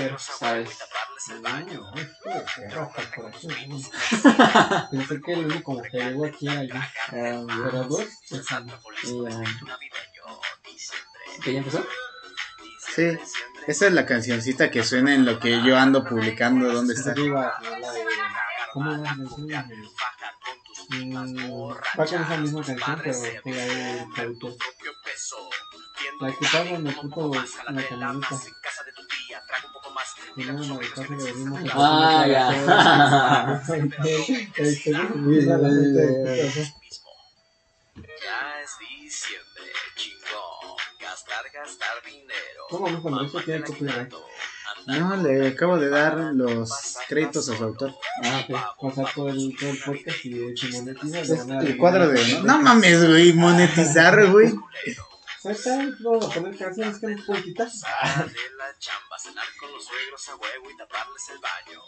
pero 0.00 0.18
¿Sabes? 0.18 0.78
No, 1.42 1.92
es 1.94 2.74
roja 2.74 3.02
por 3.14 3.26
aquí. 3.26 3.48
Pensé 4.90 5.20
que 5.20 5.32
el 5.34 5.44
único 5.46 5.82
que 5.82 5.98
llegó 5.98 6.24
aquí 6.24 6.48
era 6.48 6.64
yo. 6.64 6.74
Pero 7.10 7.46
ah, 9.28 9.42
¿Que 11.44 11.52
ya 11.52 11.58
empezó? 11.58 11.86
Sí, 12.94 13.18
esa 13.66 13.86
es 13.86 13.92
la 13.92 14.06
cancioncita 14.06 14.70
que 14.70 14.82
suena 14.82 15.14
en 15.14 15.26
lo 15.26 15.38
que 15.38 15.62
yo 15.62 15.76
ando 15.76 16.04
publicando. 16.04 16.72
¿Dónde 16.72 16.94
está? 16.94 17.10
arriba 17.10 17.58
la 17.62 17.92
de. 17.92 18.04
¿Cómo 18.72 18.90
va 18.90 18.96
la 18.96 19.16
canción? 19.16 19.48
Va 21.98 22.06
con 22.06 22.22
esa 22.22 22.36
misma 22.38 22.64
canción, 22.64 23.00
pero 23.02 23.18
pega 23.44 23.62
ahí 23.62 23.98
el 23.98 24.14
traductor. 24.14 24.56
La 26.20 26.28
escuchaba 26.30 26.64
en 26.70 26.86
el 26.86 26.94
puto 26.94 27.30
la 27.32 27.44
camioneta. 27.64 28.40
Luego 30.44 30.74
me 30.74 30.78
dejó 30.80 31.02
que 31.02 31.14
venimos 31.14 31.60
Ah, 31.74 32.26
ya. 32.28 33.62
Ya 38.22 38.60
es 38.62 38.70
diciembre, 38.78 39.72
chingón. 39.96 40.76
Gastar, 41.00 41.44
gastar 41.52 42.02
dinero. 42.04 42.62
¿Cómo 42.68 42.88
no? 42.90 43.02
Cuando 43.02 43.24
eso 43.24 43.40
tiene 43.40 43.64
copyright. 43.64 44.12
No, 44.86 45.16
le 45.16 45.48
acabo 45.48 45.78
de 45.78 45.88
dar 45.88 46.16
los 46.34 46.96
créditos 47.08 47.48
a 47.50 47.56
su 47.56 47.64
autor. 47.64 47.94
Ah, 48.24 48.44
ok. 48.48 48.58
O 48.78 48.90
sea, 48.92 49.04
todo 49.14 49.28
el, 49.28 49.56
todo 49.58 49.70
el 49.70 49.78
podcast 49.78 50.24
y 50.24 50.34
de 50.34 50.50
hecho 50.50 50.66
monetiza. 50.72 51.22
le 51.22 51.34
van 51.34 51.52
a 51.52 51.60
El 51.60 51.76
cuadro 51.76 52.08
de. 52.08 52.40
No 52.42 52.60
mames, 52.62 53.06
güey, 53.08 53.32
monetizar, 53.32 54.30
güey. 54.30 54.52
Exacto, 55.42 56.10
vamos 56.10 56.26
a 56.26 56.34
poner 56.34 56.56
canciones 56.56 56.98
que 56.98 57.06
no 57.08 57.24
puedo 57.24 57.42
quitar. 57.42 57.68
de 57.68 58.56
la 58.58 58.78
chamba, 58.78 59.09
cenar 59.20 59.46
con 59.58 59.70
los 59.72 59.84
suegros 59.84 60.28
a 60.28 60.36
huevo 60.36 60.70
y 60.70 60.76
taparles 60.76 61.28
el 61.28 61.38
baño. 61.38 61.82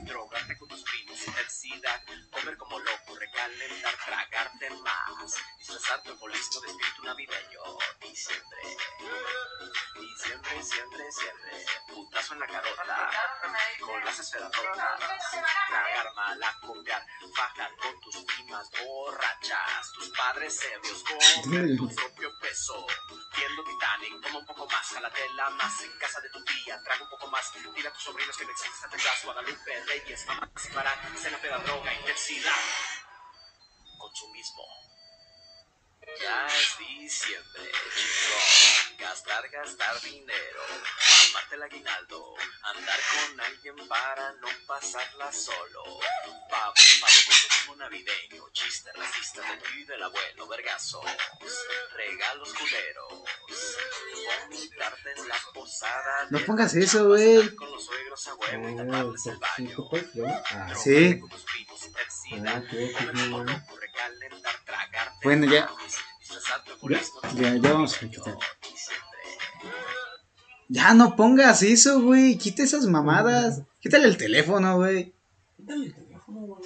Drogarte 0.00 0.58
con 0.58 0.68
tus 0.68 0.82
primos, 0.82 1.26
intensidad, 1.26 2.02
comer 2.32 2.56
como 2.56 2.78
loco, 2.80 3.14
recalentar, 3.14 3.94
tragarte 4.04 4.70
más. 4.70 5.34
Disfrazar 5.58 6.02
tu 6.02 6.10
alcoholismo 6.10 6.60
de 6.60 6.68
espíritu 6.68 7.02
navideño. 7.04 7.60
Diciembre, 8.00 8.58
diciembre, 9.94 10.62
siempre, 10.64 11.12
siempre. 11.12 11.66
Putazo 11.86 12.34
en 12.34 12.40
la 12.40 12.46
carota, 12.46 13.10
con 13.80 14.04
las 14.04 14.18
esferas 14.18 14.52
rotas. 14.52 15.00
Tragar 15.68 16.14
mal, 16.14 16.40
copiar, 16.60 17.06
fajar 17.36 17.70
con 17.76 18.00
tus 18.00 18.16
primas 18.24 18.68
borrachas. 18.82 19.92
Tus 19.92 20.08
padres 20.10 20.60
ebrios, 20.74 21.04
comer 21.42 21.76
tu 21.76 21.94
propio 21.94 22.30
peso. 22.40 22.86
Viendo 23.36 23.62
Titanic, 23.62 24.22
toma 24.22 24.38
un 24.38 24.46
poco 24.46 24.66
más, 24.66 24.86
jalatela 24.88 25.50
más 25.50 25.80
en 25.82 25.98
casa 25.98 26.20
de 26.20 26.30
tu 26.30 26.44
tía, 26.48 26.80
traga 26.82 27.02
un 27.02 27.10
poco 27.10 27.28
más, 27.28 27.52
dile 27.52 27.88
a 27.88 27.92
tus 27.92 28.02
sobrinos 28.02 28.36
que 28.36 28.44
no 28.44 28.50
existe 28.50 28.88
Claus, 28.88 29.24
Guadalupe, 29.24 29.84
Reyes, 29.86 30.26
mamá, 30.26 30.50
para, 30.74 31.16
cena, 31.16 31.38
peda, 31.38 31.58
droga, 31.58 31.92
intensidad, 31.94 32.52
consumismo. 33.98 34.87
Ya 36.16 36.46
es 36.46 36.78
diciembre, 36.78 37.70
chingón, 37.94 38.96
gastar, 38.98 39.48
gastar 39.50 40.00
dinero, 40.00 40.60
mamarte 41.28 41.54
el 41.54 41.62
aguinaldo, 41.62 42.34
andar 42.62 42.98
con 43.12 43.40
alguien 43.40 43.88
para 43.88 44.32
no 44.34 44.48
pasarla 44.66 45.32
solo, 45.32 45.84
pavo, 46.50 46.74
pavo, 47.00 47.18
consumismo 47.26 47.76
navideño, 47.76 48.50
chiste 48.52 48.90
racista 48.94 49.42
de 49.42 49.56
ti 49.58 49.80
y 49.80 49.84
del 49.84 50.02
abuelo, 50.02 50.48
vergazos, 50.48 51.04
regalos 51.94 52.52
culeros, 52.54 53.12
vomitarte 54.48 55.12
en 55.16 55.28
la 55.28 55.36
posada. 55.54 56.26
No 56.30 56.38
pongas 56.40 56.74
eso, 56.74 57.06
güey. 57.08 57.54
Con 57.54 57.70
los 57.70 57.84
suegros 57.84 58.26
a 58.26 58.34
huevo 58.34 58.68
y 58.68 58.76
taparles 58.76 59.26
el 59.26 59.34
sí, 59.34 59.40
baño. 59.40 59.88
pues. 59.90 60.04
Ah, 60.52 60.74
sí. 60.74 61.20
Ah, 62.46 62.62
qué 62.70 62.94
recalentar, 63.80 64.64
tragarte 64.64 65.18
Bueno, 65.22 65.46
ya. 65.50 65.70
Ya, 67.36 67.56
ya 67.56 67.72
vamos 67.72 67.96
a 67.96 68.08
quitar. 68.08 68.36
Ya 70.68 70.94
no 70.94 71.16
pongas 71.16 71.62
eso, 71.62 72.02
güey. 72.02 72.36
Quita 72.36 72.62
esas 72.62 72.86
mamadas. 72.86 73.62
Quítale 73.80 74.06
el 74.06 74.16
teléfono, 74.16 74.76
güey. 74.76 75.14
Dale 75.56 75.86
el 75.86 75.94
teléfono, 75.94 76.40
güey. 76.40 76.62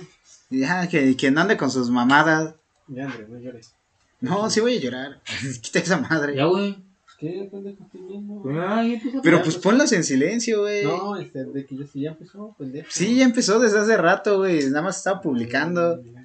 Ya, 0.51 0.89
que, 0.89 1.17
que 1.17 1.31
no 1.31 1.41
ande 1.41 1.57
con 1.57 1.71
sus 1.71 1.89
mamadas. 1.89 2.55
Ya, 2.89 3.05
André, 3.05 3.27
no 3.29 3.39
llores. 3.39 3.73
No, 4.21 4.51
sí 4.51 4.61
voy 4.61 4.77
a 4.77 4.81
llorar. 4.81 5.23
Quita 5.63 5.79
esa 5.79 5.99
madre. 5.99 6.35
Ya, 6.37 6.45
güey. 6.47 6.77
¿Qué 7.19 7.49
pendejo 7.51 7.85
estoy 7.85 8.01
viendo? 8.03 8.43
Ya. 8.53 9.21
Pero 9.23 9.43
pues 9.45 9.57
ponlos 9.57 9.93
en 9.93 10.03
silencio, 10.03 10.63
güey. 10.63 10.85
No, 10.85 11.17
este, 11.17 11.45
de 11.45 11.65
que 11.65 11.77
yo 11.77 11.87
sí 11.87 12.01
ya 12.01 12.11
empezó, 12.11 12.55
pendejo. 12.59 12.89
Sí, 12.91 13.17
ya 13.17 13.25
empezó 13.25 13.61
desde 13.61 13.79
hace 13.79 13.97
rato, 13.97 14.39
güey. 14.39 14.65
Nada 14.67 14.83
más 14.83 14.97
estaba 14.97 15.21
publicando. 15.21 16.03
Bueno, 16.03 16.22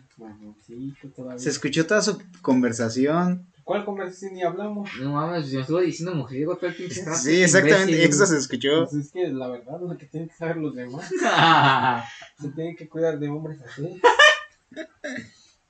sí, 0.65 0.93
tú 1.01 1.09
todavía. 1.09 1.39
Se 1.39 1.49
escuchó 1.49 1.85
toda 1.85 2.01
su 2.01 2.21
conversación. 2.41 3.47
¿Cuál 3.63 3.83
conversación 3.83 4.33
ni 4.33 4.43
hablamos? 4.43 4.89
No 5.01 5.11
mames, 5.11 5.51
me 5.51 5.61
estuvo 5.61 5.81
diciendo 5.81 6.15
mujeriego 6.15 6.55
todo 6.55 6.67
el 6.67 6.75
pinche 6.75 7.03
rato. 7.03 7.17
Sí, 7.17 7.41
exactamente. 7.41 7.91
imbécil. 7.91 8.09
Eso 8.11 8.25
se 8.25 8.37
escuchó. 8.37 8.87
Pues 8.89 9.05
es 9.05 9.11
que 9.11 9.27
la 9.27 9.49
verdad 9.49 9.75
es 9.75 9.89
lo 9.89 9.97
que 9.97 10.05
tienen 10.05 10.29
que 10.29 10.35
saber 10.35 10.57
los 10.57 10.73
demás. 10.73 11.09
Se 12.41 12.49
tienen 12.49 12.75
que 12.77 12.87
cuidar 12.87 13.19
de 13.19 13.27
hombres 13.27 13.59
así. 13.61 14.01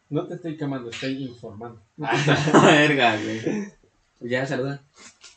No 0.09 0.27
te 0.27 0.35
estoy 0.35 0.57
quemando, 0.57 0.89
estoy 0.89 1.23
informando. 1.23 1.81
Verga, 1.97 3.17
güey. 3.17 3.73
Pues 4.19 4.31
ya, 4.31 4.45
saluda. 4.45 4.81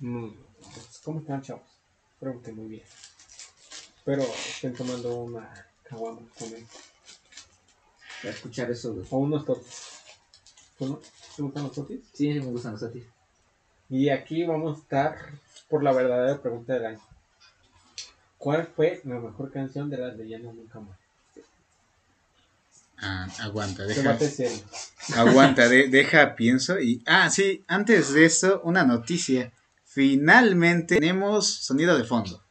Mm, 0.00 0.28
pues, 0.60 1.00
¿Cómo 1.02 1.20
están, 1.20 1.40
chavos? 1.42 1.62
Espero 2.12 2.40
que 2.42 2.52
muy 2.52 2.68
bien. 2.68 2.82
Pero 4.04 4.22
estén 4.22 4.74
tomando 4.74 5.16
una 5.16 5.50
caguama 5.82 6.20
con 6.38 6.48
él. 6.48 6.66
Para 8.22 8.34
escuchar 8.34 8.70
eso, 8.70 8.92
güey. 8.94 9.06
O 9.10 9.18
unos 9.18 9.44
totis. 9.44 9.88
¿Te 10.78 11.42
gustan 11.42 11.62
los 11.64 11.72
totis? 11.72 12.00
Sí, 12.12 12.32
sí 12.32 12.40
me 12.40 12.46
gustan 12.46 12.72
los 12.72 12.82
atis. 12.82 13.04
Y 13.88 14.08
aquí 14.08 14.44
vamos 14.44 14.78
a 14.78 14.80
estar 14.82 15.16
por 15.68 15.82
la 15.82 15.92
verdadera 15.92 16.40
pregunta 16.40 16.74
del 16.74 16.86
año. 16.86 17.00
¿Cuál 18.38 18.66
fue 18.66 19.00
la 19.04 19.16
mejor 19.16 19.50
canción 19.52 19.90
de 19.90 19.98
las 19.98 20.16
leyendas 20.16 20.54
nunca 20.54 20.80
más? 20.80 20.96
Ah, 23.02 23.26
aguanta, 23.40 23.84
deja. 23.84 24.18
Aguanta, 25.16 25.68
de- 25.68 25.88
deja, 25.90 26.34
pienso. 26.36 26.78
Y. 26.78 27.02
Ah, 27.06 27.30
sí, 27.30 27.64
antes 27.66 28.12
de 28.12 28.26
eso, 28.26 28.60
una 28.64 28.84
noticia. 28.84 29.52
Finalmente 29.86 30.96
tenemos 30.96 31.48
sonido 31.48 31.96
de 31.98 32.04
fondo. 32.04 32.42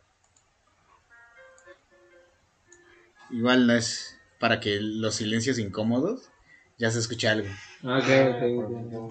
Igual 3.31 3.67
no 3.67 3.73
es 3.73 4.17
para 4.39 4.59
que 4.59 4.79
los 4.79 5.15
silencios 5.15 5.59
incómodos 5.59 6.29
ya 6.77 6.89
se 6.91 6.99
escuche 6.99 7.27
algo. 7.27 7.47
Ok, 7.83 8.09
Ah, 8.09 9.09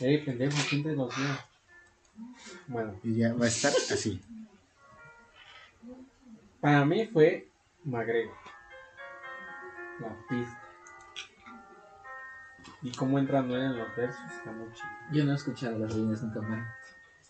Ey, 0.00 0.24
pendejo, 0.24 0.56
¿quién 0.68 0.82
te 0.82 0.92
los 0.94 1.14
dio? 1.16 1.26
Bueno, 2.68 2.98
Y 3.02 3.16
ya 3.16 3.32
va 3.34 3.46
a 3.46 3.48
estar 3.48 3.72
así. 3.92 4.20
para 6.60 6.84
mí 6.84 7.06
fue 7.06 7.48
Magrego. 7.84 8.34
La 10.00 10.14
pista. 10.28 10.62
Y 12.82 12.90
cómo 12.92 13.18
entra 13.18 13.42
Noel 13.42 13.62
en 13.72 13.78
los 13.78 13.96
versos 13.96 14.20
está 14.36 14.52
muy 14.52 14.70
chido. 14.72 14.88
Yo 15.12 15.24
no 15.24 15.32
he 15.32 15.34
escuchado 15.34 15.78
las 15.78 15.92
leyendas 15.94 16.22
nunca 16.22 16.40
más. 16.42 16.68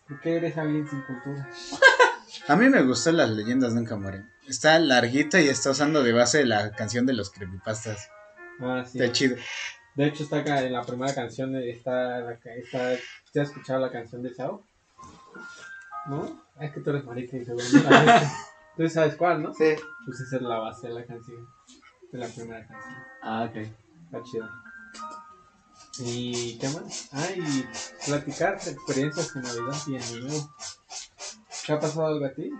¿Por 0.08 0.20
qué 0.20 0.36
eres 0.36 0.56
alguien 0.58 0.88
sin 0.88 1.00
cultura? 1.02 1.48
A 2.48 2.56
mí 2.56 2.68
me 2.68 2.82
gustan 2.82 3.16
las 3.16 3.30
leyendas 3.30 3.72
nunca 3.74 3.96
mueren. 3.96 4.30
Está 4.48 4.78
larguito 4.78 5.38
y 5.38 5.48
está 5.48 5.70
usando 5.70 6.02
de 6.02 6.12
base 6.12 6.44
la 6.44 6.70
canción 6.72 7.06
de 7.06 7.12
los 7.14 7.30
creepypastas. 7.30 8.08
Ah, 8.60 8.84
sí. 8.90 8.98
Está 9.00 9.12
chido. 9.12 9.36
De 9.94 10.06
hecho, 10.06 10.22
está 10.24 10.38
acá 10.38 10.62
en 10.62 10.72
la 10.72 10.82
primera 10.84 11.14
canción. 11.14 11.52
de- 11.52 11.70
Está, 11.70 12.32
está, 12.32 12.96
¿Te 13.32 13.40
has 13.40 13.48
escuchado 13.48 13.80
la 13.80 13.90
canción 13.90 14.22
de 14.22 14.34
Sao? 14.34 14.64
¿No? 16.06 16.44
Es 16.60 16.72
que 16.72 16.80
tú 16.80 16.90
eres 16.90 17.04
marica 17.04 17.36
y 17.36 17.40
viste. 17.40 17.54
Tú 18.76 18.86
sabes 18.90 19.16
cuál, 19.16 19.42
¿no? 19.42 19.54
Sí. 19.54 19.74
Pues 20.04 20.20
esa 20.20 20.36
es 20.36 20.42
la 20.42 20.58
base 20.58 20.88
de 20.88 20.92
la 20.94 21.04
canción. 21.06 21.48
De 22.12 22.18
la 22.18 22.28
primera 22.28 22.66
canción. 22.66 22.94
Ah, 23.22 23.48
ok. 23.48 23.56
Está 23.56 24.22
chido. 24.22 24.48
¿Y 25.98 26.58
qué 26.58 26.68
más? 26.68 27.08
Ah, 27.12 27.26
y 27.34 27.66
platicar 28.06 28.54
experiencias 28.54 29.32
de 29.32 29.40
Navidad 29.40 29.76
y 29.86 29.96
Año 29.96 30.26
Nuevo. 30.26 30.54
¿Qué 31.66 31.72
ha 31.72 31.80
pasado 31.80 32.06
algo 32.06 32.24
a 32.24 32.30
ti? 32.30 32.50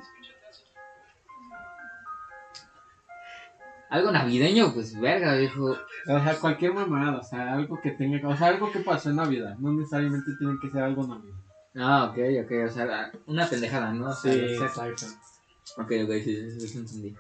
Algo 3.89 4.11
navideño, 4.11 4.75
pues 4.75 4.99
verga, 4.99 5.37
viejo. 5.37 5.77
O 6.09 6.21
sea, 6.25 6.37
cualquier 6.41 6.75
mamada, 6.75 7.19
o 7.19 7.23
sea, 7.23 7.55
algo 7.55 7.81
que 7.81 7.93
tenga, 7.93 8.29
o 8.29 8.37
sea, 8.37 8.49
algo 8.49 8.73
que 8.73 8.81
pasó 8.81 9.11
en 9.11 9.17
Navidad. 9.17 9.57
No 9.59 9.73
necesariamente 9.73 10.33
tiene 10.39 10.55
que 10.61 10.71
ser 10.71 10.83
algo 10.83 11.07
Navidad. 11.07 11.37
Ah, 11.77 12.05
ok, 12.11 12.19
ok, 12.45 12.53
o 12.69 12.73
sea, 12.73 13.13
una 13.27 13.47
pendejada, 13.47 13.93
¿no? 13.93 14.09
O 14.09 14.13
sea, 14.13 14.33
Sí, 14.33 14.39
exacto. 14.55 15.07
Ok, 15.77 15.93
ok, 16.05 16.11
sí, 16.25 16.51
sí, 16.51 16.61
sí, 16.61 16.69
sí, 16.69 16.79
entendí. 16.79 17.17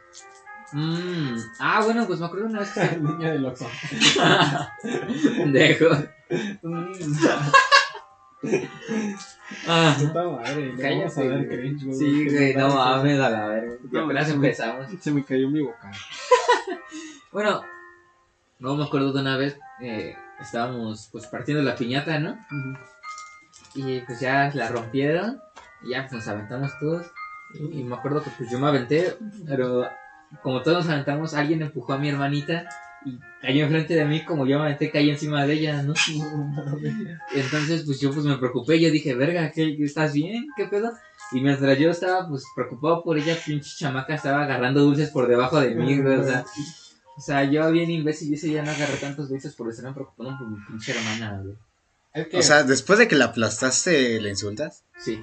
Mm, 0.72 1.36
ah, 1.60 1.82
bueno, 1.84 2.06
pues 2.06 2.18
me 2.18 2.26
acuerdo 2.26 2.46
una 2.46 2.60
vez 2.60 2.72
que... 2.72 2.80
El 2.94 3.04
niño 3.04 3.30
del 3.30 3.46
oso. 3.46 3.68
Pendejo. 5.36 5.86
Mm. 6.60 6.92
Ah, 9.66 9.96
Puta 9.98 10.24
madre, 10.24 10.72
le 10.72 10.82
Cállate, 10.82 10.98
vamos 10.98 11.18
a 11.18 11.24
dar 11.24 11.48
cringe, 11.48 11.84
güey. 11.84 11.98
sí, 11.98 12.24
¿Qué 12.28 12.34
güey, 12.34 12.54
no 12.54 12.74
mames 12.74 13.20
a 13.20 13.30
la 13.30 13.46
verga. 13.46 13.74
Ya 13.90 13.98
No, 13.98 14.04
apenas 14.04 14.30
empezamos. 14.30 14.86
Se 15.00 15.10
me 15.10 15.24
cayó 15.24 15.48
mi 15.50 15.60
boca. 15.62 15.90
Bueno, 17.32 17.60
no 18.60 18.76
me 18.76 18.84
acuerdo 18.84 19.12
de 19.12 19.20
una 19.20 19.36
vez, 19.36 19.58
eh, 19.82 20.16
estábamos 20.40 21.10
pues 21.12 21.26
partiendo 21.26 21.62
la 21.62 21.76
piñata, 21.76 22.18
¿no? 22.18 22.38
Y 23.74 24.00
pues 24.00 24.20
ya 24.20 24.50
la 24.54 24.68
rompieron, 24.68 25.38
y 25.82 25.90
ya 25.90 26.02
pues 26.02 26.12
nos 26.12 26.28
aventamos 26.28 26.72
todos. 26.80 27.04
Y, 27.52 27.80
y 27.80 27.84
me 27.84 27.94
acuerdo 27.94 28.22
que 28.22 28.30
pues 28.38 28.50
yo 28.50 28.58
me 28.58 28.68
aventé, 28.68 29.18
pero 29.46 29.86
como 30.42 30.62
todos 30.62 30.86
nos 30.86 30.88
aventamos, 30.94 31.34
alguien 31.34 31.60
empujó 31.60 31.92
a 31.92 31.98
mi 31.98 32.08
hermanita 32.08 32.66
y 33.04 33.18
cayó 33.40 33.64
enfrente 33.64 33.94
de 33.94 34.04
mí, 34.04 34.24
como 34.24 34.46
yo 34.46 34.58
me 34.58 34.64
aventé, 34.64 34.90
caí 34.90 35.10
encima 35.10 35.46
de 35.46 35.54
ella, 35.54 35.82
¿no? 35.84 35.94
Entonces 37.34 37.82
pues 37.84 38.00
yo 38.00 38.12
pues 38.12 38.24
me 38.24 38.38
preocupé, 38.38 38.80
yo 38.80 38.90
dije, 38.90 39.14
verga, 39.14 39.50
¿qué, 39.52 39.76
¿estás 39.80 40.12
bien? 40.12 40.46
¿Qué 40.56 40.66
pedo? 40.66 40.92
Y 41.32 41.40
mientras 41.40 41.78
yo 41.78 41.90
estaba 41.90 42.28
pues 42.28 42.44
preocupado 42.54 43.02
por 43.02 43.18
ella, 43.18 43.36
pinche 43.44 43.70
chamaca 43.76 44.14
estaba 44.14 44.44
agarrando 44.44 44.80
dulces 44.80 45.10
por 45.10 45.28
debajo 45.28 45.60
de 45.60 45.74
mí, 45.74 46.00
güey, 46.00 46.16
o 46.16 46.24
sea... 46.24 46.44
O 47.18 47.20
sea, 47.20 47.44
yo 47.44 47.70
bien 47.72 47.90
imbécil, 47.90 48.28
yo 48.28 48.34
ese 48.34 48.50
ya 48.50 48.62
no 48.62 48.70
agarré 48.70 48.96
tantos 48.98 49.30
dulces 49.30 49.54
por 49.54 49.70
estar 49.70 49.92
preocupado 49.94 50.36
por 50.38 50.50
mi 50.50 50.58
pinche 50.66 50.92
hermana, 50.92 51.40
güey. 51.42 51.56
Es 52.12 52.28
que, 52.28 52.36
O 52.36 52.42
sea, 52.42 52.62
después 52.62 52.98
de 52.98 53.08
que 53.08 53.16
la 53.16 53.26
aplastaste, 53.26 54.20
¿le 54.20 54.28
insultas? 54.28 54.84
Sí. 54.98 55.20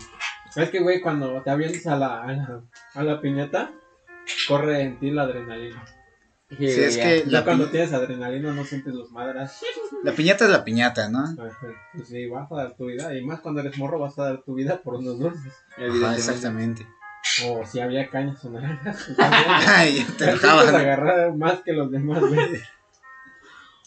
es 0.55 0.69
que, 0.71 0.79
güey, 0.79 1.01
cuando 1.01 1.41
te 1.43 1.51
avientas 1.51 1.85
a 1.85 1.95
la, 1.95 2.23
a 2.23 2.31
la, 2.31 2.61
a 2.95 3.03
la 3.03 3.21
piñata, 3.21 3.71
corre 4.47 4.81
en 4.81 4.99
ti 4.99 5.11
la 5.11 5.23
adrenalina. 5.23 5.85
Sí, 6.57 6.65
es 6.65 6.97
que 6.97 7.25
Ya 7.27 7.43
cuando 7.43 7.65
pi- 7.65 7.71
tienes 7.71 7.93
adrenalina 7.93 8.51
no 8.53 8.63
sientes 8.65 8.93
los 8.93 9.11
madras. 9.11 9.59
la 10.03 10.11
piñata 10.13 10.45
es 10.45 10.51
la 10.51 10.63
piñata, 10.63 11.09
¿no? 11.09 11.23
Pues 11.93 12.07
sí, 12.07 12.27
vas 12.27 12.51
a 12.51 12.55
dar 12.55 12.75
tu 12.75 12.85
vida. 12.87 13.15
Y 13.15 13.23
más 13.23 13.39
cuando 13.41 13.61
eres 13.61 13.77
morro, 13.77 13.99
vas 13.99 14.17
a 14.19 14.23
dar 14.23 14.41
tu 14.43 14.53
vida 14.55 14.81
por 14.81 14.95
unos 14.95 15.19
dulces. 15.19 15.53
Ajá, 15.77 16.15
exactamente. 16.15 16.87
O 17.45 17.65
si 17.65 17.79
había 17.79 18.09
cañas 18.09 18.43
o 18.43 18.49
naranjas. 18.49 19.07
Ay, 19.17 20.05
te 20.17 20.25
agarrar 20.29 21.35
más 21.35 21.61
que 21.61 21.71
los 21.73 21.89
demás, 21.91 22.19
güey. 22.21 22.61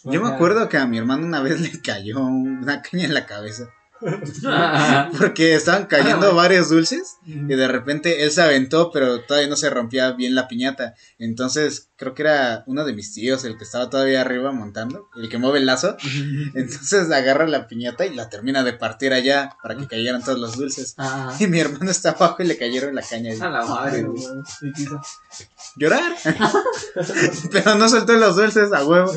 Yo 0.04 0.22
me 0.22 0.28
acuerdo 0.28 0.68
que 0.68 0.78
a 0.78 0.86
mi 0.86 0.98
hermano 0.98 1.26
una 1.26 1.42
vez 1.42 1.60
le 1.60 1.80
cayó 1.82 2.20
una 2.20 2.80
caña 2.82 3.04
en 3.04 3.14
la 3.14 3.26
cabeza. 3.26 3.68
Porque 5.18 5.54
estaban 5.54 5.86
cayendo 5.86 6.30
Ah, 6.30 6.34
varios 6.34 6.68
dulces 6.68 7.16
y 7.26 7.46
de 7.46 7.66
repente 7.66 8.22
él 8.24 8.30
se 8.30 8.42
aventó, 8.42 8.90
pero 8.92 9.22
todavía 9.22 9.48
no 9.48 9.56
se 9.56 9.70
rompía 9.70 10.12
bien 10.12 10.34
la 10.34 10.48
piñata. 10.48 10.94
Entonces 11.18 11.88
creo 11.96 12.14
que 12.14 12.22
era 12.22 12.62
uno 12.66 12.84
de 12.84 12.93
mis 12.93 13.12
tíos 13.14 13.44
el 13.44 13.56
que 13.56 13.64
estaba 13.64 13.88
todavía 13.90 14.20
arriba 14.20 14.52
montando, 14.52 15.08
el 15.16 15.28
que 15.28 15.38
mueve 15.38 15.58
el 15.58 15.66
lazo. 15.66 15.96
Entonces 16.54 17.10
agarra 17.10 17.46
la 17.46 17.66
piñata 17.69 18.04
y 18.06 18.14
la 18.14 18.28
termina 18.28 18.62
de 18.62 18.72
partir 18.75 19.12
allá 19.12 19.56
para 19.62 19.76
que 19.76 19.87
cayeran 19.87 20.22
todos 20.22 20.38
los 20.38 20.56
dulces. 20.56 20.94
ah, 20.98 21.34
Y 21.40 21.46
mi 21.46 21.60
hermano 21.60 21.90
está 21.90 22.10
abajo 22.10 22.43
y 22.43 22.46
le 22.46 22.58
cayeron 22.58 22.94
la 22.94 23.02
caña. 23.02 23.32
a 23.44 23.50
la 23.50 23.64
madre, 23.64 24.02
güey. 24.02 24.22
Llorar. 25.76 26.12
pero 27.52 27.75
no 27.75 27.88
soltó 27.88 28.12
los 28.14 28.37
dulces 28.37 28.72
a 28.72 28.84
huevo. 28.84 29.10
O 29.10 29.14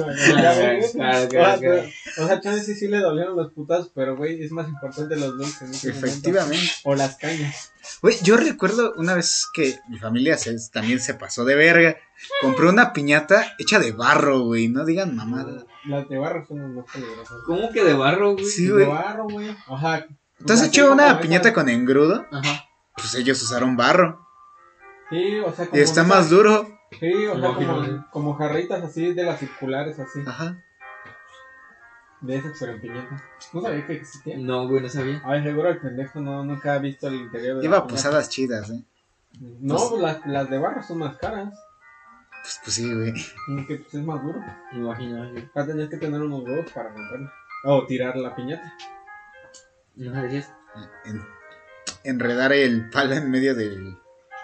sea, 2.28 2.42
chance 2.42 2.64
sí, 2.66 2.76
sí 2.76 2.88
le 2.88 3.00
dolieron 3.00 3.36
los 3.36 3.52
putazos, 3.54 3.92
pero 3.94 4.16
güey, 4.18 4.44
es 4.44 4.52
más 4.52 4.68
importante 4.68 5.16
los 5.16 5.38
dulces. 5.38 5.62
momento. 5.62 5.90
Efectivamente. 5.90 6.72
O 6.84 6.96
las 6.96 7.16
cañas. 7.16 7.72
Güey, 8.02 8.18
yo 8.22 8.38
recuerdo 8.38 8.94
una 8.98 9.14
vez 9.16 9.46
que 9.54 9.80
mi 9.90 9.98
familia 10.00 10.38
se- 10.38 10.56
también 10.72 11.00
se 11.00 11.14
pasó 11.14 11.46
de 11.46 11.56
verga. 11.56 11.98
Compró 12.42 12.70
una 12.70 12.94
piñata 12.94 13.46
hecha 13.58 13.80
de 13.80 13.92
barro, 13.92 14.42
güey. 14.42 14.68
No 14.68 14.86
digan 14.86 15.16
mamada. 15.16 15.66
Las 15.86 16.08
de 16.10 16.18
barro 16.18 16.46
son 16.46 16.60
las 16.62 16.70
más 16.72 16.86
peligrosas. 16.94 17.38
¿Cómo 17.46 17.70
que 17.72 17.84
de 17.84 17.94
barro, 17.94 18.34
güey? 18.34 18.46
Sí, 18.46 18.66
De 18.68 18.72
güey. 18.74 18.88
barro, 18.88 19.24
güey. 19.26 19.56
Ajá. 19.68 20.06
¿Entonces 20.40 20.68
Así 20.68 20.80
hecho 20.80 20.92
una 20.92 21.20
piñata 21.20 21.54
con 21.54 21.70
engrudo? 21.70 22.26
Ajá. 22.32 22.66
Pues 22.96 23.16
ellos 23.16 23.42
usaron 23.42 23.76
barro. 23.78 24.26
Sí, 25.10 25.40
o 25.40 25.52
sea, 25.54 25.66
Y 25.66 25.68
como. 25.70 25.82
está 25.82 26.02
esas- 26.02 26.08
más 26.08 26.30
duro. 26.30 26.68
Sí, 27.00 27.14
o 27.28 27.40
sea, 27.40 27.54
como, 27.54 28.06
como 28.12 28.34
jarritas 28.36 28.84
así 28.84 29.14
de 29.14 29.24
las 29.24 29.40
circulares, 29.40 30.00
así. 30.00 30.22
Ajá. 30.26 30.58
De 32.22 32.36
esas, 32.36 32.58
pero 32.60 32.74
en 32.74 32.82
piñata. 32.82 33.24
No 33.54 33.62
sabía 33.62 33.88
que 33.88 33.94
existía. 33.94 34.38
No, 34.38 34.68
güey, 34.68 34.82
no 34.82 34.90
sabía. 34.90 35.22
Ay, 35.26 35.42
seguro 35.44 35.70
el 35.70 35.80
pendejo 35.80 36.20
no, 36.20 36.44
nunca 36.44 36.74
ha 36.74 36.80
visto 36.80 37.08
el 37.08 37.16
interior 37.16 37.56
de 37.58 37.62
Lleva 37.62 37.78
la 37.78 37.82
piñata. 37.88 37.96
posadas 37.96 38.30
chidas, 38.30 38.70
¿eh? 38.72 38.84
No, 39.40 39.78
pues 39.90 40.02
las, 40.02 40.26
las 40.26 40.50
de 40.50 40.58
barro 40.58 40.84
son 40.84 40.98
más 40.98 41.16
caras. 41.18 41.54
Pues, 42.42 42.60
pues 42.64 42.76
sí, 42.76 42.94
güey. 42.94 43.14
Que 43.68 43.76
pues 43.78 43.94
es 43.94 44.04
más 44.04 44.22
duro. 44.24 44.40
Me 44.72 44.80
imagino, 44.80 45.30
güey. 45.32 45.50
Ya 45.56 45.66
tenías 45.66 45.90
que 45.90 45.98
tener 45.98 46.22
unos 46.22 46.44
huevos 46.44 46.72
para 46.72 46.90
romperla. 46.90 47.32
O 47.66 47.86
tirar 47.86 48.16
la 48.16 48.36
piñata. 48.36 48.74
¿No 49.96 50.14
sabías? 50.14 50.52
En- 51.06 51.26
enredar 52.04 52.54
el 52.54 52.90
palo 52.90 53.14
en 53.16 53.30
medio 53.30 53.54
de 53.56 53.96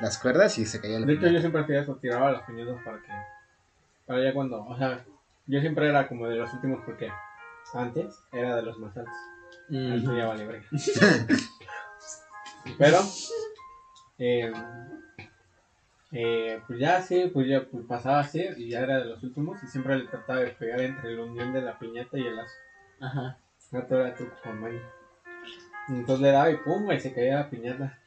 las 0.02 0.18
cuerdas 0.18 0.58
y 0.58 0.66
se 0.66 0.82
caía 0.82 1.00
la 1.00 1.06
De 1.06 1.14
hecho, 1.14 1.22
yo 1.22 1.28
piñata. 1.28 1.42
siempre 1.42 1.62
hacía 1.62 1.82
eso, 1.82 1.96
tiraba 1.96 2.32
las 2.32 2.42
piñatas 2.44 2.84
para 2.84 2.98
que. 3.02 3.08
Para 4.06 4.24
ya 4.24 4.34
cuando. 4.34 4.64
O 4.66 4.78
sea, 4.78 5.06
yo 5.48 5.62
siempre 5.62 5.88
era 5.90 6.08
como 6.08 6.28
de 6.28 6.36
los 6.36 6.54
últimos 6.54 6.82
porque 6.86 7.10
antes 7.74 8.14
era 8.34 8.56
de 8.58 8.62
los 8.64 8.78
más 8.80 8.96
altos. 8.98 9.14
Ahí 9.70 10.00
sí 10.02 10.16
ya 10.18 10.28
vale. 10.28 10.64
Pero. 12.78 13.00
Eh, 14.18 14.52
eh, 16.12 16.62
pues 16.68 16.80
ya 16.80 17.02
sí, 17.02 17.30
pues 17.34 17.48
ya 17.48 17.66
pues 17.66 17.86
pasaba 17.86 18.20
así 18.20 18.44
y 18.58 18.70
ya 18.70 18.82
era 18.82 19.00
de 19.00 19.06
los 19.06 19.24
últimos 19.24 19.62
y 19.64 19.68
siempre 19.68 19.98
le 19.98 20.08
trataba 20.08 20.40
de 20.40 20.52
pegar 20.52 20.82
entre 20.82 21.16
la 21.16 21.24
unión 21.24 21.54
de 21.54 21.62
la 21.62 21.78
piñata 21.78 22.18
y 22.18 22.28
el 22.28 22.36
lazo. 22.36 22.56
Ajá. 23.02 23.38
Gato 23.72 24.00
era 24.00 24.16
truco 24.16 24.36
con 24.44 24.62
maña. 24.62 24.82
Entonces 25.90 26.22
le 26.22 26.32
daba 26.32 26.50
y 26.50 26.58
pum, 26.58 26.92
y 26.92 27.00
se 27.00 27.14
caía 27.14 27.36
la 27.36 27.50
piñata. 27.50 28.00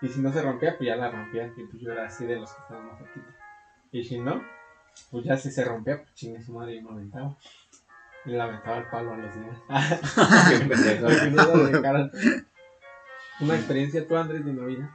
Y 0.00 0.08
si 0.08 0.20
no 0.20 0.32
se 0.32 0.42
rompía, 0.42 0.76
pues 0.76 0.86
ya 0.88 0.96
la 0.96 1.10
rompía. 1.10 1.52
Y 1.56 1.64
pues 1.64 1.82
yo 1.82 1.92
era 1.92 2.06
así 2.06 2.26
de 2.26 2.36
los 2.36 2.52
que 2.52 2.62
estaban 2.62 2.86
más 2.86 2.98
cerquita. 2.98 3.34
Y 3.92 4.04
si 4.04 4.18
no, 4.18 4.42
pues 5.10 5.24
ya 5.24 5.36
si 5.36 5.50
se 5.50 5.64
rompía, 5.64 5.98
pues 5.98 6.14
chingue 6.14 6.42
su 6.42 6.52
madre 6.52 6.76
y 6.76 6.82
me 6.82 6.90
aventaba. 6.90 7.36
Y 8.24 8.30
le 8.30 8.40
aventaba 8.40 8.78
el 8.78 8.86
palo 8.88 9.12
a 9.12 9.16
los 9.16 9.36
no 11.32 11.64
dejaran. 11.64 12.10
Una 13.40 13.54
experiencia 13.54 14.06
tú, 14.06 14.16
Andrés, 14.16 14.44
de 14.44 14.52
mi 14.52 14.64
vida. 14.74 14.90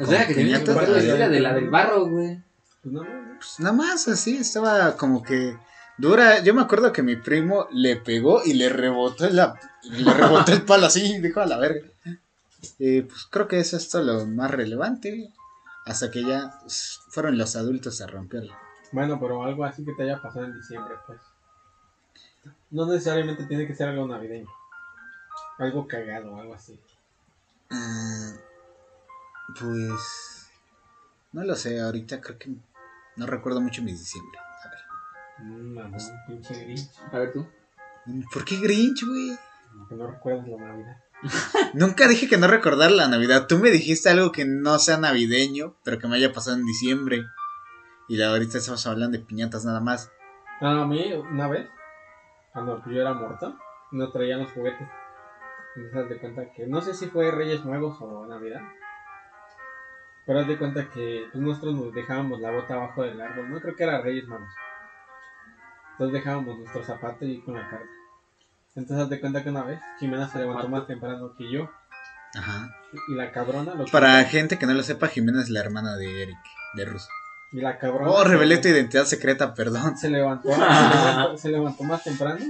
O 0.00 0.06
sea, 0.06 0.26
que 0.26 0.34
piñatas, 0.34 0.76
que 0.76 0.86
la 0.86 0.98
eh, 0.98 1.02
historia 1.02 1.28
de 1.28 1.40
la 1.40 1.54
del 1.54 1.68
barro, 1.68 2.06
güey. 2.06 2.42
Pues. 2.82 2.94
Pues 3.38 3.60
nada 3.60 3.74
más 3.74 4.08
así, 4.08 4.36
estaba 4.36 4.96
como 4.96 5.22
que 5.22 5.56
dura. 5.96 6.42
Yo 6.42 6.54
me 6.54 6.62
acuerdo 6.62 6.92
que 6.92 7.02
mi 7.02 7.16
primo 7.16 7.68
le 7.72 7.96
pegó 7.96 8.42
y 8.44 8.54
le 8.54 8.68
rebotó 8.68 9.28
la, 9.30 9.58
le 9.82 10.12
rebotó 10.12 10.52
el 10.52 10.62
palo 10.62 10.86
así 10.86 11.16
y 11.16 11.18
dijo 11.22 11.40
a 11.40 11.46
la 11.46 11.58
verga. 11.58 11.86
Y 12.78 13.02
pues 13.02 13.26
creo 13.30 13.46
que 13.46 13.60
es 13.60 13.72
esto 13.72 14.02
lo 14.02 14.26
más 14.26 14.50
relevante. 14.50 15.32
Hasta 15.84 16.10
que 16.10 16.22
ya 16.22 16.58
pues, 16.60 17.00
fueron 17.08 17.38
los 17.38 17.56
adultos 17.56 18.00
a 18.00 18.06
romperlo. 18.06 18.54
Bueno, 18.92 19.18
pero 19.20 19.44
algo 19.44 19.64
así 19.64 19.84
que 19.84 19.92
te 19.94 20.02
haya 20.02 20.20
pasado 20.20 20.46
en 20.46 20.54
diciembre, 20.54 20.94
pues. 21.06 21.20
No 22.70 22.86
necesariamente 22.86 23.44
tiene 23.44 23.66
que 23.66 23.74
ser 23.74 23.88
algo 23.88 24.06
navideño. 24.06 24.48
Algo 25.58 25.86
cagado, 25.86 26.36
algo 26.36 26.54
así. 26.54 26.78
Ah, 27.70 28.32
pues 29.58 30.50
no 31.32 31.44
lo 31.44 31.54
sé, 31.54 31.80
ahorita 31.80 32.20
creo 32.20 32.38
que 32.38 32.50
no 33.16 33.26
recuerdo 33.26 33.60
mucho 33.60 33.82
mi 33.82 33.92
diciembre. 33.92 34.38
A 34.38 34.68
ver. 34.70 35.46
Mm, 35.46 35.74
mamón, 35.74 36.00
pinche 36.26 36.64
grinch. 36.64 36.90
A 37.12 37.18
ver 37.18 37.32
tú. 37.32 37.46
¿Por 38.32 38.44
qué 38.44 38.56
Grinch, 38.56 39.04
güey? 39.04 39.36
Que 39.88 39.94
no 39.94 40.06
recuerdas 40.06 40.48
la 40.48 40.56
Navidad. 40.56 40.96
Nunca 41.74 42.08
dije 42.08 42.28
que 42.28 42.38
no 42.38 42.46
recordar 42.46 42.90
la 42.90 43.08
Navidad. 43.08 43.46
Tú 43.46 43.58
me 43.58 43.70
dijiste 43.70 44.08
algo 44.08 44.32
que 44.32 44.46
no 44.46 44.78
sea 44.78 44.96
navideño, 44.96 45.74
pero 45.84 45.98
que 45.98 46.08
me 46.08 46.16
haya 46.16 46.32
pasado 46.32 46.56
en 46.56 46.64
diciembre. 46.64 47.24
Y 48.08 48.20
ahorita 48.22 48.58
estamos 48.58 48.86
hablando 48.86 49.18
de 49.18 49.24
piñatas 49.24 49.64
nada 49.64 49.80
más. 49.80 50.10
No, 50.60 50.82
a 50.82 50.86
mí, 50.86 51.12
una 51.12 51.48
vez, 51.48 51.68
cuando 52.52 52.82
yo 52.86 53.00
era 53.00 53.12
muerto, 53.12 53.56
no 53.92 54.10
traían 54.10 54.40
los 54.40 54.52
juguetes. 54.52 54.88
Entonces, 55.76 56.02
haz 56.02 56.08
de 56.08 56.18
cuenta 56.18 56.52
que, 56.52 56.66
no 56.66 56.80
sé 56.80 56.94
si 56.94 57.08
fue 57.08 57.30
Reyes 57.30 57.64
Nuevos 57.64 57.98
o 58.00 58.26
Navidad. 58.26 58.62
Pero 60.28 60.40
haz 60.40 60.46
de 60.46 60.58
cuenta 60.58 60.90
que 60.90 61.24
pues, 61.32 61.42
nosotros 61.42 61.74
nos 61.74 61.94
dejábamos 61.94 62.38
la 62.40 62.50
bota 62.50 62.74
abajo 62.74 63.02
del 63.02 63.18
árbol. 63.18 63.50
No 63.50 63.60
creo 63.62 63.74
que 63.74 63.82
era 63.82 64.02
Reyes 64.02 64.28
Magos. 64.28 64.50
Entonces 65.92 66.12
dejábamos 66.12 66.58
nuestro 66.58 66.84
zapato 66.84 67.24
y 67.24 67.40
con 67.40 67.54
la 67.54 67.68
carta. 67.68 67.86
Entonces 68.74 69.04
haz 69.04 69.08
de 69.10 69.20
cuenta 69.20 69.42
que 69.42 69.48
una 69.48 69.64
vez 69.64 69.80
Jimena 69.98 70.28
se 70.28 70.38
levantó 70.38 70.68
más 70.68 70.86
temprano 70.86 71.32
que 71.36 71.50
yo. 71.50 71.70
Ajá. 72.34 72.68
Y 73.08 73.14
la 73.14 73.32
cabrona 73.32 73.74
lo 73.74 73.86
que- 73.86 73.90
Para 73.90 74.22
gente 74.24 74.58
que 74.58 74.66
no 74.66 74.74
lo 74.74 74.82
sepa, 74.82 75.08
Jimena 75.08 75.40
es 75.40 75.48
la 75.48 75.60
hermana 75.60 75.96
de 75.96 76.22
Eric, 76.24 76.36
de 76.74 76.84
Russo. 76.84 77.08
Y 77.50 77.62
la 77.62 77.78
cabrona. 77.78 78.10
Oh, 78.10 78.22
se- 78.22 78.28
revelé 78.28 78.58
tu 78.58 78.68
identidad 78.68 79.06
secreta, 79.06 79.54
perdón. 79.54 79.96
se 79.96 80.10
levantó, 80.10 80.50
se 80.52 80.58
levantó, 80.58 81.36
se 81.38 81.48
levantó 81.48 81.84
más 81.84 82.04
temprano. 82.04 82.44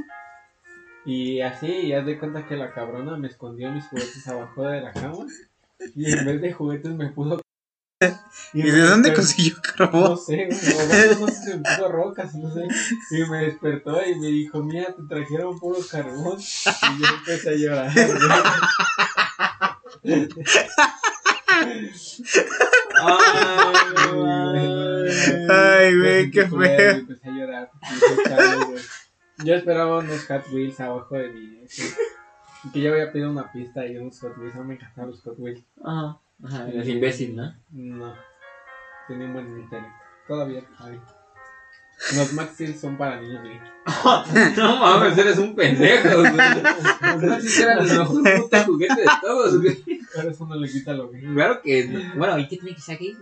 Y 1.06 1.40
así, 1.40 1.68
y 1.68 1.92
haz 1.94 2.04
de 2.04 2.18
cuenta 2.18 2.44
que 2.44 2.56
la 2.56 2.72
cabrona 2.74 3.16
me 3.16 3.28
escondió 3.28 3.70
mis 3.70 3.86
juguetes 3.86 4.26
abajo 4.26 4.64
de 4.64 4.80
la 4.80 4.92
cama. 4.92 5.24
Y 5.94 6.12
en 6.12 6.26
vez 6.26 6.40
de 6.42 6.52
juguetes 6.52 6.90
me 6.92 7.06
puso 7.10 7.40
¿Y 8.54 8.62
me 8.62 8.70
de 8.70 8.80
dónde 8.82 9.12
consiguió 9.12 9.56
No 9.56 9.62
carbón? 9.76 10.18
sé, 10.18 10.36
güey, 10.46 11.20
no 11.20 11.26
sé 11.26 11.34
si 11.34 11.42
se 11.50 11.58
puso 11.58 11.88
rocas, 11.88 12.34
no 12.34 12.52
sé. 12.54 12.66
Y 13.10 13.24
me 13.30 13.38
despertó 13.46 14.04
y 14.06 14.14
me 14.20 14.28
dijo, 14.28 14.62
mira, 14.62 14.94
te 14.94 15.02
trajeron 15.08 15.58
puro 15.58 15.78
carbón. 15.90 16.38
Y 16.38 17.02
yo 17.02 17.08
empecé 17.18 17.50
a 17.50 17.54
llorar. 17.54 17.90
güey. 20.02 20.28
Ay, 25.50 25.98
güey, 25.98 26.26
Me 26.26 26.30
qué 26.30 26.46
feo. 26.46 26.92
y 26.96 27.00
Empecé 27.00 27.28
a 27.28 27.32
llorar. 27.32 27.70
porque 27.80 27.94
dije, 27.94 28.28
"Chale, 28.28 28.64
güey". 28.66 28.82
Yo 29.44 29.54
esperaba 29.54 29.98
unos 29.98 30.24
Hot 30.26 30.46
Wheels 30.52 30.80
abajo 30.80 31.14
de 31.16 31.28
mí. 31.30 31.60
Y 32.64 32.70
Que 32.70 32.80
yo 32.80 32.92
había 32.92 33.12
pedido 33.12 33.30
una 33.30 33.50
pista 33.52 33.86
y 33.86 33.96
unos 33.96 34.18
Hot 34.20 34.36
Wheels. 34.38 34.54
No 34.56 34.64
me 34.64 34.74
encantaban 34.74 35.10
los 35.10 35.20
Hot 35.22 35.34
Wheels. 35.38 35.62
Ajá. 35.84 36.18
Ajá, 36.44 36.68
eres 36.68 36.88
imbécil, 36.88 37.34
¿no? 37.36 37.54
No. 37.70 38.14
Tenía 39.06 39.26
un 39.26 39.32
buen 39.34 39.58
intelecto. 39.60 39.92
Todavía 40.26 40.62
hay. 40.78 41.00
Los 42.16 42.32
Max 42.34 42.52
Steel 42.54 42.76
son 42.76 42.96
para 42.96 43.20
niños, 43.20 43.40
güey. 43.42 43.58
No 44.56 44.76
mames, 44.76 45.18
eres 45.18 45.38
un 45.38 45.56
pendejo, 45.56 46.08
güey. 46.20 46.32
Los 46.32 47.22
Maxis 47.22 47.58
eran 47.60 47.78
el 47.78 47.98
mejor 47.98 48.22
puta 48.42 48.64
juguete 48.64 49.00
de 49.00 49.06
todos, 49.20 49.60
güey. 49.60 49.82
Pero 50.14 50.30
eso 50.30 50.46
no 50.46 50.54
le 50.54 50.68
quita 50.68 50.92
lo 50.92 51.10
que. 51.10 51.20
Claro 51.20 51.60
que. 51.62 51.88
no. 51.88 52.14
Bueno, 52.16 52.38
¿y 52.38 52.46
qué 52.46 52.56
tiene 52.58 52.74
que 52.76 52.80
ser 52.82 52.94
aquí? 52.96 53.16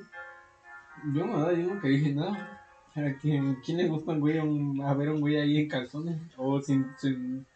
Yo 1.15 1.27
nada, 1.27 1.53
yo 1.53 1.63
nunca 1.69 1.89
dije 1.89 2.13
nada. 2.13 2.53
¿A 2.97 3.19
quién, 3.21 3.57
quién 3.65 3.77
le 3.79 3.89
gusta 3.89 4.13
un 4.13 4.21
güey, 4.21 4.39
un- 4.39 4.81
a 4.83 4.93
ver 4.95 5.11
un 5.11 5.21
güey 5.21 5.37
ahí 5.37 5.59
en 5.59 5.69
calzones? 5.69 6.19
O 6.37 6.61
sin, 6.61 6.87
sin, 6.99 7.47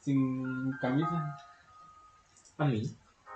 sin 0.00 0.72
camisa. 0.80 1.36
A 2.58 2.64
mí. 2.64 2.90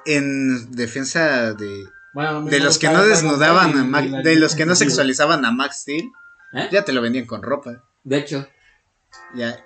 En 0.06 0.72
defensa 0.72 1.52
de, 1.54 1.84
Bueno, 2.14 2.42
de 2.44 2.60
los 2.60 2.78
que 2.78 2.88
no 2.88 3.04
desnudaban 3.04 3.76
a 3.78 3.84
Max, 3.84 4.10
de 4.24 4.36
los 4.36 4.54
que 4.54 4.66
no 4.66 4.74
sexualizaban 4.74 5.44
a 5.44 5.52
Max 5.52 5.82
Steel, 5.82 6.10
¿Eh? 6.52 6.68
ya 6.72 6.84
te 6.84 6.92
lo 6.92 7.02
vendían 7.02 7.26
con 7.26 7.42
ropa. 7.42 7.84
De 8.04 8.18
hecho, 8.18 8.46
Ya 9.34 9.62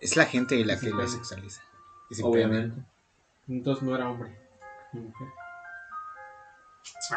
es 0.00 0.16
la 0.16 0.24
gente 0.24 0.64
la 0.64 0.78
que 0.78 0.90
lo 0.90 1.06
sexualiza. 1.06 1.62
Obviamente. 2.22 2.80
Entonces 3.48 3.82
no 3.84 3.94
era 3.94 4.08
hombre. 4.08 4.34
ni 4.92 5.00
mujer. 5.00 5.28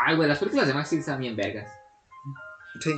Ay, 0.06 0.16
güey, 0.16 0.28
las 0.28 0.40
películas 0.40 0.68
de 0.68 0.74
Max 0.74 0.88
Steel 0.88 1.00
están 1.00 1.20
bien 1.20 1.36
vergas. 1.36 1.72
Sí. 2.80 2.94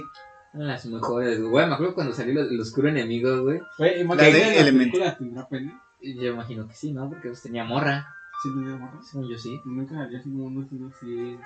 Eran 0.53 0.67
las 0.67 0.85
mejores, 0.85 1.41
güey. 1.41 1.67
Me 1.67 1.73
acuerdo 1.73 1.93
cuando 1.93 2.13
salió 2.13 2.41
el, 2.41 2.59
oscuro 2.59 2.89
enemigo, 2.89 3.43
güey. 3.43 3.61
Güey, 3.77 4.03
La 4.03 4.15
de 4.15 4.31
la 4.31 4.53
Element. 4.55 4.91
película 4.91 5.17
Yo 6.01 6.31
imagino 6.33 6.67
que 6.67 6.73
sí, 6.73 6.93
¿no? 6.93 7.09
Porque 7.09 7.29
pues, 7.29 7.41
tenía 7.41 7.63
morra. 7.63 8.15
Sí, 8.45 8.53
tenía 8.53 8.75
morra. 8.75 9.01
Según 9.01 9.27
yo 9.27 9.37
sí. 9.39 9.59
Nunca 9.65 10.03
había 10.03 10.21
sido 10.21 10.43
uno, 10.43 10.67
sino 10.69 10.87
así. 10.87 11.39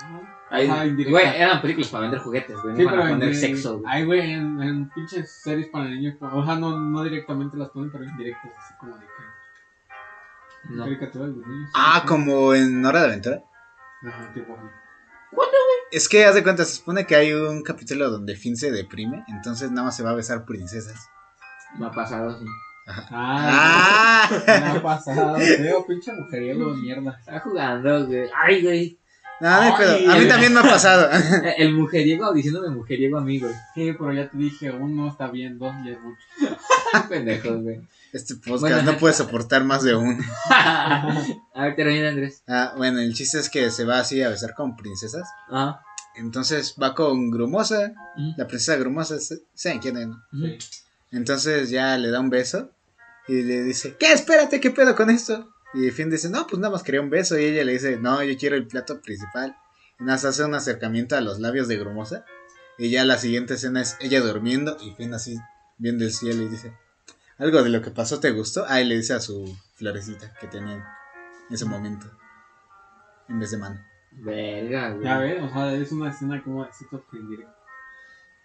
Ay, 0.49 0.67
güey, 1.05 1.27
eran 1.27 1.61
películas 1.61 1.89
para 1.89 2.01
vender 2.01 2.19
juguetes, 2.19 2.57
güey. 2.61 2.75
Sí, 2.75 2.83
No 2.83 2.89
para 2.89 3.11
en, 3.11 3.35
sexo, 3.35 3.79
güey. 3.79 3.85
Ay, 3.87 4.05
güey, 4.05 4.31
en, 4.33 4.61
en 4.61 4.89
pinches 4.89 5.31
series 5.31 5.67
para 5.69 5.85
niños. 5.85 6.15
O 6.19 6.43
sea, 6.43 6.55
no, 6.55 6.77
no 6.77 7.03
directamente 7.03 7.55
las 7.55 7.69
ponen, 7.69 7.89
pero 7.89 8.03
indirectas, 8.03 8.51
así 8.57 8.73
como 8.81 8.97
de 8.97 9.05
que. 9.05 10.73
No. 10.75 10.83
Caricaturas 10.83 11.29
de 11.29 11.47
niños. 11.47 11.71
Ah, 11.73 12.03
como 12.05 12.53
en 12.53 12.85
Hora 12.85 12.99
de 12.99 13.07
Aventura. 13.07 13.43
Ajá, 14.05 14.33
tipo. 14.33 14.57
Es 15.91 16.09
que 16.09 16.25
haz 16.25 16.35
de 16.35 16.43
cuenta, 16.43 16.65
se 16.65 16.75
supone 16.75 17.05
que 17.05 17.15
hay 17.15 17.31
un 17.31 17.63
capítulo 17.63 18.09
donde 18.09 18.35
Finn 18.35 18.57
se 18.57 18.71
deprime, 18.71 19.23
entonces 19.29 19.71
nada 19.71 19.85
más 19.85 19.95
se 19.95 20.03
va 20.03 20.09
a 20.09 20.15
besar 20.15 20.43
princesas. 20.43 21.09
Me 21.77 21.85
ha 21.85 21.91
pasado, 21.91 22.37
sí. 22.37 22.45
Ah, 23.11 24.27
¡Ah! 24.31 24.43
me 24.47 24.53
ha 24.79 24.81
pasado. 24.83 25.37
Veo 25.37 25.85
pinche 25.85 26.11
mujeriego, 26.13 26.73
mierda. 26.75 27.15
Estaba 27.19 27.39
jugando, 27.41 28.07
güey. 28.07 28.29
Ay, 28.35 28.61
güey. 28.63 28.97
No, 29.41 29.49
no. 29.49 30.11
A 30.11 30.17
mí 30.17 30.27
también 30.27 30.53
me 30.53 30.59
ha 30.59 30.63
pasado. 30.63 31.09
El 31.57 31.73
mujeriego 31.73 32.33
diciéndome 32.33 32.69
mujeriego 32.75 33.17
a 33.19 33.21
mí, 33.21 33.39
güey. 33.39 33.53
Sí, 33.73 33.93
pero 33.93 34.11
ya 34.11 34.29
te 34.29 34.37
dije, 34.37 34.69
uno 34.71 35.07
está 35.09 35.27
bien, 35.29 35.57
dos 35.57 35.73
ya 35.85 35.91
es 35.91 35.99
mucho. 36.01 36.57
Pendejos, 37.09 37.61
güey. 37.61 37.81
Este 38.11 38.35
podcast 38.35 38.61
Bueno. 38.61 38.91
no 38.91 38.97
puede 38.99 39.13
soportar 39.13 39.63
más 39.63 39.83
de 39.83 39.95
uno. 39.95 40.17
a 40.49 41.63
ver, 41.63 41.75
termina, 41.75 42.09
Andrés. 42.09 42.43
Ah, 42.47 42.73
bueno, 42.75 42.99
el 42.99 43.13
chiste 43.13 43.39
es 43.39 43.49
que 43.49 43.69
se 43.71 43.85
va 43.85 43.99
así 43.99 44.21
a 44.23 44.29
besar 44.29 44.53
con 44.55 44.75
princesas. 44.75 45.29
Ah. 45.49 45.81
Entonces 46.15 46.75
va 46.81 46.93
con 46.95 47.29
Grumosa, 47.31 47.93
la 48.35 48.45
princesa 48.47 48.75
Grumosa, 48.77 49.19
se- 49.19 49.43
¿saben 49.53 49.79
quién 49.79 49.95
es? 49.97 50.07
no? 50.07 50.17
Entonces 51.11 51.69
ya 51.69 51.97
le 51.97 52.09
da 52.09 52.19
un 52.19 52.29
beso 52.29 52.71
y 53.29 53.43
le 53.43 53.63
dice, 53.63 53.95
¿qué? 53.99 54.11
Espérate, 54.11 54.59
¿qué 54.59 54.71
pedo 54.71 54.95
con 54.95 55.11
esto? 55.11 55.53
Y 55.75 55.91
Finn 55.91 56.09
dice, 56.09 56.31
no, 56.31 56.47
pues 56.47 56.59
nada 56.59 56.71
más 56.73 56.81
quería 56.81 56.99
un 56.99 57.11
beso. 57.11 57.37
Y 57.37 57.45
ella 57.45 57.63
le 57.63 57.73
dice, 57.73 57.97
no, 57.97 58.23
yo 58.23 58.35
quiero 58.39 58.55
el 58.55 58.65
plato 58.65 59.01
principal. 59.01 59.55
Y 59.99 60.03
nada, 60.03 60.15
más 60.15 60.25
hace 60.25 60.43
un 60.43 60.55
acercamiento 60.55 61.15
a 61.15 61.21
los 61.21 61.37
labios 61.39 61.67
de 61.67 61.77
Grumosa. 61.77 62.25
Y 62.79 62.89
ya 62.89 63.05
la 63.05 63.19
siguiente 63.19 63.53
escena 63.53 63.81
es 63.81 63.97
ella 63.99 64.21
durmiendo 64.21 64.77
y 64.81 64.95
Finn 64.95 65.13
así 65.13 65.37
viendo 65.77 66.05
el 66.05 66.11
cielo 66.11 66.41
y 66.41 66.47
dice, 66.47 66.73
¿algo 67.37 67.61
de 67.61 67.69
lo 67.69 67.83
que 67.83 67.91
pasó 67.91 68.19
te 68.19 68.31
gustó? 68.31 68.65
Ah, 68.67 68.81
y 68.81 68.85
le 68.85 68.95
dice 68.95 69.13
a 69.13 69.19
su 69.19 69.55
florecita 69.75 70.33
que 70.41 70.47
tenía 70.47 70.83
en 71.49 71.53
ese 71.53 71.65
momento. 71.65 72.09
En 73.27 73.39
vez 73.39 73.51
de 73.51 73.57
mano. 73.57 73.79
Verga, 74.11 74.89
güey. 74.89 75.03
Ya 75.03 75.19
ves, 75.19 75.43
o 75.43 75.49
sea, 75.49 75.75
es 75.75 75.91
una 75.91 76.09
escena 76.09 76.43
como 76.43 76.65
cito 76.73 77.05
indirecto. 77.13 77.53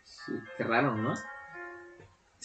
Sí, 0.02 0.32
qué 0.58 0.64
raro, 0.64 0.94
¿no? 0.94 1.14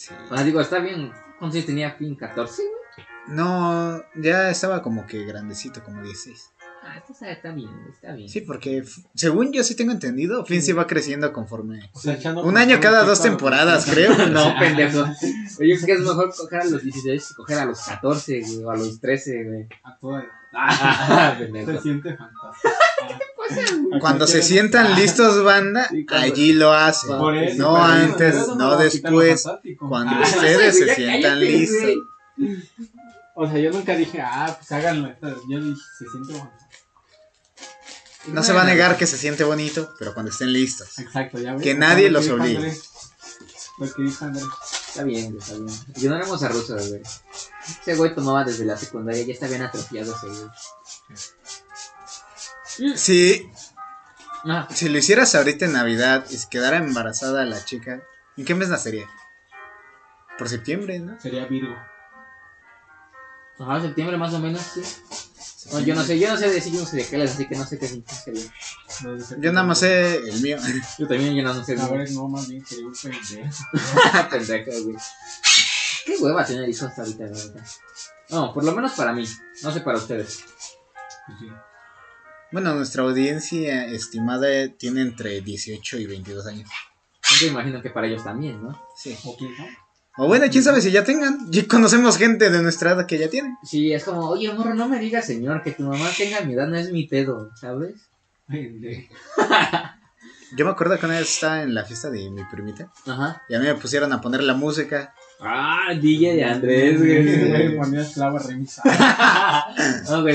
Sí. 0.00 0.14
O 0.30 0.34
sea, 0.34 0.44
digo, 0.44 0.60
está 0.62 0.78
bien. 0.78 1.12
¿Cuántos 1.38 1.56
años 1.56 1.66
tenía 1.66 1.90
Finn? 1.92 2.16
¿14, 2.16 2.34
güey? 2.56 3.06
No, 3.28 4.02
ya 4.16 4.48
estaba 4.50 4.80
como 4.80 5.06
que 5.06 5.24
grandecito, 5.26 5.84
como 5.84 6.02
16. 6.02 6.52
Ah, 6.82 6.96
esto 6.96 7.12
está, 7.12 7.30
está 7.30 7.52
bien, 7.52 7.68
está 7.92 8.12
bien. 8.14 8.26
Sí, 8.30 8.40
porque 8.40 8.82
según 9.14 9.52
yo 9.52 9.62
sí 9.62 9.76
tengo 9.76 9.92
entendido, 9.92 10.46
Finn 10.46 10.62
sí 10.62 10.72
va 10.72 10.86
creciendo 10.86 11.30
conforme. 11.34 11.90
O 11.92 12.00
sea, 12.00 12.16
Un 12.42 12.56
año 12.56 12.80
cada 12.80 13.04
dos 13.04 13.20
temporadas, 13.20 13.84
creo. 13.90 14.16
No, 14.28 14.54
pendejo. 14.58 15.04
Oye, 15.60 15.74
es 15.74 15.84
que 15.84 15.92
es 15.92 16.00
mejor 16.00 16.34
coger 16.34 16.62
a 16.62 16.64
los 16.64 16.82
16 16.82 17.28
que 17.28 17.34
coger 17.34 17.58
a 17.58 17.66
los 17.66 17.82
14, 17.82 18.40
güey, 18.40 18.64
o 18.64 18.70
a 18.70 18.76
los 18.78 18.98
13, 19.00 19.44
güey. 19.44 19.68
A 19.84 19.98
toda 19.98 20.20
edad. 20.20 20.30
Ah, 20.54 21.34
Se 21.38 21.44
pendejo. 21.44 21.82
siente 21.82 22.16
fantástico. 22.16 22.74
Cuando 24.00 24.26
se 24.26 24.42
sientan 24.42 24.94
listos, 24.94 25.42
banda, 25.44 25.88
Sí, 25.88 26.06
cuando- 26.06 26.24
allí 26.26 26.52
lo 26.52 26.72
hacen. 26.72 27.10
Eso, 27.10 27.56
No 27.58 27.76
antes, 27.82 28.34
eso 28.36 28.54
no 28.56 28.76
después. 28.76 29.44
Cuando 29.78 30.12
Ah, 30.16 30.22
ustedes 30.26 30.78
se 30.78 30.94
sientan 30.94 31.22
cállate, 31.22 31.40
listos. 31.46 31.80
güey. 32.36 32.64
O 33.34 33.46
sea, 33.48 33.58
yo 33.58 33.70
nunca 33.70 33.96
dije, 33.96 34.20
ah, 34.20 34.54
pues 34.58 34.70
háganlo. 34.72 35.14
Yo 35.48 35.60
dije, 35.60 35.80
se 35.98 36.04
siente 36.10 36.34
fantástico. 36.34 36.60
No 38.28 38.42
se 38.42 38.52
va 38.52 38.62
a 38.62 38.64
negar 38.66 38.98
que 38.98 39.06
se 39.06 39.16
siente 39.16 39.44
bonito, 39.44 39.94
pero 39.98 40.12
cuando 40.12 40.30
estén 40.30 40.52
listos. 40.52 40.98
Exacto, 40.98 41.38
ya 41.38 41.54
ves. 41.54 41.62
Que 41.62 41.74
nadie 41.74 42.10
lo 42.10 42.20
los 42.20 42.28
obligue. 42.28 42.56
Andrés. 42.56 42.82
Lo 43.78 43.92
que 43.94 44.02
dijo 44.02 44.24
Andrés. 44.26 44.44
Está 44.88 45.04
bien, 45.04 45.36
está 45.38 45.54
bien. 45.54 45.74
Ignoremos 45.96 46.42
a 46.42 46.48
Russo, 46.48 46.74
güey. 46.76 47.00
Ese 47.80 47.94
güey 47.96 48.14
tomaba 48.14 48.44
desde 48.44 48.66
la 48.66 48.76
secundaria, 48.76 49.24
ya 49.24 49.32
está 49.32 49.46
bien 49.46 49.62
atrofiado 49.62 50.14
ese 50.14 50.26
güey. 50.26 50.50
Si, 52.96 53.50
Ah, 54.44 54.66
si 54.70 54.88
lo 54.88 54.96
hicieras 54.96 55.34
ahorita 55.34 55.66
en 55.66 55.74
Navidad 55.74 56.24
y 56.30 56.36
se 56.38 56.48
quedara 56.48 56.78
embarazada 56.78 57.44
la 57.44 57.62
chica, 57.62 58.02
¿en 58.38 58.44
qué 58.44 58.54
mes 58.54 58.68
nacería? 58.70 59.06
Por 60.38 60.48
septiembre, 60.48 60.98
¿no? 60.98 61.20
Sería 61.20 61.44
Virgo. 61.46 61.76
ajá, 63.58 63.82
septiembre 63.82 64.16
más 64.16 64.32
o 64.32 64.38
menos, 64.38 64.62
sí. 64.62 64.80
No, 65.72 65.80
yo 65.80 65.94
no 65.94 66.02
sé, 66.02 66.18
yo 66.18 66.30
no 66.30 66.38
sé 66.38 66.48
de 66.48 66.58
signos 66.60 66.88
zodiacales, 66.90 67.32
así 67.32 67.46
que 67.46 67.54
no 67.54 67.66
sé 67.66 67.78
qué 67.78 67.86
signo 67.86 68.04
sería. 68.08 68.42
De 69.02 69.40
Yo 69.42 69.52
nada 69.52 69.66
más 69.66 69.80
sé 69.80 70.16
el 70.16 70.40
mío. 70.40 70.56
Yo 70.98 71.06
también, 71.06 71.34
yo 71.34 71.42
no 71.42 71.62
sé. 71.62 71.78
A 71.78 71.86
ver, 71.88 72.10
no, 72.12 72.26
más 72.28 72.48
bien 72.48 72.64
sería 72.64 72.86
un 72.86 72.94
pendejo. 72.94 73.64
Pendejo, 74.30 74.70
güey. 74.84 74.96
Qué 76.06 76.16
hueva 76.18 76.46
tener 76.46 76.66
hijos 76.66 76.84
hasta 76.84 77.02
ahorita, 77.02 77.24
la 77.24 77.30
verdad. 77.30 77.66
No, 78.30 78.54
por 78.54 78.64
lo 78.64 78.72
menos 78.72 78.92
para 78.92 79.12
mí. 79.12 79.26
No 79.62 79.70
sé 79.70 79.80
para 79.82 79.98
ustedes. 79.98 80.44
Pues 81.26 81.38
sí. 81.40 81.46
Bueno, 82.52 82.74
nuestra 82.74 83.02
audiencia 83.04 83.86
estimada 83.86 84.48
tiene 84.76 85.02
entre 85.02 85.40
18 85.40 85.98
y 85.98 86.06
22 86.06 86.46
años. 86.46 86.70
Yo 87.40 87.46
imagino 87.46 87.80
que 87.80 87.90
para 87.90 88.08
ellos 88.08 88.24
también, 88.24 88.62
¿no? 88.62 88.80
Sí. 88.96 89.16
¿O 89.24 89.36
quién 89.36 89.52
no? 89.56 89.66
O 90.16 90.26
bueno, 90.26 90.46
quién 90.50 90.64
sabe 90.64 90.80
si 90.80 90.90
ya 90.90 91.04
tengan. 91.04 91.50
Ya 91.50 91.66
conocemos 91.68 92.18
gente 92.18 92.50
de 92.50 92.60
nuestra 92.62 92.92
edad 92.92 93.06
que 93.06 93.18
ya 93.18 93.30
tiene. 93.30 93.56
Sí, 93.62 93.92
es 93.92 94.04
como, 94.04 94.28
oye, 94.28 94.52
morro, 94.52 94.74
no 94.74 94.88
me 94.88 94.98
digas, 94.98 95.26
señor, 95.26 95.62
que 95.62 95.70
tu 95.72 95.84
mamá 95.84 96.10
tenga 96.16 96.40
mi 96.40 96.54
edad 96.54 96.66
no 96.66 96.76
es 96.76 96.90
mi 96.90 97.06
pedo, 97.06 97.50
¿sabes? 97.56 97.94
Yo 100.56 100.64
me 100.64 100.72
acuerdo 100.72 100.98
que 100.98 101.06
una 101.06 101.18
vez 101.18 101.30
estaba 101.30 101.62
en 101.62 101.72
la 101.72 101.84
fiesta 101.84 102.10
de 102.10 102.28
mi 102.28 102.42
primita 102.50 102.92
Ajá. 103.06 103.40
y 103.48 103.54
a 103.54 103.60
mí 103.60 103.66
me 103.66 103.76
pusieron 103.76 104.12
a 104.12 104.20
poner 104.20 104.42
la 104.42 104.54
música. 104.54 105.14
Ah, 105.42 105.94
DJ 105.98 106.34
de 106.34 106.44
Andrés, 106.44 106.98
güey. 106.98 107.76
ponía 107.76 108.02
esclava 108.02 108.38
remisa. 108.38 108.82
no, 110.10 110.22
güey, 110.22 110.34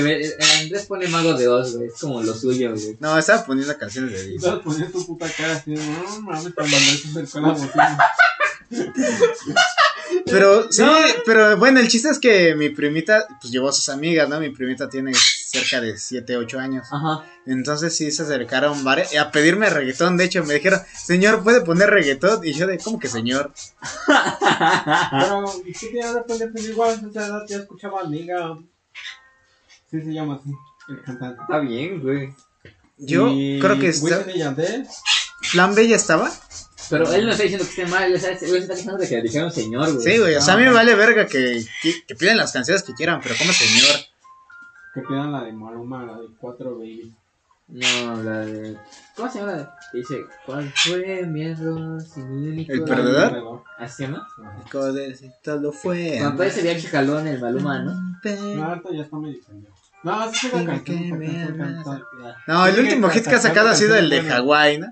Andrés 0.60 0.86
pone 0.86 1.06
Mago 1.08 1.34
de 1.34 1.46
Oz, 1.48 1.76
güey. 1.76 1.88
Es 1.88 2.00
como 2.00 2.22
lo 2.22 2.34
suyo, 2.34 2.72
güey. 2.72 2.96
No, 2.98 3.16
estaba 3.16 3.44
poniendo 3.46 3.76
canciones 3.78 4.12
de 4.12 4.18
Y 4.18 4.32
Disney. 4.32 4.38
todos 4.50 4.62
ponían 4.64 4.90
tu 4.90 5.06
puta 5.06 5.28
cara 5.30 5.54
así, 5.56 5.70
no 5.70 6.20
mames, 6.22 6.52
cuando 6.54 6.76
Andrés 6.76 7.02
se 7.02 7.08
acercó 7.10 7.38
a 7.38 7.40
la 7.42 7.48
bocina. 7.48 7.98
Pero 10.24 10.70
sí, 10.72 10.82
pero 11.24 11.56
bueno, 11.56 11.78
el 11.80 11.88
chiste 11.88 12.08
es 12.10 12.18
que 12.18 12.54
mi 12.56 12.70
primita 12.70 13.26
pues 13.40 13.52
llevó 13.52 13.68
a 13.68 13.72
sus 13.72 13.88
amigas, 13.88 14.28
¿no? 14.28 14.40
Mi 14.40 14.50
primita 14.50 14.88
tiene 14.88 15.12
cerca 15.46 15.80
de 15.80 15.96
7, 15.96 16.36
8 16.36 16.58
años. 16.58 16.86
Ajá. 16.90 17.24
Entonces 17.46 17.96
sí 17.96 18.10
se 18.10 18.22
acercaron 18.22 18.82
varios 18.84 19.14
a 19.16 19.30
pedirme 19.30 19.70
reggaetón. 19.70 20.16
De 20.16 20.24
hecho, 20.24 20.44
me 20.44 20.54
dijeron, 20.54 20.80
señor, 20.94 21.42
¿puede 21.42 21.60
poner 21.60 21.90
reggaetón? 21.90 22.44
Y 22.44 22.52
yo 22.52 22.66
de, 22.66 22.78
¿cómo 22.78 22.98
que 22.98 23.08
señor? 23.08 23.52
Pero, 25.10 25.44
¿y 25.64 25.72
qué 25.72 25.86
tiene 25.88 26.12
de 26.14 26.22
pendejo? 26.22 26.52
Pues 26.52 26.68
igual 26.68 26.90
a 26.90 27.08
esa 27.08 27.26
edad 27.26 27.42
ya 27.48 27.56
escuchaba 27.58 28.00
a 28.00 28.08
Niga. 28.08 28.58
Sí 29.90 30.00
se 30.00 30.12
llama 30.12 30.40
así, 30.40 30.50
el 30.88 31.02
cantante. 31.02 31.40
Está 31.42 31.58
bien, 31.60 32.02
güey. 32.02 32.34
Yo 32.98 33.28
Y 33.28 33.60
creo 33.60 33.78
que 33.78 33.88
está... 33.88 34.24
¿Plan 35.52 35.74
B 35.74 35.86
ya 35.86 35.96
estaba? 35.96 36.30
Pero 36.88 37.12
él 37.12 37.26
no 37.26 37.32
está 37.32 37.42
diciendo 37.42 37.64
que 37.64 37.70
esté 37.70 37.86
mal, 37.86 38.12
o 38.12 38.18
sea, 38.18 38.30
güey 38.30 38.50
se 38.50 38.58
está 38.58 38.74
quejando 38.74 38.98
de 38.98 39.08
que 39.08 39.16
le 39.16 39.22
dijeron 39.22 39.52
señor, 39.52 39.92
güey. 39.92 40.04
Sí, 40.04 40.18
güey. 40.18 40.34
O 40.36 40.40
sea, 40.40 40.54
a 40.54 40.56
mí 40.56 40.64
me 40.64 40.72
vale 40.72 40.94
verga 40.94 41.26
que, 41.26 41.64
que, 41.82 42.04
que 42.06 42.14
pidan 42.14 42.36
las 42.36 42.52
canciones 42.52 42.82
que 42.82 42.94
quieran, 42.94 43.20
pero 43.22 43.34
como 43.36 43.52
señor. 43.52 43.96
Que 44.96 45.02
pidan 45.02 45.30
la 45.30 45.44
de 45.44 45.52
Maluma, 45.52 46.06
la 46.06 46.18
de 46.18 46.28
4 46.40 46.78
Baby. 46.78 47.14
No, 47.68 48.22
la 48.22 48.38
de. 48.46 48.78
¿Cómo 49.14 49.30
se 49.30 49.40
llama 49.40 49.52
la 49.52 49.58
de? 49.58 49.66
Que 49.92 49.98
dice, 49.98 50.24
¿cuál 50.46 50.72
fue 50.74 51.26
mi 51.26 51.42
error? 51.42 52.00
Si 52.00 52.20
mi 52.20 52.48
único. 52.48 52.72
¿El 52.72 52.84
perdedor? 52.84 53.62
¿Así 53.76 53.96
se 53.96 54.02
llama? 54.04 54.26
Codecito 54.72 55.56
lo 55.56 55.70
fue. 55.72 56.14
Cuando 56.16 56.36
todavía 56.36 56.54
se 56.54 56.62
veía 56.62 56.80
chicalón 56.80 57.26
el 57.26 57.38
Maluma, 57.42 57.80
¿no? 57.80 57.92
No, 57.92 58.64
ahorita 58.64 58.88
ya 58.94 59.02
está 59.02 59.18
medio 59.18 59.38
pendejo. 59.46 59.76
No, 60.02 60.32
sí 60.32 60.48
se 60.48 60.52
la 60.52 60.60
Dime 60.60 60.82
canción. 60.82 61.20
que. 61.20 62.02
No, 62.46 62.66
el 62.66 62.80
último 62.80 63.10
hit 63.10 63.26
que 63.26 63.34
ha 63.34 63.38
sacado 63.38 63.68
ha 63.68 63.74
sido 63.74 63.96
el 63.96 64.08
de 64.08 64.22
Hawái, 64.22 64.78
¿no? 64.78 64.86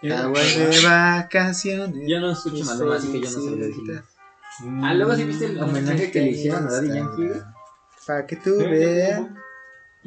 ¿Qué? 0.00 0.10
Hawái 0.14 0.56
de 0.56 0.86
vacaciones. 0.86 2.08
Yo 2.08 2.20
no 2.20 2.30
escucho 2.30 2.64
Maluma, 2.64 2.94
así 2.94 3.10
que 3.10 3.22
yo 3.22 3.28
no 3.28 3.44
sabría 3.44 3.66
decirlo. 3.66 4.02
Mm. 4.60 4.84
Ah, 4.84 4.94
luego 4.94 5.16
sí 5.16 5.24
viste 5.24 5.46
el 5.46 5.60
homenaje 5.60 6.12
que 6.12 6.20
le 6.20 6.28
hicieron 6.28 6.68
a 6.68 6.70
Daddy 6.70 6.88
Yankee? 6.94 7.40
Para 8.06 8.24
que 8.24 8.36
tú 8.36 8.58
veas. 8.58 9.22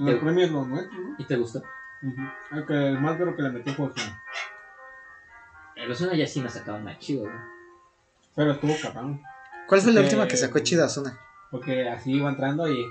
Los 0.05 0.19
premios 0.19 0.51
los 0.51 0.67
nuestros, 0.67 0.99
¿no? 0.99 1.15
¿Y 1.17 1.25
te 1.25 1.35
gustó? 1.35 1.59
Ujú. 2.03 2.21
Aunque 2.51 2.73
el 2.73 2.99
más 2.99 3.17
duro 3.19 3.35
que 3.35 3.41
le 3.43 3.49
metió 3.51 3.73
fue 3.73 3.87
Ozuna. 3.87 4.21
El 5.75 5.91
Ozuna 5.91 6.15
ya 6.15 6.27
sí 6.27 6.41
me 6.41 6.49
sacaba 6.49 6.79
más 6.79 6.97
chido, 6.99 7.21
güey. 7.23 7.33
Pero 8.35 8.51
estuvo 8.51 8.73
cabrón. 8.81 9.21
¿Cuál 9.67 9.81
fue 9.81 9.93
la 9.93 10.01
última 10.01 10.27
que 10.27 10.37
sacó 10.37 10.59
chida 10.59 10.85
Ozuna? 10.85 11.17
Porque 11.51 11.87
así 11.89 12.11
iba 12.13 12.29
entrando 12.29 12.67
y. 12.67 12.83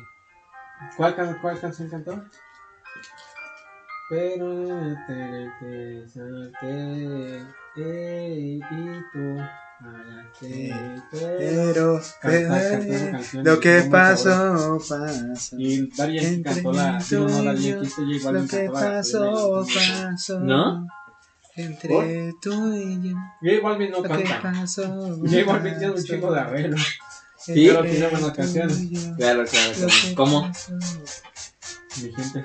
¿Cuál, 0.96 1.14
can- 1.16 1.38
cuál 1.40 1.60
canción 1.60 1.88
cantó? 1.90 2.24
Pero 4.08 4.94
te 5.06 5.50
pero- 5.60 6.50
Pero, 6.60 7.46
Canta- 7.78 7.92
canta 9.12 9.69
pero 11.10 12.00
canción 12.20 13.44
lo 13.44 13.60
que 13.60 13.82
pasó, 13.90 14.78
pasó. 14.78 15.56
Y 15.58 15.88
Daddy 15.88 16.42
cantó 16.42 16.72
la. 16.72 16.98
Digo, 16.98 17.28
no, 17.28 17.42
Daddy 17.44 17.68
Yankee, 17.70 17.86
este 17.86 18.02
J 18.20 18.32
Lo 18.32 18.46
que 18.46 18.64
la. 18.64 18.72
pasó, 18.72 19.66
pasó. 19.66 20.40
¿No? 20.40 20.86
Entre 21.56 22.32
tú 22.40 22.74
y 22.74 23.10
yo. 23.10 23.16
J 23.42 23.60
Balvin 23.62 23.90
no 23.90 24.02
canta. 24.02 24.40
pasó. 24.42 24.82
J 25.18 25.44
Balvin 25.44 25.78
tiene 25.78 25.92
un 25.94 26.04
chingo 26.04 26.32
de 26.32 26.40
arreglos. 26.40 26.80
Sí. 27.38 27.54
Pero 27.54 27.82
tiene 27.82 28.08
buenas 28.08 28.32
canciones. 28.32 28.78
Claro, 29.16 29.44
claro, 29.44 29.72
claro. 29.74 29.92
¿Cómo? 30.14 30.52
Mi 32.02 32.12
gente. 32.12 32.44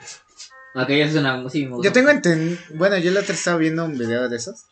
Ok, 0.75 0.89
ya 0.89 1.05
es 1.05 1.15
una 1.15 1.49
sí, 1.49 1.65
me 1.65 1.75
gusta. 1.75 1.87
Yo 1.87 1.93
tengo 1.93 2.09
entendido. 2.09 2.57
Bueno, 2.75 2.97
yo 2.97 3.11
la 3.11 3.21
otra 3.21 3.33
estaba 3.33 3.57
viendo 3.57 3.85
un 3.85 3.97
video 3.97 4.27
de 4.27 4.35
esos. 4.35 4.65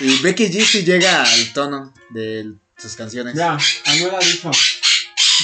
Y 0.00 0.22
Becky 0.22 0.48
G 0.48 0.64
sí 0.64 0.84
llega 0.84 1.22
al 1.22 1.52
tono 1.52 1.92
de 2.10 2.54
sus 2.76 2.96
canciones. 2.96 3.34
Ya, 3.34 3.58
Anuel 3.86 4.14
ha 4.14 4.18
dicho. 4.18 4.50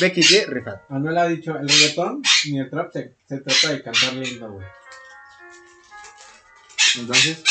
Becky 0.00 0.22
G, 0.22 0.46
rifa. 0.46 0.82
Anuel 0.88 1.18
ha 1.18 1.26
dicho, 1.26 1.56
el 1.58 1.68
reggaetón 1.68 2.22
ni 2.46 2.60
el 2.60 2.70
trap 2.70 2.92
se, 2.92 3.16
se 3.28 3.38
trata 3.38 3.68
de 3.70 3.82
cantar 3.82 4.14
lindo, 4.14 4.50
güey. 4.50 4.66
Entonces, 6.98 7.42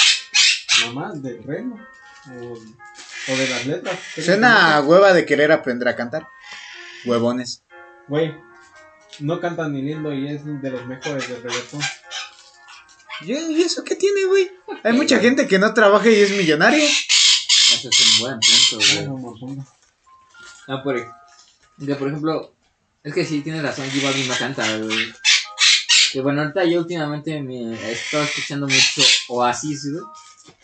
Nomás 0.82 1.22
del 1.22 1.44
ritmo. 1.44 1.80
O, 2.28 2.54
o 2.54 3.38
de 3.38 3.48
las 3.50 3.66
letras. 3.66 4.00
Suena 4.24 4.76
a 4.76 4.82
hueva 4.82 5.14
de 5.14 5.26
querer 5.26 5.52
aprender 5.52 5.88
a 5.88 5.96
cantar. 5.96 6.28
Huevones. 7.06 7.64
Güey, 8.08 8.36
no 9.20 9.40
cantan 9.40 9.74
ni 9.74 9.82
lindo 9.82 10.14
y 10.14 10.28
es 10.28 10.42
de 10.46 10.70
los 10.70 10.86
mejores 10.86 11.28
del 11.30 11.42
reggaetón. 11.44 11.82
¿Y 13.22 13.34
y 13.34 13.62
eso 13.62 13.84
qué 13.84 13.96
tiene, 13.96 14.26
güey? 14.26 14.52
Hay 14.84 14.94
mucha 14.94 15.20
gente 15.20 15.48
que 15.48 15.60
no 15.60 15.74
trabaja 15.74 16.10
y 16.10 16.16
es 16.22 16.32
millonario. 16.32 16.84
ese 16.84 17.90
es 17.90 18.20
un 18.20 18.20
buen 18.20 18.40
punto, 18.40 19.46
güey. 19.46 19.58
Ah, 20.68 20.82
por, 20.84 20.96
que, 20.96 21.96
por 21.96 22.08
ejemplo, 22.08 22.54
es 23.04 23.14
que 23.14 23.26
sí 23.26 23.42
tienes 23.42 23.62
razón, 23.62 23.88
J 23.90 24.06
Balvin 24.06 24.28
no 24.28 24.36
canta, 24.36 24.78
güey. 24.78 25.14
Que 26.12 26.22
bueno, 26.22 26.42
ahorita 26.42 26.64
yo 26.66 26.80
últimamente 26.80 27.42
me 27.42 27.74
he 27.74 27.92
estado 27.92 28.24
escuchando 28.24 28.68
mucho 28.68 29.02
Oasis, 29.30 29.92
güey. 29.92 30.04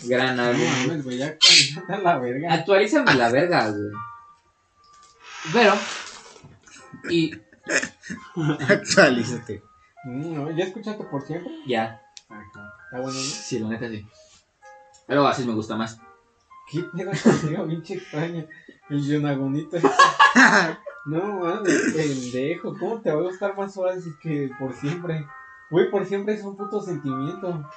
Gran 0.04 0.40
álbum. 0.40 0.62
güey. 0.62 0.88
mames, 0.88 1.04
güey, 1.04 1.18
ya 1.18 1.38
canta 1.76 1.98
la 2.00 2.18
verga. 2.20 2.54
Actualízame 2.54 3.14
la 3.16 3.30
verga, 3.30 3.70
güey. 3.70 3.92
Pero, 5.54 5.78
y 7.10 7.32
Actualízate. 8.70 9.64
Mm, 10.04 10.34
no, 10.34 10.58
¿Ya 10.58 10.66
escuchaste 10.66 11.04
por 11.04 11.26
siempre? 11.26 11.52
ya, 11.68 12.02
Ah. 12.32 12.44
Está 12.86 13.02
bueno, 13.02 13.14
¿no? 13.14 13.14
sí, 13.14 13.60
la 13.60 13.70
neta 13.70 13.90
sí. 13.90 14.08
Pero 15.08 15.24
Oasis 15.24 15.46
me 15.46 15.54
gusta 15.54 15.76
más. 15.76 16.00
¿Qué 16.70 16.84
pedo 16.84 17.12
contigo, 17.24 17.68
pinche 17.68 17.94
extraño? 17.96 18.48
El 18.90 19.06
Yonagonito. 19.06 19.78
No 21.04 21.40
mames, 21.40 21.94
pendejo. 21.96 22.78
¿Cómo 22.78 23.02
te 23.02 23.12
va 23.12 23.20
a 23.20 23.24
gustar 23.24 23.58
más 23.58 23.76
Oasis 23.76 24.14
que 24.22 24.52
por 24.60 24.72
siempre? 24.74 25.26
Güey, 25.72 25.90
por 25.90 26.06
siempre 26.06 26.36
es 26.36 26.44
un 26.44 26.56
puto 26.56 26.80
sentimiento. 26.80 27.68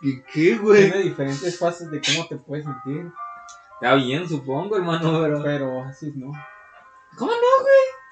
¿Y 0.00 0.20
qué, 0.22 0.58
Tiene 0.58 0.98
diferentes 1.02 1.58
fases 1.58 1.90
de 1.92 2.00
cómo 2.00 2.26
te 2.26 2.36
puedes 2.38 2.64
sentir. 2.64 3.12
Está 3.74 3.94
bien, 3.94 4.28
supongo, 4.28 4.76
hermano, 4.76 5.20
pero... 5.22 5.42
Pero 5.44 5.78
Oasis 5.78 6.16
no. 6.16 6.32
¿Cómo 7.16 7.30
no, 7.30 7.62
güey? 7.62 8.02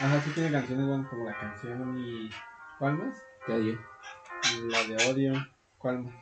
Ajá, 0.00 0.20
sí 0.20 0.30
tiene 0.34 0.50
canciones 0.50 0.86
buenas 0.86 1.08
como 1.08 1.24
la 1.24 1.38
canción 1.38 1.96
y. 1.98 2.28
¿Cuál 2.78 2.98
más? 2.98 3.16
Te 3.46 3.52
odio. 3.52 3.78
La 4.62 4.84
de 4.84 5.10
odio. 5.10 5.46
¿Cuál 5.78 6.04
más? 6.04 6.14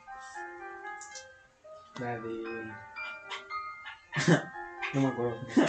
La 2.01 2.19
de. 2.19 2.73
No 4.95 5.01
me 5.01 5.09
acuerdo. 5.09 5.39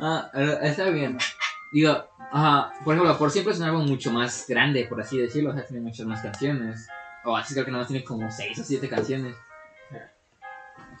Ah, 0.00 0.30
eh, 0.34 0.58
está 0.64 0.90
bien. 0.90 1.16
Digo, 1.72 2.06
ajá, 2.30 2.74
por 2.84 2.94
ejemplo, 2.94 3.16
por 3.16 3.30
siempre 3.30 3.54
es 3.54 3.58
un 3.58 3.64
álbum 3.64 3.86
mucho 3.86 4.12
más 4.12 4.44
grande, 4.46 4.84
por 4.84 5.00
así 5.00 5.16
decirlo, 5.16 5.50
o 5.50 5.54
sea, 5.54 5.64
tiene 5.64 5.82
muchas 5.82 6.04
más 6.04 6.20
canciones. 6.20 6.86
O 7.24 7.34
así 7.34 7.54
creo 7.54 7.64
que 7.64 7.70
nada 7.70 7.82
más 7.84 7.88
tiene 7.88 8.04
como 8.04 8.30
6 8.30 8.58
o 8.58 8.64
7 8.64 8.86
canciones. 8.88 9.34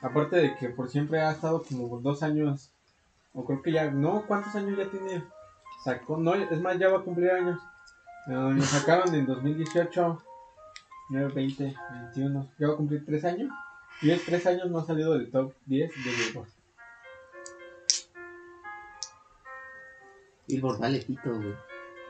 Aparte 0.00 0.36
de 0.36 0.56
que 0.56 0.68
por 0.70 0.88
siempre 0.88 1.20
ha 1.20 1.32
estado 1.32 1.62
como 1.62 2.00
dos 2.00 2.22
años. 2.22 2.70
O 3.34 3.44
creo 3.44 3.62
que 3.62 3.72
ya. 3.72 3.90
No, 3.90 4.22
¿cuántos 4.26 4.54
años 4.54 4.78
ya 4.78 4.90
tiene? 4.90 5.22
Sacó. 5.84 6.16
No, 6.16 6.34
es 6.34 6.60
más, 6.60 6.78
ya 6.78 6.88
va 6.88 6.98
a 6.98 7.02
cumplir 7.02 7.30
años. 7.30 7.58
Eh, 8.28 8.32
Nos 8.32 8.66
sacaron 8.66 9.14
en 9.14 9.26
2018. 9.26 10.22
9, 11.10 11.32
20, 11.34 11.74
21. 12.14 12.50
Ya 12.58 12.66
va 12.68 12.74
a 12.74 12.76
cumplir 12.76 13.04
tres 13.04 13.24
años. 13.24 13.50
Y 14.02 14.10
es 14.10 14.24
tres 14.24 14.46
años 14.46 14.70
no 14.70 14.78
ha 14.78 14.84
salido 14.86 15.14
del 15.14 15.30
top 15.30 15.52
10 15.66 15.90
de 15.90 16.10
Billboard. 16.10 16.48
Billboard 20.46 20.78
vale 20.78 20.98
pito, 21.00 21.34
güey. 21.34 21.54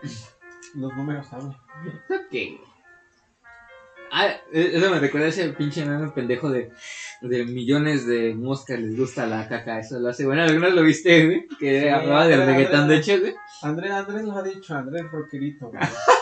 Los 0.74 0.94
números 0.94 1.26
saben. 1.26 1.48
Ok. 1.48 2.61
Ah, 4.11 4.28
eh, 4.52 4.70
eso 4.74 4.90
me 4.90 5.00
recuerda 5.00 5.26
a 5.26 5.30
ese 5.30 5.48
pinche 5.50 5.84
meme 5.84 6.11
pendejo 6.11 6.48
de, 6.50 6.70
de 7.20 7.44
millones 7.44 8.06
de 8.06 8.34
moscas 8.34 8.78
les 8.80 8.96
gusta 8.98 9.26
la 9.26 9.48
caca. 9.48 9.78
Eso 9.80 9.98
lo 9.98 10.08
hace. 10.08 10.24
Bueno, 10.26 10.42
¿alguna 10.42 10.66
vez 10.66 10.74
lo 10.74 10.82
viste, 10.82 11.26
güey? 11.26 11.46
Que 11.58 11.82
Sí, 11.82 11.88
hablaba 11.88 12.26
del 12.26 12.44
reggaetón, 12.46 12.88
de 12.88 12.96
hecho, 12.96 13.18
güey. 13.18 13.34
Andrés, 13.62 13.90
Andrés 13.92 14.24
lo 14.24 14.32
ha 14.37 14.42
dicho, 14.42 14.74
Andrés 14.74 15.11
Roquerito. 15.11 15.68
güey. 15.68 15.80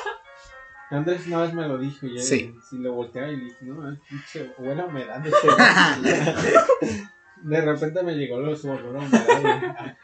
Andrés 0.91 1.27
una 1.27 1.43
vez 1.43 1.53
me 1.53 1.67
lo 1.67 1.79
dijo 1.79 2.07
y 2.07 2.17
él, 2.17 2.23
Sí. 2.23 2.55
si 2.69 2.79
lo 2.79 2.93
volteaba 2.93 3.29
y 3.29 3.37
le 3.37 3.45
dije, 3.47 3.57
no, 3.63 3.91
es 3.91 3.99
pinche 4.09 4.53
buena 4.59 4.85
humedad 4.87 5.19
de 5.21 5.31
este 5.31 5.47
güey". 5.47 7.03
De 7.43 7.61
repente 7.61 8.03
me 8.03 8.15
llegó 8.15 8.41
lo 8.41 8.57
su 8.57 8.71
olor 8.71 8.97
a 8.97 9.01
humedad. 9.01 9.97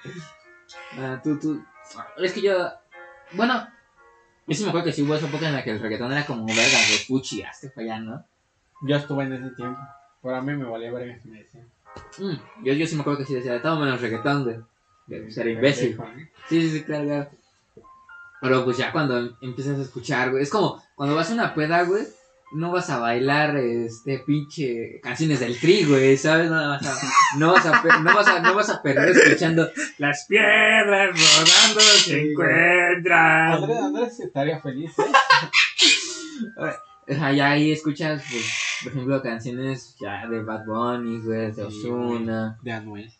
Ah, 0.98 1.20
tú, 1.22 1.38
tú. 1.38 1.64
Es 2.18 2.32
que 2.32 2.42
yo. 2.42 2.70
Bueno, 3.32 3.66
yo 4.46 4.54
sí 4.54 4.62
me 4.64 4.68
acuerdo 4.68 4.86
que 4.86 4.92
sí 4.92 5.02
hubo 5.02 5.14
esa 5.14 5.26
época 5.26 5.48
en 5.48 5.54
la 5.54 5.64
que 5.64 5.70
el 5.70 5.80
reggaetón 5.80 6.12
era 6.12 6.26
como 6.26 6.44
verga, 6.46 6.62
de 6.62 7.04
puchi, 7.08 7.42
hazte 7.42 7.70
para 7.70 7.94
allá, 7.94 8.00
¿no? 8.00 8.24
Yo 8.82 8.96
estuve 8.96 9.24
en 9.24 9.32
ese 9.32 9.50
tiempo. 9.56 9.80
Para 10.20 10.42
mí 10.42 10.54
me 10.54 10.64
valía 10.64 10.92
verga 10.92 11.18
si 11.20 11.28
me 11.28 11.38
decían. 11.42 11.66
Mm, 12.18 12.64
yo, 12.64 12.72
yo 12.74 12.86
sí 12.86 12.94
me 12.94 13.00
acuerdo 13.00 13.20
que 13.20 13.26
sí 13.26 13.34
decía, 13.34 13.60
todo 13.62 13.78
menos 13.80 14.00
reggaetón, 14.00 14.44
güey. 14.44 14.56
De 15.06 15.30
ser 15.30 15.48
imbécil. 15.48 15.98
¿eh? 16.16 16.30
Sí, 16.48 16.60
sí, 16.62 16.70
sí, 16.78 16.84
claro, 16.84 17.04
claro. 17.06 17.30
Pero 18.42 18.64
pues 18.64 18.76
ya 18.76 18.90
cuando 18.92 19.18
em- 19.18 19.34
empiezas 19.40 19.78
a 19.78 19.82
escuchar, 19.82 20.30
güey, 20.32 20.42
es 20.42 20.50
como 20.50 20.82
cuando 20.96 21.14
vas 21.14 21.30
a 21.30 21.34
una 21.34 21.54
peda, 21.54 21.84
güey, 21.84 22.02
no 22.54 22.70
vas 22.70 22.90
a 22.90 22.98
bailar 22.98 23.56
este 23.56 24.18
pinche 24.26 25.00
canciones 25.02 25.40
del 25.40 25.58
tri, 25.58 25.84
güey, 25.84 26.16
¿sabes? 26.18 26.50
No 26.50 26.56
vas 26.70 26.84
a, 26.86 27.38
no 27.38 27.52
vas 27.52 27.64
a, 27.66 28.00
no 28.00 28.14
vas 28.14 28.26
a, 28.28 28.40
no 28.40 28.54
vas 28.54 28.68
a 28.68 28.82
perder 28.82 29.10
escuchando 29.16 29.70
las 29.96 30.26
piedras 30.26 31.10
rodando 31.16 31.80
se 31.80 32.30
encuentran. 32.30 33.52
Andrés, 33.54 33.78
Andrés 33.78 34.20
estaría 34.20 34.60
feliz, 34.60 34.92
¿eh? 34.98 36.72
Ya 37.36 37.50
ahí 37.50 37.72
escuchas, 37.72 38.22
pues, 38.30 38.44
por 38.82 38.92
ejemplo, 38.92 39.22
canciones 39.22 39.96
ya 40.00 40.26
de 40.26 40.42
Bad 40.42 40.64
Bunny, 40.66 41.20
güey, 41.20 41.52
de 41.52 41.62
Ozuna, 41.64 42.58
De 42.62 42.72
Anuel. 42.72 43.10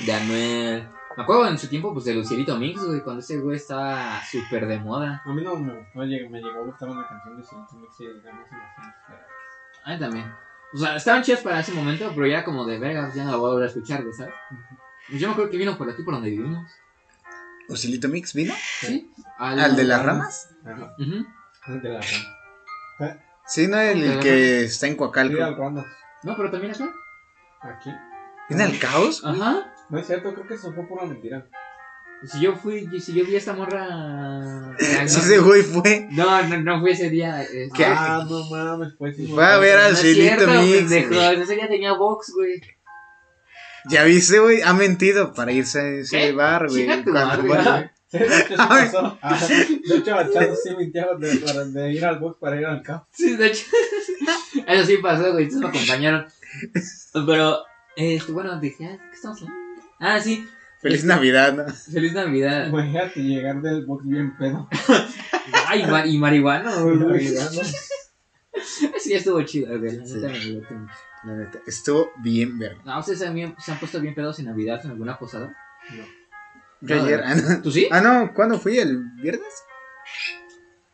de 0.00 0.12
Anuel. 0.12 0.88
Me 1.16 1.22
acuerdo 1.24 1.46
en 1.48 1.58
su 1.58 1.68
tiempo, 1.68 1.92
pues, 1.92 2.04
de 2.06 2.14
Lucierito 2.14 2.56
Mix, 2.56 2.82
güey, 2.84 3.00
cuando 3.02 3.20
ese 3.20 3.38
güey 3.38 3.56
estaba 3.56 4.20
súper 4.24 4.66
de 4.66 4.78
moda. 4.78 5.22
A 5.24 5.32
mí 5.32 5.42
no 5.42 5.56
me 5.56 5.72
gustó, 5.74 5.98
me 5.98 6.06
llegó 6.06 6.60
a 6.60 6.64
gustar 6.64 6.88
una 6.88 7.06
canción 7.06 7.36
de 7.36 7.44
Silento 7.44 7.74
Mix 7.76 8.00
y 8.00 8.06
digamos 8.06 8.46
en 8.50 9.84
A 9.84 9.94
mí 9.94 9.98
también. 9.98 10.34
O 10.74 10.78
sea, 10.78 10.96
estaban 10.96 11.22
chidas 11.22 11.40
para 11.42 11.60
ese 11.60 11.72
momento, 11.72 12.10
pero 12.14 12.26
ya 12.26 12.44
como 12.44 12.64
de 12.64 12.78
verga, 12.78 13.12
ya 13.14 13.24
no 13.24 13.30
la 13.32 13.36
voy 13.36 13.50
a 13.50 13.52
volver 13.52 13.64
a 13.66 13.68
escuchar, 13.68 14.02
güey, 14.02 14.14
¿sabes? 14.14 14.32
Pues 15.08 15.20
yo 15.20 15.26
me 15.28 15.32
acuerdo 15.32 15.50
que 15.50 15.56
vino 15.58 15.76
por 15.76 15.90
aquí, 15.90 16.02
por 16.02 16.14
donde 16.14 16.30
vivimos. 16.30 16.70
¿Osilito 17.68 18.08
Mix 18.08 18.32
vino? 18.34 18.54
¿Sí? 18.80 19.10
¿Al 19.38 19.76
de 19.76 19.84
las 19.84 20.02
ramas? 20.02 20.50
Ajá, 20.64 20.94
Ujú. 20.98 21.78
de 21.82 21.88
las 21.90 22.10
ramas. 22.98 23.18
Sí, 23.46 23.66
no, 23.68 23.78
el, 23.78 24.02
el 24.02 24.20
que 24.20 24.64
está 24.64 24.86
en 24.86 24.92
Sí, 24.92 24.98
Coacalco. 24.98 25.42
al. 25.44 25.74
No, 26.22 26.36
pero 26.36 26.50
también 26.50 26.72
acá. 26.74 26.88
Aquí. 27.60 27.90
¿Viene 28.48 28.64
al 28.64 28.78
caos? 28.78 29.22
Ajá. 29.24 29.71
No 29.92 29.98
es 29.98 30.06
cierto, 30.06 30.32
creo 30.34 30.46
que 30.46 30.54
eso 30.54 30.72
fue 30.72 30.84
pura 30.88 31.04
mentira. 31.04 31.46
Si 32.24 32.40
yo 32.40 32.54
fui, 32.54 32.88
si 33.00 33.12
yo 33.14 33.24
vi 33.24 33.34
a 33.34 33.38
esta 33.38 33.52
morra. 33.52 34.74
Sí, 34.78 34.86
ese 35.20 35.38
güey 35.38 35.62
fue. 35.62 36.08
No, 36.12 36.42
no, 36.48 36.60
no 36.62 36.80
fue 36.80 36.92
ese 36.92 37.10
día. 37.10 37.42
este, 37.42 37.68
¿Qué? 37.76 37.84
Ah, 37.84 38.24
no 38.28 38.48
mames, 38.48 38.94
pues 38.98 39.16
sí. 39.16 39.26
Fue 39.26 39.44
a 39.44 39.58
ver 39.58 39.78
No 39.78 39.84
al 39.84 39.92
es 39.92 39.98
Silito 39.98 40.22
cierto, 40.44 40.62
Mix. 40.62 40.76
pendejo. 40.78 41.42
Ese 41.42 41.54
día 41.56 41.68
tenía 41.68 41.92
box, 41.92 42.32
güey. 42.34 42.60
Ya 43.90 44.04
viste, 44.04 44.38
güey, 44.38 44.62
ha 44.62 44.72
mentido 44.72 45.34
para 45.34 45.52
irse 45.52 45.80
a 45.80 45.88
ese 45.88 46.16
¿Qué? 46.16 46.32
bar, 46.32 46.68
güey. 46.68 46.86
Cuando 46.86 47.42
güey. 47.42 47.90
Sí, 48.08 48.18
de 48.18 48.26
hecho 48.40 48.56
pasó. 48.56 49.18
Ah, 49.22 49.38
Machado 50.06 50.54
sí 50.62 50.76
mintió 50.76 51.18
de, 51.18 51.36
para- 51.38 51.64
de 51.64 51.92
ir 51.92 52.04
al 52.04 52.18
box 52.18 52.38
para 52.40 52.60
ir 52.60 52.66
al 52.66 52.82
campo. 52.82 53.06
Sí, 53.12 53.36
de 53.36 53.46
hecho. 53.48 53.64
Eso 54.66 54.86
sí 54.86 54.98
pasó, 54.98 55.32
güey. 55.32 55.44
Entonces 55.44 55.60
me 55.60 55.68
acompañaron. 55.68 56.26
Pero, 57.26 57.58
este, 57.96 58.32
bueno, 58.32 58.60
dije, 58.60 58.86
ah, 58.86 58.98
¿qué 59.10 59.16
estamos 59.16 59.40
hablando? 59.42 59.61
Ah, 60.04 60.20
sí. 60.20 60.46
Feliz 60.80 61.04
Navidad, 61.04 61.52
¿no? 61.54 61.72
Feliz 61.72 62.12
Navidad. 62.12 62.66
Imagínate 62.66 63.20
llegar 63.22 63.62
del 63.62 63.86
box 63.86 64.04
bien 64.04 64.36
pedo. 64.36 64.68
Ay, 65.68 65.86
ma- 65.86 66.04
y 66.06 66.18
marihuana. 66.18 66.72
Marihuana. 66.80 67.50
Sí, 68.98 69.14
estuvo 69.14 69.42
chido, 69.42 69.78
güey. 69.78 69.96
La 69.96 70.06
Sí. 70.06 70.14
neta 70.14 70.28
me 70.28 70.38
divertí 70.38 70.74
mucho. 70.74 70.94
La 71.24 71.32
neta, 71.36 71.58
estuvo 71.66 72.12
bien 72.18 72.58
verga. 72.58 72.82
No, 72.84 72.98
¿ustedes 73.00 73.20
también 73.20 73.54
se 73.58 73.72
han 73.72 73.78
puesto 73.78 74.00
bien 74.00 74.14
pedos 74.14 74.38
en 74.40 74.46
Navidad 74.46 74.80
en 74.84 74.90
alguna 74.90 75.18
posada? 75.18 75.56
Yo 76.80 76.96
No, 76.96 77.04
ayer, 77.04 77.20
no. 77.20 77.26
ah, 77.26 77.34
no. 77.34 77.62
¿Tú 77.62 77.70
sí? 77.72 77.88
Ah, 77.90 78.00
no, 78.00 78.32
¿cuándo 78.34 78.58
fui? 78.60 78.78
¿El 78.78 78.98
viernes? 79.22 79.52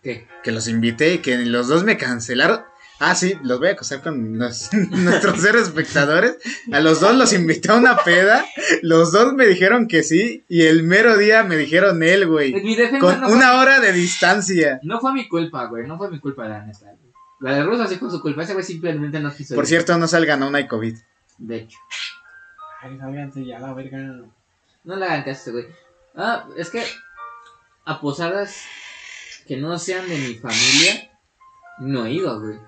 ¿Qué? 0.02 0.28
Que 0.42 0.52
los 0.52 0.68
invité 0.68 1.14
y 1.14 1.18
que 1.18 1.36
los 1.38 1.68
dos 1.68 1.84
me 1.84 1.96
cancelaron. 1.96 2.62
Ah, 3.00 3.14
sí, 3.14 3.34
los 3.44 3.60
voy 3.60 3.68
a 3.68 3.72
acosar 3.72 4.02
con 4.02 4.38
los- 4.38 4.70
nuestros 4.90 5.40
seres 5.40 5.62
espectadores. 5.64 6.36
A 6.72 6.80
los 6.80 7.00
dos 7.00 7.14
los 7.14 7.32
invité 7.32 7.70
a 7.70 7.76
una 7.76 7.96
peda. 7.98 8.44
Los 8.82 9.12
dos 9.12 9.34
me 9.34 9.46
dijeron 9.46 9.86
que 9.86 10.02
sí. 10.02 10.44
Y 10.48 10.62
el 10.66 10.82
mero 10.82 11.16
día 11.16 11.44
me 11.44 11.56
dijeron 11.56 12.02
él, 12.02 12.22
En 12.24 12.28
güey. 12.28 12.52
mi 12.54 12.74
defensa 12.74 12.98
Con 12.98 13.20
no, 13.20 13.28
una 13.28 13.58
hora 13.60 13.78
de 13.80 13.92
distancia. 13.92 14.80
no 14.82 15.00
fue 15.00 15.12
mi 15.12 15.28
culpa, 15.28 15.66
güey. 15.66 15.86
No 15.86 15.96
fue 15.96 16.10
mi 16.10 16.18
culpa, 16.18 16.48
la 16.48 16.64
neta. 16.66 16.78
güey. 16.80 17.12
La 17.40 17.54
de 17.54 17.62
Rosa 17.62 17.86
sí 17.86 17.94
fue 17.96 18.10
su 18.10 18.20
culpa. 18.20 18.42
Ese 18.42 18.52
güey 18.54 18.64
simplemente 18.64 19.20
no 19.20 19.32
quiso 19.32 19.54
Por 19.54 19.62
ir. 19.64 19.68
cierto, 19.68 19.96
no 19.96 20.08
salgan 20.08 20.42
a 20.42 20.48
una 20.48 20.58
y 20.60 20.66
COVID. 20.66 20.96
De 21.38 21.56
hecho. 21.56 21.78
Ay, 22.82 22.98
sálganse 22.98 23.44
ya 23.46 23.60
la 23.60 23.74
verga. 23.74 23.98
No 24.82 24.96
le 24.96 25.04
hagan 25.04 25.20
caso 25.22 25.28
a 25.30 25.32
este 25.32 25.50
güey. 25.52 25.66
Ah, 26.16 26.46
es 26.56 26.68
que 26.70 26.82
a 27.84 28.00
posadas 28.00 28.56
que 29.46 29.56
no 29.56 29.78
sean 29.78 30.08
de 30.08 30.16
mi 30.18 30.34
familia, 30.34 31.10
no 31.78 32.06
he 32.06 32.12
ido, 32.14 32.40
güey. 32.40 32.58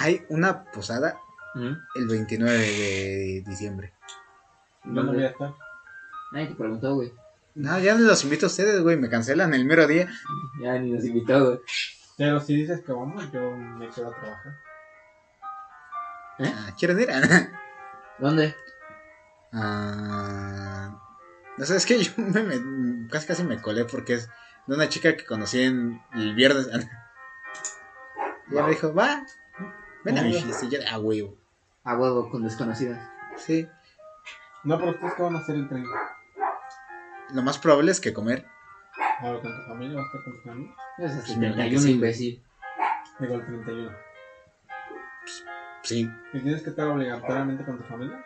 Hay 0.00 0.24
una 0.28 0.64
posada 0.64 1.18
¿Mm? 1.54 1.72
el 1.96 2.08
29 2.08 2.56
de 2.56 3.42
diciembre. 3.46 3.92
No 4.84 5.04
voy 5.04 5.24
a 5.24 5.28
estar. 5.28 5.52
Nadie 6.32 6.46
te 6.48 6.54
preguntó, 6.54 6.94
güey. 6.94 7.12
No, 7.54 7.78
ya 7.80 7.94
los 7.96 8.22
invito 8.22 8.46
a 8.46 8.48
ustedes, 8.48 8.80
güey. 8.80 8.96
Me 8.96 9.08
cancelan 9.10 9.52
el 9.54 9.64
mero 9.64 9.86
día. 9.88 10.08
Ya 10.62 10.78
ni 10.78 10.92
nos 10.92 11.04
invitó, 11.04 11.44
güey. 11.44 11.60
Pero 12.16 12.38
si 12.40 12.54
dices 12.54 12.80
que 12.84 12.92
vamos, 12.92 13.30
yo 13.32 13.50
me 13.56 13.88
quedo 13.88 14.08
a 14.08 14.14
trabajar. 14.14 14.52
Ah, 16.40 16.72
¿Quieren 16.78 17.00
ir? 17.00 17.08
¿Dónde? 18.18 18.54
Ah, 19.52 21.00
no 21.56 21.64
sé, 21.64 21.76
es 21.76 21.86
que 21.86 22.02
yo 22.02 22.12
me, 22.16 22.42
me- 22.42 23.08
casi 23.08 23.26
casi 23.26 23.42
me 23.44 23.60
colé 23.60 23.84
porque 23.84 24.14
es 24.14 24.28
de 24.66 24.74
una 24.76 24.88
chica 24.88 25.16
que 25.16 25.24
conocí 25.24 25.62
en 25.62 26.00
el 26.14 26.34
viernes. 26.34 26.68
Y 28.50 28.54
ella 28.54 28.62
me 28.62 28.70
dijo, 28.70 28.94
va, 28.94 29.26
ven 30.04 30.18
a 30.18 30.22
mi 30.22 30.32
yo, 30.32 30.78
ah, 30.90 30.98
huevo. 30.98 31.36
A 31.84 31.96
huevo, 31.96 32.30
con 32.30 32.42
desconocidas. 32.42 33.00
Sí, 33.36 33.66
No, 34.64 34.78
pero 34.78 34.90
ustedes 34.90 35.14
qué 35.14 35.22
van 35.22 35.36
a 35.36 35.38
hacer 35.38 35.54
el 35.56 35.68
30. 35.68 35.88
lo 37.34 37.42
más 37.42 37.58
probable 37.58 37.90
es 37.92 38.00
que 38.00 38.12
comer. 38.12 38.46
A 39.20 39.30
ver, 39.30 39.40
con 39.42 39.56
tu 39.56 39.62
familia, 39.68 39.96
vas 39.96 40.04
a 40.04 40.06
estar 40.18 40.24
con 40.24 40.32
tu 40.42 40.48
familia. 40.48 40.74
Es 40.98 41.12
así, 41.12 41.20
Pues 41.26 41.38
me 41.38 41.46
imagino 41.46 41.62
hay 41.64 41.70
que 41.70 41.76
un 41.76 41.82
sí. 41.82 41.90
imbécil. 41.92 42.42
Digo, 43.20 43.34
el 43.34 43.44
31. 43.46 43.92
Sí, 45.82 46.10
¿Y 46.32 46.40
tienes 46.40 46.62
que 46.62 46.70
estar 46.70 46.86
obligatoriamente 46.88 47.64
con 47.64 47.78
tu 47.78 47.84
familia? 47.84 48.22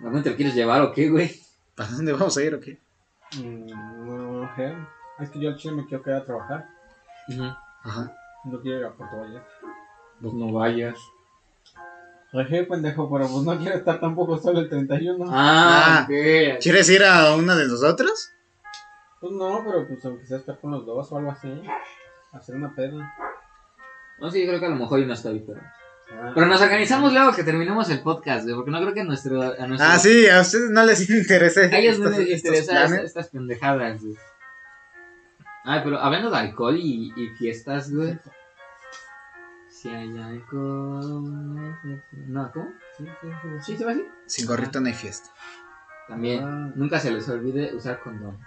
¿A 0.00 0.04
dónde 0.04 0.22
te 0.22 0.30
lo 0.30 0.36
quieres 0.36 0.54
llevar 0.54 0.82
o 0.82 0.92
qué, 0.92 1.08
güey? 1.10 1.30
¿para 1.74 1.90
dónde 1.90 2.12
vamos 2.12 2.36
a 2.36 2.42
ir 2.42 2.54
o 2.54 2.60
qué? 2.60 2.78
Mm, 3.38 3.66
no, 4.06 4.42
no 4.44 4.56
sé. 4.56 4.74
Es 5.18 5.30
que 5.30 5.40
yo 5.40 5.48
al 5.50 5.56
chile 5.56 5.74
me 5.76 5.86
quiero 5.86 6.02
quedar 6.02 6.22
a 6.22 6.24
trabajar. 6.24 6.68
Ajá. 7.82 8.12
No 8.44 8.60
quiero 8.60 8.80
ir 8.80 8.84
a 8.86 8.92
Puerto 8.92 9.16
Vallarta. 9.18 9.48
Pues 10.20 10.34
no 10.34 10.52
vayas. 10.52 10.96
Oye, 12.32 12.62
pendejo, 12.64 13.10
pero 13.10 13.26
pues 13.28 13.42
no 13.44 13.58
quiero 13.58 13.76
estar 13.76 13.98
tampoco 13.98 14.38
solo 14.38 14.60
el 14.60 14.68
31. 14.68 15.24
Ah, 15.28 16.00
Ah. 16.00 16.02
ok. 16.04 16.60
¿Quieres 16.60 16.88
ir 16.90 17.02
a 17.04 17.34
una 17.34 17.56
de 17.56 17.66
nosotros? 17.66 18.30
Pues 19.20 19.32
no, 19.32 19.62
pero 19.66 19.86
pues 19.88 20.04
aunque 20.04 20.26
sea 20.26 20.38
estar 20.38 20.58
con 20.60 20.70
los 20.70 20.86
dos 20.86 21.10
o 21.10 21.16
algo 21.18 21.30
así. 21.32 21.48
Hacer 22.32 22.54
una 22.54 22.74
peda. 22.74 23.12
No, 24.20 24.30
sí, 24.30 24.40
yo 24.42 24.46
creo 24.48 24.60
que 24.60 24.66
a 24.66 24.70
lo 24.70 24.76
mejor 24.76 25.00
yo 25.00 25.06
no 25.06 25.14
estoy, 25.14 25.40
pero. 25.40 25.60
Ah, 26.12 26.32
Pero 26.34 26.46
nos 26.46 26.60
organizamos 26.60 27.12
luego 27.12 27.32
que 27.32 27.44
terminemos 27.44 27.88
el 27.90 28.00
podcast, 28.02 28.42
güey, 28.44 28.54
porque 28.56 28.70
no 28.70 28.80
creo 28.80 28.94
que 28.94 29.04
nuestro, 29.04 29.40
a 29.42 29.66
nuestro. 29.66 29.88
Ah, 29.90 29.98
sí, 29.98 30.28
a 30.28 30.40
ustedes 30.40 30.70
no 30.70 30.84
les 30.84 31.08
interesa. 31.10 31.60
A 31.62 31.78
ellos 31.78 31.98
no 31.98 32.10
les 32.10 32.28
interesan 32.30 32.94
estas 32.94 33.28
pendejadas, 33.28 34.00
güey. 34.02 34.14
Ay, 35.64 35.80
pero 35.84 35.98
hablando 35.98 36.30
de 36.30 36.36
alcohol 36.38 36.76
y, 36.76 37.12
y 37.16 37.28
fiestas, 37.38 37.92
güey. 37.92 38.18
Si 39.80 39.88
hay 39.88 40.18
alcohol. 40.18 41.74
No, 42.28 42.52
¿cómo? 42.52 42.66
Sí, 42.98 43.04
sí, 43.04 43.28
sí, 43.42 43.48
¿Sí 43.72 43.76
se 43.78 43.84
va 43.84 43.92
así? 43.92 44.04
Sin 44.26 44.46
gorrito 44.46 44.80
no 44.80 44.88
hay 44.88 44.94
fiesta. 44.94 45.30
También, 46.08 46.44
Ah. 46.44 46.72
nunca 46.74 46.98
se 47.00 47.10
les 47.10 47.28
olvide 47.28 47.74
usar 47.74 48.00
condón. 48.02 48.38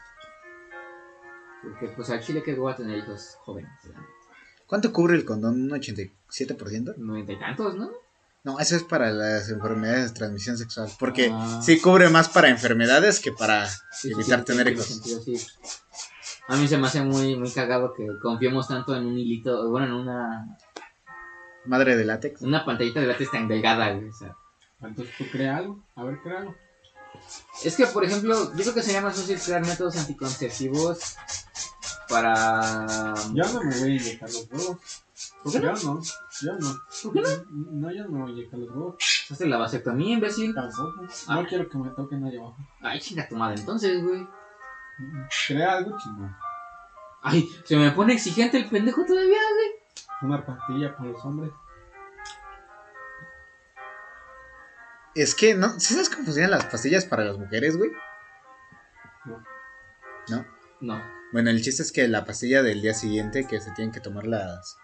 Porque, 1.63 1.88
pues, 1.96 2.10
al 2.10 2.19
chile 2.19 2.43
que 2.43 2.54
voy 2.56 2.72
a 2.72 2.76
tener 2.76 2.98
hijos 2.98 3.38
jóvenes, 3.41 3.72
¿verdad? 3.86 4.02
¿Cuánto 4.67 4.91
cubre 4.91 5.15
el 5.15 5.26
condón? 5.26 5.63
¿Un 5.63 5.72
87%? 5.72 6.93
Noventa 6.98 7.32
y 7.32 7.39
tantos, 7.39 7.76
¿no? 7.78 7.91
No, 8.43 8.60
eso 8.60 8.76
es 8.76 8.84
para 8.84 9.10
las 9.12 9.50
enfermedades 9.50 10.10
de 10.13 10.19
transmisión 10.19 10.58
sexual. 10.58 10.89
Porque 11.00 11.32
Ah. 11.34 11.62
sí 11.63 11.80
cubre 11.80 12.10
más 12.10 12.28
para 12.30 12.50
enfermedades 12.50 13.19
que 13.22 13.32
para 13.32 13.67
evitar 14.04 14.39
sí, 14.41 14.46
tener 14.46 14.67
hijos. 14.67 14.86
sentido, 14.86 15.22
sí. 15.22 15.36
A 16.50 16.58
mí 16.58 16.67
se 16.67 16.78
me 16.78 16.88
hace 16.88 17.02
muy, 17.02 17.38
muy 17.38 17.50
cagado 17.50 17.93
que 17.93 18.06
confiemos 18.22 18.67
tanto 18.67 18.93
en 18.96 19.06
un 19.06 19.17
hilito, 19.17 19.69
bueno, 19.69 19.88
en 19.88 19.93
una, 19.93 20.58
Madre 21.65 21.95
de 21.95 22.06
látex. 22.06 22.41
una 22.41 22.65
pantallita 22.65 22.99
de 22.99 23.08
látex 23.08 23.32
tan 23.32 23.47
delgada, 23.47 23.91
güey. 23.93 24.10
O 24.10 24.13
sea, 24.13 24.36
Entonces 24.82 25.15
tú 25.17 25.26
crea 25.32 25.58
algo. 25.58 25.84
A 25.95 26.04
ver, 26.04 26.19
crea 26.21 26.39
algo. 26.39 26.56
Es 27.63 27.78
que, 27.78 27.86
por 27.88 28.04
ejemplo, 28.04 28.52
yo 28.56 28.62
creo 28.63 28.73
que 28.73 28.82
sería 28.82 29.02
más 29.02 29.15
fácil 29.15 29.39
crear 29.39 29.62
métodos 29.65 29.95
anticonceptivos 29.97 31.15
para... 32.10 33.13
Yo 33.34 33.43
no 33.54 33.63
me 33.63 33.80
voy 33.80 33.91
a 33.91 33.95
inyectar 33.95 34.30
los 34.30 34.47
huevos. 34.52 34.78
¿Por 35.43 35.52
qué 35.52 35.60
Yo 35.62 35.71
no? 35.71 35.73
no. 35.84 36.02
Yo 36.41 36.54
no. 36.60 36.80
¿Por 37.04 37.13
qué 37.13 37.21
no? 37.21 37.30
No, 37.52 37.91
yo 37.91 38.04
no 38.04 38.10
me 38.10 38.21
voy 38.21 38.32
a 38.32 38.34
inyectar 38.34 38.60
los 38.60 38.69
huevos. 38.71 38.95
Hazte 39.30 39.45
la 39.45 39.58
vasectomía, 39.58 40.15
imbécil. 40.15 40.54
Tampoco. 40.54 41.06
Ah. 41.28 41.36
No 41.36 41.47
quiero 41.47 41.69
que 41.69 41.78
me 41.78 41.89
toquen 41.91 42.23
ahí 42.26 42.38
abajo. 42.38 42.58
Ay, 42.82 42.99
chinga 42.99 43.28
tu 43.28 43.36
madre, 43.36 43.60
entonces, 43.60 44.04
güey. 44.04 44.28
Crea 45.47 45.78
algo 45.78 45.97
chingón. 45.97 46.36
Ay, 47.21 47.49
se 47.63 47.78
me 47.78 47.91
pone 47.91 48.13
exigente 48.13 48.58
el 48.58 48.69
pendejo 48.69 49.06
todavía, 49.06 49.30
güey. 49.30 49.83
Una 50.24 50.46
pastilla 50.46 50.96
para 50.96 51.10
los 51.10 51.24
hombres. 51.26 51.52
Es 55.16 55.36
que, 55.36 55.54
¿no? 55.54 55.80
¿Sí 55.80 55.94
sabes 55.94 56.10
cómo 56.10 56.24
funcionan 56.24 56.52
las 56.52 56.66
pastillas 56.66 57.06
para 57.06 57.26
las 57.26 57.38
mujeres, 57.38 57.78
güey? 57.78 57.92
No. 59.26 59.44
¿No? 60.30 60.46
No. 60.80 61.04
Bueno, 61.34 61.50
el 61.50 61.62
chiste 61.62 61.84
es 61.84 61.92
que 61.92 62.08
la 62.08 62.26
pastilla 62.26 62.64
del 62.64 62.82
día 62.82 62.94
siguiente 62.94 63.46
que 63.46 63.60
se 63.60 63.72
tienen 63.72 63.92
que 63.92 64.00
tomar 64.00 64.26
las 64.26 64.78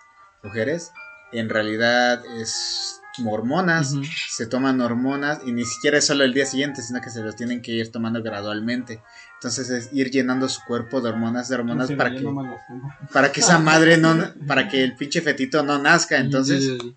mujeres, 0.43 0.91
en 1.31 1.49
realidad 1.49 2.23
es 2.37 3.01
hormonas, 3.25 3.95
se 4.29 4.45
toman 4.45 4.81
hormonas 4.81 5.39
y 5.45 5.51
ni 5.51 5.65
siquiera 5.65 5.97
es 5.97 6.05
solo 6.05 6.23
el 6.23 6.33
día 6.33 6.45
siguiente, 6.45 6.81
sino 6.81 7.01
que 7.01 7.09
se 7.09 7.21
los 7.21 7.35
tienen 7.35 7.61
que 7.61 7.71
ir 7.71 7.91
tomando 7.91 8.21
gradualmente. 8.21 9.01
Entonces 9.39 9.69
es 9.69 9.89
ir 9.93 10.11
llenando 10.11 10.49
su 10.49 10.61
cuerpo 10.67 10.99
de 10.99 11.09
hormonas, 11.09 11.47
de 11.47 11.55
hormonas 11.55 11.87
Sí, 11.87 11.95
para 11.95 12.11
que, 12.13 12.27
para 13.13 13.31
que 13.31 13.39
esa 13.39 13.57
madre 13.57 13.95
no, 13.97 14.17
para 14.47 14.67
que 14.67 14.83
el 14.83 14.97
pinche 14.97 15.21
fetito 15.21 15.63
no 15.63 15.77
nazca. 15.79 16.17
Entonces 16.17 16.61
sí. 16.65 16.95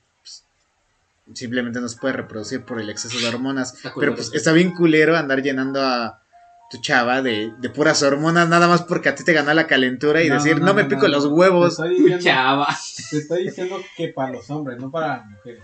simplemente 1.35 1.81
no 1.81 1.89
se 1.89 1.99
puede 1.99 2.15
reproducir 2.15 2.65
por 2.65 2.81
el 2.81 2.91
exceso 2.91 3.17
de 3.21 3.29
hormonas. 3.29 3.77
Pero 3.97 4.17
pues 4.17 4.33
está 4.35 4.51
bien 4.51 4.73
culero 4.75 5.17
andar 5.17 5.41
llenando 5.41 5.81
a 5.81 6.21
tu 6.69 6.81
chava 6.81 7.23
de, 7.23 7.53
de 7.61 7.71
puras 7.71 8.03
hormonas, 8.03 8.49
nada 8.49 8.67
más 8.67 8.83
porque 8.83 9.11
a 9.11 9.15
ti 9.15 9.23
te 9.23 9.35
ganó 9.35 9.55
la 9.55 9.69
calentura 9.69 10.21
y 10.23 10.29
decir, 10.29 10.61
no, 10.61 10.75
me 10.75 10.87
pico 10.87 11.07
los 11.07 11.25
Te 11.25 11.29
huevos. 11.29 11.73
estoy, 11.75 11.91
diciendo, 11.91 12.19
Chava. 12.25 12.69
te 13.11 13.19
estoy 13.19 13.43
diciendo 13.45 13.81
que 13.97 14.09
para 14.09 14.33
los 14.33 14.51
hombres, 14.51 14.79
no 14.81 14.91
para 14.91 15.19
las 15.19 15.27
mujeres. 15.27 15.63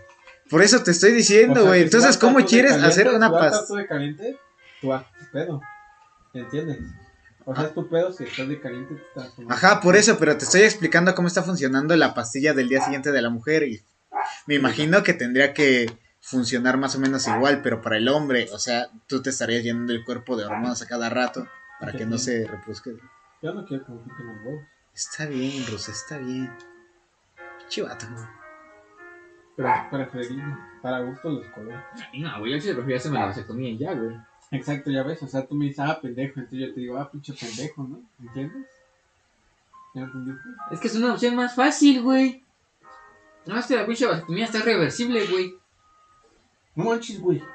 Por 0.48 0.62
eso 0.62 0.80
te 0.82 0.92
estoy 0.92 1.10
diciendo, 1.10 1.66
güey. 1.66 1.82
Entonces, 1.82 2.16
¿cómo 2.18 2.44
quieres 2.44 2.72
caliente, 2.72 2.92
hacer 2.92 3.08
una 3.08 3.32
paz? 3.32 3.68
de 3.68 3.86
caliente, 3.86 4.38
tú 4.80 4.92
haz 4.92 5.04
tu 5.18 5.24
pedo. 5.32 5.60
¿Entiendes? 6.34 6.78
O 7.44 7.54
sea, 7.54 7.64
es 7.64 7.74
tu 7.74 7.88
pedo 7.88 8.12
si 8.12 8.24
estás 8.24 8.48
de 8.48 8.60
caliente. 8.60 8.94
te 9.14 9.44
Ajá, 9.48 9.80
por 9.80 9.96
eso, 9.96 10.18
pero 10.18 10.36
te 10.36 10.44
estoy 10.44 10.62
explicando 10.62 11.14
cómo 11.14 11.28
está 11.28 11.42
funcionando 11.42 11.96
la 11.96 12.12
pastilla 12.12 12.52
del 12.52 12.68
día 12.68 12.82
siguiente 12.82 13.10
de 13.10 13.22
la 13.22 13.30
mujer 13.30 13.62
y 13.62 13.82
me 14.46 14.56
imagino 14.56 15.02
que 15.02 15.14
tendría 15.14 15.54
que 15.54 15.86
funcionar 16.20 16.76
más 16.76 16.94
o 16.96 17.00
menos 17.00 17.26
igual, 17.26 17.62
pero 17.62 17.80
para 17.80 17.96
el 17.96 18.08
hombre, 18.08 18.48
o 18.52 18.58
sea, 18.58 18.88
tú 19.06 19.22
te 19.22 19.30
estarías 19.30 19.62
llenando 19.62 19.94
el 19.94 20.04
cuerpo 20.04 20.36
de 20.36 20.44
hormonas 20.44 20.82
a 20.82 20.86
cada 20.86 21.08
rato 21.08 21.46
para 21.80 21.92
que 21.92 22.04
no 22.04 22.18
se 22.18 22.46
reproduzca. 22.46 22.90
Yo 23.40 23.54
no 23.54 23.64
quiero 23.64 23.86
que 23.86 23.92
me 23.92 24.02
quiten 24.02 24.26
los 24.26 24.36
huevos. 24.44 24.66
Está 24.92 25.26
bien, 25.26 25.64
Rosa, 25.70 25.92
está 25.92 26.18
bien. 26.18 26.50
Chivato. 27.68 28.06
Pero 29.56 29.68
preferible. 29.90 30.56
Para 30.82 31.00
gusto 31.00 31.30
los 31.30 31.46
colores. 31.48 31.80
No, 32.14 32.38
güey, 32.40 32.52
yo 32.52 32.60
sí 32.60 32.72
prefiero 32.72 32.98
hacerme 32.98 33.18
la 33.18 33.26
vasectomía 33.26 33.70
y 33.70 33.78
ya, 33.78 33.92
güey. 33.94 34.16
Exacto, 34.50 34.90
ya 34.90 35.02
ves. 35.02 35.22
O 35.22 35.28
sea, 35.28 35.46
tú 35.46 35.54
me 35.54 35.66
dices, 35.66 35.80
ah, 35.80 36.00
pendejo. 36.00 36.40
Entonces 36.40 36.68
yo 36.68 36.74
te 36.74 36.80
digo, 36.80 36.98
ah, 36.98 37.10
pinche 37.10 37.32
pendejo, 37.32 37.82
¿no? 37.84 38.00
¿Entiendes? 38.20 38.66
¿Ya 39.94 40.02
entendiste? 40.02 40.48
Es 40.70 40.80
que 40.80 40.88
es 40.88 40.94
una 40.96 41.12
opción 41.12 41.34
más 41.34 41.54
fácil, 41.54 42.02
güey. 42.02 42.44
No, 43.46 43.58
es 43.58 43.66
que 43.66 43.76
la 43.76 43.86
pinche 43.86 44.06
vasectomía 44.06 44.44
está 44.44 44.60
reversible, 44.60 45.26
güey. 45.26 45.54
No 46.74 46.84
manches, 46.84 47.20
güey. 47.20 47.42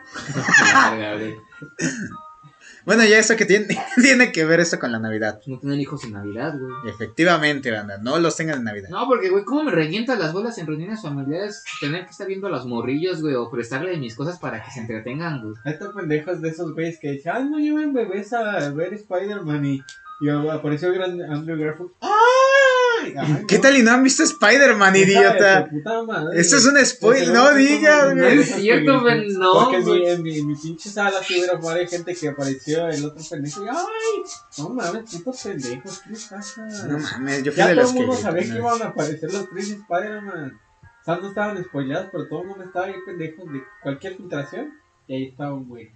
Bueno, 2.85 3.05
ya 3.05 3.17
esto 3.17 3.35
que 3.37 3.45
tiene, 3.45 3.67
tiene 4.01 4.31
que 4.31 4.43
ver 4.43 4.59
esto 4.59 4.77
con 4.77 4.91
la 4.91 4.99
Navidad. 4.99 5.39
No 5.45 5.59
tener 5.59 5.79
hijos 5.79 6.03
en 6.03 6.13
Navidad, 6.13 6.53
güey. 6.59 6.93
Efectivamente, 6.93 7.71
banda, 7.71 7.97
no 7.97 8.19
los 8.19 8.35
tengan 8.35 8.59
en 8.59 8.65
Navidad. 8.65 8.89
No, 8.89 9.07
porque, 9.07 9.29
güey, 9.29 9.45
¿cómo 9.45 9.63
me 9.63 9.71
revientan 9.71 10.19
las 10.19 10.33
bolas 10.33 10.57
en 10.57 10.67
reuniones 10.67 11.01
familiares? 11.01 11.63
Tener 11.79 12.05
que 12.05 12.11
estar 12.11 12.27
viendo 12.27 12.47
a 12.47 12.51
los 12.51 12.65
morrillos, 12.65 13.21
güey, 13.21 13.35
o 13.35 13.49
prestarle 13.49 13.95
mis 13.97 14.15
cosas 14.15 14.37
para 14.39 14.63
que 14.63 14.71
se 14.71 14.81
entretengan, 14.81 15.41
güey. 15.41 15.55
Estos 15.65 15.93
pendejos 15.93 16.41
de 16.41 16.49
esos 16.49 16.73
güeyes 16.73 16.99
que 16.99 17.11
dicen, 17.11 17.31
ay, 17.35 17.49
no 17.49 17.59
lleven 17.59 17.93
bebés 17.93 18.33
a 18.33 18.69
ver 18.71 18.93
Spider-Man 18.93 19.65
y, 19.65 19.83
y 20.23 20.29
apareció 20.29 20.93
gran 20.93 21.21
Andrew 21.21 21.59
Garfield. 21.59 21.91
¡Ay! 21.99 23.13
Ay, 23.17 23.45
¿Qué 23.45 23.55
no. 23.55 23.61
tal 23.61 23.75
y 23.75 23.83
no 23.83 23.91
han 23.91 24.03
visto 24.03 24.23
Spider-Man, 24.23 24.95
idiota? 24.95 25.65
tu 25.65 25.71
puta 25.71 26.03
madre. 26.03 26.39
Esto 26.39 26.55
es 26.55 26.65
un 26.65 26.85
spoiler, 26.85 27.33
no 27.33 27.51
no, 27.51 27.55
digas, 27.57 28.13
güey. 28.15 28.39
es 28.39 28.55
cierto, 28.55 29.01
güey, 29.01 29.27
no, 29.33 29.51
Porque 29.51 29.77
en 29.77 29.83
mi, 29.85 30.07
en, 30.07 30.23
mi, 30.23 30.39
en 30.39 30.47
mi 30.47 30.55
pinche 30.55 30.89
sala 30.89 31.21
sí 31.21 31.35
hubiera 31.37 31.57
varias 31.57 31.89
gente 31.89 32.15
que 32.15 32.29
apareció 32.29 32.87
el 32.87 33.03
otro 33.03 33.21
pendejo 33.29 33.65
y 33.65 33.67
¡ay! 33.67 34.23
No 34.59 34.69
mames, 34.69 35.11
putos 35.11 35.43
pendejos, 35.43 35.99
¿qué 35.99 36.09
les 36.11 36.25
pasa? 36.27 36.65
No 36.87 36.99
mames, 36.99 37.43
yo 37.43 37.51
fui 37.51 37.57
ya 37.57 37.67
de 37.67 37.73
todo 37.75 37.81
los 37.83 37.91
el 37.91 37.97
que. 37.97 38.05
mundo 38.05 38.21
sabía 38.21 38.43
que 38.43 38.57
iban 38.57 38.81
a 38.81 38.85
aparecer 38.85 39.33
los 39.33 39.49
tres 39.49 39.69
Spider-Man. 39.71 40.59
O 41.01 41.03
sea, 41.03 41.17
no 41.17 41.27
estaban 41.27 41.61
spoileados, 41.61 42.07
pero 42.13 42.27
todo 42.29 42.43
el 42.43 42.47
mundo 42.47 42.63
estaba 42.63 42.85
ahí 42.85 42.93
pendejos 43.05 43.51
de 43.51 43.61
cualquier 43.81 44.15
filtración. 44.15 44.73
Y 45.05 45.15
ahí 45.15 45.23
estaba 45.25 45.53
un 45.53 45.67
güey. 45.67 45.91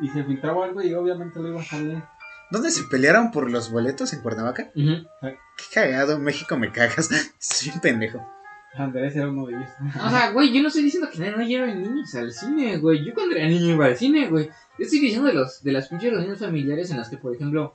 Y 0.00 0.08
se 0.08 0.24
filtraba 0.24 0.64
algo 0.64 0.80
y 0.80 0.94
obviamente 0.94 1.38
lo 1.38 1.48
iba 1.48 1.60
a 1.60 1.64
salir. 1.64 2.02
¿Dónde 2.50 2.70
se 2.70 2.84
pelearon 2.84 3.30
por 3.30 3.50
los 3.50 3.70
boletos 3.70 4.12
en 4.12 4.22
Cuernavaca? 4.22 4.70
Ujú. 4.74 5.06
Qué 5.22 5.64
cagado, 5.72 6.18
México 6.18 6.56
me 6.56 6.72
cagas. 6.72 7.10
Estoy 7.40 7.68
bien 7.68 7.80
pendejo. 7.80 8.28
Andrés 8.74 9.16
era 9.16 9.28
uno 9.28 9.46
de 9.46 9.54
ellos. 9.56 9.68
O 10.04 10.10
sea, 10.10 10.30
güey, 10.30 10.52
yo 10.52 10.62
no 10.62 10.68
estoy 10.68 10.84
diciendo 10.84 11.08
que 11.12 11.18
no 11.30 11.42
lleven 11.42 11.82
niños 11.82 12.14
al 12.14 12.32
cine, 12.32 12.78
güey. 12.78 13.04
Yo 13.04 13.14
cuando 13.14 13.34
era 13.34 13.48
niño 13.48 13.74
iba 13.74 13.86
al 13.86 13.96
cine, 13.96 14.28
güey. 14.28 14.46
Yo 14.78 14.84
estoy 14.84 15.00
diciendo 15.00 15.26
de, 15.28 15.34
los, 15.34 15.62
de 15.62 15.72
las 15.72 15.88
pinches 15.88 16.10
reuniones 16.12 16.38
familiares 16.38 16.90
en 16.90 16.98
las 16.98 17.08
que, 17.08 17.16
por 17.16 17.34
ejemplo... 17.34 17.74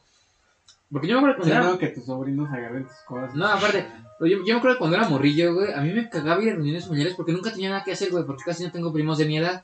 Porque 0.91 1.07
yo 1.07 1.15
me 1.15 1.19
acuerdo 1.29 1.43
Sí, 1.43 1.49
cuando 1.49 1.65
era... 1.67 1.73
no, 1.73 1.79
que 1.79 1.87
tus 1.87 2.05
sobrinos 2.05 2.49
agarren 2.49 2.85
tus 2.85 2.97
cosas. 3.07 3.35
No, 3.35 3.45
aparte, 3.47 3.85
Pero 4.19 4.31
yo, 4.31 4.37
yo 4.45 4.53
me 4.53 4.57
acuerdo 4.59 4.77
cuando 4.77 4.95
era 4.95 5.09
morrillo, 5.09 5.53
güey, 5.55 5.73
a 5.73 5.81
mí 5.81 5.91
me 5.91 6.09
cagaba 6.09 6.41
ir 6.41 6.51
a 6.51 6.53
reuniones 6.55 6.85
familiares 6.85 7.15
porque 7.15 7.33
nunca 7.33 7.51
tenía 7.51 7.69
nada 7.69 7.83
que 7.83 7.91
hacer, 7.91 8.11
güey, 8.11 8.23
porque 8.25 8.43
casi 8.45 8.63
no 8.63 8.71
tengo 8.71 8.93
primos 8.93 9.17
de 9.17 9.25
mi 9.25 9.37
edad. 9.37 9.63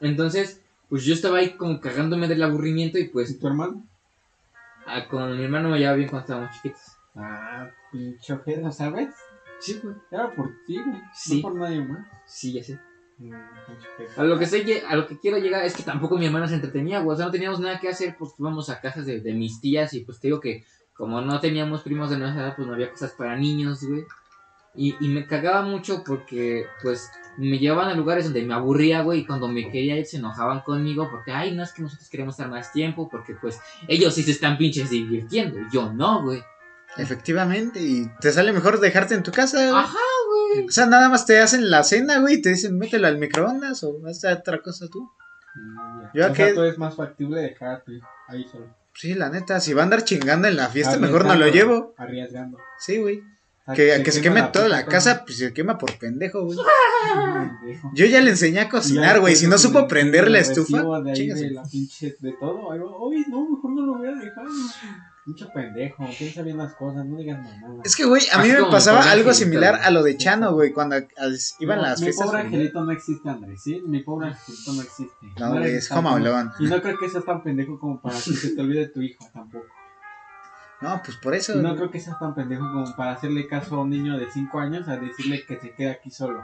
Entonces, 0.00 0.60
pues 0.88 1.04
yo 1.04 1.14
estaba 1.14 1.38
ahí 1.38 1.56
como 1.56 1.80
cagándome 1.80 2.28
del 2.28 2.42
aburrimiento 2.42 2.98
y 2.98 3.02
¿Y 3.02 3.08
pues 3.08 3.38
tu 3.38 3.46
hermano? 3.46 3.84
ah, 4.86 5.06
con 5.08 5.36
mi 5.36 5.44
hermano 5.44 5.68
me 5.68 5.78
llevaba 5.78 5.96
bien 5.96 6.08
cuando 6.08 6.24
estábamos 6.24 6.54
chiquitos. 6.56 6.82
Ah, 7.14 7.68
pinche 7.92 8.32
ojera, 8.32 8.70
¿sabes? 8.70 9.14
Sí, 9.60 9.80
güey. 9.82 9.96
Era 10.10 10.32
por 10.34 10.50
ti, 10.66 10.80
güey. 10.82 11.02
Sí. 11.12 11.36
No 11.36 11.42
por 11.42 11.58
nadie 11.58 11.80
más. 11.80 12.06
Sí, 12.26 12.52
ya 12.52 12.62
sé. 12.62 12.78
Mm. 13.18 13.34
A 14.16 14.22
lo 14.22 14.38
que 14.38 14.46
sé, 14.46 14.82
a 14.88 14.94
lo 14.94 15.06
que 15.06 15.18
quiero 15.18 15.38
llegar 15.38 15.64
es 15.64 15.74
que 15.74 15.82
tampoco 15.82 16.16
mi 16.16 16.26
hermana 16.26 16.46
se 16.46 16.54
entretenía, 16.54 17.00
güey. 17.00 17.14
O 17.14 17.16
sea, 17.16 17.26
no 17.26 17.32
teníamos 17.32 17.60
nada 17.60 17.80
que 17.80 17.88
hacer 17.88 18.16
porque 18.18 18.36
íbamos 18.38 18.70
a 18.70 18.80
casas 18.80 19.04
de, 19.06 19.20
de 19.20 19.32
mis 19.34 19.60
tías 19.60 19.92
y 19.94 20.00
pues 20.00 20.20
te 20.20 20.28
digo 20.28 20.40
que 20.40 20.64
como 20.94 21.20
no 21.20 21.40
teníamos 21.40 21.82
primos 21.82 22.10
de 22.10 22.18
nuestra 22.18 22.42
edad, 22.42 22.56
pues 22.56 22.66
no 22.66 22.74
había 22.74 22.90
cosas 22.90 23.12
para 23.12 23.36
niños, 23.36 23.84
güey. 23.84 24.04
Y, 24.74 24.94
y 25.00 25.08
me 25.08 25.26
cagaba 25.26 25.62
mucho 25.62 26.04
porque, 26.04 26.66
pues, 26.82 27.10
me 27.38 27.58
llevaban 27.58 27.88
a 27.88 27.94
lugares 27.94 28.24
donde 28.24 28.42
me 28.44 28.52
aburría, 28.54 29.02
güey, 29.02 29.20
y 29.20 29.26
cuando 29.26 29.48
me 29.48 29.70
quería 29.70 29.96
ir 29.96 30.04
se 30.06 30.16
enojaban 30.18 30.60
conmigo 30.60 31.08
porque, 31.10 31.32
ay, 31.32 31.54
no 31.54 31.62
es 31.62 31.72
que 31.72 31.82
nosotros 31.82 32.08
queremos 32.08 32.34
estar 32.34 32.50
más 32.50 32.72
tiempo, 32.72 33.08
porque, 33.08 33.34
pues, 33.40 33.60
ellos 33.86 34.14
sí 34.14 34.22
se 34.24 34.32
están 34.32 34.58
pinches 34.58 34.90
divirtiendo, 34.90 35.58
y 35.58 35.64
yo 35.72 35.92
no, 35.92 36.22
güey. 36.22 36.42
Efectivamente, 36.96 37.80
y 37.80 38.10
te 38.20 38.32
sale 38.32 38.52
mejor 38.52 38.80
dejarte 38.80 39.14
en 39.14 39.22
tu 39.22 39.30
casa. 39.30 39.58
güey. 39.58 39.70
Ajá, 39.84 39.98
güey. 40.54 40.66
O 40.66 40.70
sea, 40.70 40.86
nada 40.86 41.08
más 41.08 41.26
te 41.26 41.38
hacen 41.38 41.70
la 41.70 41.84
cena, 41.84 42.18
güey, 42.18 42.36
y 42.36 42.42
te 42.42 42.50
dicen 42.50 42.76
mételo 42.76 43.06
al 43.06 43.18
microondas 43.18 43.84
o 43.84 43.98
haz 44.06 44.24
otra 44.24 44.60
cosa 44.60 44.86
tú. 44.88 45.08
Mm, 45.54 46.00
ya. 46.02 46.10
Yo 46.14 46.22
o 46.32 46.34
sea, 46.34 46.46
que- 46.46 46.54
tú 46.54 46.62
es 46.62 46.78
más 46.78 46.96
factible 46.96 47.40
dejar 47.40 47.68
a 47.76 47.80
tu 47.84 47.92
hijo 47.92 48.08
ahí 48.26 48.44
solo. 48.50 48.66
Sí, 48.94 49.14
la 49.14 49.28
neta, 49.30 49.60
si 49.60 49.74
va 49.74 49.82
a 49.82 49.84
andar 49.84 50.02
chingando 50.02 50.48
en 50.48 50.56
la 50.56 50.68
fiesta, 50.68 50.96
mejor 50.98 51.24
no 51.24 51.36
lo 51.36 51.46
llevo. 51.46 51.94
Arriesgando. 51.98 52.58
Sí, 52.80 52.98
güey. 52.98 53.22
Sea, 53.68 53.74
Que, 53.98 54.02
que 54.02 54.12
se 54.12 54.22
queme 54.22 54.40
la 54.40 54.50
toda 54.50 54.66
la 54.68 54.86
casa, 54.86 55.24
pues 55.26 55.36
se 55.38 55.52
quema 55.52 55.76
por 55.76 55.98
pendejo, 55.98 56.42
güey. 56.44 56.56
Yo 57.94 58.06
ya 58.06 58.20
le 58.22 58.30
enseñé 58.30 58.60
a 58.60 58.68
cocinar, 58.68 59.20
güey. 59.20 59.36
Si 59.36 59.46
no 59.46 59.58
supo 59.58 59.86
prender 59.86 60.30
la 60.30 60.38
estufa, 60.38 60.82
de 61.02 61.50
la 61.50 61.62
pinche 61.64 62.16
de 62.18 62.32
todo. 62.40 62.66
Oye, 62.68 63.24
no, 63.28 63.48
mejor 63.50 63.70
no 63.72 63.82
lo 63.86 63.92
hubiera 63.98 64.18
dejado. 64.18 64.48
Pinche 65.24 65.44
pendejo, 65.52 66.06
piensa 66.18 66.40
bien 66.40 66.56
las 66.56 66.72
cosas, 66.76 67.04
no 67.04 67.18
digas 67.18 67.38
mamadas. 67.38 67.84
Es 67.84 67.94
que, 67.94 68.06
güey, 68.06 68.22
a 68.32 68.38
mí 68.38 68.44
Así 68.44 68.52
me 68.52 68.58
como 68.60 68.70
pasaba 68.70 69.00
pobre 69.00 69.10
algo 69.10 69.28
angelito, 69.28 69.44
similar 69.50 69.74
a 69.82 69.90
lo 69.90 70.02
de 70.02 70.16
Chano, 70.16 70.54
güey, 70.54 70.72
cuando 70.72 70.96
a- 70.96 71.02
iban 71.58 71.76
No, 71.76 71.82
las 71.82 72.00
mi 72.00 72.04
fiestas. 72.06 72.26
pobre 72.26 72.38
familiares. 72.38 72.68
angelito 72.74 72.84
no 72.86 72.92
existe, 72.92 73.28
Andrés, 73.28 73.62
¿sí? 73.62 73.82
Mi 73.86 74.02
pobre 74.02 74.28
angelito 74.28 74.72
no 74.72 74.80
existe. 74.80 75.26
No, 75.38 75.50
güey, 75.52 75.74
es. 75.74 75.92
Alone. 75.92 76.50
Y 76.60 76.64
no 76.68 76.80
creo 76.80 76.98
que 76.98 77.10
seas 77.10 77.26
tan 77.26 77.42
pendejo 77.42 77.78
como 77.78 78.00
para 78.00 78.14
que 78.14 78.32
se 78.32 78.54
te 78.56 78.60
olvide 78.62 78.88
tu 78.88 79.02
hijo, 79.02 79.22
tampoco. 79.34 79.66
No, 80.80 81.00
pues 81.04 81.16
por 81.16 81.34
eso. 81.34 81.54
No 81.56 81.62
güey. 81.70 81.76
creo 81.76 81.90
que 81.90 82.00
seas 82.00 82.18
tan 82.18 82.34
pendejo 82.34 82.62
como 82.72 82.94
para 82.96 83.12
hacerle 83.12 83.48
caso 83.48 83.74
a 83.76 83.82
un 83.82 83.90
niño 83.90 84.16
de 84.16 84.30
5 84.30 84.60
años 84.60 84.86
a 84.88 84.96
decirle 84.96 85.44
que 85.46 85.58
se 85.58 85.74
quede 85.74 85.90
aquí 85.90 86.10
solo. 86.10 86.42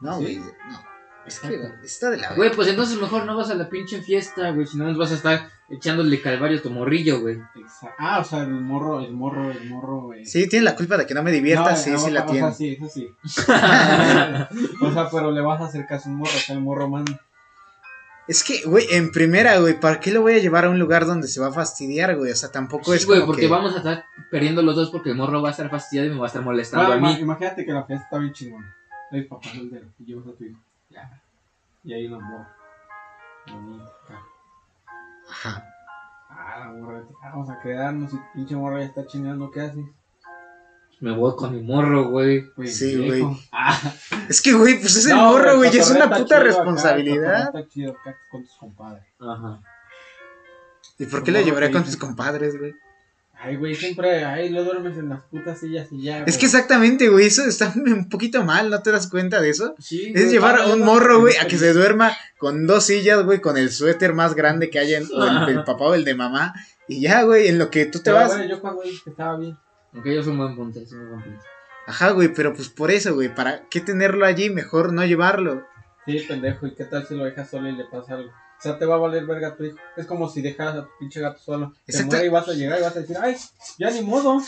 No, 0.00 0.18
¿Sí? 0.18 0.24
güey, 0.24 0.36
no. 0.38 0.90
Es 1.26 1.38
que 1.40 1.48
güey, 1.58 1.70
está 1.84 2.08
de 2.10 2.16
la 2.16 2.32
Güey, 2.34 2.50
pues 2.50 2.66
entonces 2.68 2.98
mejor 2.98 3.26
no 3.26 3.36
vas 3.36 3.50
a 3.50 3.54
la 3.54 3.68
pinche 3.68 4.00
fiesta, 4.00 4.50
güey, 4.52 4.66
si 4.66 4.78
no 4.78 4.84
nos 4.84 4.96
vas 4.96 5.12
a 5.12 5.14
estar 5.16 5.48
echándole 5.68 6.20
calvario 6.22 6.58
a 6.58 6.62
tu 6.62 6.70
morrillo, 6.70 7.20
güey. 7.20 7.36
Exa- 7.56 7.92
Ah, 7.98 8.20
o 8.20 8.24
sea, 8.24 8.40
el 8.40 8.48
morro, 8.50 9.00
el 9.00 9.12
morro, 9.12 9.50
el 9.50 9.68
morro. 9.68 10.14
eh. 10.14 10.24
Sí, 10.24 10.48
tiene 10.48 10.64
la 10.64 10.74
culpa 10.76 10.96
de 10.96 11.06
que 11.06 11.12
no 11.14 11.22
me 11.22 11.30
divierta, 11.30 11.72
No, 11.72 11.76
sí, 11.76 11.90
no, 11.90 11.98
sí 11.98 12.10
la 12.10 12.24
tiene. 12.24 12.42
O 12.42 12.46
sea, 12.48 12.56
sí, 12.56 12.70
eso 12.72 12.88
sí. 12.88 13.06
o 14.82 14.92
sea, 14.92 15.10
pero 15.10 15.30
le 15.30 15.40
vas 15.42 15.60
a 15.60 15.66
hacer 15.66 15.86
caso 15.86 16.08
a 16.08 16.12
un 16.12 16.18
morro, 16.18 16.32
o 16.34 16.38
sea, 16.40 16.54
el 16.56 16.62
morro 16.62 16.88
manda. 16.88 17.20
Es 18.30 18.44
que, 18.44 18.62
güey, 18.64 18.86
en 18.92 19.10
primera, 19.10 19.58
güey, 19.58 19.80
¿para 19.80 19.98
qué 19.98 20.12
lo 20.12 20.20
voy 20.22 20.34
a 20.34 20.38
llevar 20.38 20.64
a 20.64 20.70
un 20.70 20.78
lugar 20.78 21.04
donde 21.04 21.26
se 21.26 21.40
va 21.40 21.48
a 21.48 21.52
fastidiar, 21.52 22.16
güey? 22.16 22.30
O 22.30 22.36
sea, 22.36 22.52
tampoco 22.52 22.94
es 22.94 23.00
Sí, 23.02 23.06
güey, 23.08 23.18
como 23.18 23.32
porque 23.32 23.42
que... 23.42 23.48
vamos 23.48 23.74
a 23.74 23.78
estar 23.78 24.04
perdiendo 24.30 24.62
los 24.62 24.76
dos 24.76 24.90
porque 24.90 25.10
el 25.10 25.16
morro 25.16 25.42
va 25.42 25.48
a 25.48 25.50
estar 25.50 25.68
fastidiado 25.68 26.08
y 26.08 26.12
me 26.12 26.18
va 26.20 26.26
a 26.26 26.28
estar 26.28 26.42
molestando 26.42 26.92
Ah, 26.92 26.94
a 26.94 27.00
mí. 27.00 27.12
imagínate 27.18 27.64
que 27.66 27.72
la 27.72 27.82
fiesta 27.84 28.04
está 28.04 28.18
bien 28.18 28.32
chingona. 28.32 28.76
Eres 29.10 29.26
papá 29.26 29.48
soltero 29.52 29.86
y 29.98 30.04
llevas 30.04 30.28
a 30.28 30.32
tu 30.38 30.44
hijo. 30.44 30.58
Ya. 30.90 31.20
Y 31.82 31.92
ahí 31.92 32.06
una 32.06 32.20
morra. 32.20 32.56
Bonita, 33.52 33.84
acá. 34.04 34.22
Ajá. 35.28 35.64
Ah, 36.30 36.56
la 36.60 36.72
morra, 36.72 37.02
vamos 37.24 37.50
a 37.50 37.58
quedarnos 37.60 38.12
y 38.14 38.16
pinche 38.32 38.54
morra 38.54 38.78
ya 38.78 38.86
está 38.86 39.06
chingando, 39.08 39.50
¿qué 39.50 39.60
haces? 39.62 39.84
Me 41.00 41.12
voy 41.12 41.34
con 41.34 41.54
mi 41.54 41.62
morro, 41.62 42.08
güey. 42.10 42.44
Pues, 42.54 42.76
Sí, 42.76 42.96
güey. 42.96 43.24
Ah, 43.52 43.78
Es 44.28 44.40
que, 44.42 44.52
güey, 44.52 44.78
pues 44.78 44.96
es 44.96 45.06
el 45.06 45.16
No, 45.16 45.32
morro, 45.32 45.56
güey, 45.56 45.70
el 45.70 45.78
es 45.78 45.90
una 45.90 46.04
puta 46.10 46.36
acá, 46.36 46.36
el 46.38 46.44
responsabilidad. 46.44 47.44
Está 47.46 47.66
chido 47.68 47.92
acá 47.92 48.16
con 48.30 48.42
tus 48.44 48.52
compadres. 48.56 49.04
ajá. 49.18 49.60
¿Y 50.98 51.06
por 51.06 51.22
qué 51.24 51.32
llevaría 51.32 51.68
que 51.68 51.74
con 51.74 51.84
tus 51.84 51.96
compadres, 51.96 52.58
güey? 52.58 52.74
Ay, 53.42 53.56
güey, 53.56 53.74
siempre, 53.74 54.22
ay, 54.22 54.50
lo 54.50 54.64
duermes 54.64 54.98
en 54.98 55.08
las 55.08 55.22
putas 55.22 55.58
sillas 55.60 55.88
y 55.90 56.02
ya. 56.02 56.18
Es 56.18 56.24
güey. 56.26 56.38
que 56.40 56.44
exactamente, 56.44 57.08
güey, 57.08 57.26
eso 57.26 57.42
está 57.44 57.72
un 57.74 58.10
poquito 58.10 58.44
mal, 58.44 58.68
¿no 58.68 58.82
te 58.82 58.90
das 58.92 59.08
cuenta 59.08 59.40
de 59.40 59.48
eso? 59.48 59.74
Sí, 59.78 60.12
Es 60.14 60.24
güey, 60.24 60.32
llevar 60.32 60.60
a 60.60 60.66
un 60.66 60.80
morro, 60.80 61.20
güey, 61.20 61.38
a 61.38 61.46
que 61.46 61.56
se 61.56 61.72
duerma 61.72 62.14
con 62.36 62.66
dos 62.66 62.84
sillas, 62.84 63.24
güey, 63.24 63.40
con 63.40 63.56
el 63.56 63.72
suéter 63.72 64.12
más 64.12 64.34
grande 64.34 64.68
que 64.68 64.78
haya, 64.78 64.98
en- 64.98 65.08
o 65.10 65.24
el 65.24 65.46
del 65.46 65.64
papá 65.64 65.84
o 65.86 65.94
el 65.94 66.04
de 66.04 66.14
mamá. 66.14 66.52
Y 66.86 67.00
ya, 67.00 67.22
güey, 67.22 67.48
en 67.48 67.58
lo 67.58 67.70
que 67.70 67.86
tú 67.86 68.00
te 68.00 68.10
Pero, 68.10 68.16
vas. 68.16 68.28
bueno, 68.28 68.44
yo 68.44 68.60
cuando 68.60 68.82
dije 68.82 69.00
que 69.04 69.08
estaba 69.10 69.38
bien. 69.38 69.56
Aunque 69.92 70.14
yo 70.14 70.22
soy 70.22 70.32
un 70.32 70.38
buen 70.38 70.56
punto, 70.56 70.80
es 70.80 70.92
un 70.92 71.08
buen 71.10 71.22
punto. 71.22 71.40
Ajá, 71.86 72.10
güey, 72.10 72.32
pero 72.32 72.54
pues 72.54 72.68
por 72.68 72.90
eso, 72.90 73.14
güey, 73.14 73.34
¿para 73.34 73.68
qué 73.68 73.80
tenerlo 73.80 74.24
allí? 74.26 74.50
Mejor 74.50 74.92
no 74.92 75.04
llevarlo. 75.04 75.66
Sí, 76.06 76.24
pendejo, 76.28 76.66
¿y 76.66 76.74
qué 76.74 76.84
tal 76.84 77.06
si 77.06 77.14
lo 77.14 77.24
dejas 77.24 77.50
solo 77.50 77.68
y 77.68 77.72
le 77.72 77.84
pasa 77.84 78.14
algo? 78.14 78.30
O 78.30 78.62
sea, 78.62 78.78
te 78.78 78.84
va 78.84 78.96
a 78.96 78.98
valer 78.98 79.24
verga 79.24 79.48
a 79.48 79.56
tu 79.56 79.64
hijo. 79.64 79.78
Es 79.96 80.04
como 80.04 80.28
si 80.28 80.42
dejaras 80.42 80.74
a 80.76 80.82
tu 80.84 80.90
pinche 80.98 81.18
gato 81.18 81.40
solo. 81.40 81.72
Exacto. 81.86 82.08
muere 82.10 82.26
y 82.26 82.28
vas 82.28 82.46
a 82.46 82.52
llegar 82.52 82.78
y 82.78 82.82
vas 82.82 82.94
a 82.94 83.00
decir, 83.00 83.16
ay, 83.18 83.34
ya 83.78 83.90
ni 83.90 84.02
modo. 84.02 84.38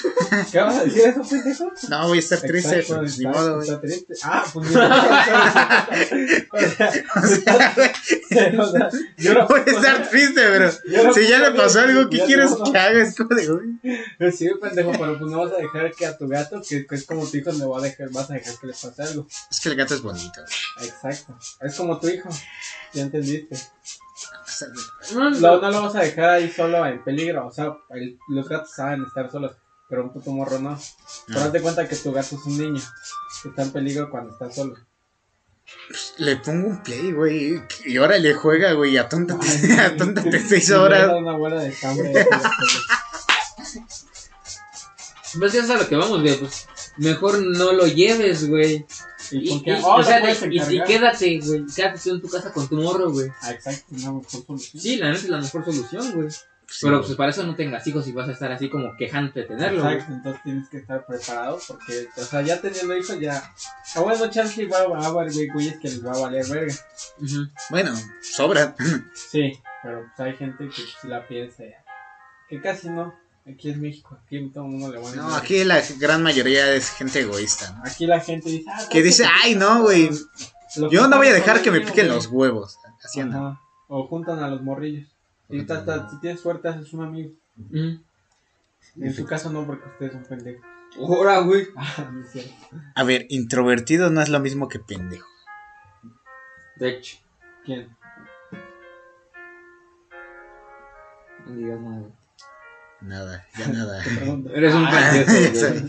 ¿Qué 0.52 0.58
vas 0.60 0.76
a 0.76 0.84
decir 0.84 1.02
eso, 1.08 1.22
pendejo? 1.22 1.72
No, 1.88 2.08
voy 2.08 2.18
a 2.18 2.20
estar 2.20 2.40
triste, 2.40 2.80
Exacto, 2.80 3.00
pues, 3.00 3.18
ni 3.18 3.24
modo, 3.24 3.54
güey. 3.56 3.68
está 3.68 3.80
triste. 3.80 4.14
Ah, 4.22 4.44
pues 4.52 4.68
ni 4.68 4.74
modo. 4.74 4.86
O 6.52 6.58
sea, 6.68 6.94
O 7.16 7.26
sea, 7.26 7.92
o 8.58 8.70
sea, 8.70 8.90
yo 9.16 9.34
no 9.34 9.46
voy 9.46 9.60
a 9.66 9.70
estar 9.70 10.08
triste, 10.10 10.40
pero 10.40 10.70
no 11.04 11.12
si 11.14 11.26
ya 11.28 11.38
le 11.38 11.50
pasó 11.56 11.80
algo, 11.80 12.08
¿qué 12.10 12.20
quieres 12.24 12.50
no. 12.50 12.70
que 12.70 12.78
haga? 12.78 13.02
Es 13.02 13.16
como 13.16 13.34
de, 13.34 13.46
güey. 13.46 14.32
Sí, 14.32 14.48
pendejo, 14.60 14.92
pero 14.92 15.18
pues 15.18 15.30
no 15.30 15.44
vas 15.44 15.52
a 15.52 15.56
dejar 15.56 15.92
que 15.92 16.06
a 16.06 16.16
tu 16.16 16.28
gato, 16.28 16.60
que, 16.66 16.86
que 16.86 16.94
es 16.94 17.04
como 17.06 17.26
tu 17.26 17.36
hijo, 17.36 17.50
le 17.52 17.64
va 17.64 17.78
a 17.78 17.82
dejar, 17.82 18.10
vas 18.10 18.30
a 18.30 18.34
dejar 18.34 18.54
que 18.58 18.66
le 18.66 18.72
pase 18.72 19.02
algo. 19.02 19.26
Es 19.50 19.60
que 19.60 19.68
el 19.68 19.76
gato 19.76 19.94
es 19.94 20.02
bonito, 20.02 20.40
güey. 20.76 20.88
Exacto. 20.88 21.38
Es 21.60 21.74
como 21.76 21.98
tu 21.98 22.08
hijo. 22.08 22.28
Ya 22.92 23.02
entendiste. 23.02 23.56
No, 25.14 25.30
No, 25.30 25.60
no 25.60 25.70
lo 25.70 25.82
vas 25.82 25.94
a 25.96 26.00
dejar 26.00 26.30
ahí 26.30 26.50
solo 26.50 26.86
en 26.86 27.02
peligro. 27.02 27.46
O 27.46 27.52
sea, 27.52 27.72
el- 27.90 28.18
los 28.28 28.48
gatos 28.48 28.70
saben 28.74 29.02
estar 29.04 29.30
solos, 29.30 29.52
pero 29.88 30.04
un 30.04 30.12
puto 30.12 30.30
morro 30.30 30.58
no. 30.58 30.78
Pero 31.26 31.40
haz 31.40 31.52
de 31.52 31.60
cuenta 31.60 31.88
que 31.88 31.96
tu 31.96 32.12
gato 32.12 32.36
es 32.36 32.44
un 32.46 32.58
niño. 32.58 32.82
Que 33.42 33.48
está 33.48 33.62
en 33.62 33.72
peligro 33.72 34.10
cuando 34.10 34.32
está 34.32 34.50
solo. 34.52 34.76
Le 36.18 36.36
pongo 36.36 36.68
un 36.68 36.82
play, 36.82 37.12
güey, 37.12 37.62
y 37.84 37.96
ahora 37.98 38.16
le 38.18 38.32
juega, 38.34 38.72
güey, 38.72 38.96
atóntate, 38.96 39.46
atóntate 39.80 40.40
seis 40.40 40.70
horas. 40.70 41.12
una 41.18 41.36
bola 41.36 41.62
de 41.62 41.72
cambre. 41.72 42.26
Pues 45.38 45.54
eso 45.54 45.64
es 45.64 45.70
a 45.70 45.82
lo 45.82 45.88
que 45.88 45.96
vamos, 45.96 46.20
güey. 46.20 46.36
Pues 46.38 46.66
mejor 46.98 47.42
no 47.42 47.72
lo 47.72 47.86
lleves, 47.86 48.46
güey. 48.48 48.84
¿Y 49.30 49.48
Y, 49.48 49.62
Oh, 49.82 49.96
o 49.96 50.02
sea, 50.02 50.20
y, 50.44 50.58
y 50.76 50.82
quédate, 50.84 51.40
güey. 51.42 51.64
Quédate 51.74 51.98
tú 52.02 52.10
en 52.10 52.20
tu 52.20 52.28
casa 52.28 52.52
con 52.52 52.68
tu 52.68 52.76
morro, 52.76 53.10
güey. 53.10 53.30
Ah, 53.40 53.52
exacto, 53.52 53.86
una 53.90 54.12
mejor 54.12 54.44
solución. 54.46 54.82
Sí, 54.82 54.96
la 54.96 55.08
neta 55.08 55.20
es 55.20 55.28
la 55.30 55.40
mejor 55.40 55.64
solución, 55.64 56.12
güey. 56.12 56.28
Sí, 56.72 56.86
Pero 56.86 56.96
güey. 56.98 57.06
pues 57.06 57.16
para 57.18 57.30
eso 57.30 57.42
no 57.44 57.54
tengas 57.54 57.86
hijos 57.86 58.08
y 58.08 58.12
vas 58.12 58.28
a 58.28 58.32
estar 58.32 58.50
así 58.50 58.70
como 58.70 58.96
quejándote 58.96 59.40
de 59.40 59.46
tenerlo, 59.46 59.82
güey. 59.82 59.94
Exacto, 59.94 60.14
entonces 60.14 60.42
tienes 60.42 60.68
que 60.70 60.78
estar 60.78 61.04
preparado 61.04 61.58
porque, 61.68 62.08
o 62.16 62.22
sea, 62.22 62.40
ya 62.40 62.60
teniendo 62.60 62.96
hijos 62.96 63.20
ya... 63.20 63.52
A 63.94 64.00
bueno, 64.00 64.30
chance 64.30 64.66
va, 64.66 64.86
va 64.88 64.98
a 65.04 65.06
haber 65.06 65.32
güey, 65.32 65.48
güeyes 65.48 65.76
que 65.78 65.88
les 65.88 66.04
va 66.04 66.12
a 66.12 66.18
valer 66.18 66.46
verga. 66.46 66.74
Bueno, 67.70 67.92
sobra. 68.22 68.74
Sí, 69.14 69.60
pero 69.82 70.04
pues 70.16 70.20
hay 70.28 70.36
gente 70.36 70.66
que 70.68 70.82
sí 70.82 71.08
la 71.08 71.26
piensa 71.28 71.64
ya. 71.64 71.84
Que 72.48 72.60
casi 72.60 72.88
no. 72.88 73.14
Aquí 73.46 73.70
es 73.70 73.76
México, 73.76 74.16
aquí 74.24 74.48
todo 74.54 74.64
el 74.64 74.70
mundo 74.70 74.92
le 74.92 74.98
va 74.98 75.10
a 75.10 75.14
No, 75.16 75.34
aquí 75.34 75.64
la 75.64 75.82
gran 75.98 76.22
mayoría 76.22 76.72
es 76.74 76.90
gente 76.90 77.20
egoísta, 77.20 77.72
¿no? 77.72 77.82
Aquí 77.84 78.06
la 78.06 78.20
gente 78.20 78.48
dice... 78.48 78.70
Ah, 78.72 78.84
Que 78.88 79.02
dice, 79.02 79.26
ay, 79.42 79.56
no, 79.56 79.82
güey, 79.82 80.10
yo 80.90 81.08
no 81.08 81.16
voy 81.16 81.26
a 81.26 81.32
dejar 81.34 81.60
que 81.60 81.70
me 81.70 81.80
piquen 81.80 82.08
los 82.08 82.28
huevos. 82.28 82.78
Así 83.04 83.20
anda. 83.20 83.36
Ajá. 83.38 83.60
O 83.88 84.06
juntan 84.06 84.42
a 84.42 84.48
los 84.48 84.62
morrillos. 84.62 85.08
Y 85.52 85.60
a- 85.70 86.08
si 86.08 86.20
tienes 86.20 86.40
suerte 86.40 86.68
haces 86.68 86.92
un 86.92 87.04
amigo. 87.04 87.30
Ujú. 87.58 88.00
En 88.96 89.14
su 89.14 89.24
caso 89.26 89.50
no, 89.50 89.64
porque 89.66 89.86
ustedes 89.88 90.12
son 90.12 90.24
pendejos. 90.24 90.64
Ahora, 90.98 91.38
güey. 91.40 91.68
Ah. 91.76 92.10
A 92.96 93.04
ver, 93.04 93.26
introvertido 93.28 94.10
no 94.10 94.20
es 94.20 94.28
lo 94.28 94.40
mismo 94.40 94.68
que 94.68 94.78
pendejo. 94.78 95.28
De 96.76 96.88
hecho, 96.90 97.18
¿Quién? 97.64 97.94
no 101.46 101.54
digas 101.54 101.80
nada. 101.80 102.08
Nada, 103.00 103.46
ya 103.58 103.68
nada. 103.68 104.02
Eres 104.54 104.74
un 104.74 104.86
pendejo. 104.88 105.86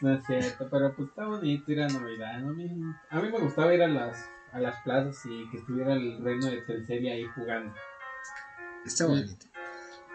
No 0.00 0.14
es 0.14 0.26
cierto, 0.26 0.68
pero 0.70 0.94
pues 0.94 1.08
está 1.08 1.26
bonito 1.26 1.72
ir 1.72 1.80
a 1.82 1.88
Navidad. 1.88 2.38
¿no? 2.40 2.50
A, 2.50 2.52
mí, 2.52 2.70
a 3.10 3.20
mí 3.20 3.30
me 3.30 3.38
gustaba 3.40 3.74
ir 3.74 3.82
a 3.82 3.88
las, 3.88 4.24
a 4.54 4.60
las 4.60 4.80
plazas 4.82 5.20
y 5.26 5.50
que 5.50 5.58
estuviera 5.58 5.92
el 5.92 6.22
reino 6.22 6.46
de 6.46 6.62
Telseria 6.62 7.14
ahí 7.14 7.24
jugando. 7.34 7.74
Está 8.86 9.06
bonito. 9.06 9.46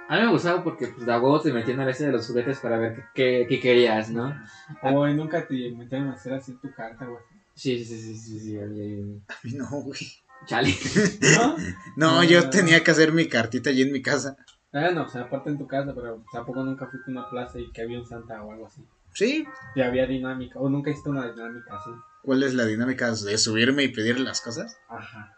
A 0.07 0.15
mí 0.15 0.21
me 0.23 0.31
gustaba 0.31 0.63
porque 0.63 0.87
pues 0.87 1.05
de 1.05 1.11
huevo 1.11 1.39
te 1.39 1.53
metían 1.53 1.79
a 1.81 1.85
veces 1.85 2.07
de 2.07 2.13
los 2.13 2.25
juguetes 2.25 2.59
para 2.59 2.77
ver 2.77 2.95
qué, 2.95 3.03
qué, 3.13 3.45
qué 3.47 3.59
querías, 3.59 4.09
¿no? 4.09 4.33
O 4.81 5.07
y 5.07 5.13
nunca 5.13 5.45
te 5.45 5.71
metieron 5.71 6.07
a 6.07 6.13
hacer 6.13 6.33
así 6.33 6.53
tu 6.53 6.71
carta, 6.71 7.05
güey. 7.05 7.21
Sí, 7.53 7.83
sí, 7.83 7.99
sí, 7.99 8.15
sí, 8.15 8.39
sí. 8.39 8.57
A 8.57 8.65
mí 8.65 9.53
no, 9.53 9.69
güey. 9.69 9.99
Chale. 10.45 10.73
¿No? 11.37 11.55
No, 11.95 12.23
yo 12.23 12.49
tenía 12.49 12.83
que 12.83 12.91
hacer 12.91 13.11
mi 13.11 13.27
cartita 13.27 13.69
allí 13.69 13.83
en 13.83 13.91
mi 13.91 14.01
casa. 14.01 14.37
Ah, 14.71 14.91
no, 14.91 15.03
o 15.03 15.09
sea, 15.09 15.23
aparte 15.23 15.49
en 15.49 15.57
tu 15.57 15.67
casa, 15.67 15.93
pero 15.93 16.23
tampoco 16.31 16.63
nunca 16.63 16.87
fuiste 16.87 17.11
a 17.11 17.13
una 17.13 17.29
plaza 17.29 17.59
y 17.59 17.71
que 17.71 17.81
había 17.81 17.99
un 17.99 18.05
Santa 18.05 18.41
o 18.43 18.51
algo 18.51 18.67
así. 18.67 18.81
Sí. 19.13 19.45
Y 19.75 19.81
había 19.81 20.07
dinámica, 20.07 20.59
o 20.59 20.69
nunca 20.69 20.91
hiciste 20.91 21.09
una 21.09 21.29
dinámica 21.29 21.75
así. 21.75 21.89
¿Cuál 22.23 22.43
es 22.43 22.53
la 22.53 22.65
dinámica 22.65 23.11
de 23.11 23.37
subirme 23.37 23.83
y 23.83 23.87
pedirle 23.89 24.25
las 24.25 24.41
cosas? 24.41 24.77
Ajá. 24.89 25.35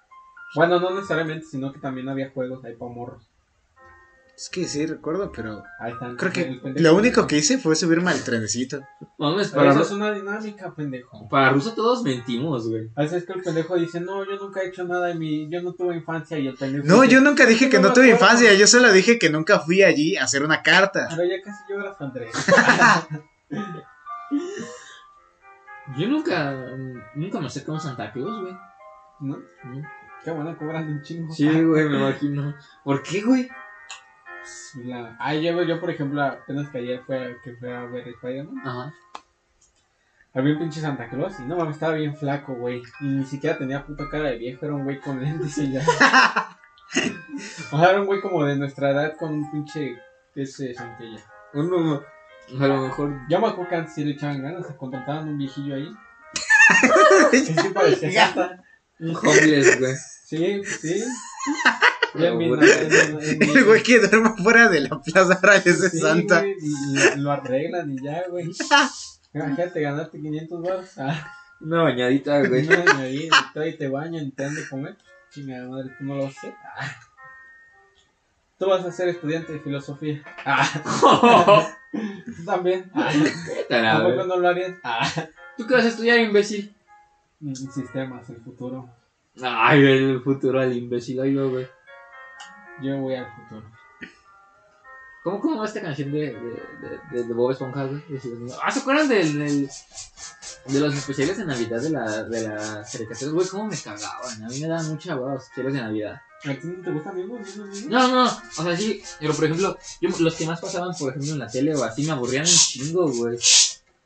Bueno, 0.56 0.80
no 0.80 0.94
necesariamente, 0.94 1.46
sino 1.46 1.72
que 1.72 1.80
también 1.80 2.10
había 2.10 2.32
juegos 2.32 2.63
ahí 2.65 2.76
para 2.76 2.91
morros. 2.91 3.28
Es 4.36 4.50
que 4.50 4.67
sí, 4.67 4.88
recuerdo, 4.88 5.32
pero 5.32 5.63
Ahí 5.80 5.94
están. 5.94 6.17
creo 6.17 6.32
que 6.32 6.60
lo 6.82 6.96
único 6.96 7.28
que 7.28 7.38
hice 7.38 7.60
fue 7.60 7.76
subirme 7.76 8.10
al 8.10 8.24
trenecito. 8.24 8.82
Mames, 9.20 9.50
Pero 9.50 9.62
para, 9.62 9.74
eso 9.74 9.84
es 9.84 9.91
una 9.91 10.12
dinámica, 10.12 10.74
pendejo. 10.74 11.30
para 11.30 11.52
Ruso 11.52 11.76
todos 11.76 12.02
mentimos, 12.02 12.67
güey. 12.67 12.89
Así 12.96 13.17
es 13.17 13.26
que 13.26 13.34
el 13.34 13.44
pendejo 13.44 13.76
dice, 13.76 14.00
no, 14.00 14.26
yo 14.26 14.38
nunca 14.38 14.62
he 14.62 14.70
hecho 14.70 14.84
nada 14.84 15.12
en 15.12 15.20
mi... 15.20 15.48
Yo 15.48 15.62
no 15.62 15.74
tuve 15.74 15.96
infancia 15.96 16.39
y 16.39 16.48
el 16.48 16.56
pendejo... 16.56 16.88
No, 16.88 17.02
dice, 17.02 17.13
yo 17.13 17.22
nunca 17.22 17.46
dije 17.46 17.70
que 17.70 17.78
No 17.80 17.94
tuve 17.94 18.10
infancia, 18.10 18.52
yo 18.56 18.65
solo 18.65 18.91
dije 18.91 19.20
que 19.20 19.30
nunca 19.30 19.60
fui 19.60 19.84
allí 19.84 20.17
a 20.17 20.24
hacer 20.24 20.44
una 20.44 20.63
carta. 20.63 21.08
Pero 21.15 21.30
ya 21.30 21.41
casi 21.44 21.63
lloras, 21.70 22.02
Andrés. 22.02 22.32
Yo 25.98 26.08
nunca, 26.08 26.52
nunca 27.15 27.39
me 27.39 27.48
acerqué 27.48 27.72
a 27.72 27.74
un 27.74 27.80
Santa 27.80 28.12
Claus, 28.12 28.41
güey. 28.41 28.54
¿No? 29.20 29.38
¿No? 29.38 29.88
Qué 30.24 30.32
bueno, 30.32 30.58
cobran 30.58 30.88
un 30.88 31.02
chingo. 31.02 31.34
Sí, 31.34 31.48
güey, 31.48 31.89
me 31.89 31.98
imagino. 32.00 32.54
¿Por 32.84 33.02
qué, 33.04 33.22
güey? 33.22 33.50
La... 34.86 35.15
Ah, 35.20 35.36
yo, 35.36 35.62
yo, 35.63 35.80
por 35.80 35.89
ejemplo, 35.89 36.22
apenas 36.24 36.70
que 36.70 36.80
ayer 36.80 37.02
fue, 37.06 37.38
que 37.44 37.56
fue 37.56 37.76
a 37.76 37.86
ver 37.86 38.08
Spider-Man. 38.08 38.62
Ajá. 38.65 38.94
Había 40.34 40.54
un 40.54 40.60
pinche 40.60 40.80
Santa 40.80 41.10
Claus 41.10 41.39
y 41.39 41.44
no 41.44 41.58
mames, 41.58 41.76
estaba 41.76 41.94
bien 41.94 42.15
flaco, 42.15 42.54
güey. 42.54 42.82
Y 43.02 43.06
ni 43.06 43.26
siquiera 43.26 43.58
tenía 43.58 43.86
puta 43.86 44.10
cara 44.10 44.30
de 44.30 44.38
viejo, 44.38 44.65
era 44.65 44.76
un 44.76 44.86
güey 44.86 45.00
con 45.00 45.22
lentes 45.22 45.58
y 45.58 45.74
ya. 45.74 45.82
o 47.72 47.78
sea, 47.78 47.89
era 47.89 48.00
un 48.00 48.06
güey 48.08 48.22
como 48.22 48.46
de 48.46 48.56
nuestra 48.56 48.91
edad 48.91 49.17
con 49.17 49.34
un 49.34 49.52
pinche 49.52 49.98
ese 50.36 50.74
Santilla. 50.74 51.20
Uno, 51.54 52.02
a 52.60 52.67
lo 52.67 52.82
mejor. 52.82 53.19
Yo 53.30 53.39
me 53.39 53.47
acuerdo 53.47 53.69
que 53.69 53.75
antes 53.75 53.93
sí 53.95 54.04
le 54.04 54.12
echaban 54.12 54.41
ganas, 54.41 54.67
se 54.67 54.75
contrataban 54.75 55.27
un 55.30 55.38
viejillo 55.38 55.75
ahí. 55.75 55.91
Sí 57.32 57.54
parecía. 57.73 58.62
Un 58.99 59.15
homeless, 59.15 59.80
güey. 59.80 59.95
Sí, 60.25 60.62
sí. 60.63 61.04
Bien, 62.13 62.38
bien, 62.38 62.60
El 62.62 63.63
güey 63.63 63.82
que 63.84 63.99
duerme 63.99 64.32
fuera 64.43 64.67
de 64.67 64.82
la 64.82 65.01
plaza 65.01 65.34
ahora 65.36 65.56
es 65.56 65.80
de 65.80 65.89
Sí, 65.89 65.99
Santa. 65.99 66.41
güey, 66.41 66.56
y 66.60 67.19
lo, 67.19 67.32
arreglan 67.32 67.89
y 67.91 68.04
ya, 68.04 68.23
güey. 68.30 68.49
Imagínate, 69.34 69.82
ganaste 69.82 70.19
500 70.19 70.62
baros. 70.62 70.97
Ah, 70.97 71.34
Una 71.62 71.84
bañadita, 71.84 72.39
güey. 72.45 72.65
y 72.67 72.69
ahí, 72.73 73.30
y 73.56 73.60
y 73.69 73.77
te 73.77 73.88
bañan, 73.88 74.32
te 74.32 74.43
dan 74.43 74.56
de 74.56 74.67
comer. 74.67 74.97
Chingada 75.30 75.69
madre, 75.69 75.89
tú 75.97 76.04
no 76.04 76.15
lo 76.15 76.25
haces. 76.27 76.54
Ah. 76.77 76.95
Tú 78.60 78.67
vas 78.67 78.84
a 78.86 78.91
ser 78.91 79.08
estudiante 79.08 79.54
de 79.54 79.60
filosofía. 79.60 80.21
Ah, 80.45 81.73
tú 81.91 82.45
también. 82.45 82.89
Ah, 82.93 83.12
¿Tampoco 83.69 84.23
no 84.25 84.38
lo 84.38 84.47
harías? 84.47 84.73
Ah, 84.84 85.08
¿Tú 85.58 85.67
qué 85.67 85.73
vas 85.75 85.86
a 85.86 85.89
estudiar, 85.89 86.19
imbécil? 86.19 86.73
mm, 87.39 87.54
sistemas, 87.54 88.30
el 88.30 88.38
futuro. 88.38 88.89
Ay, 89.41 89.84
el 89.86 90.21
futuro 90.21 90.60
al 90.60 90.75
imbécil, 90.75 91.19
ay, 91.21 91.36
güey. 91.36 91.67
Yo 92.82 92.97
voy 92.97 93.15
al 93.15 93.27
futuro. 93.36 93.63
¿Cómo, 95.23 95.39
¿Cómo 95.39 95.60
va 95.60 95.65
esta 95.65 95.82
canción 95.82 96.12
de, 96.12 96.19
de, 96.19 96.32
de, 96.34 96.99
de, 97.12 97.23
de 97.27 97.34
Bob 97.34 97.51
Esponja, 97.51 97.86
güey? 97.86 98.01
Ah, 98.63 98.71
¿se 98.71 98.80
acuerdan 98.80 99.08
del, 99.08 99.38
del- 99.38 99.69
de 100.65 100.80
los 100.80 100.95
especiales 100.95 101.38
de 101.38 101.45
Navidad 101.45 101.80
de, 101.82 101.89
la, 101.91 102.23
de 102.23 102.47
las 102.47 102.91
caricaturas? 102.91 103.32
Güey, 103.34 103.47
¿cómo 103.47 103.65
me 103.67 103.77
cagaban? 103.77 104.43
A 104.43 104.47
mí 104.47 104.60
me 104.60 104.67
daban 104.67 104.88
mucha 104.89 105.15
hueva 105.15 105.36
los 105.36 105.43
especiales 105.43 105.73
de 105.73 105.82
Navidad. 105.82 106.21
¿A 106.43 106.54
ti 106.56 106.67
no 106.67 106.84
te 106.84 106.91
gustan 106.91 107.15
mismos? 107.15 107.39
mismos, 107.41 107.67
mismos? 107.69 107.91
No, 107.91 108.08
no, 108.08 108.23
o 108.25 108.63
sea, 108.63 108.75
sí, 108.77 109.01
pero 109.19 109.34
por 109.34 109.45
ejemplo, 109.45 109.77
yo, 110.01 110.10
los 110.19 110.36
que 110.36 110.45
más 110.47 110.60
pasaban, 110.60 110.91
por 110.97 111.10
ejemplo, 111.12 111.34
en 111.34 111.39
la 111.39 111.47
tele 111.47 111.75
o 111.75 111.83
así, 111.83 112.04
me 112.04 112.12
aburrían 112.12 112.44
un 112.46 112.52
chingo, 112.52 113.12
güey. 113.12 113.37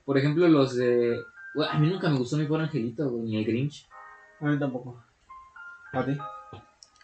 Por 0.04 0.18
ejemplo, 0.18 0.48
los 0.48 0.76
de... 0.76 1.18
güey, 1.56 1.70
a 1.70 1.78
mí 1.80 1.88
nunca 1.90 2.10
me 2.10 2.18
gustó 2.18 2.38
mi 2.38 2.46
pobre 2.46 2.64
angelito, 2.64 3.10
güey, 3.10 3.24
ni 3.24 3.38
el 3.38 3.46
Grinch. 3.46 3.88
A 4.42 4.46
mí 4.46 4.60
tampoco. 4.60 5.02
¿A 5.94 6.06
ti? 6.06 6.18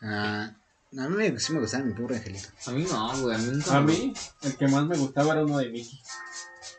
Ah, 0.01 0.51
A 0.97 1.07
mí 1.07 1.15
me- 1.15 1.39
sí 1.39 1.53
me 1.53 1.59
gustaba 1.61 1.84
mi 1.86 1.93
pobre 1.93 2.17
angelito. 2.17 2.49
A 2.67 2.71
mí 2.71 2.86
no, 2.91 3.17
güey. 3.21 3.36
A 3.36 3.38
mí 3.39 3.47
nunca. 3.53 3.77
A 3.77 3.82
me- 3.82 3.93
mí, 3.93 4.13
el 4.41 4.57
que 4.57 4.67
más 4.67 4.86
me 4.86 4.97
gustaba 4.97 5.34
era 5.34 5.45
uno 5.45 5.57
de 5.59 5.69
Mickey. 5.69 6.01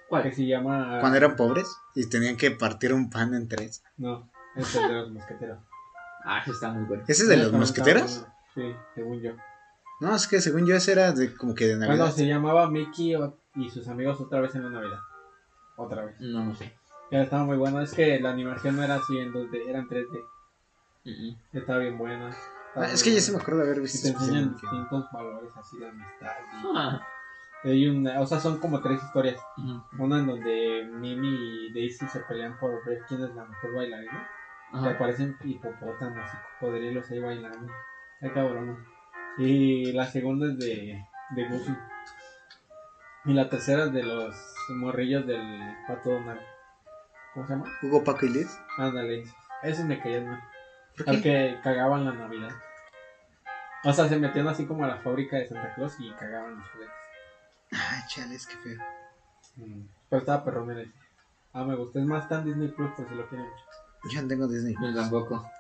¿Cuál? 0.09 0.25
Que 0.25 0.33
se 0.33 0.47
llama. 0.47 0.99
Cuando 1.01 1.17
eran 1.17 1.37
pobres 1.37 1.67
y 1.95 2.07
tenían 2.07 2.37
que 2.37 2.51
partir 2.51 2.93
un 2.93 3.09
pan 3.09 3.33
en 3.35 3.49
tres. 3.49 3.83
No, 3.97 4.29
es 4.55 4.75
el 4.75 4.89
de 4.89 4.93
los 4.95 5.11
mosqueteros. 5.13 5.59
Ah, 6.25 6.41
ese 6.43 6.51
está 6.51 6.71
muy 6.71 6.85
bueno. 6.85 7.03
¿Ese 7.09 7.23
es 7.23 7.29
de 7.29 7.37
los 7.39 7.53
mosqueteros? 7.53 8.27
Sí, 8.55 8.75
según 8.95 9.21
yo. 9.21 9.33
No, 10.01 10.15
es 10.15 10.27
que 10.27 10.41
según 10.41 10.67
yo 10.67 10.75
ese 10.75 10.93
era 10.93 11.13
de 11.13 11.35
como 11.35 11.55
que 11.55 11.67
de 11.67 11.77
Navidad. 11.77 11.97
Bueno, 11.97 12.13
se 12.13 12.27
llamaba 12.27 12.69
Mickey 12.69 13.17
y 13.55 13.71
sus 13.71 13.87
amigos 13.89 14.21
otra 14.21 14.41
vez 14.41 14.55
en 14.55 14.65
la 14.65 14.71
Navidad. 14.71 14.99
Otra 15.77 16.05
vez. 16.05 16.17
No, 16.21 16.45
no 16.45 16.55
sé. 16.55 16.73
Ya 17.11 17.23
estaba 17.23 17.45
muy 17.45 17.57
bueno. 17.57 17.81
Es 17.81 17.93
que 17.95 18.19
la 18.21 18.31
animación 18.31 18.77
no 18.77 18.83
era 18.83 18.97
así 18.97 19.19
en 19.19 19.33
2D, 19.33 19.69
era 19.69 19.79
en 19.79 19.89
3D. 19.89 20.21
Mm, 21.05 21.57
Estaba 21.57 21.79
bien 21.81 21.99
buena. 21.99 22.31
estaba 22.31 22.87
Ah, 22.87 22.91
es 22.93 23.03
que 23.03 23.11
buena. 23.11 23.21
sí 23.23 23.33
me 23.33 23.39
acuerdo 23.39 23.61
de 23.61 23.67
haber 23.67 23.79
Y 23.79 23.81
visto 23.83 24.03
te 24.03 24.09
ese 24.15 24.19
enseñan 24.25 24.53
distintos 24.57 25.07
valores 25.13 25.51
así 25.57 25.79
de 25.79 25.89
amistad. 25.89 26.33
y-. 26.63 26.67
Ah, 26.77 27.07
Hay 27.65 27.89
una, 27.89 28.21
o 28.21 28.27
sea, 28.27 28.41
son 28.41 28.59
como 28.59 28.81
tres 28.81 29.03
historias. 29.03 29.41
Una 29.99 30.19
en 30.19 30.27
donde 30.27 30.89
Mimi 30.93 31.69
y 31.69 31.73
Daisy 31.73 32.09
se 32.09 32.21
pelean 32.21 32.59
por 32.59 32.85
ver 32.85 33.03
quién 33.09 33.23
es 33.23 33.35
la 33.35 33.45
mejor 33.45 33.75
bailarina. 33.75 34.29
Y 34.73 34.77
Ajá. 34.79 34.91
aparecen 34.91 35.37
hipopótamos 35.45 36.27
y 36.33 36.61
cocodrilos 36.61 37.09
ahí 37.11 37.21
bailando. 37.21 37.73
Ay, 38.23 38.31
cabrón. 38.31 38.87
Y 39.39 39.93
la 39.93 40.07
segunda 40.07 40.47
es 40.47 40.59
de, 40.59 41.05
de 41.31 41.49
Goofy. 41.49 41.77
Y 43.25 43.33
la 43.33 43.49
tercera 43.49 43.85
es 43.85 43.93
de 43.93 44.03
los 44.03 44.35
morrillos 44.69 45.27
del 45.27 45.77
pato 45.87 46.11
Donald. 46.11 46.41
¿Cómo 47.35 47.47
se 47.47 47.53
llama? 47.55 47.65
Hugo, 47.83 48.05
Paco 48.05 48.27
y 48.27 48.31
Liz. 48.31 48.59
Ándale. 48.79 49.25
Esos 49.63 49.85
me 49.87 50.01
caían 50.01 50.29
mal. 50.29 50.41
¿Por 50.97 51.09
Al 51.09 51.23
que 51.23 51.59
cagaban 51.63 52.05
la 52.05 52.13
Navidad. 52.13 52.51
O 53.85 53.93
sea, 53.93 54.09
se 54.09 54.19
metían 54.19 54.47
así 54.47 54.67
como 54.67 54.85
a 54.85 54.89
la 54.89 54.99
fábrica 54.99 55.37
de 55.37 55.49
Santa 55.49 55.75
Claus 55.75 55.97
y 55.99 56.11
cagaban 56.13 56.57
los 56.57 56.69
juguetes. 56.71 56.95
Ay, 57.73 58.03
chales, 58.09 58.47
qué 58.47 58.57
feo. 58.57 58.79
Mm. 59.57 59.87
Pero 60.09 60.21
estaba 60.21 60.45
perrón 60.45 60.71
en 60.71 60.79
ese. 60.81 60.93
Ah, 61.53 61.65
me 61.65 61.75
gusta. 61.75 61.99
Es 61.99 62.07
más, 62.07 62.25
está 62.25 62.39
en 62.39 62.45
Disney 62.45 62.69
Plus 62.69 62.93
por 62.93 63.09
si 63.09 63.15
lo 63.15 63.29
quieren. 63.29 63.49
Yo 64.11 64.23
no 64.23 64.29
tengo 64.29 64.47
Disney. 64.47 64.75
Yo 64.81 64.95
tampoco. 64.95 65.51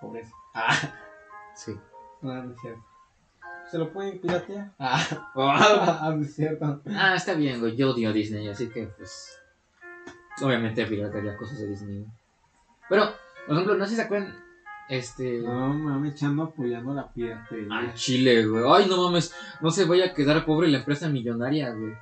Pobreza. 0.00 0.32
Ah, 0.54 0.76
Sí. 1.54 1.78
no, 2.22 2.34
no 2.42 2.52
es 2.52 2.60
cierto. 2.60 2.84
¿Se 3.70 3.78
lo 3.78 3.92
pueden 3.92 4.20
piratear? 4.20 4.70
Ah, 4.78 5.06
Ah, 5.34 5.98
ah, 6.02 6.14
no 6.14 6.22
es 6.22 6.34
cierto. 6.34 6.82
Ah, 6.94 7.14
está 7.14 7.34
bien, 7.34 7.60
güey. 7.60 7.76
Yo 7.76 7.90
odio 7.90 8.12
Disney, 8.12 8.48
así 8.48 8.68
que 8.68 8.86
pues. 8.86 9.38
Obviamente 10.42 10.84
piratearía 10.86 11.36
cosas 11.36 11.58
de 11.58 11.68
Disney. 11.68 12.06
Pero, 12.88 13.04
por 13.46 13.54
ejemplo, 13.54 13.74
no 13.76 13.84
sé 13.84 13.90
si 13.90 13.96
se 13.96 14.02
acuerdan. 14.02 14.34
Este. 14.88 15.38
No, 15.40 15.72
mames, 15.72 16.14
echando 16.14 16.42
apoyando 16.44 16.92
la 16.92 17.02
Al 17.02 17.12
piratería. 17.12 17.94
Chile, 17.94 18.46
güey. 18.46 18.64
Ay, 18.66 18.86
no 18.88 19.02
mames. 19.04 19.34
No 19.60 19.70
se 19.70 19.84
vaya 19.84 20.06
a 20.06 20.14
quedar 20.14 20.44
pobre 20.44 20.68
la 20.68 20.78
empresa 20.78 21.08
millonaria, 21.08 21.70
güey. 21.70 21.94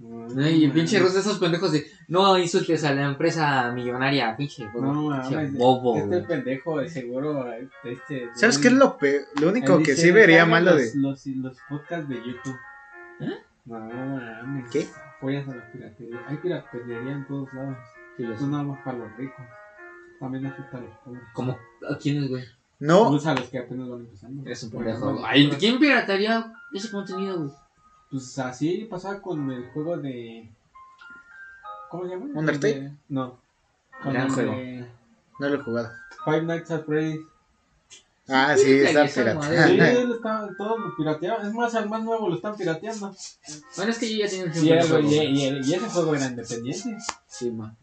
No, 0.00 0.26
Ay, 0.42 0.66
pinche 0.70 0.98
Rosa, 0.98 1.20
esos 1.20 1.38
pendejos 1.38 1.72
de. 1.72 1.86
No 2.08 2.38
insultes 2.38 2.82
a 2.84 2.94
la 2.94 3.04
empresa 3.04 3.70
millonaria, 3.70 4.34
pinche. 4.34 4.64
No 4.74 5.10
pinche 5.20 5.34
mames. 5.36 5.52
bobo, 5.54 5.96
Este 5.96 6.08
güey. 6.08 6.26
pendejo, 6.26 6.78
de 6.78 6.88
seguro. 6.88 7.44
Este, 7.84 8.28
¿Sabes 8.34 8.58
qué 8.58 8.68
es 8.68 8.74
lo 8.74 8.96
peor? 8.96 9.22
Lo 9.40 9.50
único 9.50 9.76
que 9.78 9.90
dice, 9.92 10.02
sí 10.06 10.10
vería 10.10 10.38
"Hagan 10.44 10.50
malo 10.50 10.74
de. 10.76 10.84
los, 10.94 11.26
los, 11.26 11.26
los 11.36 11.56
podcasts 11.68 12.08
de 12.08 12.16
YouTube. 12.16 12.56
¿Eh? 13.20 13.34
No 13.66 13.78
mames. 13.78 14.70
¿Qué? 14.70 14.88
Apoyas 15.18 15.46
a 15.48 15.54
la 15.56 15.70
piratería. 15.70 16.16
Hay 16.26 16.36
piratería 16.38 17.12
en 17.12 17.26
todos 17.26 17.52
lados. 17.52 17.76
Sí. 18.16 18.22
No 18.22 18.46
nada 18.46 18.62
más 18.64 18.82
para 18.82 18.96
los 18.98 19.16
ricos. 19.18 19.44
También 20.18 20.46
afecta 20.46 20.78
a 20.78 20.80
los 20.80 20.96
pobres. 21.04 21.22
Como, 21.34 21.52
¿a 21.52 21.96
quiénes, 21.98 22.28
güey? 22.30 22.44
No, 22.78 23.10
Pues 23.10 23.26
a 23.26 23.34
los 23.34 23.48
que 23.50 23.58
apenas 23.58 23.88
van 23.90 24.00
empezando. 24.00 24.42
Eres 24.46 24.62
un 24.62 24.70
pendejo. 24.70 25.22
¿quién 25.58 25.78
pirataría 25.78 26.50
ese 26.72 26.90
contenido, 26.90 27.38
güey? 27.38 27.50
Pues 28.10 28.38
así 28.38 28.86
pasaba 28.90 29.20
con 29.20 29.50
el 29.50 29.70
juego 29.70 29.96
de. 29.98 30.50
¿Cómo 31.90 32.04
se 32.04 32.10
llama? 32.10 32.26
¿Undertale? 32.34 32.80
De- 32.80 32.92
No. 33.08 33.38
Con 34.02 34.12
Gran 34.12 34.26
el 34.26 34.32
juego. 34.32 34.52
de 34.52 34.86
no 35.38 35.48
lo 35.48 35.54
he 35.54 35.62
jugado. 35.62 35.90
Five 36.24 36.42
Nights 36.42 36.70
at 36.70 36.84
Freddy's. 36.84 37.20
Ah, 38.28 38.54
sí, 38.56 38.70
está 38.72 39.06
pirata. 39.06 39.42
Sí, 39.48 39.54
él 39.80 40.12
está, 40.12 40.48
todos 40.56 40.78
lo 40.78 40.94
pirateaban. 40.96 41.46
Es 41.46 41.52
más, 41.52 41.74
al 41.74 41.88
más 41.88 42.04
nuevo 42.04 42.28
lo 42.28 42.36
están 42.36 42.54
pirateando. 42.56 43.12
Bueno, 43.76 43.90
es 43.90 43.98
que 43.98 44.12
yo 44.12 44.24
ya 44.24 44.30
tenía 44.30 44.44
un 44.44 44.52
el- 44.78 44.86
juego, 44.88 45.00
y, 45.08 45.14
y 45.16 45.60
y 45.64 45.74
ese 45.74 45.88
juego 45.88 46.14
era 46.14 46.26
independiente. 46.26 46.96
Sí, 47.26 47.50
ma. 47.50 47.74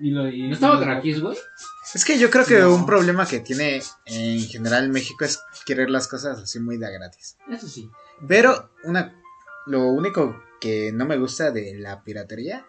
Y 0.00 0.10
lo, 0.10 0.28
y, 0.28 0.48
¿No 0.48 0.54
estaba 0.54 0.78
Crackis, 0.80 1.22
güey? 1.22 1.38
Es 1.94 2.04
que 2.04 2.18
yo 2.18 2.28
creo 2.30 2.44
que 2.44 2.58
No. 2.58 2.74
un 2.74 2.84
problema 2.84 3.26
que 3.26 3.40
tiene 3.40 3.80
en 4.06 4.40
general 4.46 4.90
México 4.90 5.24
es 5.24 5.40
querer 5.64 5.88
las 5.88 6.06
cosas 6.08 6.38
así 6.38 6.58
muy 6.60 6.76
de 6.76 6.92
gratis. 6.92 7.38
Eso 7.48 7.66
sí. 7.68 7.88
Pero 8.28 8.70
una 8.82 9.14
lo 9.66 9.86
único 9.88 10.40
que 10.60 10.92
no 10.92 11.04
me 11.06 11.18
gusta 11.18 11.50
de 11.50 11.74
la 11.76 12.02
piratería, 12.02 12.66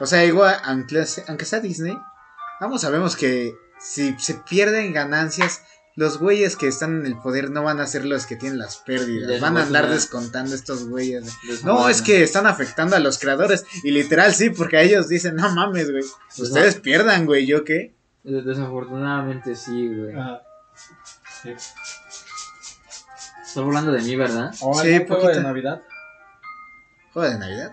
o 0.00 0.06
sea, 0.06 0.24
igual 0.24 0.56
aunque, 0.64 1.04
sea- 1.06 1.24
aunque 1.28 1.44
sea 1.44 1.60
Disney, 1.60 1.96
vamos 2.60 2.82
sabemos 2.82 3.16
que 3.16 3.54
si 3.80 4.14
se 4.18 4.34
pierden 4.34 4.92
ganancias, 4.92 5.62
los 5.94 6.18
güeyes 6.18 6.56
que 6.56 6.68
están 6.68 7.00
en 7.00 7.06
el 7.06 7.18
poder 7.18 7.50
no 7.50 7.62
van 7.62 7.80
a 7.80 7.86
ser 7.86 8.04
los 8.04 8.26
que 8.26 8.36
tienen 8.36 8.58
las 8.58 8.76
pérdidas, 8.78 9.40
van 9.40 9.56
a 9.56 9.62
andar 9.62 9.84
descontando 9.94 10.54
estos 10.54 10.86
güeyes. 10.88 11.24
No, 11.64 11.88
es 11.88 12.02
que 12.02 12.22
están 12.22 12.46
afectando 12.46 12.96
a 12.96 12.98
los 12.98 13.18
creadores 13.18 13.64
y 13.82 13.92
literal 13.92 14.34
sí, 14.34 14.50
porque 14.50 14.76
a 14.76 14.82
ellos 14.82 15.08
dicen, 15.08 15.36
no 15.36 15.48
mames, 15.54 15.90
güey, 15.90 16.04
ustedes 16.38 16.76
pierdan, 16.76 17.24
güey, 17.24 17.46
¿yo 17.46 17.64
qué? 17.64 17.94
Des- 18.24 18.44
Desafortunadamente 18.44 19.54
sí, 19.56 19.88
güey. 19.88 20.14
Ajá. 20.14 20.42
Sí. 21.42 21.50
Estás 21.50 23.56
hablando 23.56 23.92
de 23.92 24.02
mí, 24.02 24.16
¿verdad? 24.16 24.52
¿O 24.60 24.74
Sí, 24.74 24.98
juego 24.98 25.16
de 25.16 25.22
poquito. 25.22 25.42
Navidad? 25.42 25.82
¿Juego 27.16 27.30
de 27.32 27.38
Navidad? 27.38 27.72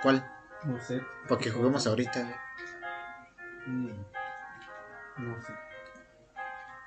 ¿Cuál? 0.00 0.24
No 0.64 0.80
sé. 0.80 1.02
Porque 1.26 1.50
juguemos 1.50 1.84
ahorita, 1.88 2.20
güey. 2.22 2.34
Mm. 3.66 3.90
No 5.18 5.42
sé. 5.42 5.52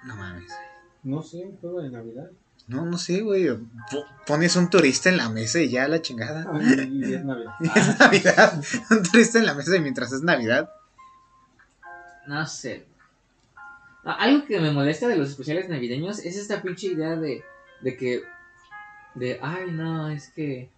No 0.06 0.16
mames. 0.16 0.50
No 1.04 1.22
sé, 1.22 1.40
un 1.44 1.58
juego 1.58 1.82
de 1.82 1.90
Navidad. 1.90 2.30
No, 2.70 2.86
no 2.86 2.98
sé, 2.98 3.20
güey. 3.20 3.50
Po- 3.50 4.06
Pones 4.26 4.56
un 4.56 4.70
turista 4.70 5.10
en 5.10 5.18
la 5.18 5.28
mesa 5.28 5.60
y 5.60 5.68
ya 5.70 5.90
la 5.90 6.02
chingada. 6.02 6.46
Ay, 6.54 6.90
y 6.90 7.14
es 7.14 7.26
Navidad. 7.26 7.54
Es 7.76 8.00
Navidad. 8.00 8.64
Un 8.90 9.04
turista 9.04 9.40
en 9.40 9.46
la 9.46 9.56
mesa 9.56 9.76
y 9.76 9.82
mientras 9.82 10.14
es 10.14 10.22
Navidad. 10.22 10.70
No 12.28 12.46
sé. 12.48 12.88
Ah, 14.06 14.14
Algo 14.22 14.46
que 14.46 14.62
me 14.62 14.72
molesta 14.72 15.10
de 15.10 15.18
los 15.18 15.32
especiales 15.32 15.68
navideños 15.68 16.20
es 16.20 16.38
esta 16.38 16.62
pinche 16.62 16.88
idea 16.88 17.18
de, 17.18 17.44
de 17.82 17.98
que. 17.98 18.24
De, 19.16 19.38
ay, 19.44 19.70
no, 19.70 20.08
es 20.08 20.30
que. 20.30 20.72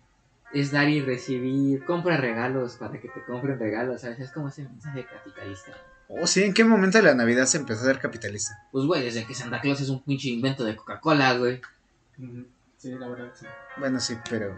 Es 0.54 0.72
dar 0.72 0.90
y 0.90 1.02
recibir. 1.02 1.84
Compra 1.86 2.18
regalos 2.18 2.76
para 2.76 3.00
que 3.00 3.08
te 3.08 3.24
compren 3.24 3.58
regalos, 3.60 4.02
¿sabes? 4.02 4.20
Es 4.20 4.32
como 4.32 4.50
ese 4.50 4.64
mensaje 4.64 5.06
capitalista. 5.06 5.72
Oh, 6.10 6.28
sí, 6.28 6.44
¿en 6.44 6.54
qué 6.54 6.66
momento 6.66 6.98
de 6.98 7.06
la 7.06 7.14
Navidad 7.16 7.46
se 7.46 7.58
empezó 7.58 7.84
a 7.84 7.86
ser 7.86 8.00
capitalista? 8.00 8.54
Pues, 8.72 8.86
güey, 8.86 9.02
desde 9.04 9.26
que 9.26 9.34
Santa 9.34 9.62
Claus 9.62 9.80
es 9.80 9.88
un 9.90 10.04
pinche 10.04 10.28
invento 10.28 10.66
de 10.66 10.76
Coca-Cola, 10.76 11.38
güey. 11.38 11.62
Sí, 12.78 12.92
la 12.96 13.08
verdad, 13.08 13.32
sí. 13.34 13.46
Bueno, 13.78 14.00
sí, 14.02 14.18
pero. 14.30 14.54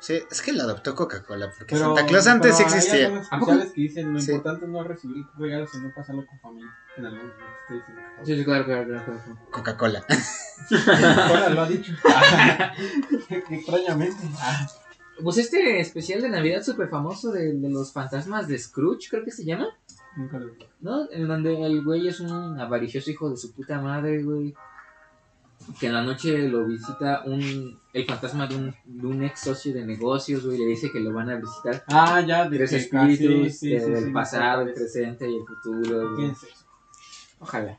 Sí, 0.00 0.18
es 0.30 0.42
que 0.42 0.52
lo 0.52 0.62
adoptó 0.62 0.94
Coca-Cola. 0.94 1.50
Porque 1.58 1.74
Pero- 1.74 1.94
Santa 1.94 2.06
Claus 2.06 2.26
antes 2.26 2.56
sí 2.56 2.62
Hay 2.62 2.68
existía. 2.68 3.08
especiales 3.20 3.72
que 3.72 3.80
dicen 3.80 4.12
lo 4.14 4.20
Sí. 4.20 4.32
importante 4.32 4.66
no 4.66 4.80
es 4.82 4.86
recibir 4.88 5.24
regalos, 5.38 5.70
sino 5.70 5.92
pasarlo 5.94 6.26
con 6.26 6.38
familia. 6.40 6.70
En 6.96 7.04
dicen. 7.04 7.94
Sí, 8.24 8.36
sí, 8.36 8.44
claro, 8.44 8.64
claro, 8.66 8.86
claro. 8.86 9.04
claro. 9.04 9.38
Coca-Cola. 9.50 10.04
Ahora 11.28 11.48
lo 11.50 11.62
ha 11.62 11.68
dicho. 11.68 11.92
Extrañamente. 13.50 14.16
Pues 15.22 15.38
este 15.38 15.80
especial 15.80 16.20
de 16.22 16.28
Navidad 16.28 16.62
súper 16.62 16.88
famoso 16.88 17.32
de, 17.32 17.52
de 17.54 17.70
los 17.70 17.92
fantasmas 17.92 18.48
de 18.48 18.58
Scrooge, 18.58 19.08
creo 19.10 19.24
que 19.24 19.30
se 19.30 19.44
llama. 19.44 19.68
Nunca 20.16 20.38
lo 20.38 20.46
vi. 20.46 20.52
¿No? 20.80 21.10
En 21.10 21.28
donde 21.28 21.64
el 21.64 21.84
güey 21.84 22.08
es 22.08 22.20
un 22.20 22.58
avaricioso 22.58 23.10
hijo 23.10 23.30
de 23.30 23.36
su 23.36 23.52
puta 23.52 23.80
madre, 23.80 24.22
güey. 24.22 24.54
Que 25.78 25.86
en 25.88 25.92
la 25.92 26.02
noche 26.02 26.48
lo 26.48 26.64
visita 26.66 27.22
un 27.26 27.78
el 27.92 28.06
fantasma 28.06 28.46
de 28.46 28.56
un, 28.56 28.74
de 28.86 29.06
un 29.06 29.22
ex 29.22 29.40
socio 29.40 29.74
de 29.74 29.84
negocios, 29.84 30.44
güey. 30.44 30.58
Le 30.58 30.66
dice 30.66 30.90
que 30.90 31.00
lo 31.00 31.12
van 31.12 31.30
a 31.30 31.36
visitar 31.36 31.84
Ah, 31.88 32.20
ya, 32.26 32.48
de 32.48 32.56
tres 32.56 32.72
espíritus 32.72 33.18
casi- 33.18 33.50
sí, 33.50 33.78
sí, 33.78 33.90
del 33.90 34.04
sí, 34.06 34.10
pasado, 34.10 34.62
el 34.62 34.72
presente 34.72 35.30
y 35.30 35.36
el 35.36 35.42
futuro. 35.46 36.14
güey. 36.16 36.32
Ojalá. 37.38 37.78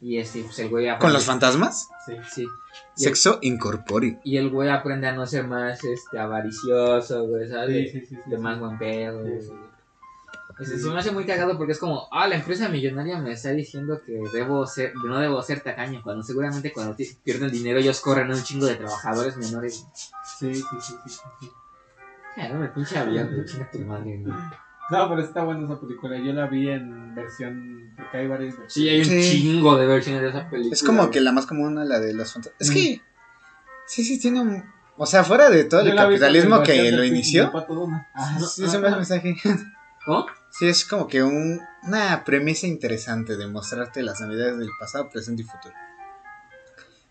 Y 0.00 0.18
este, 0.18 0.42
pues 0.42 0.58
el 0.58 0.68
güey 0.68 0.88
aprende. 0.88 1.02
¿Con 1.02 1.12
los 1.12 1.24
fantasmas? 1.24 1.88
Sí. 2.06 2.14
Sí. 2.30 2.42
Y 2.96 3.04
el, 3.04 3.08
Sexo 3.10 3.38
incorpóreo. 3.42 4.20
y 4.24 4.36
el 4.36 4.50
güey 4.50 4.68
aprende 4.68 5.08
a 5.08 5.12
no 5.12 5.26
ser 5.26 5.46
más 5.46 5.82
este 5.84 6.18
avaricioso, 6.18 7.26
güey, 7.26 7.48
¿sabes? 7.48 7.92
Sí, 7.92 8.00
sí, 8.00 8.06
sí, 8.06 8.16
sí, 8.16 8.30
de 8.30 8.36
sí. 8.36 8.42
más 8.42 8.58
buen 8.58 8.78
pedo. 8.78 9.24
Sí, 9.24 9.30
güey. 9.30 9.42
sí. 9.42 9.52
Este, 10.58 10.76
se 10.78 10.88
me 10.88 10.98
hace 10.98 11.12
muy 11.12 11.24
cagado 11.24 11.56
porque 11.56 11.72
es 11.72 11.78
como, 11.78 12.08
ah, 12.10 12.26
la 12.26 12.34
empresa 12.34 12.68
millonaria 12.68 13.18
me 13.18 13.32
está 13.32 13.50
diciendo 13.50 14.00
que 14.04 14.20
debo 14.32 14.66
ser, 14.66 14.92
no 14.96 15.20
debo 15.20 15.40
ser 15.40 15.60
tacaño, 15.60 16.02
cuando 16.02 16.24
seguramente 16.24 16.72
cuando 16.72 16.96
pierden 17.22 17.52
dinero 17.52 17.78
ellos 17.78 18.00
corren 18.00 18.30
a 18.32 18.34
un 18.34 18.42
chingo 18.42 18.66
de 18.66 18.74
trabajadores 18.74 19.36
menores. 19.36 19.86
Sí, 20.38 20.54
sí, 20.54 20.62
sí, 20.62 20.76
sí, 20.80 20.94
sí, 21.06 21.20
sí. 21.40 21.52
Ah, 22.36 22.48
no 22.48 22.58
me 22.58 22.68
pinche 22.68 22.98
avión, 22.98 23.44
chinga 23.44 23.70
tu 23.70 23.78
madre, 23.80 24.18
güey. 24.18 24.34
No, 24.90 25.08
pero 25.08 25.20
está 25.22 25.44
buena 25.44 25.64
esa 25.66 25.78
película. 25.80 26.16
Yo 26.18 26.32
la 26.32 26.46
vi 26.46 26.68
en 26.70 27.14
versión. 27.14 27.92
Porque 27.96 28.16
hay 28.18 28.26
varias 28.26 28.58
versiones. 28.58 28.72
Sí, 28.72 28.88
hay 28.88 28.98
un 29.00 29.04
Sí. 29.22 29.22
chingo 29.42 29.76
de 29.76 29.86
versiones 29.86 30.22
de 30.22 30.28
esa 30.30 30.48
película. 30.48 30.72
Es 30.72 30.82
como 30.82 30.98
güey. 31.02 31.10
que 31.10 31.20
la 31.20 31.32
más 31.32 31.46
común, 31.46 31.74
la 31.88 32.00
de 32.00 32.14
los 32.14 32.32
fantasmas. 32.32 32.60
Es 32.60 32.70
Mm. 32.70 32.74
que. 32.74 33.02
Sí, 33.86 34.04
sí, 34.04 34.18
tiene 34.18 34.40
un. 34.40 34.64
O 34.96 35.06
sea, 35.06 35.24
fuera 35.24 35.50
de 35.50 35.64
todo 35.64 35.82
Yo 35.84 35.90
el 35.90 35.96
capitalismo 35.96 36.62
que 36.62 36.90
lo 36.92 37.04
inició. 37.04 37.52
Ah, 38.14 38.38
Sí, 38.40 38.64
ese 38.64 38.78
me 38.78 38.90
mensaje. 38.90 39.36
¿Cómo? 40.04 40.26
Sí, 40.50 40.66
es 40.66 40.84
como 40.86 41.06
que 41.06 41.22
un, 41.22 41.60
una 41.84 42.24
premisa 42.24 42.66
interesante 42.66 43.36
de 43.36 43.46
mostrarte 43.46 44.02
las 44.02 44.20
navidades 44.20 44.58
del 44.58 44.70
pasado, 44.80 45.08
presente 45.10 45.42
y 45.42 45.44
futuro. 45.44 45.74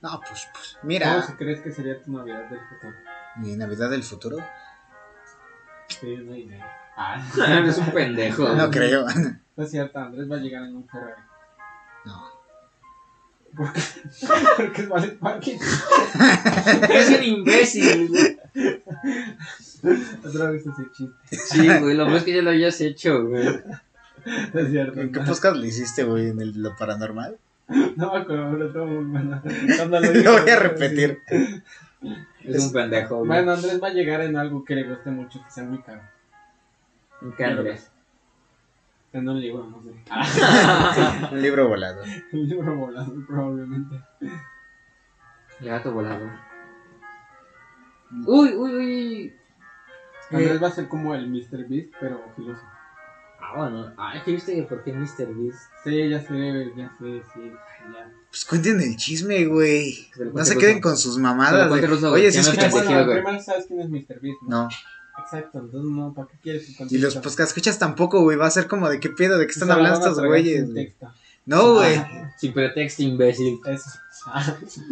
No, 0.02 0.20
pues, 0.28 0.48
pues, 0.54 0.74
¿Cómo 0.82 0.88
mira, 0.90 1.22
si 1.22 1.34
crees 1.34 1.62
que 1.62 1.72
sería 1.72 2.02
tu 2.04 2.12
Navidad 2.12 2.50
del 2.50 2.60
futuro? 2.60 2.94
mi 3.38 3.56
Navidad 3.56 3.90
del 3.90 4.04
futuro. 4.04 4.38
Sí, 5.88 6.18
no 6.18 6.34
hay 6.34 6.46
nada. 6.46 6.72
Ah, 7.00 7.22
Eres 7.60 7.78
un 7.78 7.92
pendejo. 7.92 8.50
No 8.56 8.72
creo. 8.72 9.06
no 9.56 9.64
es 9.64 9.70
cierto, 9.70 10.00
Andrés 10.00 10.30
va 10.30 10.38
a 10.38 10.40
llegar 10.40 10.64
en 10.64 10.78
un 10.78 10.88
Ferrari. 10.88 11.22
No. 12.06 12.24
¿Por 13.56 13.72
qué? 13.72 13.82
Porque 14.58 14.82
es 14.82 14.90
Valet 14.90 15.20
Parking. 15.20 15.58
Eres 16.90 17.10
un 17.20 17.24
imbécil, 17.24 18.08
güey. 18.10 18.40
Otra 20.26 20.50
vez 20.50 20.66
ese 20.66 20.92
chiste. 20.92 21.36
Sí, 21.36 21.68
güey, 21.80 21.96
lo 21.96 22.16
es 22.16 22.24
que 22.24 22.36
ya 22.36 22.42
lo 22.42 22.50
hayas 22.50 22.82
hecho, 22.82 23.26
güey. 23.28 23.46
No 24.54 24.60
es 24.60 24.70
cierto. 24.72 25.00
¿En 25.00 25.12
qué 25.12 25.20
podcast 25.20 25.56
lo 25.56 25.66
hiciste, 25.66 26.04
güey? 26.04 26.30
¿En 26.30 26.42
el, 26.42 26.62
lo 26.62 26.76
paranormal? 26.76 27.38
No 27.96 28.14
me 28.14 28.20
acuerdo, 28.22 28.52
pero 28.52 28.68
estuvo 28.68 28.86
muy 28.88 29.06
bueno. 29.06 29.42
Cuando 29.78 30.00
Lo 30.00 30.32
voy 30.42 30.50
a 30.50 30.60
repetir. 30.60 31.20
Es 32.44 32.64
un 32.66 32.74
pendejo, 32.74 33.18
güey. 33.18 33.28
Bueno, 33.28 33.54
Andrés 33.54 33.82
va 33.82 33.88
a 33.90 33.94
llegar 33.94 34.22
en 34.22 34.36
algo 34.36 34.66
que 34.66 34.76
le 34.76 34.84
guste 34.84 35.12
mucho, 35.12 35.44
que 35.44 35.52
sea 35.52 35.64
muy 35.64 35.82
caro. 35.82 36.02
¿En 37.22 37.32
qué 37.34 37.46
Andrés? 37.46 37.92
En 39.14 39.28
un 39.28 39.40
libro, 39.42 39.66
no 39.66 39.82
sé. 39.82 39.90
Un 41.32 41.42
libro 41.42 41.68
volado. 41.68 42.04
Un 42.34 42.48
libro 42.48 42.76
volado, 42.76 43.14
probablemente. 43.28 43.96
El 45.60 45.68
gato 45.68 45.92
volador. 45.92 46.30
Uy, 48.26 48.54
uy, 48.54 48.76
uy. 48.76 49.34
Andrés 50.30 50.62
va 50.62 50.68
a 50.68 50.72
ser 50.72 50.88
como 50.88 51.16
el 51.16 51.30
Mr. 51.30 51.68
Beast, 51.68 51.94
pero 52.00 52.22
filoso. 52.36 52.62
Ah, 53.40 53.54
bueno. 53.56 53.94
Ah, 53.98 54.18
es 54.18 54.24
que 54.24 54.32
viste 54.32 54.54
que 54.54 54.64
por 54.64 54.84
qué 54.84 54.94
Mr. 54.94 55.34
Beast. 55.34 55.60
Sí, 55.84 56.10
ya 56.10 56.20
sé, 56.20 56.74
ya 56.76 56.90
sé, 57.00 57.24
sí, 57.34 57.52
ya. 57.94 58.12
Pues 58.30 58.46
cuenten 58.46 58.82
el 58.82 58.98
chisme, 58.98 59.46
güey. 59.46 60.10
No 60.34 60.44
se 60.44 60.58
queden 60.58 60.82
con 60.82 60.98
sus 60.98 61.18
mamadas. 61.18 61.72
Oye, 61.72 62.32
si 62.32 62.38
no 62.38 62.44
escuchas. 62.44 62.72
bueno, 62.72 63.06
güey. 63.06 63.22
primero 63.22 63.42
sabes 63.42 63.66
quién 63.68 63.80
es 63.80 63.90
Mr. 63.90 64.20
Beast, 64.20 64.42
¿no? 64.44 64.64
No. 64.64 64.70
Exacto, 65.30 65.60
entonces 65.60 65.92
no, 65.92 66.14
¿para 66.14 66.30
qué 66.30 66.38
quieres 66.42 66.78
que 66.78 66.86
Y 66.90 66.98
los 67.00 67.16
podcast 67.16 67.50
escuchas 67.50 67.78
tampoco, 67.78 68.22
güey. 68.22 68.38
Va 68.38 68.48
a 68.48 68.52
ser 68.52 68.68
como 68.68 68.88
de 68.90 69.00
qué 69.02 69.10
pedo, 69.10 69.38
de 69.38 69.46
qué 69.46 69.52
están 69.52 69.72
hablando 69.72 70.00
estos 70.00 70.24
güeyes. 70.24 70.72
güey. 70.72 70.96
No, 71.46 71.74
güey. 71.76 71.96
Ah, 71.96 72.34
Sin 72.38 72.54
pretexto, 72.54 73.04
imbécil. 73.04 73.60
Eso. 73.66 73.90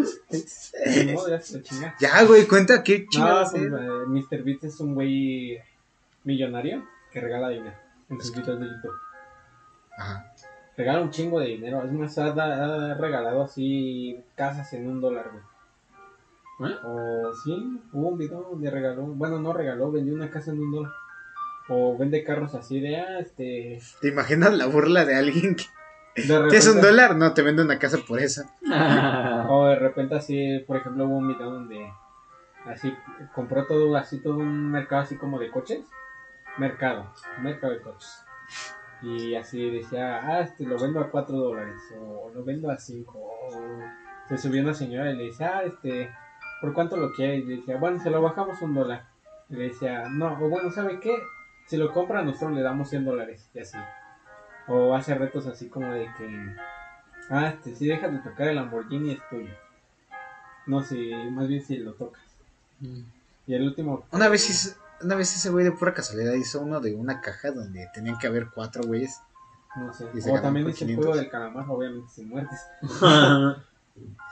No, 1.05 1.25
ya 1.99 2.23
güey, 2.25 2.47
cuenta 2.47 2.83
qué 2.83 2.99
No, 2.99 3.09
chingados. 3.09 3.51
pues, 3.51 3.63
es. 3.63 3.71
eh, 3.71 3.77
Mr. 4.07 4.43
Beast 4.43 4.63
es 4.65 4.79
un 4.79 4.95
güey 4.95 5.57
millonario 6.23 6.85
que 7.11 7.21
regala 7.21 7.49
dinero 7.49 7.75
en 8.09 8.21
sus 8.21 8.35
videos 8.35 8.59
de 8.59 8.65
YouTube. 8.67 8.93
Ajá. 9.97 10.33
Regala 10.77 11.01
un 11.01 11.11
chingo 11.11 11.39
de 11.39 11.47
dinero. 11.47 11.83
Es 11.83 11.91
más, 11.91 12.17
ha, 12.17 12.27
ha 12.27 12.93
regalado 12.95 13.43
así 13.43 14.21
casas 14.35 14.71
en 14.73 14.87
un 14.87 14.99
dólar, 15.01 15.29
güey. 15.31 15.43
¿Eh? 16.59 16.75
O 16.83 17.33
sí, 17.43 17.81
hubo 17.91 18.09
un 18.09 18.17
video 18.17 18.41
donde 18.49 18.71
regaló, 18.71 19.03
bueno, 19.03 19.39
no 19.39 19.51
regaló, 19.51 19.91
vendió 19.91 20.13
una 20.13 20.29
casa 20.29 20.51
en 20.51 20.59
un 20.59 20.71
dólar. 20.71 20.91
O 21.67 21.97
vende 21.97 22.23
carros 22.23 22.53
así 22.53 22.79
de, 22.79 22.97
ah, 22.97 23.19
este... 23.19 23.79
¿Te 23.99 24.09
imaginas 24.09 24.53
la 24.53 24.67
burla 24.67 25.03
de 25.03 25.15
alguien 25.15 25.55
que, 25.55 25.65
De 26.21 26.55
es 26.55 26.67
un 26.67 26.79
dólar? 26.79 27.15
No, 27.15 27.33
te 27.33 27.41
vende 27.41 27.63
una 27.63 27.79
casa 27.79 27.97
por 28.07 28.19
eso. 28.19 28.43
O 29.47 29.67
de 29.67 29.75
repente 29.75 30.15
así, 30.15 30.63
por 30.65 30.77
ejemplo, 30.77 31.05
hubo 31.05 31.17
un 31.17 31.27
video 31.27 31.51
donde 31.51 31.91
así 32.65 32.93
compró 33.33 33.65
todo, 33.65 33.95
así 33.95 34.19
todo 34.19 34.37
un 34.37 34.71
mercado 34.71 35.01
así 35.01 35.17
como 35.17 35.39
de 35.39 35.51
coches. 35.51 35.85
Mercado, 36.57 37.11
mercado 37.41 37.73
de 37.73 37.81
coches. 37.81 38.25
Y 39.01 39.35
así 39.35 39.69
decía, 39.69 40.21
ah, 40.23 40.41
este 40.41 40.65
lo 40.65 40.79
vendo 40.79 40.99
a 40.99 41.11
4 41.11 41.35
dólares, 41.35 41.81
o 41.99 42.31
lo 42.33 42.43
vendo 42.43 42.71
a 42.71 42.77
5. 42.77 43.13
O 43.17 43.49
se 44.27 44.37
subió 44.37 44.61
una 44.61 44.73
señora 44.73 45.11
y 45.11 45.17
le 45.17 45.25
decía, 45.25 45.57
ah, 45.57 45.63
este, 45.63 46.09
¿por 46.65 46.73
cuánto 46.73 46.97
lo 46.97 47.13
quiere? 47.13 47.37
Y 47.37 47.43
le 47.43 47.55
decía, 47.57 47.77
bueno, 47.77 48.01
se 48.01 48.09
lo 48.09 48.21
bajamos 48.23 48.59
un 48.61 48.73
dólar. 48.73 49.05
Y 49.49 49.55
le 49.55 49.65
decía, 49.65 50.09
no, 50.09 50.33
o 50.43 50.49
bueno, 50.49 50.71
¿sabe 50.71 50.99
qué? 50.99 51.15
Si 51.67 51.77
lo 51.77 51.93
compra, 51.93 52.23
nosotros 52.23 52.53
le 52.53 52.61
damos 52.63 52.89
100 52.89 53.05
dólares, 53.05 53.47
y 53.53 53.59
así. 53.59 53.77
O 54.67 54.95
hace 54.95 55.13
retos 55.13 55.45
así 55.45 55.69
como 55.69 55.91
de 55.93 56.05
que, 56.17 56.55
ah, 57.29 57.49
este, 57.49 57.75
si 57.75 57.87
dejas 57.87 58.11
de 58.11 58.17
tocar 58.19 58.47
el 58.47 58.55
Lamborghini 58.55 59.11
es 59.11 59.19
tuyo. 59.29 59.53
No, 60.65 60.81
si, 60.81 61.11
más 61.31 61.47
bien 61.47 61.61
si 61.61 61.77
lo 61.77 61.93
tocas. 61.93 62.23
Y 63.45 63.53
el 63.53 63.61
último, 63.63 64.03
Una 64.11 64.27
vez, 64.27 64.49
hizo- 64.49 64.75
una 65.01 65.13
vez 65.15 65.35
ese 65.35 65.51
güey 65.51 65.63
de 65.65 65.71
pura 65.71 65.93
casualidad 65.93 66.33
hizo 66.33 66.61
uno 66.61 66.79
de 66.79 66.95
una 66.95 67.21
caja 67.21 67.51
donde 67.51 67.87
tenían 67.93 68.17
que 68.17 68.25
haber 68.27 68.47
cuatro 68.49 68.83
güeyes. 68.83 69.21
no 69.75 69.93
sé. 69.93 70.05
O 70.05 70.41
también 70.41 70.65
dice 70.65 70.85
el 70.85 70.89
500. 70.91 71.05
juego 71.05 71.19
del 71.19 71.29
calamar, 71.29 71.65
obviamente 71.69 72.09
sin 72.09 72.29
muertes. 72.29 72.59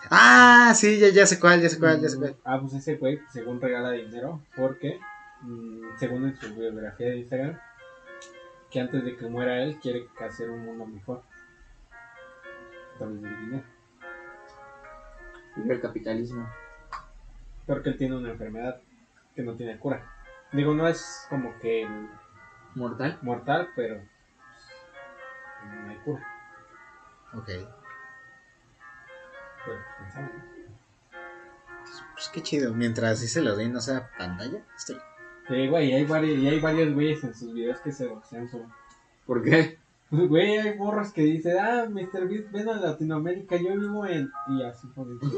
Ah, 0.09 0.73
sí, 0.75 0.99
ya, 0.99 1.09
ya 1.09 1.25
sé 1.25 1.39
cuál, 1.39 1.61
ya 1.61 1.69
sé 1.69 1.79
cuál, 1.79 2.01
ya 2.01 2.09
sé 2.09 2.17
cuál. 2.17 2.35
Ah, 2.43 2.59
pues 2.59 2.73
ese 2.73 2.95
güey, 2.95 3.19
según 3.31 3.61
regala 3.61 3.91
dinero, 3.91 4.41
porque, 4.55 4.99
mm, 5.41 5.97
según 5.97 6.25
en 6.25 6.35
su 6.35 6.53
biografía 6.53 7.07
de 7.07 7.17
Instagram, 7.17 7.59
que 8.69 8.79
antes 8.79 9.03
de 9.03 9.15
que 9.15 9.27
muera 9.27 9.63
él, 9.63 9.79
quiere 9.79 10.07
hacer 10.19 10.49
un 10.49 10.65
mundo 10.65 10.85
mejor. 10.85 11.23
A 12.93 12.97
través 12.97 13.21
del 13.21 13.39
dinero. 13.39 13.63
Vive 15.55 15.75
el 15.75 15.81
capitalismo. 15.81 16.49
Porque 17.65 17.89
él 17.89 17.97
tiene 17.97 18.17
una 18.17 18.31
enfermedad 18.31 18.81
que 19.35 19.43
no 19.43 19.55
tiene 19.55 19.77
cura. 19.77 20.03
Digo, 20.51 20.73
no 20.73 20.87
es 20.87 21.25
como 21.29 21.57
que 21.59 21.87
¿Mortal? 22.75 23.19
mortal, 23.21 23.69
pero 23.75 23.95
pues, 23.95 25.71
no 25.83 25.89
hay 25.89 25.97
cura. 25.97 26.27
Ok. 27.33 27.49
Pues 32.13 32.29
qué 32.33 32.41
chido. 32.41 32.73
Mientras 32.73 33.19
sí 33.19 33.27
se 33.27 33.41
lo 33.41 33.55
den, 33.55 33.73
no 33.73 33.81
sea 33.81 34.09
pantalla. 34.17 34.61
Estoy. 34.75 34.97
Sí, 35.47 35.67
güey, 35.67 35.89
y 35.89 35.93
hay 35.93 36.05
varios, 36.05 36.39
y 36.39 36.47
hay 36.47 36.59
varios 36.59 36.93
güeyes 36.93 37.23
en 37.23 37.33
sus 37.33 37.53
videos 37.53 37.79
que 37.81 37.91
se 37.91 38.07
boxean 38.07 38.49
solo. 38.49 38.65
¿Por 39.25 39.43
qué? 39.43 39.77
Pues, 40.09 40.29
güey, 40.29 40.57
hay 40.57 40.77
borros 40.77 41.11
que 41.11 41.23
dicen, 41.23 41.57
ah, 41.59 41.85
Mr. 41.89 42.27
Beast, 42.29 42.51
ven 42.51 42.69
a 42.69 42.79
Latinoamérica, 42.79 43.57
yo 43.57 43.77
vivo 43.77 44.05
en... 44.05 44.31
Y 44.47 44.63
así 44.63 44.87
ponen. 44.87 45.19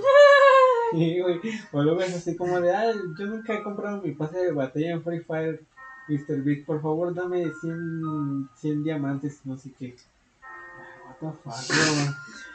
Sí, 0.91 1.19
güey. 1.19 1.41
O 1.71 1.81
luego 1.81 2.01
es 2.01 2.15
así 2.15 2.35
como 2.35 2.61
de, 2.61 2.73
ah, 2.73 2.93
yo 3.17 3.25
nunca 3.25 3.55
he 3.55 3.63
comprado 3.63 4.01
mi 4.01 4.11
pase 4.11 4.37
de 4.37 4.51
batalla 4.51 4.91
en 4.91 5.03
Free 5.03 5.21
Fire, 5.21 5.63
Mr. 6.07 6.43
Beast, 6.43 6.65
por 6.65 6.79
favor 6.79 7.13
dame 7.13 7.51
100, 7.59 8.49
100 8.55 8.83
diamantes, 8.83 9.41
no 9.45 9.57
sé 9.57 9.71
qué. 9.79 9.95
Ah, 10.43 11.15
What 11.21 11.33
the 11.33 11.37
fuck. 11.41 12.15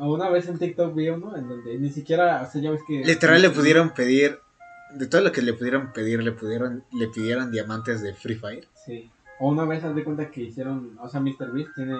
Una 0.00 0.30
vez 0.30 0.48
en 0.48 0.58
TikTok 0.58 0.94
vi 0.94 1.10
uno 1.10 1.36
en 1.36 1.46
donde 1.46 1.78
ni 1.78 1.90
siquiera, 1.90 2.40
o 2.42 2.50
sea, 2.50 2.62
ya 2.62 2.70
ves 2.70 2.80
que... 2.86 3.04
Literal 3.04 3.42
le 3.42 3.50
pudieron 3.50 3.90
pedir. 3.90 4.40
De 4.94 5.06
todo 5.06 5.20
lo 5.20 5.30
que 5.30 5.42
le 5.42 5.52
pudieron 5.52 5.92
pedir, 5.92 6.22
le 6.22 6.32
pudieron, 6.32 6.84
le 6.92 7.08
pidieron 7.08 7.52
diamantes 7.52 8.02
de 8.02 8.14
Free 8.14 8.34
Fire. 8.34 8.66
Sí. 8.74 9.10
O 9.38 9.48
una 9.48 9.64
vez 9.66 9.84
haz 9.84 9.94
de 9.94 10.02
cuenta 10.02 10.30
que 10.30 10.40
hicieron, 10.40 10.98
o 11.00 11.08
sea, 11.08 11.20
Mr. 11.20 11.52
Beast 11.52 11.74
tiene, 11.74 11.96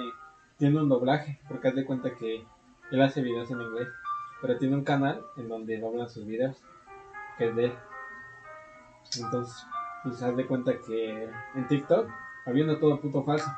tiene 0.57 0.80
un 0.80 0.88
doblaje, 0.88 1.38
porque 1.46 1.68
haz 1.68 1.74
de 1.74 1.84
cuenta 1.84 2.14
que 2.16 2.42
él 2.90 3.03
hace 3.03 3.20
videos 3.20 3.51
en 3.51 3.61
inglés, 3.61 3.88
pero 4.40 4.57
tiene 4.59 4.76
un 4.76 4.84
canal 4.84 5.20
en 5.36 5.48
donde 5.48 5.78
doblan 5.78 6.09
sus 6.09 6.26
videos, 6.26 6.57
que 7.36 7.48
es 7.48 7.57
de 7.57 7.66
él. 7.66 7.72
Entonces, 9.18 9.55
pues 10.03 10.22
haz 10.22 10.36
de 10.36 10.46
cuenta 10.46 10.72
que 10.78 11.28
en 11.55 11.68
TikTok, 11.68 12.09
habiendo 12.46 12.78
todo 12.78 13.01
puto 13.01 13.22
falso, 13.24 13.51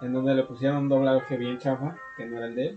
en 0.00 0.12
donde 0.12 0.34
le 0.34 0.42
pusieron 0.42 0.78
un 0.78 0.88
doblaje 0.88 1.36
bien 1.36 1.58
chafa, 1.58 1.96
que 2.16 2.26
no 2.26 2.36
era 2.36 2.46
el 2.46 2.54
de 2.56 2.66
él, 2.68 2.76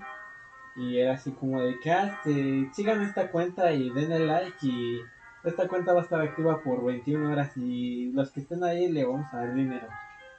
y 0.75 0.97
era 0.97 1.13
así 1.13 1.31
como 1.31 1.61
de 1.61 1.79
que, 1.79 1.91
ah, 1.91 2.17
este, 2.25 2.69
sigan 2.73 3.01
esta 3.01 3.29
cuenta 3.31 3.71
y 3.73 3.89
denle 3.91 4.25
like 4.25 4.57
y 4.61 4.99
esta 5.43 5.67
cuenta 5.67 5.93
va 5.93 6.01
a 6.01 6.03
estar 6.03 6.21
activa 6.21 6.61
por 6.63 6.83
21 6.85 7.31
horas 7.31 7.55
y 7.57 8.11
los 8.13 8.31
que 8.31 8.39
estén 8.41 8.63
ahí 8.63 8.91
le 8.91 9.03
vamos 9.05 9.31
a 9.33 9.37
dar 9.37 9.53
dinero. 9.53 9.87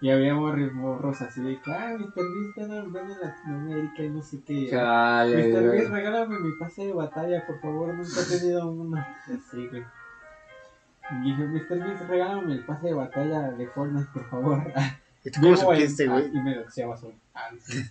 Y 0.00 0.10
había 0.10 0.34
morros, 0.34 0.72
morros 0.72 1.22
así 1.22 1.40
de 1.40 1.58
que, 1.60 1.72
ah, 1.72 1.94
Mr. 1.98 2.14
Beast, 2.14 2.56
ven, 2.56 2.72
a- 2.72 2.82
ven 2.84 3.12
a 3.12 3.18
Latinoamérica 3.26 4.02
y 4.02 4.08
no 4.10 4.22
sé 4.22 4.40
qué. 4.44 4.68
Chale, 4.70 5.36
Mr. 5.36 5.62
güey. 5.66 5.78
Beast, 5.78 5.90
regálame 5.92 6.38
mi 6.40 6.52
pase 6.58 6.86
de 6.86 6.92
batalla, 6.92 7.46
por 7.46 7.60
favor, 7.60 7.94
nunca 7.94 8.10
he 8.20 8.38
tenido 8.38 8.66
uno. 8.66 9.06
Así, 9.26 9.66
güey. 9.68 9.82
Y 11.10 11.22
dije, 11.22 11.42
Mr. 11.46 11.78
Beast, 11.86 12.02
regálame 12.08 12.52
el 12.54 12.64
pase 12.64 12.86
de 12.88 12.94
batalla 12.94 13.50
de 13.52 13.66
Fortnite, 13.68 14.08
por 14.12 14.28
favor. 14.30 14.62
¿Y 15.24 15.30
tú 15.30 15.40
cómo 15.40 15.52
en- 15.52 15.58
supiste, 15.58 16.06
güey? 16.06 16.24
ah, 16.24 16.30
Y 16.34 16.40
me 16.40 16.54
doxeaba 16.56 16.96
solo. 16.96 17.14
Ah, 17.34 17.48
sí. 17.60 17.82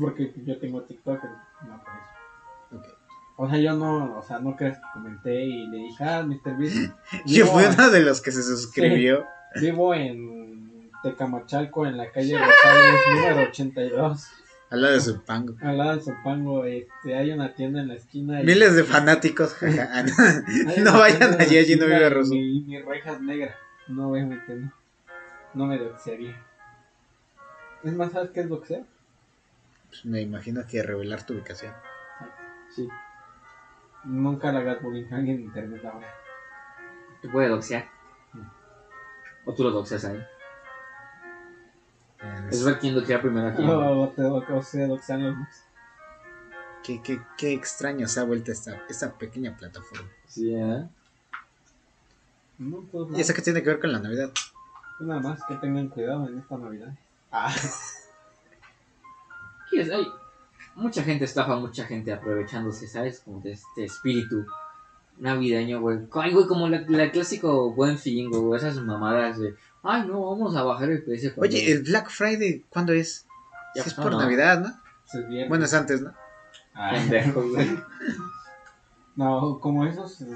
Porque 0.00 0.32
yo 0.44 0.58
tengo 0.58 0.82
TikTok, 0.82 1.22
no 1.68 1.82
por 1.84 1.92
eso. 1.94 2.76
Ok. 2.90 2.98
O 3.38 3.48
sea, 3.50 3.58
yo 3.58 3.74
no, 3.74 4.18
o 4.18 4.22
sea, 4.22 4.38
no 4.38 4.56
crees 4.56 4.76
que 4.78 4.84
comenté 4.94 5.44
y 5.44 5.66
le 5.68 5.76
dije, 5.78 6.02
ah, 6.04 6.22
Mr. 6.22 6.56
Beast. 6.56 6.90
Yo 7.26 7.46
fui 7.46 7.64
uno 7.64 7.90
de 7.90 8.00
los 8.00 8.22
que 8.22 8.32
se 8.32 8.42
suscribió. 8.42 9.26
Vivo 9.60 9.92
en 9.94 10.90
Tecamachalco, 11.02 11.86
en 11.86 11.98
la 11.98 12.10
calle 12.10 12.32
Rosales, 12.38 13.00
número 13.14 13.48
82. 13.50 14.26
Al 14.70 14.80
lado 14.82 14.94
de 14.94 15.00
su 15.00 15.22
pango. 15.22 15.54
Al 15.60 15.76
lado 15.78 15.96
de 15.96 16.02
Zumpango, 16.02 16.64
este, 16.64 17.14
hay 17.14 17.30
una 17.30 17.54
tienda 17.54 17.80
en 17.82 17.88
la 17.88 17.94
esquina. 17.94 18.40
y- 18.42 18.44
Miles 18.46 18.74
de 18.74 18.84
fanáticos, 18.84 19.52
jaja. 19.60 19.86
hay 19.94 20.80
No 20.82 20.98
vayan 20.98 21.40
allí, 21.40 21.58
allí 21.58 21.76
no 21.76 21.86
vive 21.86 22.06
y 22.06 22.08
Rosso. 22.08 22.32
Mi, 22.34 22.60
mi 22.62 22.80
reja 22.80 23.12
es 23.12 23.20
negra. 23.20 23.54
No, 23.86 24.10
obviamente 24.10 24.54
no. 24.56 24.72
No 25.54 25.66
me 25.66 25.78
doxearía. 25.78 26.42
Es 27.84 27.92
más, 27.92 28.10
¿sabes 28.12 28.30
qué 28.30 28.40
es 28.40 28.48
doxear? 28.48 28.82
Pues 29.96 30.04
me 30.04 30.20
imagino 30.20 30.66
que 30.66 30.82
revelar 30.82 31.24
tu 31.24 31.34
ubicación. 31.34 31.72
Sí. 32.74 32.88
Nunca 34.04 34.52
le 34.52 34.58
hagas 34.58 34.82
bullying 34.82 35.06
a 35.10 35.16
alguien 35.16 35.36
en 35.36 35.42
internet 35.44 35.84
ahora. 35.84 36.06
Te 37.22 37.28
puede 37.28 37.48
doxear. 37.48 37.88
O 39.44 39.54
tú 39.54 39.62
lo 39.62 39.70
doxeas 39.70 40.04
ahí. 40.04 40.22
Es 42.50 42.64
ver 42.64 42.78
quién 42.78 42.94
doxea 42.94 43.20
primero 43.20 43.48
aquí. 43.48 43.62
O 43.66 44.08
te 44.08 44.22
doxean 44.22 44.88
los 44.88 45.06
dos. 45.06 45.48
Qué, 46.84 47.02
qué, 47.02 47.20
qué 47.36 47.52
extraño 47.52 48.06
se 48.06 48.20
ha 48.20 48.24
vuelto 48.24 48.52
esta, 48.52 48.82
esta 48.88 49.12
pequeña 49.12 49.56
plataforma. 49.56 50.08
Sí, 50.28 50.54
¿eh? 50.54 50.86
No, 52.58 52.82
pues, 52.82 53.18
¿Y 53.18 53.20
eso 53.20 53.34
qué 53.34 53.42
tiene 53.42 53.62
que 53.62 53.70
ver 53.70 53.80
con 53.80 53.92
la 53.92 53.98
Navidad? 53.98 54.30
Nada 55.00 55.20
más 55.20 55.40
que 55.44 55.56
tengan 55.56 55.88
cuidado 55.88 56.28
en 56.28 56.38
esta 56.38 56.56
Navidad. 56.56 56.94
Ah, 57.32 57.52
¿Qué 57.52 57.68
es? 59.72 59.90
Hay 59.90 60.06
mucha 60.74 61.02
gente 61.02 61.24
estafa, 61.24 61.56
mucha 61.56 61.84
gente 61.84 62.12
aprovechándose, 62.12 62.86
¿sabes? 62.88 63.20
Como 63.20 63.40
de 63.40 63.52
este 63.52 63.84
espíritu 63.84 64.44
navideño, 65.18 65.80
güey. 65.80 66.00
Ay, 66.12 66.32
güey, 66.32 66.46
como 66.46 66.68
la, 66.68 66.84
la 66.88 67.10
clásico 67.10 67.72
buen 67.72 67.98
fin, 67.98 68.30
güey. 68.30 68.58
Esas 68.58 68.76
mamadas 68.80 69.38
de, 69.38 69.54
ay, 69.82 70.06
no, 70.06 70.20
vamos 70.30 70.54
a 70.56 70.62
bajar 70.62 70.90
el 70.90 71.02
precio. 71.02 71.32
cuando- 71.34 71.54
Oye, 71.56 71.72
el 71.72 71.82
Black 71.82 72.10
Friday, 72.10 72.64
¿cuándo 72.68 72.92
es? 72.92 73.26
Ya 73.74 73.82
es 73.82 73.94
por 73.94 74.12
¿no? 74.12 74.18
Navidad, 74.20 74.60
¿no? 74.60 74.68
es 75.20 75.28
bien. 75.28 75.48
Bueno, 75.48 75.64
es 75.64 75.74
antes, 75.74 76.00
¿no? 76.02 76.12
Ah. 76.74 76.90
Pendejo, 76.92 77.42
güey. 77.48 77.78
No, 79.16 79.58
como 79.60 79.86
esos 79.86 80.20
eh, 80.20 80.26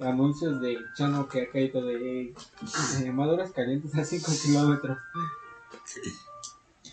anuncios 0.00 0.60
de 0.62 0.78
Chano 0.96 1.28
que 1.28 1.42
ha 1.42 1.50
caído 1.50 1.84
de 1.84 2.34
eh, 3.02 3.12
maduras 3.12 3.52
calientes 3.52 3.94
a 3.96 4.04
5 4.04 4.32
kilómetros. 4.42 4.96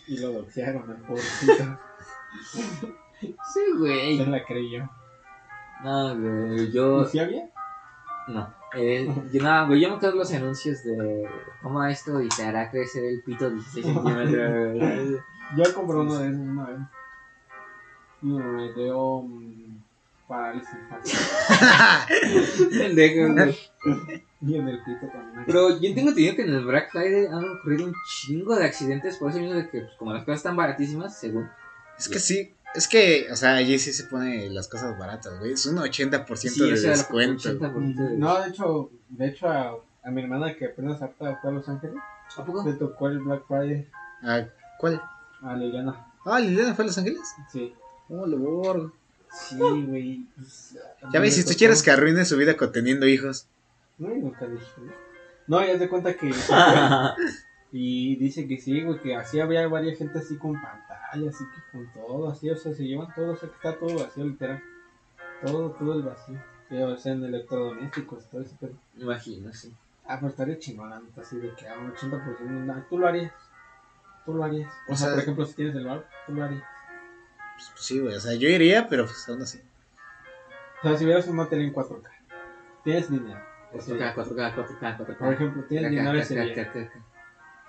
Y 0.08 0.18
lo 0.18 0.32
doxearon 0.32 0.90
al 0.90 0.98
pobrecito. 0.98 1.80
Sí, 3.22 3.36
Se 3.54 3.78
güey. 3.78 4.26
la 4.26 4.44
creyó. 4.44 4.90
No, 5.82 6.18
güey, 6.20 6.72
yo... 6.74 7.04
¿Y 7.04 7.06
si 7.06 7.20
había? 7.20 7.50
No. 8.28 8.54
Eh, 8.76 9.08
yo, 9.32 9.44
no, 9.44 9.68
güey, 9.68 9.80
yo 9.80 9.90
me 9.90 9.96
acuerdo 9.96 10.18
los 10.18 10.34
anuncios 10.34 10.84
de 10.84 11.30
toma 11.62 11.90
esto 11.92 12.20
y 12.22 12.28
te 12.28 12.44
hará 12.44 12.70
crecer 12.72 13.06
el 13.06 13.22
pito 13.24 13.50
16 13.50 13.86
centímetros. 13.86 15.22
Yo 15.56 15.74
compré 15.76 15.98
uno 15.98 16.18
de 16.18 16.30
esos 16.30 16.42
una 16.42 16.66
vez. 16.66 16.80
Y 18.24 18.26
me 18.26 18.74
dio 18.74 19.22
mm, 19.22 19.84
parálisis. 20.28 20.70
Pendejo, 22.78 23.34
güey. 23.34 23.60
Y 24.46 24.56
en 24.58 24.68
el 24.68 24.80
pito 24.84 25.08
también. 25.08 25.44
Pero 25.46 25.70
yo 25.80 25.94
tengo 25.96 26.10
entendido 26.10 26.36
que 26.36 26.42
en 26.42 26.54
el 26.54 26.66
Black 26.66 26.92
Friday 26.92 27.28
han 27.28 27.44
ocurrido 27.58 27.86
un 27.86 27.94
chingo 28.10 28.56
de 28.56 28.66
accidentes 28.66 29.18
por 29.18 29.30
eso 29.32 29.40
mismo 29.40 29.56
de 29.56 29.70
que 29.70 29.82
pues, 29.82 29.94
como 29.98 30.14
las 30.14 30.24
cosas 30.26 30.38
están 30.38 30.56
baratísimas, 30.58 31.18
según. 31.18 31.50
Es 31.98 32.10
que 32.10 32.20
sí, 32.20 32.54
es 32.76 32.88
que, 32.88 33.28
o 33.32 33.36
sea, 33.36 33.56
allí 33.56 33.78
sí 33.80 33.94
se 33.94 34.04
pone 34.06 34.50
las 34.50 34.68
cosas 34.68 34.98
baratas, 35.00 35.40
güey. 35.40 35.54
Es 35.54 35.66
un 35.66 35.78
80% 35.78 36.66
de 36.66 36.74
o 36.74 36.78
sea, 36.78 36.92
descuento. 36.92 37.50
80% 37.50 38.10
de- 38.10 38.18
No, 38.18 38.42
de 38.42 38.50
hecho, 38.50 38.90
de 39.10 39.28
hecho 39.28 39.48
a, 39.48 39.78
a 40.04 40.12
mi 40.12 40.22
hermana 40.24 40.54
que 40.56 40.66
apenas 40.66 41.02
harta 41.02 41.38
fue 41.42 41.50
a 41.50 41.54
Los 41.54 41.70
Ángeles, 41.70 41.96
¿A 42.36 42.44
poco? 42.44 42.64
le 42.68 42.74
tocó 42.74 43.08
el 43.08 43.20
Black 43.20 43.44
Friday 43.48 43.88
Ah, 44.24 44.44
¿Cuál? 44.80 45.02
a 45.42 45.56
Liliana. 45.56 46.08
Ah, 46.26 46.40
Liliana 46.40 46.74
fue 46.74 46.84
a 46.84 46.88
Los 46.88 46.98
Ángeles. 46.98 47.22
Sí. 47.52 47.74
Oh, 48.10 48.26
lo 48.26 48.38
borgo. 48.38 48.92
Sí, 49.32 49.56
güey. 49.58 50.26
pues, 50.36 50.76
Ya 51.14 51.20
ves, 51.20 51.36
si 51.36 51.44
tú 51.46 51.52
quieres 51.58 51.82
que 51.82 51.92
arruine 51.92 52.26
su 52.26 52.36
vida 52.38 52.58
con 52.58 52.72
teniendo 52.72 53.08
hijos. 53.08 53.48
No, 53.98 54.14
y 54.14 54.20
nunca 54.20 54.46
dije. 54.48 54.66
¿no? 54.78 54.92
No, 55.48 55.66
ya 55.66 55.78
te 55.78 55.90
cuenta 55.90 56.16
que. 56.16 56.34
se 56.34 56.54
y 57.72 58.16
dice 58.16 58.48
que 58.48 58.58
sí, 58.58 58.84
güey, 58.84 59.00
que 59.00 59.16
así 59.16 59.40
había 59.40 59.68
varias 59.68 59.98
gente 59.98 60.20
así 60.20 60.38
con 60.38 60.54
pantalla, 60.54 61.30
así 61.30 61.44
que 61.44 61.78
con 61.78 61.92
todo, 61.94 62.30
así, 62.30 62.50
o 62.50 62.56
sea, 62.56 62.74
se 62.74 62.84
llevan 62.84 63.14
todo, 63.14 63.34
o 63.34 63.36
sea, 63.36 63.50
que 63.50 63.56
está 63.56 63.78
todo 63.78 64.04
vacío, 64.04 64.26
literal. 64.26 64.62
Todo, 65.46 65.72
todo 65.72 65.94
el 65.96 66.04
vacío. 66.04 66.40
O 66.72 66.98
sea, 66.98 67.14
en 67.14 67.24
electrodomésticos, 67.24 68.30
todo 68.30 68.42
eso, 68.42 68.56
pero. 68.60 68.74
Imagino, 68.98 69.52
sí. 69.54 69.74
Ah, 70.06 70.18
pero 70.20 70.30
estaría 70.30 70.60
chingón, 70.60 70.92
así 71.20 71.38
de 71.38 71.54
que 71.56 71.68
a 71.68 71.78
un 71.78 71.94
80% 71.94 72.40
no, 72.40 72.84
tú 72.90 72.98
lo 72.98 73.08
harías. 73.08 73.32
Tú 74.26 74.34
lo 74.34 74.44
harías. 74.44 74.72
O, 74.88 74.94
O 74.94 74.96
sea, 74.96 75.08
sea, 75.08 75.16
por 75.16 75.24
ejemplo, 75.24 75.46
si 75.46 75.54
tienes 75.54 75.76
el 75.76 75.86
bar, 75.86 76.08
tú 76.26 76.34
lo 76.34 76.44
harías. 76.44 76.64
Pues, 77.56 77.70
pues 77.70 77.86
sí, 77.86 78.00
güey. 78.00 78.16
O 78.16 78.20
sea, 78.20 78.34
yo 78.36 78.50
iría, 78.50 78.88
pero 78.88 79.06
pues 79.06 79.28
aún 79.30 79.42
así. 79.42 79.62
O 80.80 80.88
sea, 80.88 80.98
si 80.98 81.06
hubieras 81.06 81.28
una 81.28 81.48
tele 81.48 81.66
en 81.66 81.74
4K, 81.74 82.04
tienes 82.84 83.10
dinero. 83.10 83.53
Ese 83.80 83.94
4K, 83.94 83.98
día. 83.98 84.16
4K, 84.16 84.56
4K, 84.56 84.98
4K. 84.98 85.18
Por 85.18 85.34
ejemplo, 85.34 85.64
tienes 85.64 86.32
acá. 86.32 86.92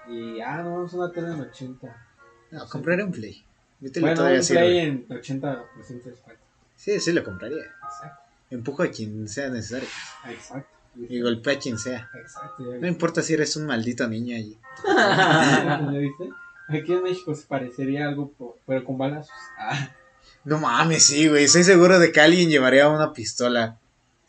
Y, 0.09 0.40
ah, 0.40 0.62
no, 0.62 0.84
es 0.84 0.92
una 0.92 1.11
tele 1.11 1.28
en 1.28 1.40
80. 1.40 2.07
No, 2.50 2.68
compraré 2.68 3.05
un 3.05 3.12
Play. 3.12 3.44
Mi 3.80 3.90
tele 3.90 4.05
Bueno, 4.07 4.16
todavía 4.16 4.38
un 4.38 4.44
sirve. 4.44 4.61
play 4.61 4.78
en 4.78 5.09
80% 5.09 5.64
de 6.05 6.11
descuento. 6.11 6.42
Sí, 6.76 7.00
sí 7.00 7.12
lo 7.12 7.24
compraría. 7.24 7.64
Exacto. 7.64 8.20
Empujo 8.50 8.82
a 8.82 8.88
quien 8.88 9.28
sea 9.28 9.48
necesario. 9.48 9.88
Exacto. 10.28 10.68
Y 11.09 11.20
golpea 11.20 11.55
a 11.55 11.59
quien 11.59 11.78
sea. 11.78 12.09
Exacto. 12.14 12.62
No 12.80 12.86
importa 12.86 13.22
si 13.22 13.34
eres 13.34 13.57
un 13.57 13.66
maldito 13.66 14.07
niño 14.07 14.36
allí. 14.36 14.59
¿Ya 14.86 15.88
viste? 15.98 16.28
Aquí 16.68 16.92
en 16.92 17.02
México 17.02 17.34
se 17.34 17.46
parecería 17.46 18.09
algo, 18.09 18.32
pero 18.66 18.84
con 18.84 18.96
balazos. 18.98 19.32
Ah, 19.59 19.90
No 20.44 20.59
mames, 20.59 21.05
sí, 21.05 21.28
güey. 21.28 21.44
Estoy 21.44 21.64
seguro 21.64 21.98
de 21.98 22.12
que 22.12 22.20
alguien 22.20 22.50
llevaría 22.50 22.88
una 22.90 23.12
pistola. 23.14 23.78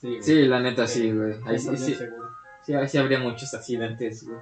Sí, 0.06 0.10
güey. 0.12 0.24
Sí, 0.24 0.41
la 0.47 0.60
neta 0.60 0.88
sí, 0.88 1.12
güey. 1.12 1.36
Ahí 1.45 1.60
sí, 1.60 1.70
100% 1.70 1.78
sí, 1.78 1.97
sí, 2.64 2.74
ahí 2.74 2.88
sí 2.88 2.97
habría 2.97 3.20
muchos 3.20 3.53
accidentes, 3.53 4.26
güey. 4.28 4.39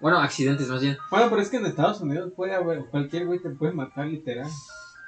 Bueno, 0.00 0.18
accidentes 0.18 0.68
más 0.68 0.82
bien. 0.82 0.96
Bueno, 1.10 1.26
pero 1.30 1.42
es 1.42 1.48
que 1.48 1.58
en 1.58 1.66
Estados 1.66 2.00
Unidos 2.00 2.32
puede 2.34 2.54
haber, 2.54 2.84
cualquier 2.86 3.26
güey 3.26 3.38
te 3.38 3.50
puede 3.50 3.72
matar 3.72 4.06
literal. 4.06 4.48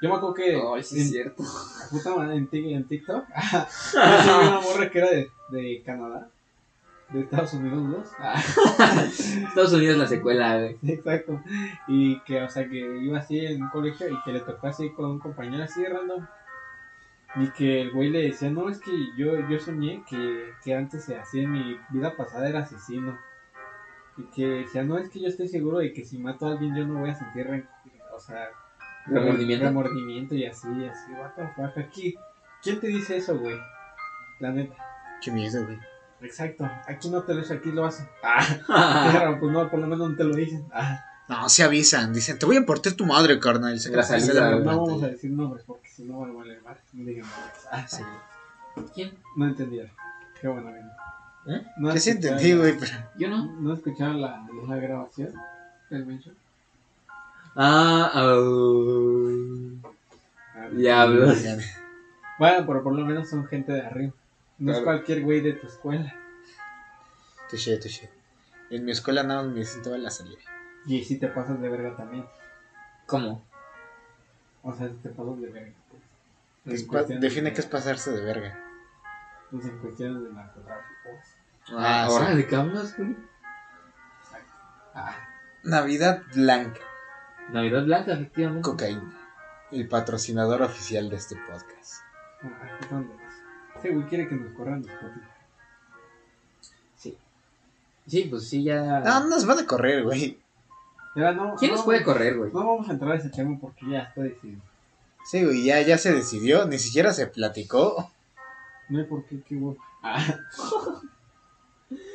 Yo 0.02 0.08
me 0.10 0.16
acuerdo 0.16 0.34
que 0.34 0.54
Ay, 0.54 0.82
sí 0.82 1.00
es 1.00 1.06
en, 1.06 1.12
cierto. 1.12 1.42
puta 1.90 2.14
madre, 2.14 2.36
en, 2.36 2.48
Tik- 2.50 2.74
en 2.76 2.84
TikTok, 2.86 3.24
yo 4.26 4.40
una 4.48 4.60
morra 4.60 4.90
que 4.90 4.98
era 4.98 5.10
de, 5.10 5.30
de 5.50 5.82
Canadá, 5.84 6.28
de 7.10 7.20
Estados 7.20 7.54
Unidos 7.54 7.90
2. 7.90 8.08
Ah, 8.18 8.34
Estados 9.48 9.72
Unidos 9.72 9.96
la 9.98 10.06
secuela, 10.06 10.58
güey. 10.58 10.76
Exacto. 10.86 11.40
Y 11.88 12.20
que, 12.20 12.42
o 12.42 12.48
sea, 12.48 12.68
que 12.68 12.76
iba 13.02 13.18
así 13.18 13.38
en 13.44 13.62
un 13.62 13.70
colegio 13.70 14.08
y 14.08 14.22
que 14.24 14.32
le 14.32 14.40
tocó 14.40 14.66
así 14.66 14.90
con 14.90 15.06
un 15.06 15.18
compañero 15.18 15.64
así 15.64 15.80
de 15.82 15.88
random. 15.88 16.26
Y 17.36 17.50
que 17.50 17.80
el 17.80 17.90
güey 17.90 18.10
le 18.10 18.22
decía, 18.22 18.50
no, 18.50 18.68
es 18.68 18.78
que 18.80 18.92
yo, 19.16 19.48
yo 19.48 19.58
soñé 19.58 20.04
que, 20.08 20.52
que 20.62 20.74
antes, 20.74 21.08
así 21.10 21.40
en 21.40 21.50
mi 21.50 21.78
vida 21.90 22.16
pasada, 22.16 22.48
era 22.48 22.60
asesino. 22.60 23.18
Y 24.16 24.22
que 24.24 24.46
decía, 24.46 24.84
no, 24.84 24.98
es 24.98 25.08
que 25.08 25.20
yo 25.20 25.26
estoy 25.26 25.48
seguro 25.48 25.78
de 25.78 25.92
que 25.92 26.04
si 26.04 26.18
mato 26.18 26.46
a 26.46 26.52
alguien 26.52 26.76
yo 26.76 26.86
no 26.86 27.00
voy 27.00 27.10
a 27.10 27.14
sentir, 27.14 27.48
o 28.14 28.20
sea, 28.20 28.48
¿Remordimiento? 29.06 29.66
remordimiento 29.66 30.34
y 30.34 30.46
así, 30.46 30.68
y 30.78 30.86
así, 30.86 31.12
what 31.12 31.32
the 31.34 31.46
fuck. 31.48 31.76
Aquí, 31.76 32.14
¿quién 32.62 32.78
te 32.78 32.86
dice 32.86 33.16
eso, 33.16 33.36
güey? 33.38 33.58
La 34.38 34.52
neta. 34.52 34.76
Qué 35.20 35.30
miedo, 35.32 35.64
güey. 35.64 35.78
Exacto. 36.20 36.70
Aquí 36.86 37.10
no 37.10 37.22
te 37.22 37.34
lo 37.34 37.40
dice, 37.40 37.54
aquí 37.54 37.72
lo 37.72 37.84
hacen. 37.84 38.08
Ah, 38.22 39.10
pero, 39.12 39.40
pues 39.40 39.52
no, 39.52 39.68
por 39.68 39.80
lo 39.80 39.86
menos 39.86 40.10
no 40.10 40.16
te 40.16 40.24
lo 40.24 40.34
dicen. 40.34 40.66
Ah. 40.72 41.04
No, 41.28 41.48
se 41.48 41.62
avisan. 41.62 42.12
Dicen, 42.12 42.38
te 42.38 42.46
voy 42.46 42.56
a 42.56 42.66
partir 42.66 42.96
tu 42.96 43.06
madre, 43.06 43.38
carnal. 43.40 43.78
Se 43.80 43.90
La 43.90 44.02
salida, 44.02 44.50
la 44.50 44.58
No 44.58 44.64
vamos 44.64 45.02
a 45.02 45.08
decir 45.08 45.30
nombres 45.30 45.64
porque 45.66 45.88
si 45.88 46.04
no 46.04 46.20
van 46.20 46.30
a 46.30 46.34
valer 46.34 46.62
mal. 46.62 46.76
No 46.92 47.06
digan 47.06 47.26
nombres. 47.28 47.66
Ah, 47.70 47.86
Sí. 47.88 48.02
¿Quién? 48.94 49.12
No 49.36 49.46
entendieron. 49.46 49.90
Qué 50.40 50.48
bueno, 50.48 50.70
bien. 50.72 50.90
¿Eh? 51.46 51.66
No 51.76 51.92
sí 51.92 52.10
escucharon 52.10 52.36
entendí, 52.38 52.56
güey, 52.58 52.78
pero... 52.78 52.92
Yo 53.16 53.28
no. 53.28 53.46
¿No 53.60 53.74
escucharon 53.74 54.20
la, 54.20 54.46
la 54.68 54.76
grabación 54.76 55.32
del 55.90 56.06
mention? 56.06 56.34
Ah, 57.54 58.10
oh. 58.16 59.30
Ah, 60.56 60.68
Diablos. 60.72 61.38
Bueno, 62.38 62.66
pero 62.66 62.82
por 62.82 62.94
lo 62.94 63.04
menos 63.06 63.28
son 63.30 63.46
gente 63.46 63.72
de 63.72 63.82
arriba. 63.82 64.12
No 64.58 64.72
es 64.72 64.80
cualquier 64.80 65.22
güey 65.22 65.40
de 65.40 65.52
tu 65.52 65.66
escuela. 65.68 66.12
Touché, 67.48 67.76
touché. 67.78 68.10
En 68.70 68.84
mi 68.84 68.92
escuela 68.92 69.22
nada 69.22 69.42
más 69.44 69.52
me 69.54 69.64
sentaba 69.64 69.96
la 69.98 70.10
salida. 70.10 70.38
Y 70.86 71.02
si 71.04 71.18
te 71.18 71.28
pasas 71.28 71.60
de 71.60 71.68
verga 71.68 71.96
también. 71.96 72.26
¿Cómo? 73.06 73.42
O 74.62 74.72
sea, 74.74 74.88
si 74.88 74.94
te 74.94 75.08
pasas 75.10 75.40
de 75.40 75.48
verga. 75.48 75.72
Pues. 75.90 76.02
¿Qué 76.64 76.74
es 76.74 76.80
En 76.82 76.86
pa- 76.86 76.92
cuestiones 76.92 77.22
Define 77.22 77.50
de- 77.50 77.54
qué 77.54 77.60
es 77.60 77.66
pasarse 77.66 78.10
de 78.12 78.24
verga. 78.24 78.58
Pues 79.50 79.64
en 79.66 79.78
cuestiones 79.78 80.22
de 80.24 80.32
narcotráfico. 80.32 81.08
Ah, 81.76 82.04
¿Ahora 82.04 82.34
sí. 82.36 82.54
hablas, 82.54 82.96
güey? 82.96 83.10
Exacto. 84.22 84.52
Ah, 84.94 85.16
Navidad 85.62 86.22
Blanca. 86.34 86.80
Navidad 87.50 87.84
Blanca, 87.84 88.12
efectivamente. 88.14 88.62
Cocaína. 88.62 89.20
El 89.70 89.88
patrocinador 89.88 90.62
oficial 90.62 91.08
de 91.10 91.16
este 91.16 91.36
podcast. 91.36 92.02
ah, 92.42 92.78
donde 92.90 93.14
es. 93.14 93.20
Ese 93.78 93.90
güey 93.94 94.06
quiere 94.06 94.28
que 94.28 94.34
nos 94.36 94.52
corran 94.54 94.80
Spotify. 94.80 95.20
Sí. 96.96 97.18
Sí, 98.06 98.24
pues 98.30 98.48
sí, 98.48 98.62
ya. 98.64 99.00
No, 99.00 99.26
nos 99.28 99.46
van 99.46 99.58
a 99.60 99.66
correr, 99.66 100.02
güey. 100.04 100.38
Ya 101.16 101.32
no, 101.32 101.54
¿Quién 101.56 101.70
no, 101.70 101.76
nos 101.76 101.84
puede 101.84 102.02
correr, 102.02 102.36
güey? 102.36 102.52
No 102.52 102.66
vamos 102.66 102.88
a 102.88 102.92
entrar 102.92 103.12
a 103.12 103.16
ese 103.16 103.30
tema 103.30 103.56
porque 103.60 103.88
ya 103.88 104.00
está 104.00 104.22
decidido. 104.22 104.60
Sí, 105.24 105.44
güey, 105.44 105.64
ya, 105.64 105.80
ya 105.82 105.96
se 105.96 106.12
decidió, 106.12 106.66
ni 106.66 106.78
siquiera 106.78 107.12
se 107.12 107.26
platicó. 107.26 108.10
No 108.88 108.98
hay 108.98 109.04
por 109.04 109.24
qué, 109.24 109.40
qué 109.48 109.54
bueno. 109.56 109.80
Ah, 110.02 110.22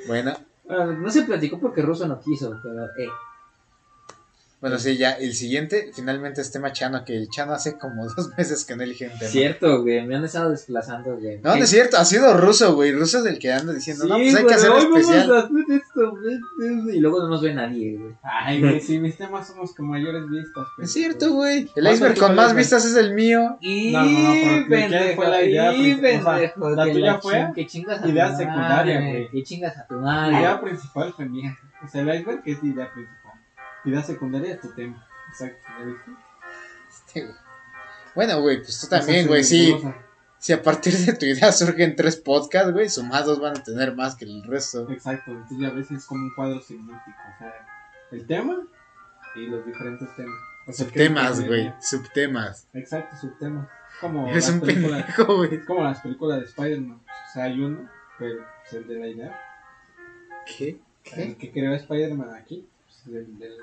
Bueno, 0.08 0.34
Bueno, 0.66 0.94
no 0.94 1.10
se 1.10 1.24
platicó 1.24 1.60
porque 1.60 1.82
Russo 1.82 2.08
no 2.08 2.20
quiso, 2.20 2.60
pero 2.62 2.86
eh. 2.86 3.10
Bueno, 4.62 4.78
sí, 4.78 4.98
ya, 4.98 5.12
el 5.12 5.34
siguiente 5.34 5.92
finalmente 5.96 6.42
es 6.42 6.52
tema 6.52 6.74
Chano, 6.74 7.06
que 7.06 7.16
el 7.16 7.30
Chano 7.30 7.54
hace 7.54 7.78
como 7.78 8.06
dos 8.16 8.30
meses 8.38 8.66
que 8.66 8.76
no 8.76 8.84
elige 8.84 9.06
un 9.08 9.18
tema. 9.18 9.32
Cierto, 9.32 9.82
güey, 9.84 10.06
me 10.06 10.16
han 10.18 10.26
estado 10.26 10.50
desplazando, 10.52 11.16
güey. 11.18 11.40
No, 11.42 11.56
no 11.56 11.64
es 11.64 11.70
cierto, 11.70 11.98
ha 11.98 12.06
sido 12.06 12.36
ruso, 12.36 12.76
güey. 12.76 12.92
Ruso 12.92 13.20
es 13.20 13.26
el 13.26 13.40
que 13.40 13.52
anda 13.54 13.72
diciendo, 13.74 14.06
no, 14.06 14.16
Sí, 14.18 14.22
pues 14.24 14.36
hay 14.36 14.42
que 14.42 14.44
güey, 14.44 14.56
hacer 14.56 14.70
hoy 14.72 14.84
vamos 14.84 15.00
especial. 15.00 15.36
a 15.36 15.40
hacer 15.40 15.52
esto, 15.70 16.12
güey, 16.12 16.98
Y 16.98 17.00
luego 17.00 17.20
no 17.22 17.30
nos 17.30 17.42
ve 17.42 17.54
nadie, 17.54 17.98
güey. 17.98 18.14
Ay, 18.22 18.60
güey, 18.62 18.80
si 18.82 19.00
mis 19.00 19.16
temas 19.18 19.48
son 19.48 19.60
los 19.60 19.74
que 19.74 19.82
mayores 19.84 20.24
vistas. 20.30 20.68
Es 20.82 20.92
cierto, 20.92 21.32
güey. 21.34 21.70
El 21.76 21.88
iceberg 21.88 22.18
con 22.18 22.36
más 22.36 22.54
vistas 22.56 22.84
es 22.86 22.96
el 22.96 23.14
mío. 23.14 23.58
Y 23.62 23.92
No, 23.92 24.04
no, 24.04 24.12
no, 24.12 24.34
pero 24.34 24.64
¿qué 24.64 24.66
pendejo, 24.70 25.16
fue 25.16 25.28
la 25.30 25.42
idea 25.44 25.74
y 25.74 25.96
principal? 25.96 26.18
O 26.18 26.22
sea, 26.22 26.36
pendejo, 26.36 26.70
la 26.76 26.86
que 26.86 26.92
tuya 26.92 27.06
la 27.14 27.22
fue 27.22 27.34
ching- 27.34 27.54
que 27.54 27.66
chingas 27.68 28.00
a 28.00 28.04
tu 28.04 28.10
idea 28.10 28.26
madre, 28.30 28.38
secundaria, 28.46 29.00
güey. 29.02 29.30
Que 29.30 29.44
chingas 29.44 29.78
a 29.78 29.88
tu 29.88 29.96
La 29.96 30.02
madre. 30.02 30.38
idea 30.38 30.62
principal 30.62 31.14
fue 31.16 31.26
mía. 31.26 31.58
O 31.84 31.88
sea, 31.88 32.02
el 32.02 32.20
iceberg 32.20 32.42
es 32.46 32.64
idea 32.64 32.92
principal. 32.94 33.29
Idea 33.86 34.04
secundaria 34.04 34.60
tu 34.60 34.70
tema. 34.74 35.06
Exacto, 35.30 35.68
¿ya 35.80 35.86
viste? 35.86 36.12
Este, 36.90 37.22
güey. 37.26 37.36
Bueno, 38.16 38.42
güey, 38.42 38.58
pues 38.58 38.82
tú 38.82 38.88
también, 38.88 39.28
güey. 39.28 39.44
Sí, 39.44 39.76
si 40.40 40.54
a 40.54 40.62
partir 40.62 40.94
de 40.94 41.14
tu 41.14 41.26
idea 41.26 41.52
surgen 41.52 41.96
tres 41.96 42.18
podcasts, 42.18 42.72
güey, 42.72 42.90
sumados 42.90 43.40
van 43.40 43.58
a 43.58 43.64
tener 43.64 43.96
más 43.96 44.16
que 44.16 44.26
el 44.26 44.44
resto. 44.44 44.90
Exacto, 44.92 45.32
entonces 45.32 45.68
a 45.70 45.74
veces 45.74 45.98
es 46.00 46.06
como 46.06 46.24
un 46.24 46.34
cuadro 46.34 46.60
semántico. 46.62 47.18
O 47.36 47.38
sea, 47.38 47.54
el 48.12 48.26
tema 48.26 48.58
y 49.36 49.46
los 49.48 49.66
diferentes 49.66 50.14
temas. 50.16 50.36
O 50.68 50.72
sea, 50.74 50.86
¿qué 50.88 50.92
Subtemas, 50.92 51.46
güey, 51.46 51.74
subtemas. 51.82 52.68
Exacto, 52.74 53.16
subtemas. 53.18 53.68
Como 54.02 54.28
Eres 54.30 54.46
las 54.48 54.54
un 54.56 54.60
películas- 54.62 55.04
pendejo, 55.06 55.36
güey. 55.38 55.56
Es 55.56 55.66
como 55.66 55.84
las 55.84 56.00
películas 56.02 56.40
de 56.40 56.46
Spider-Man. 56.46 57.00
O 57.06 57.34
sea, 57.34 57.44
hay 57.46 57.60
uno, 57.62 57.90
pero 58.18 58.46
es 58.66 58.74
el 58.74 58.88
de 58.88 59.00
la 59.00 59.08
idea. 59.08 59.42
¿Qué? 60.46 60.80
El 61.16 61.38
que 61.38 61.52
creó 61.52 61.74
Spider-Man 61.74 62.34
aquí. 62.34 62.68
Es 63.16 63.28
el 63.28 63.38
del- 63.40 63.58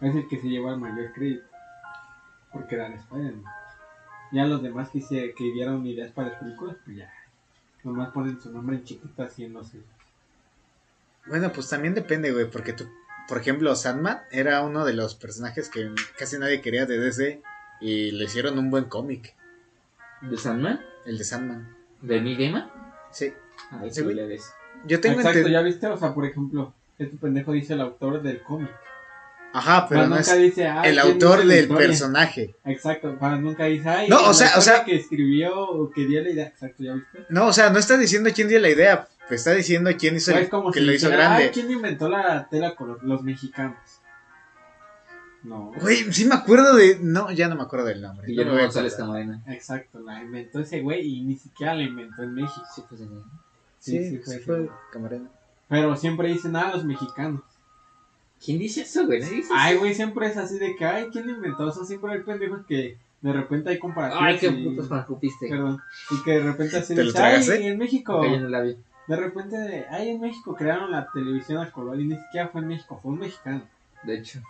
Es 0.00 0.14
el 0.14 0.28
que 0.28 0.38
se 0.40 0.48
lleva 0.48 0.72
el 0.72 0.78
mayor 0.80 1.12
crédito. 1.12 1.46
Porque 2.52 2.74
era 2.74 2.86
el 2.86 2.94
Spider-Man. 2.94 3.44
Ya 4.32 4.44
los 4.44 4.62
demás 4.62 4.90
que, 4.90 5.00
se, 5.00 5.34
que 5.34 5.44
dieron 5.52 5.86
ideas 5.86 6.10
para 6.12 6.28
las 6.30 6.38
películas, 6.38 6.76
pues 6.84 6.96
ya. 6.98 7.12
Nomás 7.84 8.10
ponen 8.10 8.40
su 8.40 8.50
nombre 8.52 8.76
en 8.76 8.84
chiquito 8.84 9.22
haciéndose. 9.22 9.78
Bueno, 11.26 11.50
pues 11.52 11.68
también 11.68 11.94
depende, 11.94 12.32
güey, 12.32 12.50
porque 12.50 12.72
tú, 12.72 12.88
por 13.28 13.38
ejemplo, 13.38 13.74
Sandman 13.74 14.20
era 14.30 14.62
uno 14.62 14.84
de 14.84 14.92
los 14.94 15.14
personajes 15.14 15.68
que 15.68 15.92
casi 16.18 16.38
nadie 16.38 16.60
quería 16.60 16.86
de 16.86 16.98
DC 16.98 17.42
y 17.80 18.10
le 18.12 18.24
hicieron 18.24 18.58
un 18.58 18.70
buen 18.70 18.84
cómic, 18.84 19.34
¿De 20.22 20.36
Sandman? 20.36 20.80
el 21.04 21.18
de 21.18 21.24
Sandman. 21.24 21.76
¿De 22.00 22.20
Neil 22.20 22.36
Gaiman? 22.38 22.70
Sí, 23.10 23.32
Ay, 23.70 23.90
Sí, 23.92 24.02
güey. 24.02 24.16
yo 24.86 25.00
tengo 25.00 25.16
Exacto, 25.16 25.38
entendido. 25.38 25.48
ya 25.48 25.62
viste, 25.62 25.86
o 25.88 25.96
sea, 25.96 26.14
por 26.14 26.24
ejemplo, 26.26 26.72
este 26.98 27.16
pendejo 27.16 27.52
dice 27.52 27.74
el 27.74 27.80
autor 27.80 28.22
del 28.22 28.42
cómic. 28.42 28.70
Ajá, 29.52 29.86
pero 29.88 30.02
no 30.02 30.16
nunca 30.16 30.20
es 30.34 30.38
dice, 30.38 30.66
ah, 30.66 30.82
el 30.82 30.96
¿quién 31.00 31.12
autor 31.12 31.46
del 31.46 31.60
historia? 31.62 31.86
personaje. 31.86 32.54
Exacto, 32.66 33.16
para 33.18 33.36
nunca 33.36 33.64
dice, 33.64 33.88
ay, 33.88 34.08
No, 34.08 34.28
o 34.28 34.34
sea, 34.34 34.50
o 34.58 34.60
sea- 34.60 34.84
que 34.84 34.96
escribió 34.96 35.58
o 35.58 35.90
que 35.90 36.04
dio 36.06 36.22
la 36.22 36.30
idea. 36.30 36.46
Exacto, 36.48 36.82
ya 36.82 36.92
viste. 36.94 37.24
No, 37.30 37.46
o 37.46 37.52
sea, 37.54 37.70
no 37.70 37.78
está 37.78 37.96
diciendo 37.96 38.28
quién 38.34 38.48
dio 38.48 38.58
la 38.60 38.68
idea, 38.68 39.08
está 39.30 39.52
diciendo 39.52 39.90
quién 39.98 40.16
hizo 40.16 40.32
el, 40.36 40.50
que 40.50 40.80
si 40.80 40.80
lo 40.84 40.92
hizo 40.92 41.06
dijera, 41.06 41.24
grande. 41.28 41.44
Ay, 41.44 41.50
¿quién 41.54 41.70
inventó 41.70 42.08
la 42.08 42.48
tela 42.50 42.74
color? 42.74 43.02
Los 43.02 43.22
mexicanos. 43.22 43.78
No. 45.42 45.72
Güey, 45.80 46.12
sí 46.12 46.24
me 46.24 46.34
acuerdo 46.34 46.74
de. 46.74 46.98
No, 47.00 47.30
ya 47.30 47.48
no 47.48 47.54
me 47.54 47.62
acuerdo 47.62 47.86
del 47.86 48.02
nombre. 48.02 48.26
Guillermo 48.26 48.50
no 48.50 48.56
me 48.56 48.62
voy 48.62 48.62
a 48.62 48.66
González. 48.66 48.94
Camarena. 48.96 49.42
Exacto, 49.46 50.00
la 50.00 50.20
inventó 50.20 50.58
ese 50.60 50.80
güey 50.80 51.06
y 51.06 51.20
ni 51.22 51.36
siquiera 51.36 51.72
la 51.74 51.82
inventó 51.84 52.24
en 52.24 52.34
México. 52.34 52.66
Sí, 52.74 52.82
pues, 52.88 53.00
Sí, 53.00 53.06
Sí, 53.78 53.98
sí, 53.98 54.10
sí, 54.10 54.18
fue 54.24 54.34
ese 54.34 54.44
fue. 54.44 54.68
Camarena. 54.92 55.30
Pero 55.68 55.96
siempre 55.96 56.28
dicen, 56.28 56.54
ah, 56.56 56.70
los 56.72 56.84
mexicanos. 56.84 57.42
¿Quién 58.44 58.58
dice 58.58 58.82
eso, 58.82 59.06
güey? 59.06 59.20
Dice 59.20 59.48
Ay, 59.54 59.72
eso. 59.72 59.80
güey, 59.80 59.94
siempre 59.94 60.26
es 60.26 60.36
así 60.36 60.58
de 60.58 60.76
que, 60.76 60.84
ay, 60.84 61.08
¿quién 61.10 61.26
lo 61.26 61.32
inventó? 61.32 61.64
O 61.64 61.72
sea, 61.72 61.84
siempre 61.84 62.12
hay 62.12 62.20
pendejos 62.20 62.64
que 62.66 62.98
de 63.22 63.32
repente 63.32 63.70
hay 63.70 63.78
comparativas. 63.78 64.24
Ay, 64.24 64.38
qué 64.38 64.46
y- 64.48 64.64
putos 64.64 64.88
cuando 64.88 65.06
cupiste. 65.06 65.48
Perdón. 65.48 65.80
Y 66.10 66.22
que 66.22 66.30
de 66.32 66.40
repente 66.40 66.76
así 66.76 66.94
¿Te 66.94 67.02
lo 67.02 67.10
dice, 67.10 67.22
ay, 67.22 67.66
en 67.66 67.78
México. 67.78 68.20
Cayó 68.20 68.34
en 68.34 68.44
el 68.44 68.50
labio. 68.52 68.76
De 69.08 69.16
repente, 69.16 69.86
ay, 69.90 70.10
en 70.10 70.20
México 70.20 70.54
crearon 70.54 70.90
la 70.90 71.08
televisión 71.12 71.58
a 71.62 71.70
color 71.70 71.98
y 72.00 72.04
ni 72.06 72.16
siquiera 72.16 72.48
fue 72.48 72.60
en 72.60 72.68
México, 72.68 72.98
fue 73.02 73.12
un 73.12 73.20
mexicano. 73.20 73.62
De 74.02 74.18
hecho. 74.18 74.40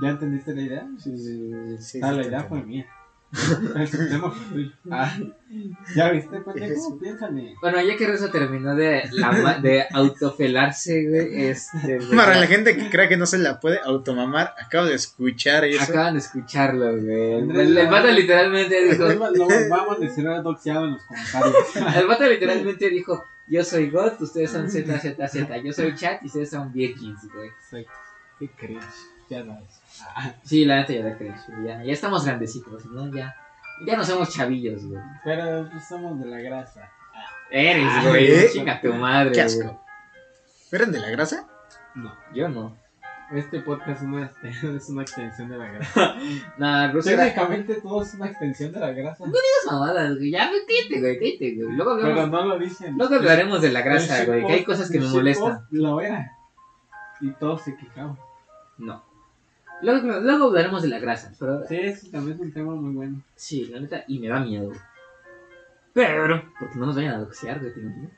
¿Ya 0.00 0.08
entendiste 0.10 0.54
la 0.54 0.62
idea? 0.62 0.88
Sí, 0.98 1.16
sí, 1.18 1.24
sí. 1.24 1.76
Sí, 1.78 2.00
ah, 2.02 2.10
sí, 2.10 2.16
la 2.16 2.22
te 2.22 2.28
idea 2.28 2.42
fue 2.44 2.62
mía. 2.62 2.86
Ah, 4.90 5.16
¿Ya 5.96 6.10
viste? 6.10 6.36
Eso. 6.56 6.98
Piénsale. 7.00 7.54
Bueno, 7.62 7.80
ya 7.80 7.96
que 7.96 8.06
Rosa 8.06 8.30
terminó 8.30 8.74
de, 8.74 9.02
la 9.12 9.58
de 9.58 9.86
autofelarse, 9.90 11.08
güey, 11.08 11.46
este... 11.46 11.98
Para 12.14 12.38
la 12.38 12.46
gente 12.46 12.76
que 12.76 12.90
crea 12.90 13.08
que 13.08 13.16
no 13.16 13.26
se 13.26 13.38
la 13.38 13.58
puede 13.58 13.80
automamar, 13.82 14.54
acabo 14.62 14.86
de 14.86 14.94
escuchar 14.94 15.64
eso. 15.64 15.82
Acaban 15.82 16.14
de 16.14 16.20
escucharlo, 16.20 16.90
güey. 17.00 17.32
El, 17.32 17.78
el 17.78 17.86
vato 17.88 18.10
literalmente 18.10 18.84
dijo... 18.84 19.04
Vamos 19.70 19.98
a 19.98 20.42
doxeado 20.42 20.84
en 20.84 20.92
los 20.92 21.02
comentarios. 21.02 21.96
El 21.96 22.06
vato 22.06 22.24
literalmente 22.26 22.90
dijo... 22.90 23.24
Yo 23.48 23.64
soy 23.64 23.90
God, 23.90 24.12
ustedes 24.20 24.50
son 24.50 24.70
ZZZ. 24.70 25.62
Yo 25.64 25.72
soy 25.72 25.94
Chat 25.94 26.22
y 26.22 26.26
ustedes 26.26 26.50
son 26.50 26.72
Vikings, 26.72 27.28
güey. 27.34 27.48
Exacto. 27.48 27.92
Qué 28.38 28.48
cringe. 28.48 28.82
Ya 29.28 29.42
no 29.42 29.58
es. 29.58 29.81
Ah, 30.16 30.32
Sí, 30.44 30.64
la 30.64 30.76
neta 30.76 30.92
ya 30.92 31.16
cringe, 31.16 31.38
güey, 31.48 31.66
Ya, 31.68 31.82
ya 31.84 31.92
estamos 31.92 32.24
grandecitos, 32.24 32.84
¿no? 32.86 33.08
Ya, 33.14 33.34
ya 33.86 33.96
no 33.96 34.04
somos 34.04 34.30
chavillos, 34.34 34.84
güey. 34.86 35.00
pero 35.24 35.68
pues, 35.70 35.86
somos 35.86 36.18
de 36.18 36.26
la 36.26 36.38
grasa. 36.38 36.88
Eres, 37.50 37.84
¿Eh? 38.04 38.08
güey. 38.08 38.52
Chinga 38.52 38.80
tu 38.80 38.92
madre, 38.94 39.32
Qué 39.32 39.42
güey. 39.44 39.46
asco. 39.46 39.80
¿Eran 40.72 40.92
de 40.92 41.00
la 41.00 41.10
grasa? 41.10 41.46
No. 41.94 42.12
Yo 42.34 42.48
no. 42.48 42.74
Este 43.30 43.60
podcast 43.60 44.02
es 44.02 44.08
una, 44.08 44.30
es 44.76 44.88
una 44.90 45.02
extensión 45.02 45.48
de 45.48 45.56
la 45.58 45.66
grasa. 45.66 46.14
Nah. 46.58 46.92
Técnicamente 46.92 47.74
todo 47.80 48.02
es 48.02 48.14
una 48.14 48.26
extensión 48.28 48.72
de 48.72 48.80
la 48.80 48.92
grasa. 48.92 49.24
Esas 49.24 49.72
mamadas, 49.72 50.16
güey. 50.16 50.30
Ya, 50.30 50.50
cállate, 50.50 51.00
güey, 51.00 51.18
cállate, 51.18 51.54
güey. 51.56 51.76
Luego 51.76 51.98
Pero 52.00 52.26
no 52.26 52.44
lo 52.46 52.58
dicen. 52.58 52.96
luego 52.96 53.14
hablaremos 53.14 53.60
de 53.62 53.72
la 53.72 53.82
grasa, 53.82 54.24
güey. 54.24 54.46
Que 54.46 54.52
hay 54.54 54.64
cosas 54.64 54.90
que 54.90 54.98
me 55.00 55.08
molestan. 55.08 55.66
Lo 55.70 56.00
era. 56.00 56.30
Y 57.20 57.30
todos 57.32 57.62
se 57.62 57.76
quejaban. 57.76 58.18
No. 58.78 59.02
Luego, 59.82 60.20
luego 60.20 60.44
hablaremos 60.48 60.82
de 60.82 60.88
la 60.88 60.98
grasa, 61.00 61.32
pero 61.38 61.66
Sí, 61.66 61.76
ese 61.76 62.10
también 62.10 62.36
es 62.36 62.40
un 62.42 62.52
tema 62.52 62.74
muy 62.74 62.94
bueno. 62.94 63.20
sí, 63.34 63.66
la 63.66 63.80
neta, 63.80 64.04
y 64.06 64.18
me 64.18 64.28
da 64.28 64.40
miedo. 64.40 64.72
Pero, 65.92 66.42
porque 66.58 66.76
no 66.78 66.86
nos 66.86 66.96
vayan 66.96 67.14
a 67.14 67.18
doxear, 67.18 67.58
güey, 67.60 67.72
¿te 67.74 67.80
imaginas? 67.80 68.12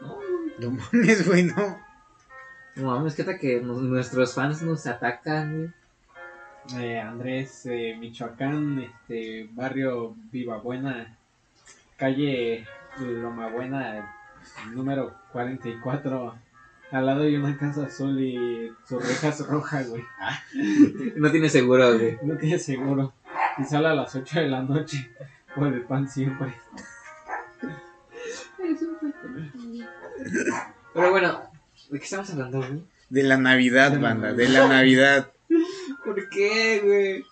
No, 0.00 0.18
No 0.58 0.70
mames, 0.70 1.26
güey, 1.26 1.44
no. 1.44 1.78
no 2.76 2.82
mames, 2.90 3.14
que 3.14 3.24
tal 3.24 3.38
que 3.38 3.60
nos- 3.60 3.80
nuestros 3.82 4.34
fans 4.34 4.62
nos 4.62 4.86
atacan, 4.86 5.72
güey. 6.70 6.84
Eh, 6.84 7.00
Andrés, 7.00 7.66
eh, 7.66 7.96
Michoacán, 7.98 8.78
este 8.80 9.48
barrio 9.52 10.14
Viva 10.30 10.58
Buena, 10.58 11.16
calle 11.96 12.66
Loma 13.00 13.48
Buena, 13.48 14.14
número 14.72 15.12
44. 15.32 16.34
Al 16.92 17.06
lado 17.06 17.22
hay 17.22 17.36
una 17.36 17.56
casa 17.56 17.86
azul 17.86 18.20
y 18.20 18.70
sus 18.86 19.02
rejas 19.06 19.46
rojas, 19.46 19.88
güey. 19.88 20.04
No 21.16 21.30
tiene 21.30 21.48
seguro, 21.48 21.96
güey. 21.98 22.18
No 22.22 22.36
tiene 22.36 22.58
seguro. 22.58 23.14
Y 23.58 23.64
sale 23.64 23.88
a 23.88 23.94
las 23.94 24.14
8 24.14 24.40
de 24.40 24.48
la 24.48 24.62
noche 24.62 25.10
por 25.54 25.68
el 25.68 25.82
pan 25.82 26.08
siempre. 26.08 26.54
Pero 30.94 31.10
bueno, 31.10 31.40
¿de 31.90 31.98
qué 31.98 32.04
estamos 32.04 32.30
hablando, 32.30 32.58
güey? 32.58 32.84
De 33.08 33.22
la 33.22 33.36
Navidad, 33.36 33.90
De 33.90 33.96
la 33.96 34.02
banda, 34.02 34.28
Navidad. 34.28 34.36
de 34.46 34.48
la 34.52 34.68
Navidad. 34.68 35.32
¿Por 36.04 36.28
qué, 36.28 36.80
güey? 36.84 37.24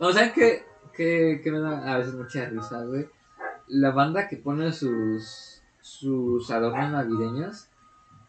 O 0.00 0.12
sea, 0.12 0.32
que, 0.32 0.64
que, 0.94 1.40
que 1.42 1.50
me 1.52 1.60
da 1.60 1.94
a 1.94 1.98
veces 1.98 2.14
mucha 2.14 2.48
risa, 2.48 2.82
güey. 2.84 3.06
La 3.66 3.90
banda 3.90 4.28
que 4.28 4.36
pone 4.36 4.72
sus, 4.72 5.60
sus 5.80 6.50
adornos 6.50 6.90
navideños 6.92 7.67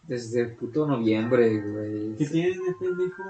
desde 0.10 0.41
el 0.41 0.55
puto 0.55 0.86
noviembre, 0.88 1.62
güey. 1.62 2.16
¿Qué 2.18 2.26
tiene 2.26 2.49
de 2.49 2.74
pendejo? 2.80 3.24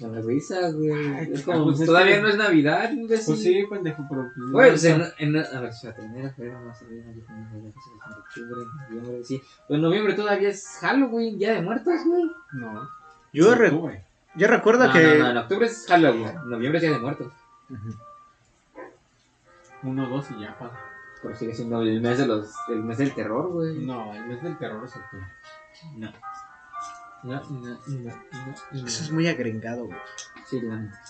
Me 0.00 0.08
da 0.08 0.20
risa, 0.22 0.70
güey. 0.70 0.90
Ay, 0.90 1.30
Es 1.32 1.42
como, 1.42 1.64
pues 1.66 1.80
es 1.80 1.86
todavía 1.86 2.16
que- 2.16 2.22
no 2.22 2.28
es 2.28 2.36
Navidad, 2.36 2.90
güey. 2.94 3.06
Pues 3.06 3.24
sí, 3.24 3.64
pendejo, 3.68 4.04
pero 4.08 4.30
pues. 4.34 4.50
Güey, 4.50 4.70
pues 4.70 4.84
en, 4.84 5.02
en, 5.18 5.36
a 5.36 5.60
ver, 5.60 5.70
espérate, 5.70 6.02
enero, 6.02 6.30
febrero, 6.34 6.60
marzo, 6.64 6.84
abril, 6.84 7.04
mayo, 7.04 7.22
junio, 7.50 7.72
octubre, 8.18 8.60
noviembre, 8.90 9.24
sí. 9.24 9.42
En 9.68 9.80
noviembre 9.82 10.14
todavía 10.14 10.48
es 10.48 10.66
Halloween, 10.80 11.38
Día 11.38 11.54
de 11.54 11.62
Muertos, 11.62 12.00
güey. 12.06 12.24
No. 12.52 12.88
Yo, 13.32 13.54
re- 13.54 13.68
Octubre. 13.70 14.04
yo 14.36 14.46
recuerdo 14.48 14.86
No, 14.86 14.92
que. 14.92 15.02
no, 15.02 15.18
no, 15.18 15.30
en 15.30 15.36
octubre 15.36 15.66
es 15.66 15.86
Halloween, 15.88 16.28
en 16.28 16.50
noviembre 16.50 16.78
es 16.78 16.82
Día 16.82 16.92
de 16.92 16.98
Muertos. 16.98 17.32
Uno, 19.82 20.08
dos 20.08 20.26
y 20.36 20.40
ya, 20.40 20.58
pa. 20.58 20.70
Pero 21.22 21.34
sigue 21.36 21.54
siendo 21.54 21.82
el 21.82 22.00
mes 22.00 22.18
de 22.18 22.26
los. 22.26 22.52
el 22.68 22.82
mes 22.84 22.98
del 22.98 23.12
terror, 23.14 23.48
güey. 23.48 23.78
No, 23.84 24.14
el 24.14 24.26
mes 24.26 24.42
del 24.42 24.56
terror 24.58 24.84
es 24.84 24.94
octubre. 24.96 25.26
No. 25.96 26.12
No, 27.22 27.42
no, 27.42 27.60
no, 27.60 27.78
no, 27.86 28.14
no. 28.72 28.86
Eso 28.86 29.04
es 29.04 29.10
muy 29.10 29.26
agringado, 29.26 29.86
güey. 29.86 29.98
Sí, 30.46 30.60
la 30.60 30.76
neta. 30.76 31.00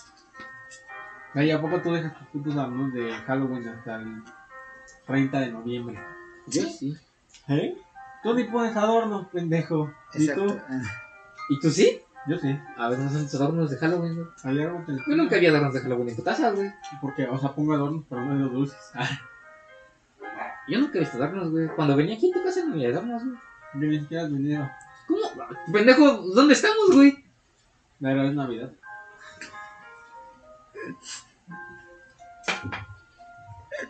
Ay, 1.35 1.51
¿a 1.51 1.61
poco 1.61 1.79
tú 1.81 1.93
dejas 1.93 2.17
tus 2.17 2.27
putos 2.27 2.55
adornos 2.55 2.91
de 2.93 3.11
Halloween 3.11 3.67
hasta 3.67 3.97
el 3.97 4.23
30 5.05 5.39
de 5.39 5.51
noviembre? 5.51 5.99
Yo 6.47 6.63
sí. 6.63 6.97
¿Eh? 7.47 7.77
Tú 8.23 8.33
ni 8.33 8.45
pones 8.45 8.75
adornos, 8.75 9.27
pendejo. 9.27 9.93
¿Y 10.15 10.27
tú? 10.27 10.43
Exacto. 10.45 10.61
¿Y 11.49 11.59
tú 11.59 11.69
sí? 11.69 12.01
Yo 12.27 12.37
sí. 12.37 12.59
A 12.77 12.89
ver, 12.89 12.99
no 12.99 13.09
son 13.09 13.23
tus 13.23 13.35
adornos 13.35 13.69
de 13.69 13.77
Halloween, 13.77 14.15
güey. 14.15 14.27
Hay 14.43 14.57
Yo 14.57 15.15
nunca 15.15 15.35
había 15.35 15.49
adornos 15.49 15.73
de 15.73 15.81
Halloween 15.81 16.09
en 16.09 16.15
tu 16.15 16.23
casa, 16.23 16.51
güey. 16.51 16.71
Porque, 17.01 17.27
o 17.27 17.37
sea, 17.37 17.53
pongo 17.53 17.73
adornos, 17.73 18.05
pero 18.09 18.25
no 18.25 18.35
los 18.35 18.51
dulces. 18.51 18.91
Yo 20.67 20.79
nunca 20.79 20.97
he 20.97 21.01
visto 21.01 21.17
adornos, 21.17 21.51
güey. 21.51 21.67
Cuando 21.69 21.95
venía 21.95 22.15
aquí 22.15 22.27
en 22.27 22.33
tu 22.33 22.43
casa 22.43 22.65
no 22.65 22.73
había 22.73 22.89
adornos, 22.89 23.23
güey. 23.23 23.37
Yo 23.75 23.79
ni 23.87 23.99
siquiera 23.99 24.23
has 24.23 24.31
venido. 24.31 24.69
¿Cómo? 25.07 25.21
Pendejo, 25.71 26.17
¿dónde 26.33 26.53
estamos, 26.53 26.91
güey? 26.93 27.23
Pero 28.01 28.23
es 28.23 28.33
Navidad. 28.33 28.71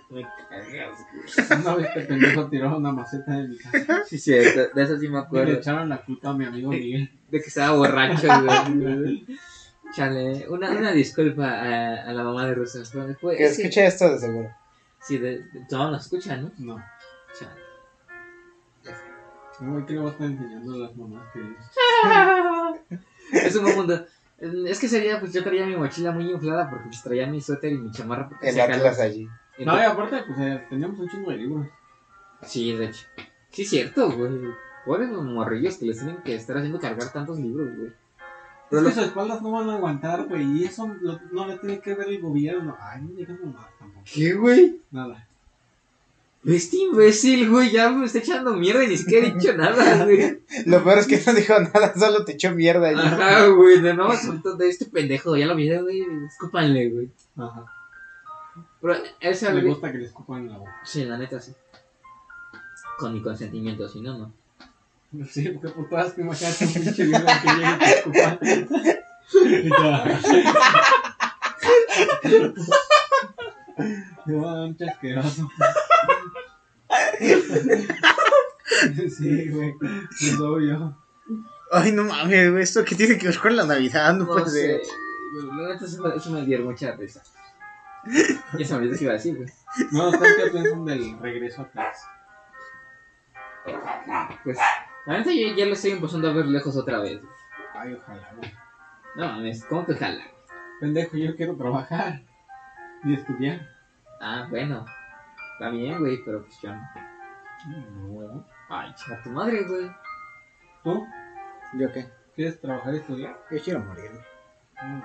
Me 0.09 0.21
cagas, 0.49 0.99
güey. 1.47 1.61
Una 1.61 1.75
vez 1.75 1.89
que 1.93 1.99
pendejo 2.01 2.47
tiró 2.49 2.77
una 2.77 2.91
maceta 2.91 3.31
de 3.37 3.47
mi 3.47 3.57
casa. 3.57 4.03
Sí, 4.05 4.17
cierto. 4.19 4.73
De 4.75 4.83
eso 4.83 4.97
sí 4.97 5.07
me 5.07 5.07
Y 5.07 5.11
le 5.11 5.17
acuerdo. 5.19 5.53
echaron 5.53 5.89
la 5.89 6.01
culpa 6.03 6.29
a 6.29 6.33
mi 6.33 6.45
amigo 6.45 6.69
Miguel. 6.71 7.09
De 7.29 7.41
que 7.41 7.47
estaba 7.47 7.75
borracho, 7.77 8.27
güey. 8.75 9.25
Chale, 9.95 10.47
una, 10.49 10.71
una 10.71 10.91
disculpa 10.91 11.47
a, 11.49 12.03
a 12.09 12.13
la 12.13 12.23
mamá 12.23 12.45
de. 12.47 12.55
Fue, 12.55 13.15
fue- 13.15 13.37
Que 13.37 13.45
es 13.45 13.57
que- 13.57 13.85
esto 13.85 14.09
de 14.11 14.19
seguro. 14.19 14.49
Sí, 15.01 15.17
de, 15.17 15.39
de, 15.43 15.65
todos 15.69 15.91
nos 15.91 16.03
escuchan, 16.03 16.43
¿no? 16.59 16.75
No. 16.75 16.83
Chale. 17.39 17.58
No, 19.61 19.85
que 19.85 19.93
le 19.93 19.99
voy 19.99 20.07
a 20.09 20.11
estar 20.11 20.27
enseñando 20.27 20.77
las 20.77 20.95
mamás 20.95 21.23
que 21.33 21.39
Es 23.47 23.55
un 23.55 23.63
buen 23.63 23.75
mundo. 23.75 24.05
Es 24.39 24.79
que 24.79 24.85
ese 24.85 25.01
día, 25.01 25.19
pues 25.19 25.33
yo 25.33 25.43
traía 25.43 25.65
mi 25.65 25.75
mochila 25.75 26.11
muy 26.11 26.31
inflada 26.31 26.69
porque 26.69 26.85
pues, 26.87 27.03
traía 27.03 27.27
mi 27.27 27.41
suéter 27.41 27.73
y 27.73 27.77
mi 27.77 27.91
chamarra. 27.91 28.29
Porque 28.29 28.49
El. 28.49 28.59
Atlas 28.59 28.99
allí. 28.99 29.27
No, 29.59 29.77
y 29.77 29.81
aparte, 29.81 30.23
pues 30.25 30.39
eh, 30.39 30.65
teníamos 30.69 30.97
un 30.99 31.09
chingo 31.09 31.29
de 31.31 31.37
libros. 31.37 31.67
Sí, 32.43 32.71
de 32.73 32.85
hecho. 32.85 33.05
Sí, 33.51 33.63
es 33.63 33.69
cierto, 33.69 34.09
güey. 34.11 34.31
Pobres 34.85 35.09
los 35.09 35.25
morrillos 35.25 35.77
que 35.77 35.85
les 35.87 35.97
tienen 35.97 36.17
que 36.23 36.35
estar 36.35 36.55
haciendo 36.57 36.79
cargar 36.79 37.11
tantos 37.11 37.37
libros, 37.37 37.67
güey. 37.77 37.91
Pero 38.69 38.81
Es 38.81 38.83
los- 38.85 38.93
que 38.93 38.99
sus 39.01 39.09
espaldas 39.09 39.41
no 39.41 39.51
van 39.51 39.69
a 39.69 39.73
aguantar, 39.75 40.25
güey. 40.27 40.43
Y 40.59 40.63
eso 40.63 40.87
lo- 41.01 41.19
no 41.33 41.45
lo 41.47 41.59
tiene 41.59 41.79
que 41.81 41.95
ver 41.95 42.07
el 42.07 42.21
gobierno. 42.21 42.77
Ay, 42.79 43.01
no 43.01 43.09
digas 43.15 43.37
mamá 43.43 43.67
tampoco. 43.77 44.05
¿Qué, 44.11 44.33
güey? 44.33 44.79
Nada. 44.91 45.27
Este 46.45 46.77
imbécil, 46.77 47.49
güey, 47.49 47.69
ya 47.71 47.89
me 47.89 48.05
está 48.05 48.19
echando 48.19 48.53
mierda 48.53 48.83
y 48.85 48.87
ni 48.87 48.97
siquiera 48.97 49.27
he 49.27 49.31
dicho 49.31 49.53
nada, 49.57 50.03
güey. 50.05 50.39
Lo 50.65 50.83
peor 50.83 50.99
es 50.99 51.07
que 51.07 51.21
no 51.25 51.33
dijo 51.33 51.59
nada, 51.59 51.93
solo 51.93 52.23
te 52.23 52.31
echó 52.33 52.51
mierda 52.55 52.87
allí. 52.89 52.99
Ajá, 52.99 53.47
güey, 53.47 53.81
de 53.81 53.93
nuevo 53.93 54.15
soltó 54.15 54.55
de 54.55 54.69
este 54.69 54.85
pendejo, 54.85 55.35
ya 55.35 55.45
lo 55.45 55.55
vi, 55.55 55.69
güey, 55.77 56.03
escúpanle, 56.27 56.89
güey. 56.89 57.09
Ajá. 57.37 57.65
Pero 58.81 58.95
ese 59.19 59.51
Le 59.51 59.61
gusta 59.67 59.91
que 59.91 59.97
le 59.97 60.05
escupan 60.05 60.43
en 60.43 60.49
la 60.49 60.57
boca. 60.57 60.71
sí, 60.85 61.03
la 61.03 61.17
neta, 61.17 61.41
sí. 61.41 61.53
Con 62.97 63.13
mi 63.13 63.21
consentimiento, 63.21 63.89
si 63.89 63.99
no, 63.99 64.17
no. 64.17 64.33
Sí, 65.29 65.49
porque 65.49 65.69
por 65.69 65.89
todas 65.89 66.13
que 66.13 66.21
imagínate 66.21 66.65
un 66.65 66.73
pinche 66.73 66.93
que 66.95 67.03
llegue 67.03 67.17
y 67.17 67.79
te 67.79 67.85
escupa. 67.85 68.39
Dar 74.25 74.59
un 74.63 74.77
chasqueroso. 74.77 75.49
Sí, 79.29 79.49
güey. 79.49 79.75
Es 80.21 80.39
obvio. 80.39 80.97
Ay, 81.71 81.91
no 81.91 82.03
mames, 82.03 82.51
güey, 82.51 82.63
esto 82.63 82.83
que 82.83 82.95
tiene 82.95 83.17
que 83.17 83.27
ver 83.27 83.37
con 83.37 83.55
la 83.55 83.63
Navidad, 83.65 84.13
no, 84.13 84.25
No 84.25 84.33
puede 84.33 84.45
sé, 84.49 84.51
ser. 84.51 84.81
güey, 85.33 85.57
la 85.67 85.73
neta, 85.73 85.85
eso 86.15 86.31
me, 86.31 86.45
dio 86.45 86.59
mucha 86.61 86.91
risa. 86.93 87.21
Ya 88.57 88.65
se 88.65 88.73
me 88.73 88.79
olvidó 88.79 88.97
que 88.97 89.03
iba 89.03 89.13
a 89.13 89.17
decir, 89.17 89.37
güey. 89.37 89.49
No, 89.91 90.11
¿sabes 90.11 90.35
qué 90.35 90.49
piensan 90.51 90.85
del 90.85 91.19
regreso 91.19 91.61
a 91.61 91.69
clase? 91.69 92.07
Pues, 94.43 94.57
la 95.05 95.17
neta, 95.19 95.31
yo 95.31 95.55
ya 95.55 95.65
lo 95.65 95.73
estoy 95.73 95.91
empezando 95.91 96.29
a 96.29 96.33
ver 96.33 96.45
lejos 96.45 96.75
otra 96.75 96.99
vez. 96.99 97.21
güey. 97.21 97.33
Ay, 97.75 97.93
ojalá, 97.93 98.33
güey. 98.35 98.51
No 99.15 99.27
mames, 99.27 99.63
¿cómo 99.65 99.85
que 99.85 99.95
jala? 99.95 100.23
Pendejo, 100.79 101.17
yo 101.17 101.35
quiero 101.35 101.55
trabajar 101.55 102.23
y 103.03 103.13
estudiar. 103.13 103.67
Ah, 104.21 104.47
bueno. 104.49 104.85
Está 105.53 105.69
bien, 105.69 105.99
güey, 105.99 106.23
pero 106.23 106.41
pues 106.43 106.55
yo 106.61 106.73
no. 106.73 106.81
No. 107.67 108.45
Ay, 108.69 108.93
chinga 108.95 109.21
tu 109.23 109.29
madre, 109.29 109.63
güey. 109.63 109.89
¿Tú 110.83 111.07
¿Yo 111.73 111.91
qué? 111.91 112.07
quieres 112.35 112.59
trabajar 112.61 112.93
y 112.93 112.97
estudiar? 112.97 113.37
Yo 113.51 113.57
quiero 113.63 113.79
morir. 113.81 114.11
No. 114.81 115.03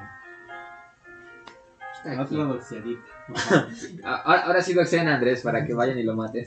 Está 1.94 2.22
Hazte 2.22 2.22
aquí. 2.22 2.36
doxiadita. 2.36 3.02
Ah, 4.04 4.22
Ahora, 4.24 4.40
ahora 4.42 4.62
sí 4.62 4.74
doxean 4.74 5.08
a 5.08 5.14
Andrés 5.14 5.40
para 5.42 5.64
que 5.66 5.72
vayan 5.74 5.98
y 5.98 6.02
lo 6.02 6.14
maten. 6.14 6.44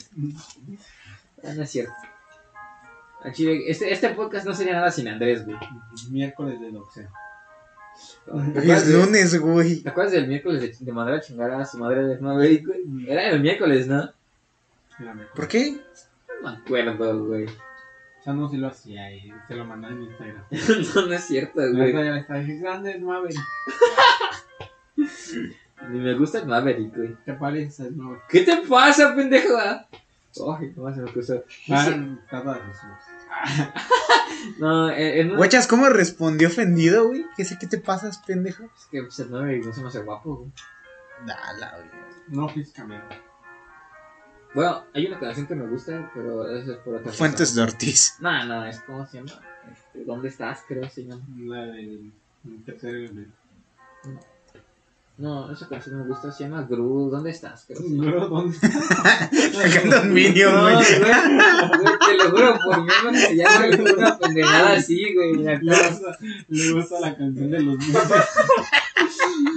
Ah, 1.44 1.54
no 1.56 1.64
es 1.64 1.70
cierto. 1.72 1.94
Al 3.24 3.34
chile, 3.34 3.64
este, 3.68 3.92
este 3.92 4.10
podcast 4.10 4.46
no 4.46 4.54
sería 4.54 4.74
nada 4.74 4.92
sin 4.92 5.08
Andrés, 5.08 5.44
güey. 5.44 5.58
Miércoles 6.12 6.62
de 6.62 6.72
doxeo. 6.72 7.10
¿Te 8.26 8.32
Hoy 8.32 8.50
acuerdas, 8.50 8.84
es 8.84 8.94
lunes, 8.94 9.40
güey. 9.40 9.82
¿Te 9.82 9.90
acuerdas 9.90 10.14
del 10.14 10.28
miércoles 10.28 10.62
de, 10.62 10.86
de 10.86 10.92
mandar 10.92 11.16
a 11.16 11.22
chingar 11.22 11.50
a 11.52 11.66
su 11.66 11.80
madre 11.80 12.04
de 12.06 12.20
Maverick, 12.20 12.68
güey? 12.68 13.10
Era 13.10 13.30
el 13.30 13.42
miércoles, 13.42 13.88
¿no? 13.88 14.08
Era 15.00 15.14
mejor. 15.16 15.34
¿Por 15.36 15.48
qué? 15.48 15.82
No 16.42 16.52
me 16.52 16.58
acuerdo, 16.58 17.26
güey. 17.26 17.46
O 17.46 18.24
sea, 18.24 18.34
no, 18.34 18.50
si 18.50 18.58
lo 18.58 18.68
hacía 18.68 19.14
y 19.14 19.32
se 19.48 19.56
lo 19.56 19.66
mandaba 19.66 19.94
en 19.94 20.04
Instagram. 20.04 20.44
no, 20.96 21.06
no 21.08 21.14
es 21.14 21.24
cierto, 21.24 21.62
güey. 21.72 21.94
ya 21.94 22.18
está 22.18 22.36
diciendo, 22.36 22.64
grande 22.70 23.00
Maverick. 23.00 23.40
Ni 25.90 26.00
me 26.00 26.14
gusta 26.16 26.40
el 26.40 26.48
Maverick, 26.48 26.96
güey. 26.96 27.16
¿Qué 28.30 28.42
te 28.42 28.58
pasa, 28.58 29.16
pendejo? 29.16 29.58
Ay, 29.58 30.74
no 30.76 30.94
se 30.94 31.02
me 31.02 31.12
cruzó. 31.12 31.44
Ah, 31.70 31.84
de 31.90 32.62
Jesús. 32.62 32.90
No, 34.60 34.90
eh, 34.90 35.22
en 35.22 35.32
un- 35.32 35.38
Guachas, 35.38 35.68
¿cómo 35.68 35.88
respondió 35.90 36.48
ofendido, 36.48 37.08
güey? 37.08 37.26
¿Qué 37.36 37.46
sé 37.46 37.58
qué 37.60 37.68
te 37.68 37.78
pasas, 37.80 38.20
pendejo? 38.20 38.64
Es 38.64 38.86
que 38.92 39.04
pues, 39.04 39.20
el 39.20 39.30
Maverick 39.30 39.66
no 39.66 39.74
se 39.74 39.82
me 39.82 39.88
hace 39.88 40.04
guapo, 40.04 40.36
güey. 40.36 40.52
Dala, 41.26 41.76
güey. 41.78 41.90
No 42.28 42.50
físicamente. 42.50 43.22
Bueno, 44.58 44.86
hay 44.92 45.06
una 45.06 45.20
canción 45.20 45.46
que 45.46 45.54
me 45.54 45.68
gusta, 45.68 46.10
pero 46.16 46.50
eso 46.58 46.72
es 46.72 46.78
por 46.80 46.96
otra. 46.96 47.12
Fuentes 47.12 47.54
de 47.54 47.62
Ortiz. 47.62 48.16
No, 48.20 48.44
no, 48.46 48.66
es 48.66 48.80
como 48.80 49.06
se 49.06 49.18
llama. 49.18 49.32
Este, 49.72 50.04
¿Dónde 50.04 50.30
estás? 50.30 50.62
Creo 50.68 50.90
se 50.90 51.06
llama. 51.06 51.22
La 51.38 51.62
del 51.68 52.12
el 52.44 52.64
tercer 52.66 52.96
elemento. 52.96 53.36
No, 55.20 55.52
esa 55.52 55.70
canción 55.70 56.00
me 56.00 56.08
gusta, 56.08 56.32
se 56.32 56.46
llama 56.46 56.64
Gru. 56.64 57.08
¿Dónde 57.12 57.30
estás? 57.30 57.66
Creo. 57.68 57.82
Bro, 57.88 58.30
¿dónde 58.30 58.58
Sacando 58.58 60.02
un 60.02 60.14
Minion, 60.14 60.52
No, 60.52 60.74
güey. 60.74 60.86
te 60.88 62.14
lo 62.16 62.32
juro, 62.32 62.60
por 62.64 62.84
mí 62.84 62.92
no 63.04 63.14
se 63.14 63.36
llama 63.36 63.66
una 63.96 64.18
pendejada 64.18 64.74
así, 64.74 65.14
güey. 65.14 65.34
me 65.34 65.58
le 65.60 65.72
gusta, 65.90 66.18
le 66.48 66.72
gusta 66.72 67.00
la 67.00 67.16
canción 67.16 67.52
de 67.52 67.60
los 67.60 67.78
niños. 67.78 68.04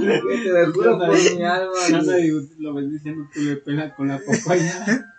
Te 0.00 0.66
lo 0.66 0.72
juro 0.72 0.98
por 0.98 1.10
mi 1.10 1.42
alma. 1.44 1.74
Sé, 2.02 2.32
lo 2.58 2.74
ves 2.74 2.90
diciendo 2.90 3.28
tú 3.32 3.40
le 3.40 3.56
pela 3.56 3.94
con 3.94 4.08
la 4.08 4.18
papaya. 4.18 5.06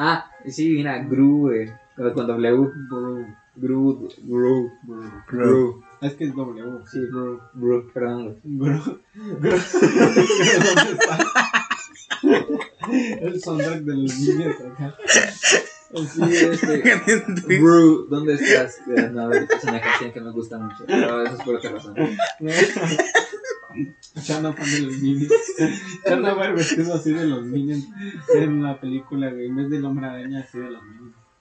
Ah, 0.00 0.30
sí, 0.46 0.70
mira, 0.74 1.02
Gru, 1.02 1.38
güey. 1.38 1.72
Con, 1.96 2.28
W. 2.28 2.70
Bro, 2.88 3.26
Gru, 3.56 4.08
Gru. 4.22 4.70
Gru. 5.26 5.82
Es 6.00 6.14
que 6.14 6.26
es 6.26 6.36
W. 6.36 6.62
Sí, 6.86 7.00
Gru, 7.10 7.40
Gru, 7.54 7.90
perdón. 7.92 8.36
¿Dónde 8.44 9.56
está? 9.56 9.68
El 13.20 13.40
soundtrack 13.40 13.80
de 13.80 13.94
los 13.96 14.18
niños 14.20 14.54
acá. 14.60 14.96
Sí, 15.94 16.22
este. 16.22 17.58
Bro, 17.60 18.04
¿dónde 18.10 18.34
estás? 18.34 18.80
No, 18.86 19.32
es 19.32 19.64
una 19.64 19.80
canción 19.80 20.12
que 20.12 20.20
me 20.20 20.30
gusta 20.32 20.58
mucho. 20.58 20.84
Pero 20.86 21.22
eso 21.22 21.34
es 21.34 21.42
por 21.42 21.54
otra 21.56 21.70
razón. 21.70 21.94
Chana 24.22 24.52
fan 24.52 24.70
de 24.70 24.80
los 24.82 24.98
niños. 25.02 25.32
Chana 26.06 26.34
va 26.34 26.50
vestido 26.52 26.94
así 26.94 27.12
de 27.12 27.26
los 27.26 27.44
niños 27.46 27.86
en 28.34 28.62
la 28.62 28.80
película, 28.80 29.30
güey. 29.30 29.46
En 29.46 29.56
vez 29.56 29.70
del 29.70 29.84
hombre 29.84 30.06
araña, 30.06 30.40
así 30.40 30.58
de 30.58 30.70
los. 30.70 30.82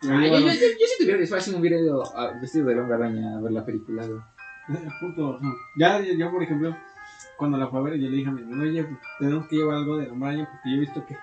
Ah, 0.03 0.25
yo, 0.25 0.39
yo, 0.39 0.39
yo, 0.39 0.45
yo 0.51 0.53
si 0.53 0.97
tuviera 0.99 1.19
disfraz, 1.19 1.47
me 1.49 1.57
hubiera 1.57 1.79
ido 1.79 2.03
a- 2.15 2.39
vestido 2.39 2.67
de 2.67 2.79
hombre 2.79 2.95
araña 2.95 3.37
a 3.37 3.41
ver 3.41 3.51
la 3.51 3.65
película, 3.65 4.05
güey. 4.05 4.19
Punto. 4.99 5.39
no. 5.41 5.55
Ya, 5.77 6.01
yo, 6.01 6.13
yo, 6.13 6.29
por 6.31 6.43
ejemplo, 6.43 6.75
cuando 7.37 7.57
la 7.57 7.67
fui 7.67 7.79
a 7.79 7.83
ver, 7.83 7.93
yo 7.99 8.09
le 8.09 8.17
dije 8.17 8.29
a 8.29 8.31
mi 8.33 8.41
hermano, 8.41 8.63
oye, 8.63 8.83
pues, 8.83 8.99
tenemos 9.19 9.47
que 9.47 9.55
llevar 9.55 9.77
algo 9.77 9.97
de 9.97 10.09
hombre 10.09 10.29
araña 10.29 10.49
porque 10.51 10.69
yo 10.69 10.75
he 10.75 10.79
visto 10.79 11.05
que 11.05 11.15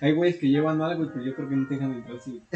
hay 0.00 0.12
güeyes 0.12 0.36
que 0.38 0.48
llevan 0.48 0.82
algo 0.82 1.10
pues 1.10 1.24
yo 1.24 1.34
creo 1.34 1.48
que 1.48 1.56
no 1.56 1.66
te 1.66 1.74
dejan 1.74 1.92
entrar 1.92 2.20
si. 2.20 2.42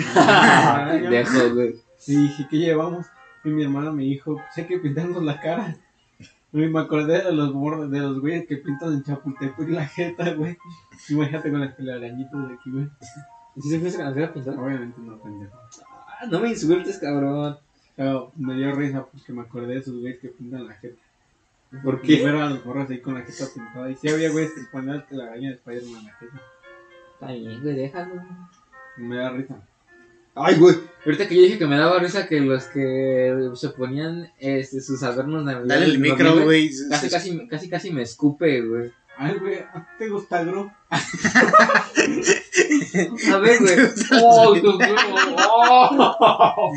Pendejo, 1.02 1.54
güey. 1.54 1.74
Y 2.06 2.16
dije, 2.16 2.46
¿qué 2.50 2.56
llevamos? 2.58 3.06
Y 3.44 3.48
mi 3.50 3.62
hermana 3.62 3.90
me 3.90 4.02
dijo, 4.04 4.40
sé 4.54 4.66
que 4.66 4.78
pintarnos 4.78 5.22
la 5.22 5.40
cara. 5.40 5.76
Me 6.54 6.78
acordé 6.78 7.24
de 7.24 7.32
los 7.32 7.52
bordes, 7.52 7.90
de 7.90 7.98
los 7.98 8.20
güeyes 8.20 8.46
que 8.46 8.58
pintan 8.58 8.92
en 8.92 9.02
Chapultepec 9.02 9.68
la 9.70 9.88
jeta, 9.88 10.34
güey. 10.34 10.56
Imagínate 11.08 11.50
con 11.50 11.60
las 11.60 11.76
telarañitas 11.76 12.48
de 12.48 12.54
aquí, 12.54 12.70
güey. 12.70 12.88
¿Y 13.56 13.60
si 13.60 13.70
se 13.70 13.80
fuiste 13.80 14.00
a 14.00 14.04
conocer 14.04 14.24
a 14.24 14.32
pintar? 14.32 14.58
Obviamente 14.60 15.00
no, 15.00 15.18
pendejo. 15.18 15.58
Ah, 16.06 16.26
no 16.30 16.38
me 16.38 16.50
insultes, 16.50 16.98
cabrón. 16.98 17.56
Pero 17.96 18.30
me 18.36 18.54
dio 18.54 18.72
risa 18.72 19.04
porque 19.04 19.32
me 19.32 19.42
acordé 19.42 19.74
de 19.74 19.80
esos 19.80 19.98
güeyes 19.98 20.20
que 20.20 20.28
pintan 20.28 20.68
la 20.68 20.74
jeta. 20.74 21.02
¿Por 21.82 22.00
Y 22.04 22.24
ver 22.24 22.36
a 22.36 22.50
los 22.50 22.64
morros 22.64 22.88
ahí 22.88 23.00
con 23.00 23.14
la 23.14 23.22
jeta 23.22 23.46
pintada. 23.52 23.90
Y 23.90 23.96
sí 23.96 24.08
había 24.08 24.30
güeyes 24.30 24.52
que 24.52 24.60
ponían 24.70 24.98
la 24.98 25.06
telaraña 25.06 25.48
de 25.48 25.56
Spider-Man 25.56 25.98
en 25.98 26.04
la 26.04 26.12
jeta. 26.12 26.40
Está 27.14 27.32
bien, 27.32 27.62
güey, 27.62 27.74
déjalo. 27.74 28.22
Me 28.96 29.16
da 29.16 29.30
risa. 29.30 29.56
Ay, 30.34 30.56
güey. 30.56 30.76
Ahorita 31.04 31.28
que 31.28 31.36
yo 31.36 31.42
dije 31.42 31.58
que 31.58 31.66
me 31.66 31.76
daba 31.76 31.98
risa 31.98 32.26
que 32.26 32.40
los 32.40 32.64
que 32.64 33.50
se 33.54 33.68
ponían 33.70 34.32
este, 34.38 34.80
sus 34.80 35.02
adornos 35.02 35.44
navideños. 35.44 35.68
Dale 35.68 35.84
el 35.84 35.98
micro, 35.98 36.42
güey. 36.42 36.70
Casi, 36.90 37.10
casi, 37.10 37.46
casi, 37.46 37.68
casi 37.68 37.92
me 37.92 38.02
escupe, 38.02 38.62
güey. 38.62 38.92
Ay, 39.16 39.36
güey, 39.38 39.58
¿a 39.58 39.74
ti 39.74 39.90
te 39.98 40.08
gusta 40.08 40.42
Gru? 40.42 40.72
A 43.32 43.36
ver, 43.38 43.60
güey. 43.60 43.76
¡Oh, 44.20 44.54
mío! 44.54 44.78
¡Oh! 45.48 46.72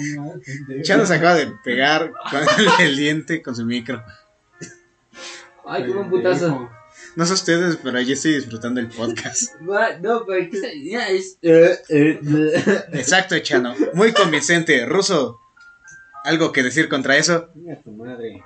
Chano 0.84 1.06
se 1.06 1.16
acaba 1.16 1.34
de 1.36 1.52
pegar 1.64 2.12
con 2.30 2.42
el 2.80 2.96
diente 2.96 3.42
con 3.42 3.56
su 3.56 3.66
micro. 3.66 4.04
Ay, 5.66 5.86
qué 5.86 5.92
buen 5.94 6.10
putazo. 6.10 6.70
No 7.18 7.26
sé 7.26 7.34
ustedes, 7.34 7.80
pero 7.82 8.00
yo 8.00 8.14
estoy 8.14 8.36
disfrutando 8.36 8.80
el 8.80 8.90
podcast. 8.90 9.56
No, 10.02 10.24
pero. 10.28 10.48
Ya 10.84 11.10
es. 11.10 11.40
eh, 11.42 11.76
eh, 11.90 12.20
eh. 12.24 12.84
Exacto, 12.94 13.40
Chano. 13.40 13.74
Muy 13.96 14.14
convincente. 14.14 14.86
Ruso, 14.86 15.40
¿algo 16.24 16.52
que 16.52 16.62
decir 16.62 16.88
contra 16.88 17.18
eso? 17.18 17.50
Mira 17.56 17.82
tu 17.82 17.92
madre. 17.92 18.44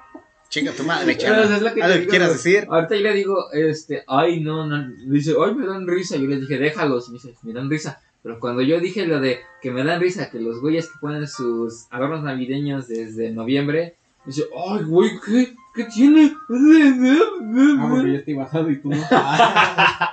Chinga 0.47 0.71
tu 0.71 0.83
madre, 0.83 1.17
Chano. 1.17 1.41
o 1.41 1.47
sea, 1.47 1.57
es 1.57 1.61
lo 1.61 1.73
que 1.73 1.83
¿Algo 1.83 1.95
que 1.95 1.99
digo, 1.99 2.09
quieras 2.11 2.31
decir? 2.31 2.65
Ahorita 2.69 2.95
yo 2.95 3.01
le 3.01 3.13
digo, 3.13 3.51
este, 3.51 4.05
ay, 4.07 4.39
no, 4.39 4.65
no. 4.65 4.89
Dice, 5.05 5.33
ay, 5.45 5.53
me 5.53 5.67
dan 5.67 5.85
risa. 5.85 6.15
Yo 6.15 6.27
le 6.27 6.39
dije, 6.39 6.57
déjalos. 6.57 7.09
Me 7.09 7.15
dice, 7.15 7.35
me 7.43 7.51
dan 7.51 7.69
risa. 7.69 8.01
Pero 8.23 8.39
cuando 8.39 8.61
yo 8.61 8.79
dije 8.79 9.05
lo 9.05 9.19
de 9.19 9.41
que 9.61 9.71
me 9.71 9.83
dan 9.83 9.99
risa, 9.99 10.29
que 10.31 10.39
los 10.39 10.61
güeyes 10.61 10.87
que 10.87 10.93
ponen 11.01 11.27
sus 11.27 11.87
adornos 11.89 12.23
navideños 12.23 12.87
desde 12.87 13.31
noviembre, 13.31 13.95
dice, 14.25 14.43
ay, 14.55 14.83
güey, 14.85 15.09
¿qué? 15.25 15.55
¿Qué 15.73 15.85
tiene? 15.85 16.33
Ah, 16.35 17.87
porque 17.89 18.11
yo 18.11 18.17
estoy 18.17 18.33
basado 18.33 18.69
y 18.69 18.81
tú 18.81 18.89
no. 18.89 18.97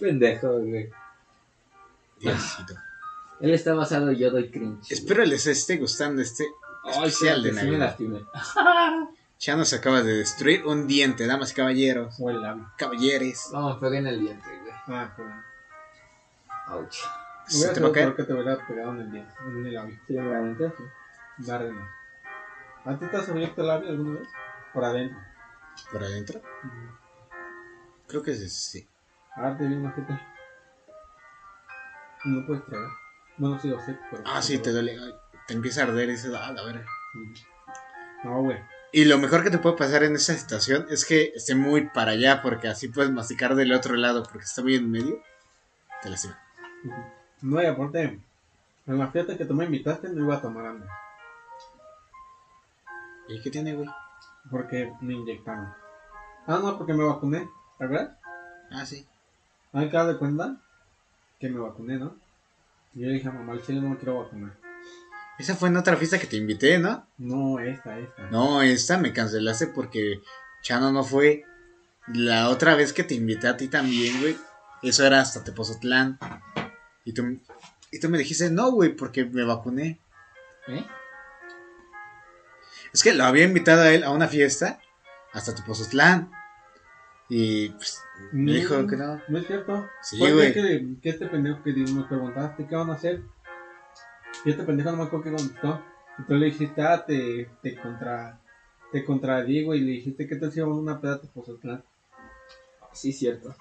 Pendejo, 0.00 0.60
güey. 0.60 0.90
Diosito. 2.20 2.74
Él 3.40 3.52
está 3.52 3.74
basado 3.74 4.12
y 4.12 4.18
yo 4.18 4.30
doy 4.30 4.50
cringe. 4.50 4.90
Espero 4.90 5.24
les 5.24 5.46
esté 5.46 5.76
gustando 5.76 6.22
este 6.22 6.44
Ay, 6.84 7.08
especial 7.08 7.42
de 7.42 7.50
sí 7.50 7.56
Navidad. 7.56 7.78
lastimé. 7.78 8.20
Chano 9.38 9.64
se 9.64 9.76
acaba 9.76 10.02
de 10.02 10.14
destruir 10.18 10.64
un 10.64 10.86
diente, 10.86 11.26
damas 11.26 11.52
y 11.52 11.54
caballeros. 11.54 12.16
O 12.20 12.30
el 12.30 12.40
labio. 12.40 12.70
Caballeres. 12.78 13.50
No, 13.52 13.74
me 13.74 13.80
pegué 13.80 13.98
en 13.98 14.06
el 14.06 14.20
diente, 14.20 14.48
güey. 14.48 14.72
Ah, 14.98 15.12
joder. 15.16 15.32
Ouch. 16.68 16.96
¿Se 17.46 17.68
te 17.68 17.80
va 17.80 17.88
a 17.88 17.92
caer? 17.92 18.14
que 18.14 18.22
te 18.22 18.32
hubiera 18.32 18.66
pegado 18.66 18.92
en 18.92 19.00
el 19.00 19.10
diente, 19.10 19.32
en 19.46 19.66
el 19.66 19.74
labio. 19.74 19.98
Sí, 20.06 20.16
realmente. 20.16 20.72
Darle 21.38 21.72
no. 21.72 21.86
¿A 22.84 22.98
ti 22.98 23.06
te 23.06 23.16
has 23.16 23.28
abierto 23.28 23.62
el 23.62 23.68
labio 23.68 23.88
alguna 23.90 24.20
vez? 24.20 24.28
Por 24.72 24.84
adentro. 24.84 25.18
¿Por 25.90 26.02
adentro? 26.02 26.42
Creo 28.06 28.22
que 28.22 28.34
sí, 28.34 28.48
sí. 28.48 28.88
Ah, 29.36 29.54
te 29.56 29.66
vi 29.66 29.74
una 29.74 29.90
jeta. 29.92 30.20
No 32.24 32.46
puedes 32.46 32.64
tragar. 32.66 32.90
Bueno, 33.38 33.58
sí 33.58 33.72
pero... 34.10 34.22
Ah, 34.26 34.42
sí, 34.42 34.58
te 34.58 34.70
duele. 34.70 34.98
Te 35.46 35.54
empieza 35.54 35.80
a 35.80 35.84
arder 35.84 36.08
y 36.08 36.12
dices, 36.12 36.32
ah, 36.34 36.52
la 36.52 36.62
verga. 36.62 36.86
No, 38.22 38.42
güey. 38.42 38.58
Y 38.92 39.06
lo 39.06 39.18
mejor 39.18 39.42
que 39.42 39.50
te 39.50 39.58
puede 39.58 39.76
pasar 39.76 40.04
en 40.04 40.14
esa 40.14 40.34
situación 40.34 40.86
es 40.88 41.04
que 41.04 41.32
esté 41.34 41.54
muy 41.54 41.88
para 41.88 42.12
allá, 42.12 42.42
porque 42.42 42.68
así 42.68 42.88
puedes 42.88 43.10
masticar 43.10 43.54
del 43.54 43.72
otro 43.72 43.96
lado, 43.96 44.22
porque 44.22 44.44
está 44.44 44.62
muy 44.62 44.76
en 44.76 44.90
medio. 44.90 45.22
Te 46.02 46.10
lastima. 46.10 46.38
No, 47.42 47.60
y 47.60 47.66
aparte, 47.66 48.20
en 48.86 48.98
la 48.98 49.08
fiesta 49.08 49.36
que 49.36 49.44
tú 49.44 49.54
me 49.54 49.64
invitaste 49.64 50.10
no 50.10 50.24
iba 50.24 50.36
a 50.36 50.40
tomar 50.40 50.66
hambre. 50.66 50.88
¿Y 53.28 53.40
qué 53.40 53.50
tiene, 53.50 53.74
güey? 53.74 53.88
Porque 54.50 54.92
me 55.00 55.14
inyectaron. 55.14 55.72
Ah, 56.46 56.60
no, 56.62 56.76
porque 56.76 56.92
me 56.92 57.04
vacuné. 57.04 57.48
¿Te 57.78 57.84
acuerdas? 57.84 58.18
Ah, 58.70 58.84
sí. 58.84 59.06
Hay 59.72 59.88
que 59.88 59.96
dar 59.96 60.06
de 60.06 60.18
cuenta 60.18 60.56
que 61.40 61.48
me 61.48 61.58
vacuné, 61.58 61.98
¿no? 61.98 62.16
Y 62.94 63.00
yo 63.00 63.08
le 63.08 63.14
dije 63.14 63.28
a 63.28 63.32
mamá, 63.32 63.54
al 63.54 63.62
chile 63.62 63.80
no 63.80 63.90
me 63.90 63.96
quiero 63.96 64.22
vacunar. 64.22 64.56
Esa 65.38 65.56
fue 65.56 65.68
en 65.68 65.76
otra 65.76 65.96
fiesta 65.96 66.18
que 66.18 66.26
te 66.26 66.36
invité, 66.36 66.78
¿no? 66.78 67.06
No, 67.18 67.58
esta, 67.58 67.98
esta. 67.98 68.30
No, 68.30 68.62
esta 68.62 68.98
me 68.98 69.12
cancelaste 69.12 69.68
porque 69.68 70.20
Chano 70.62 70.92
no 70.92 71.02
fue. 71.02 71.44
La 72.06 72.50
otra 72.50 72.74
vez 72.74 72.92
que 72.92 73.02
te 73.02 73.14
invité 73.14 73.48
a 73.48 73.56
ti 73.56 73.68
también, 73.68 74.20
güey. 74.20 74.36
Eso 74.82 75.06
era 75.06 75.20
hasta 75.20 75.42
Tepozotlán. 75.42 76.18
Y 77.04 77.14
tú, 77.14 77.40
y 77.90 77.98
tú 77.98 78.08
me 78.10 78.18
dijiste, 78.18 78.50
no, 78.50 78.70
güey, 78.72 78.94
porque 78.94 79.24
me 79.24 79.44
vacuné. 79.44 79.98
¿Eh? 80.68 80.84
Es 82.94 83.02
que 83.02 83.12
lo 83.12 83.24
había 83.24 83.42
invitado 83.42 83.82
a 83.82 83.90
él 83.92 84.04
a 84.04 84.10
una 84.10 84.28
fiesta 84.28 84.78
hasta 85.32 85.52
Tepozotlán. 85.52 86.30
Y 87.28 87.70
pues, 87.70 88.00
me 88.30 88.52
dijo 88.52 88.86
que 88.86 88.96
no. 88.96 89.20
No 89.26 89.38
es 89.38 89.48
cierto. 89.48 89.84
Sí, 90.00 90.18
güey. 90.18 90.52
que, 90.54 90.86
que 91.02 91.08
este 91.08 91.26
pendejo 91.26 91.60
que 91.64 91.72
me 91.72 92.04
preguntaste 92.04 92.66
qué 92.68 92.76
van 92.76 92.90
a 92.90 92.94
hacer. 92.94 93.20
Y 94.44 94.50
este 94.50 94.62
pendejo 94.62 94.92
no 94.92 94.98
me 94.98 95.02
acuerdo 95.02 95.24
qué 95.24 95.32
contestó. 95.32 95.82
Y 96.18 96.22
tú 96.22 96.34
le 96.34 96.46
dijiste, 96.46 96.82
ah, 96.82 97.04
te, 97.04 97.50
te 97.62 97.76
contra. 97.76 98.38
Te 98.92 99.04
contradigo 99.04 99.74
y 99.74 99.80
le 99.80 99.90
dijiste 99.90 100.28
que 100.28 100.36
te 100.36 100.46
hacíamos 100.46 100.78
una 100.78 101.00
peda 101.00 101.16
de 101.16 101.26
Pozotlán. 101.26 101.82
Sí, 102.92 103.12
cierto. 103.12 103.56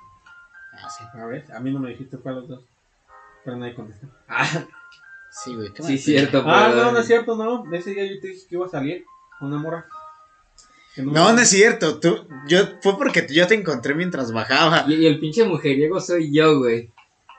Ah, 0.74 0.88
sí. 0.92 1.04
A 1.12 1.26
ver, 1.26 1.52
a 1.52 1.60
mí 1.60 1.74
no 1.74 1.80
me 1.80 1.90
dijiste 1.90 2.20
fue 2.20 2.34
a 2.34 2.36
los 2.36 2.48
dos. 2.48 2.64
Pero 3.44 3.58
nadie 3.58 3.74
contestó. 3.74 4.08
Ah, 4.28 4.68
Sí, 5.32 5.56
güey. 5.56 5.70
sí, 5.80 5.98
cierto, 5.98 6.44
Ah, 6.46 6.72
no, 6.76 6.92
no 6.92 7.00
es 7.00 7.08
cierto, 7.08 7.36
no. 7.36 7.74
Ese 7.74 7.90
día 7.90 8.06
yo 8.06 8.22
te 8.22 8.28
dije 8.28 8.46
que 8.48 8.56
iba 8.56 8.68
a 8.68 8.70
salir 8.70 9.04
una 9.46 9.58
morra. 9.58 9.86
Que 10.96 11.02
No, 11.02 11.34
no 11.34 11.40
es 11.40 11.50
cierto. 11.50 12.00
Tú, 12.00 12.28
yo, 12.48 12.60
fue 12.82 12.98
porque 12.98 13.26
yo 13.30 13.48
te 13.48 13.56
encontré 13.56 13.96
mientras 13.96 14.32
bajaba. 14.32 14.86
Y, 14.88 14.96
y 14.96 15.06
el 15.08 15.20
pinche 15.20 15.44
mujeriego 15.44 16.00
soy 16.00 16.32
yo, 16.34 16.60
güey. 16.60 16.92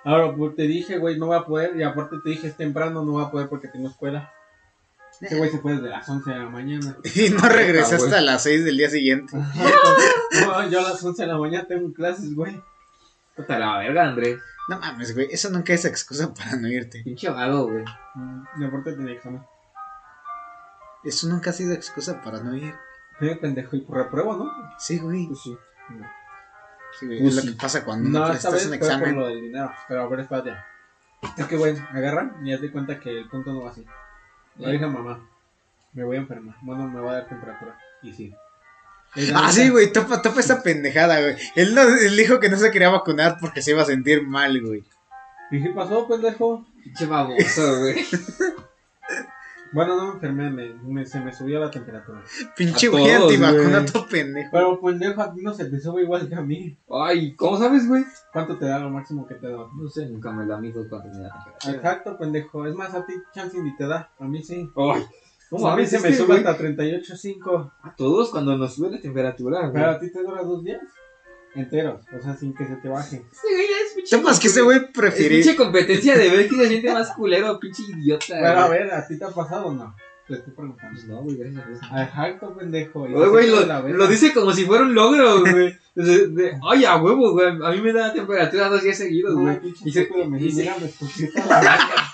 Ahora, 0.05 0.35
pues 0.35 0.55
te 0.57 0.63
dije, 0.65 0.99
güey, 0.99 1.19
no 1.19 1.29
va 1.29 1.39
a 1.39 1.47
poder. 1.47 1.77
Y 1.77 1.83
aparte 1.83 2.17
te 2.23 2.31
dije, 2.31 2.49
es 2.49 2.57
temprano, 2.57 3.05
no 3.05 3.15
va 3.15 3.25
a 3.25 3.31
poder 3.31 3.49
porque 3.49 3.69
tengo 3.69 3.89
escuela. 3.89 4.31
Ese 5.21 5.37
güey 5.37 5.49
se 5.49 5.59
fue 5.61 5.75
desde 5.75 5.89
las 5.89 6.09
11 6.09 6.31
de 6.31 6.39
la 6.39 6.49
mañana. 6.51 6.97
Y 7.15 7.31
no 7.31 7.49
regresé 7.49 7.95
Ah, 7.95 7.99
güey. 7.99 8.11
hasta 8.11 8.21
las 8.21 8.43
6 8.43 8.65
del 8.65 8.77
día 8.77 8.91
siguiente. 8.91 9.37
No, 10.41 10.69
yo 10.69 10.81
a 10.81 10.91
las 10.91 11.03
11 11.05 11.23
de 11.23 11.29
la 11.29 11.39
mañana 11.39 11.65
tengo 11.69 11.93
clases, 11.93 12.35
güey. 12.35 12.61
Puta 13.37 13.57
la 13.59 13.79
verga, 13.79 14.09
Andrés. 14.09 14.41
No 14.69 14.79
mames, 14.81 15.15
güey. 15.15 15.29
Eso 15.31 15.49
nunca 15.51 15.73
es 15.73 15.85
excusa 15.85 16.35
para 16.35 16.57
no 16.57 16.67
irte. 16.69 17.03
Pinche 17.05 17.29
vago, 17.31 17.69
güey. 17.69 17.85
Mm, 18.17 18.43
Y 18.61 18.65
aparte 18.65 18.93
tenía 18.95 19.13
examen. 19.15 19.43
Eso 21.05 21.29
nunca 21.29 21.51
ha 21.51 21.53
sido 21.53 21.73
excusa 21.75 22.23
para 22.23 22.41
no 22.41 22.57
ir. 22.57 22.75
Sí, 23.21 23.29
pendejo, 23.41 23.77
y 23.77 23.81
por 23.83 23.99
repruebo, 23.99 24.37
¿no? 24.37 24.51
Sí, 24.79 24.99
güey. 24.99 25.27
Pues 25.27 25.41
sí. 25.43 25.57
Sí, 26.99 27.07
güey. 27.07 27.21
Pues 27.21 27.35
es 27.37 27.41
sí. 27.41 27.47
lo 27.47 27.53
que 27.55 27.61
pasa 27.61 27.85
cuando 27.85 28.09
No, 28.09 28.29
vez 28.29 28.45
un 28.45 28.51
fue 28.51 28.65
por 28.65 28.75
examen. 28.75 29.17
lo 29.17 29.29
del 29.29 29.41
dinero. 29.43 29.73
Pero 29.89 30.03
a 30.03 30.09
ver, 30.09 30.21
espérate. 30.21 30.55
Es 31.37 31.47
que, 31.47 31.57
güey, 31.57 31.77
agarran 31.93 32.37
y 32.45 32.53
haz 32.53 32.61
de 32.61 32.71
cuenta 32.71 32.99
que 33.01 33.11
el 33.11 33.29
punto 33.29 33.53
no 33.53 33.63
va 33.63 33.71
así. 33.71 33.85
Le 34.57 34.73
dije 34.73 34.85
a 34.85 34.89
mamá, 34.89 35.29
me 35.93 36.05
voy 36.05 36.17
a 36.17 36.21
enfermar. 36.21 36.57
Bueno, 36.63 36.89
me 36.89 37.01
va 37.01 37.13
a 37.13 37.15
dar 37.15 37.29
temperatura. 37.29 37.79
Y 38.03 38.13
sí. 38.13 38.35
Ah, 39.35 39.51
sí, 39.53 39.69
güey. 39.69 39.93
Topa, 39.93 40.21
topa 40.23 40.41
esa 40.41 40.63
pendejada, 40.63 41.21
güey. 41.21 41.37
Él, 41.55 41.75
no, 41.75 41.83
él 41.83 42.17
dijo 42.17 42.41
que 42.41 42.49
no 42.49 42.57
se 42.57 42.71
quería 42.71 42.91
vacunar 42.91 43.39
porque 43.41 43.63
se 43.63 43.71
iba 43.71 43.83
a 43.83 43.87
sentir 43.87 44.27
mal, 44.27 44.61
güey. 44.61 44.85
¿Y 45.51 45.63
qué 45.63 45.71
pasó, 45.71 46.07
pendejo? 46.09 46.67
Pinche 46.83 47.07
baboso, 47.07 47.79
güey. 47.81 48.05
Bueno, 49.75 49.97
no 49.97 50.07
me 50.07 50.12
enfermé, 50.14 50.51
me, 50.51 50.72
me- 50.75 51.05
se 51.07 51.20
me 51.20 51.33
subió 51.33 51.59
la 51.61 51.70
temperatura. 51.70 52.22
Pinche 52.57 52.87
A 52.87 52.91
güey 52.91 53.05
todos, 53.05 53.22
antivacuna, 53.33 53.79
güey. 53.81 53.87
todo 53.93 54.07
pendejo. 54.09 54.49
Pero 54.53 54.81
pendejo, 54.81 55.20
a 55.20 55.35
ti 55.35 55.43
no 55.43 55.53
se 55.53 55.64
te 55.66 55.81
sube 55.81 56.03
igual 56.03 56.29
que 56.29 56.35
a 56.37 56.41
mí. 56.43 56.77
Ay, 56.89 57.35
¿cómo 57.35 57.59
sabes, 57.59 57.89
güey? 57.89 58.05
¿Cuánto 58.33 58.57
te 58.57 58.66
da 58.66 58.79
lo 58.79 58.91
máximo 58.91 59.27
que 59.27 59.35
te 59.35 59.49
da? 59.49 59.59
No 59.77 59.89
sé, 59.89 60.07
nunca 60.09 60.31
me 60.33 60.47
la 60.47 60.57
mido 60.59 60.89
cuando 60.89 61.09
me 61.12 61.25
da 61.25 61.33
temperatura. 61.35 61.75
Exacto, 61.75 62.16
pendejo. 62.18 62.66
Es 62.66 62.75
más, 62.75 62.95
a 62.95 63.05
ti 63.05 63.14
chance 63.35 63.61
ni 63.61 63.77
te 63.77 63.87
da. 63.87 64.11
A 64.18 64.25
mí 64.25 64.43
sí. 64.43 64.70
Ay, 64.77 65.05
¿cómo 65.51 65.68
a 65.68 65.77
mí 65.77 65.85
se 65.87 65.99
me 66.01 66.14
sube 66.14 66.37
hasta 66.37 66.57
38.5. 66.57 67.72
A 67.83 67.95
todos 67.97 68.31
cuando 68.31 68.57
nos 68.57 68.75
sube 68.75 68.91
la 68.91 69.01
temperatura, 69.01 69.61
güey. 69.62 69.72
Pero 69.72 69.91
a 69.91 69.99
ti 69.99 70.12
te 70.12 70.22
dura 70.22 70.43
dos 70.43 70.62
días 70.64 70.81
enteros. 71.55 72.01
O 72.19 72.23
sea, 72.23 72.35
sin 72.37 72.55
que 72.55 72.67
se 72.67 72.77
te 72.77 72.89
baje. 72.89 73.25
Este 73.33 73.49
güey 73.55 73.67
ya 73.69 74.31
es 74.31 74.41
que 74.41 74.47
ese 74.49 74.63
güey 74.63 74.79
Es 74.79 74.85
prefiere. 74.93 75.35
pinche 75.37 75.57
competencia 75.57 76.17
de 76.17 76.29
ver 76.31 76.49
quién 76.49 76.61
se 76.63 76.69
siente 76.69 76.93
más 76.93 77.11
culero, 77.13 77.59
pinche 77.61 77.83
idiota. 77.89 78.25
Pero 78.29 78.47
a 78.61 78.69
ver, 78.69 78.93
¿a 78.93 79.07
ti 79.07 79.19
te 79.19 79.25
ha 79.25 79.29
pasado 79.29 79.67
o 79.67 79.73
no? 79.75 79.95
Te 80.27 80.35
estoy 80.35 80.55
preguntando. 80.55 80.95
Pues 80.95 81.07
no, 81.07 81.23
güey, 81.23 81.37
gracias 81.37 81.63
a 81.65 81.69
Dios. 81.69 81.81
Exacto, 82.09 82.57
pendejo. 82.57 83.07
Y 83.09 83.15
Oye, 83.15 83.29
güey, 83.29 83.51
lo, 83.51 83.89
lo 83.89 84.07
dice 84.07 84.33
como 84.33 84.53
si 84.53 84.65
fuera 84.65 84.85
un 84.85 84.95
logro, 84.95 85.41
güey. 85.41 85.77
De- 85.95 86.27
de- 86.29 86.59
Ay, 86.69 86.85
a 86.87 86.97
huevo, 86.97 87.33
güey. 87.33 87.47
A 87.63 87.71
mí 87.71 87.81
me 87.83 87.93
da 87.93 88.13
temperatura 88.13 88.69
dos 88.71 88.83
días 88.83 88.97
seguidos, 88.97 89.35
No, 89.35 89.43
güey. 89.43 89.61
Y 89.85 89.93
se- 89.93 90.01
estúpido, 90.03 90.29
me 90.29 90.39
mira, 90.41 90.77
escupiste 90.77 91.39
la 91.47 91.61
verga. 91.61 92.11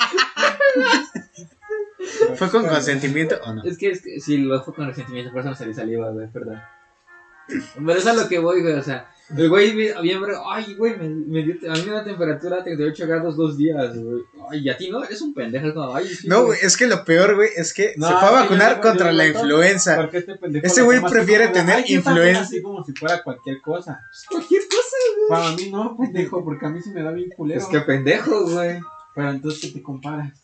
¿Fue 2.37 2.51
con 2.51 2.67
consentimiento 2.67 3.37
o 3.45 3.55
no? 3.55 3.63
Es 3.65 3.79
que, 3.79 3.91
es 3.91 4.03
que 4.03 4.21
si 4.21 4.39
lo 4.39 4.63
fue 4.63 4.75
con 4.75 4.87
resentimiento, 4.87 5.31
por 5.33 5.41
eso 5.41 5.51
me 5.51 5.57
salí 5.57 5.75
saliva, 5.75 6.11
güey, 6.11 6.29
perdón. 6.33 6.61
Pero 7.75 7.93
es 7.99 8.07
a 8.07 8.13
lo 8.13 8.29
que 8.29 8.39
voy, 8.39 8.63
güey, 8.63 8.75
o 8.75 8.83
sea, 8.83 9.11
el 9.37 9.49
güey 9.49 9.75
me- 9.75 10.19
bro, 10.19 10.51
ay, 10.51 10.75
güey, 10.75 10.97
me, 10.97 11.09
me 11.09 11.43
dio, 11.45 11.55
a 11.71 11.75
mí 11.75 11.83
me 11.87 11.93
da 11.93 12.03
temperatura 12.05 12.57
de 12.57 12.63
38 12.63 13.07
grados 13.07 13.37
dos 13.37 13.57
días, 13.57 13.97
güey. 13.97 14.23
Ay, 14.51 14.61
y 14.61 14.69
a 14.71 14.77
ti 14.77 14.91
no, 14.91 15.05
eres 15.05 15.21
un 15.23 15.33
pendejo, 15.33 15.69
es 15.69 15.73
como, 15.73 15.95
ay, 15.95 16.09
sí, 16.09 16.27
No, 16.27 16.47
güey, 16.47 16.59
es 16.61 16.77
que 16.77 16.87
lo 16.89 17.05
peor, 17.05 17.37
güey, 17.37 17.51
es 17.55 17.73
que 17.73 17.95
No, 17.97 18.09
se 18.09 18.15
fue 18.15 18.29
a 18.29 18.33
vacunar 18.33 18.81
contra 18.81 19.13
la 19.13 19.29
influenza. 19.29 20.03
Este 20.13 20.37
Este 20.63 20.83
güey 20.83 21.01
prefiere 21.01 21.45
como 21.45 21.55
tener 21.55 21.91
influenza. 21.91 22.41
Así 22.43 22.61
como 22.61 22.85
si 22.85 22.93
fuera 22.93 23.23
cualquier 23.23 23.61
cosa. 23.61 24.01
Cualquier 24.31 24.63
cosa, 24.63 24.97
Para 25.29 25.55
mí 25.57 25.71
no, 25.71 25.97
pendejo, 25.97 26.45
porque 26.45 26.67
a 26.67 26.71
mí 26.71 26.81
se 26.83 26.91
me 26.91 27.03
da 27.03 27.13
bien 27.13 27.31
culero. 27.37 27.61
Es 27.61 27.67
que 27.67 27.81
pendejo, 27.81 28.47
güey. 28.47 28.81
Pero 29.15 29.31
entonces, 29.31 29.61
¿qué 29.61 29.69
te 29.79 29.83
comparas? 29.83 30.40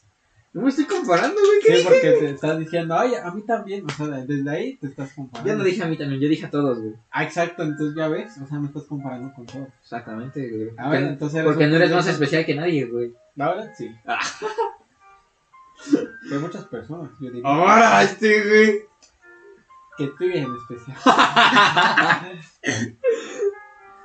No 0.57 0.63
me 0.63 0.71
estoy 0.71 0.87
comparando, 0.87 1.35
güey, 1.39 1.61
¿qué 1.61 1.67
Sí, 1.67 1.73
dije? 1.81 1.85
porque 1.85 2.13
te 2.13 2.31
estás 2.31 2.59
diciendo, 2.59 2.95
ay, 2.99 3.15
a 3.15 3.31
mí 3.31 3.43
también. 3.43 3.85
O 3.85 3.91
sea, 3.93 4.07
desde 4.07 4.51
ahí 4.51 4.77
te 4.77 4.87
estás 4.87 5.13
comparando. 5.13 5.53
Yo 5.53 5.59
no 5.59 5.65
dije 5.65 5.83
a 5.83 5.87
mí 5.87 5.99
también, 5.99 6.19
yo 6.19 6.29
dije 6.31 6.47
a 6.47 6.51
todos, 6.51 6.79
güey. 6.79 6.95
Ah, 7.11 7.25
exacto, 7.25 7.63
entonces 7.63 7.95
ya 7.95 8.09
ves. 8.09 8.39
O 8.43 8.47
sea, 8.47 8.59
me 8.59 8.69
estás 8.69 8.85
comparando 8.85 9.35
con 9.35 9.45
todo. 9.45 9.69
Exactamente, 9.83 10.49
güey. 10.49 10.71
A 10.79 10.85
Porque, 10.85 10.99
ver, 10.99 11.03
entonces 11.13 11.45
porque 11.45 11.67
no 11.67 11.77
eres 11.77 11.91
más 11.91 12.07
especial 12.07 12.47
que 12.47 12.55
nadie, 12.55 12.87
güey. 12.87 13.13
La 13.35 13.49
verdad, 13.51 13.71
sí. 13.77 13.95
Pero 16.29 16.41
muchas 16.41 16.65
personas, 16.65 17.11
yo 17.21 17.31
diría. 17.31 17.43
Ahora, 17.45 18.03
este, 18.03 18.43
güey. 18.49 18.81
Que 19.99 20.07
tú 20.07 20.25
en 20.25 20.55
especial. 20.57 20.97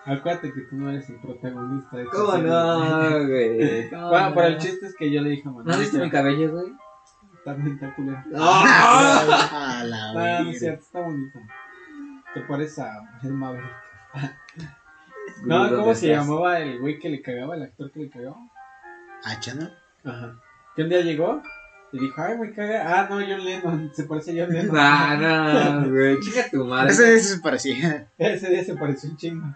Acuérdate 0.05 0.51
que 0.51 0.61
tú 0.61 0.75
no 0.77 0.89
eres 0.89 1.09
el 1.09 1.17
protagonista 1.21 1.97
de 1.97 2.05
¿Cómo 2.05 2.31
serie. 2.31 2.47
no, 2.47 3.27
güey? 3.27 3.89
¿Cómo 3.89 4.09
Bueno, 4.09 4.29
no? 4.29 4.35
pero 4.35 4.47
el 4.47 4.57
chiste 4.57 4.85
es 4.87 4.95
que 4.95 5.11
yo 5.11 5.21
le 5.21 5.29
dije 5.31 5.43
a 5.45 5.51
Manuel. 5.51 5.67
¿No 5.67 5.73
has 5.73 5.79
visto 5.79 5.97
mi 5.99 6.09
cabello, 6.09 6.51
güey? 6.51 6.65
Está 7.45 7.95
culero. 7.95 8.21
¡Ah! 8.35 9.79
A 9.79 9.83
la 9.83 10.13
No, 10.13 10.43
no 10.45 10.49
es 10.51 10.59
cierto, 10.59 10.81
está 10.83 10.99
bonito. 11.01 11.39
Te 12.33 12.41
pareces 12.41 12.79
a 12.79 12.91
el 13.23 13.33
Maverick. 13.33 13.69
No, 15.45 15.59
¿Dónde 15.59 15.75
¿cómo 15.77 15.95
se 15.95 16.07
llamaba 16.09 16.59
el 16.59 16.79
güey 16.79 16.99
que 16.99 17.09
le 17.09 17.21
cagaba, 17.21 17.55
el 17.55 17.63
actor 17.63 17.91
que 17.91 17.99
le 18.01 18.09
cagaba? 18.09 18.35
¿Hacha, 19.23 19.53
no? 19.55 19.69
Ajá. 20.03 20.35
Que 20.75 20.83
un 20.83 20.89
día 20.89 21.01
llegó 21.01 21.41
y 21.91 21.99
dijo, 21.99 22.21
ay, 22.21 22.37
me 22.37 22.51
caga. 22.53 22.83
Ah, 23.01 23.07
no, 23.09 23.15
John 23.17 23.43
Lennon. 23.43 23.91
Se 23.93 24.03
parece 24.05 24.31
a 24.39 24.45
John 24.45 24.53
Lennon. 24.53 24.75
Ah, 24.77 25.79
no, 25.83 25.89
güey. 25.89 26.19
Chica 26.19 26.41
tu 26.51 26.65
madre. 26.65 26.91
Ese, 26.91 27.15
ese 27.15 27.35
se 27.35 27.41
parecía. 27.41 28.07
Ese 28.17 28.49
día 28.49 28.63
se 28.63 28.75
pareció 28.75 29.09
un 29.11 29.17
chingo. 29.17 29.47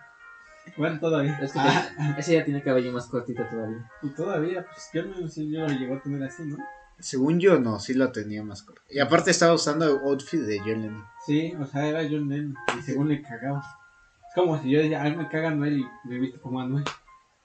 Bueno, 0.77 0.99
todavía. 0.99 1.37
Es 1.41 1.53
que 1.53 1.59
Ah, 1.59 2.15
ese 2.17 2.33
ya 2.33 2.43
tiene 2.45 2.61
cabello 2.61 2.91
más 2.91 3.07
cortito 3.07 3.43
todavía. 3.49 3.89
y 4.01 4.09
todavía, 4.09 4.65
pues 4.65 4.89
John 4.93 5.11
Lennon 5.11 5.29
sí 5.29 5.49
yo 5.51 5.61
lo 5.61 5.67
llegó 5.69 5.95
a 5.95 6.01
tener 6.01 6.23
así, 6.23 6.43
¿no? 6.43 6.57
Según 6.99 7.39
yo, 7.39 7.59
no, 7.59 7.79
sí 7.79 7.93
lo 7.93 8.11
tenía 8.11 8.41
más 8.43 8.63
corto. 8.63 8.81
Y 8.89 8.99
aparte 8.99 9.31
estaba 9.31 9.53
usando 9.53 9.85
outfit 9.99 10.41
de 10.41 10.59
John 10.59 10.81
Lennon. 10.81 11.05
Sí, 11.25 11.53
o 11.59 11.65
sea, 11.65 11.87
era 11.87 12.03
John 12.03 12.29
Lennon. 12.29 12.55
Y 12.79 12.81
según 12.81 13.09
le 13.09 13.21
cagaba. 13.21 13.59
Es 14.27 14.33
como 14.33 14.61
si 14.61 14.69
yo 14.71 14.79
decía, 14.79 15.01
ay, 15.03 15.15
me 15.15 15.27
caga 15.29 15.51
Noel 15.51 15.79
y 15.79 16.07
me 16.07 16.19
viste 16.19 16.39
como 16.39 16.59
a 16.61 16.65
Noel. 16.67 16.85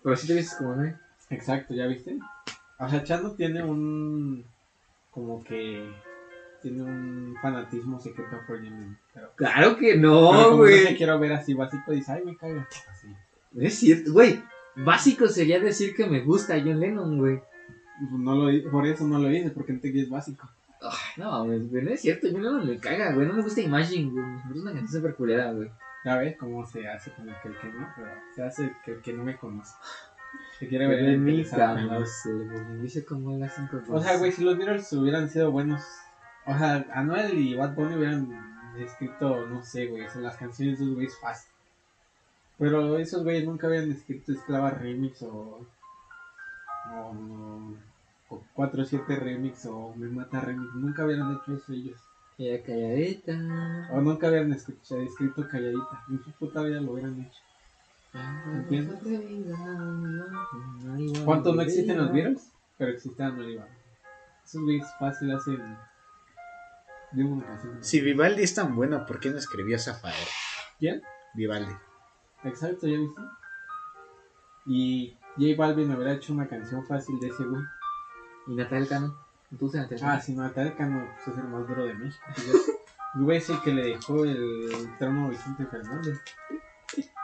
Pero 0.02 0.16
si 0.16 0.26
te 0.26 0.34
vistes 0.34 0.56
como, 0.56 0.74
güey. 0.74 0.94
Exacto, 1.30 1.74
¿ya 1.74 1.86
viste? 1.86 2.18
O 2.78 2.88
sea, 2.88 3.04
Chano 3.04 3.32
tiene 3.32 3.62
un. 3.62 4.44
Como 5.10 5.42
que. 5.44 5.84
Tiene 6.62 6.82
un 6.82 7.36
fanatismo 7.40 7.98
secreto 7.98 8.36
por 8.46 8.61
Lennon. 8.61 8.98
Pero, 9.14 9.32
Claro 9.36 9.76
que 9.76 9.96
no, 9.96 10.32
no 10.32 10.56
güey. 10.58 10.84
se 10.84 10.96
quiero 10.96 11.18
ver 11.18 11.32
así 11.32 11.54
básico, 11.54 11.92
dice, 11.92 12.12
ay, 12.12 12.24
me 12.24 12.36
caga. 12.36 12.68
Así. 12.90 13.08
No 13.52 13.66
es 13.66 13.74
cierto, 13.78 14.12
güey. 14.12 14.42
Básico 14.76 15.26
sería 15.26 15.58
decir 15.58 15.94
que 15.94 16.06
me 16.06 16.20
gusta 16.20 16.58
John 16.58 16.80
Lennon, 16.80 17.18
güey. 17.18 17.40
No 18.11 18.34
lo, 18.34 18.70
por 18.70 18.86
eso 18.86 19.06
no 19.06 19.18
lo 19.18 19.28
dices, 19.28 19.52
porque 19.52 19.72
no 19.72 19.80
te 19.80 19.98
es 19.98 20.08
básico. 20.08 20.48
No, 21.16 21.44
güey, 21.44 21.61
no 21.61 21.90
es 21.90 22.00
cierto. 22.00 22.28
John 22.30 22.42
Lennon 22.42 22.66
me 22.66 22.78
caga, 22.78 23.12
güey. 23.12 23.26
No 23.26 23.34
me 23.34 23.42
gusta 23.42 23.61
Imagine, 23.61 24.11
güey. 24.11 24.24
Me 24.24 24.52
gusta 24.52 24.70
una 24.70 24.72
canción 24.72 25.00
súper 25.00 25.14
culera, 25.14 25.52
güey. 25.52 25.70
Ya 26.04 26.16
ves 26.16 26.36
cómo 26.38 26.66
se 26.66 26.88
hace 26.88 27.12
con 27.12 27.28
el 27.28 27.34
que 27.42 27.48
el 27.48 27.58
que 27.58 27.68
no, 27.68 27.86
pero 27.94 28.08
se 28.34 28.42
hace 28.42 28.72
que 28.84 28.92
el 28.92 29.02
que 29.02 29.12
no 29.12 29.24
me 29.24 29.36
conoce. 29.36 29.74
Se 30.58 30.68
quiere 30.68 30.86
ver 30.86 31.00
en 31.00 31.24
mi 31.24 31.44
cama, 31.44 31.82
¿no? 31.82 32.00
no 32.00 32.06
sé, 32.06 32.32
güey. 32.32 32.64
Me 32.64 32.82
dice 32.82 33.04
como 33.04 33.36
las 33.38 33.54
cinco 33.54 33.82
O 33.88 34.00
sea, 34.00 34.16
güey, 34.16 34.32
si 34.32 34.44
los 34.44 34.56
Beatles 34.56 34.90
hubieran 34.92 35.28
sido 35.28 35.50
buenos. 35.50 35.82
O 36.47 36.57
sea, 36.57 36.86
Anuel 36.95 37.38
y 37.38 37.55
Bad 37.55 37.74
Bunny 37.74 37.97
hubieran 37.97 38.74
escrito, 38.78 39.47
no 39.47 39.62
sé, 39.62 39.86
güey, 39.86 40.09
son 40.09 40.22
las 40.22 40.36
canciones 40.36 40.78
de 40.78 40.84
esos 40.84 40.95
güeyes 40.95 41.18
fácil. 41.18 41.51
Pero 42.59 42.99
esos 42.99 43.22
güeyes 43.22 43.45
nunca 43.47 43.66
habían 43.66 43.91
escrito 43.91 44.32
Esclava 44.32 44.70
Remix 44.70 45.22
o. 45.22 45.66
O. 46.93 47.14
o 48.28 48.43
4-7 48.55 49.18
Remix 49.18 49.64
o 49.66 49.95
Me 49.97 50.09
Mata 50.09 50.41
Remix. 50.41 50.74
Nunca 50.74 51.05
hubieran 51.05 51.36
hecho 51.36 51.55
eso 51.55 51.72
ellos. 51.72 51.99
Calladita. 52.66 53.88
O 53.93 54.01
nunca 54.01 54.28
habían 54.28 54.53
escuchado, 54.53 55.01
escrito 55.01 55.49
Calladita. 55.49 56.05
En 56.11 56.22
su 56.22 56.30
puta 56.32 56.62
vida 56.62 56.80
lo 56.80 56.93
hubieran 56.93 57.20
hecho. 57.20 57.41
¿Entiendes? 58.53 58.99
¿Cuántos 61.24 61.55
no 61.55 61.62
existen 61.62 61.97
los 61.97 62.12
Beatles? 62.12 62.53
Pero 62.76 62.91
existe 62.93 63.22
Anuel 63.22 63.51
y 63.51 63.57
Bad 63.57 63.64
Bunny. 63.64 63.78
Esos 64.45 64.62
güeyes 64.62 64.86
fácil 64.99 65.32
hacen. 65.32 65.76
De 67.12 67.24
una 67.24 67.44
canción. 67.46 67.82
Si 67.82 68.00
Vivaldi 68.00 68.42
es 68.42 68.54
tan 68.54 68.74
bueno, 68.76 69.04
¿por 69.06 69.18
qué 69.20 69.30
no 69.30 69.38
escribió 69.38 69.78
Zafaera? 69.78 70.16
¿Quién? 70.78 71.02
Vivaldi. 71.34 71.72
Exacto, 72.44 72.86
¿ya 72.86 72.98
viste? 72.98 73.20
Y 74.66 75.16
J 75.36 75.54
Balvin 75.56 75.92
hubiera 75.94 76.12
hecho 76.12 76.32
una 76.32 76.46
canción 76.48 76.86
fácil 76.86 77.18
de 77.20 77.28
ese 77.28 77.44
güey. 77.44 77.62
Y 78.46 78.54
Natal 78.54 78.86
Cano. 78.88 79.18
Tú 79.58 79.68
se 79.68 79.78
Natal 79.78 79.98
Ah, 80.02 80.20
sí, 80.20 80.34
Natal 80.34 80.74
Cano 80.76 81.08
pues, 81.24 81.36
es 81.36 81.42
el 81.42 81.48
más 81.50 81.66
duro 81.66 81.84
de 81.84 81.94
México. 81.94 82.24
fíjate. 82.34 82.58
El 83.16 83.22
güey 83.24 83.38
es 83.38 83.48
el 83.50 83.61
que 83.62 83.72
le 83.72 83.82
dejó 83.82 84.24
el 84.24 84.70
trono 84.98 85.26
a 85.26 85.30
Vicente 85.30 85.66
Fernández. 85.66 86.20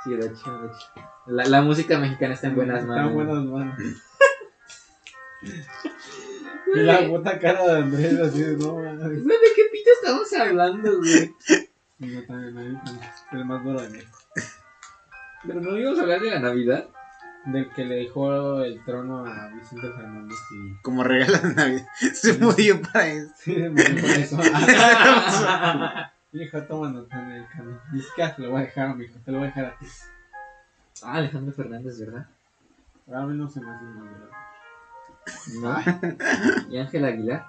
Sí, 0.05 0.11
de 0.14 0.26
hecho, 0.26 0.59
de 0.59 0.66
hecho. 0.66 1.11
La, 1.26 1.45
la 1.45 1.62
música 1.62 1.99
mexicana 1.99 2.34
está 2.34 2.49
en 2.49 2.57
buenas 2.57 2.80
Está 2.82 2.93
manos. 2.93 3.11
en 3.11 3.14
buenas 3.14 3.45
manos. 3.47 3.78
y 6.75 6.79
la 6.81 7.07
puta 7.07 7.39
cara 7.39 7.64
de 7.64 7.79
Andrés 7.79 8.19
así 8.19 8.43
de 8.43 8.57
no 8.57 8.75
mames. 8.77 8.99
Güey, 8.99 9.39
¿De 9.39 9.49
qué 9.55 9.62
pito 9.73 9.91
estamos 10.01 10.33
hablando, 10.33 10.99
güey? 10.99 11.35
Y 11.99 12.07
Natal 12.07 12.53
Cano, 12.55 13.01
el 13.33 13.45
más 13.45 13.64
duro 13.64 13.81
de 13.81 13.89
México. 13.91 14.19
Pero 15.47 15.61
no 15.61 15.79
íbamos 15.79 15.99
a 15.99 16.03
hablar 16.03 16.21
de 16.21 16.31
la 16.31 16.41
Navidad. 16.41 16.89
Del 17.47 17.71
que 17.71 17.85
le 17.85 17.95
dejó 17.95 18.64
el 18.64 18.85
trono 18.85 19.25
a 19.25 19.49
Vicente 19.49 19.89
Fernández 19.93 20.37
y. 20.51 20.83
Como 20.83 21.05
regalo 21.05 21.39
de 21.39 21.55
Navidad. 21.55 21.87
Se 22.12 22.33
murió 22.39 22.83
para 22.83 23.07
eso. 23.07 23.33
Sí, 23.39 23.55
se 23.55 23.71
murió 23.71 24.01
por 24.01 24.11
eso. 24.11 24.37
Hijo, 26.33 26.62
toma 26.64 26.91
Nathaniel 26.91 27.47
Cano. 27.53 27.81
Ni 27.93 28.03
siquiera 28.03 28.35
te 28.35 28.43
lo 28.43 28.51
voy 28.51 28.62
a 28.62 28.64
dejar 28.64 28.89
a 28.89 28.95
mi 28.95 29.05
hijo, 29.05 29.14
te 29.25 29.31
lo 29.31 29.39
voy 29.39 29.47
a 29.47 29.51
dejar 29.51 29.64
a 29.67 29.79
ti. 29.79 29.87
Ah, 31.03 31.14
Alejandro 31.14 31.55
Fernández, 31.55 32.01
¿verdad? 32.01 32.27
A 33.14 33.27
mí 33.27 33.39
no 33.39 33.49
se 33.49 33.61
me 33.61 33.71
hace 33.71 33.85
mal, 33.85 34.09
¿verdad? 34.09 34.45
No. 35.61 35.77
Y 36.70 36.79
Ángel 36.79 37.05
Aguilar. 37.05 37.47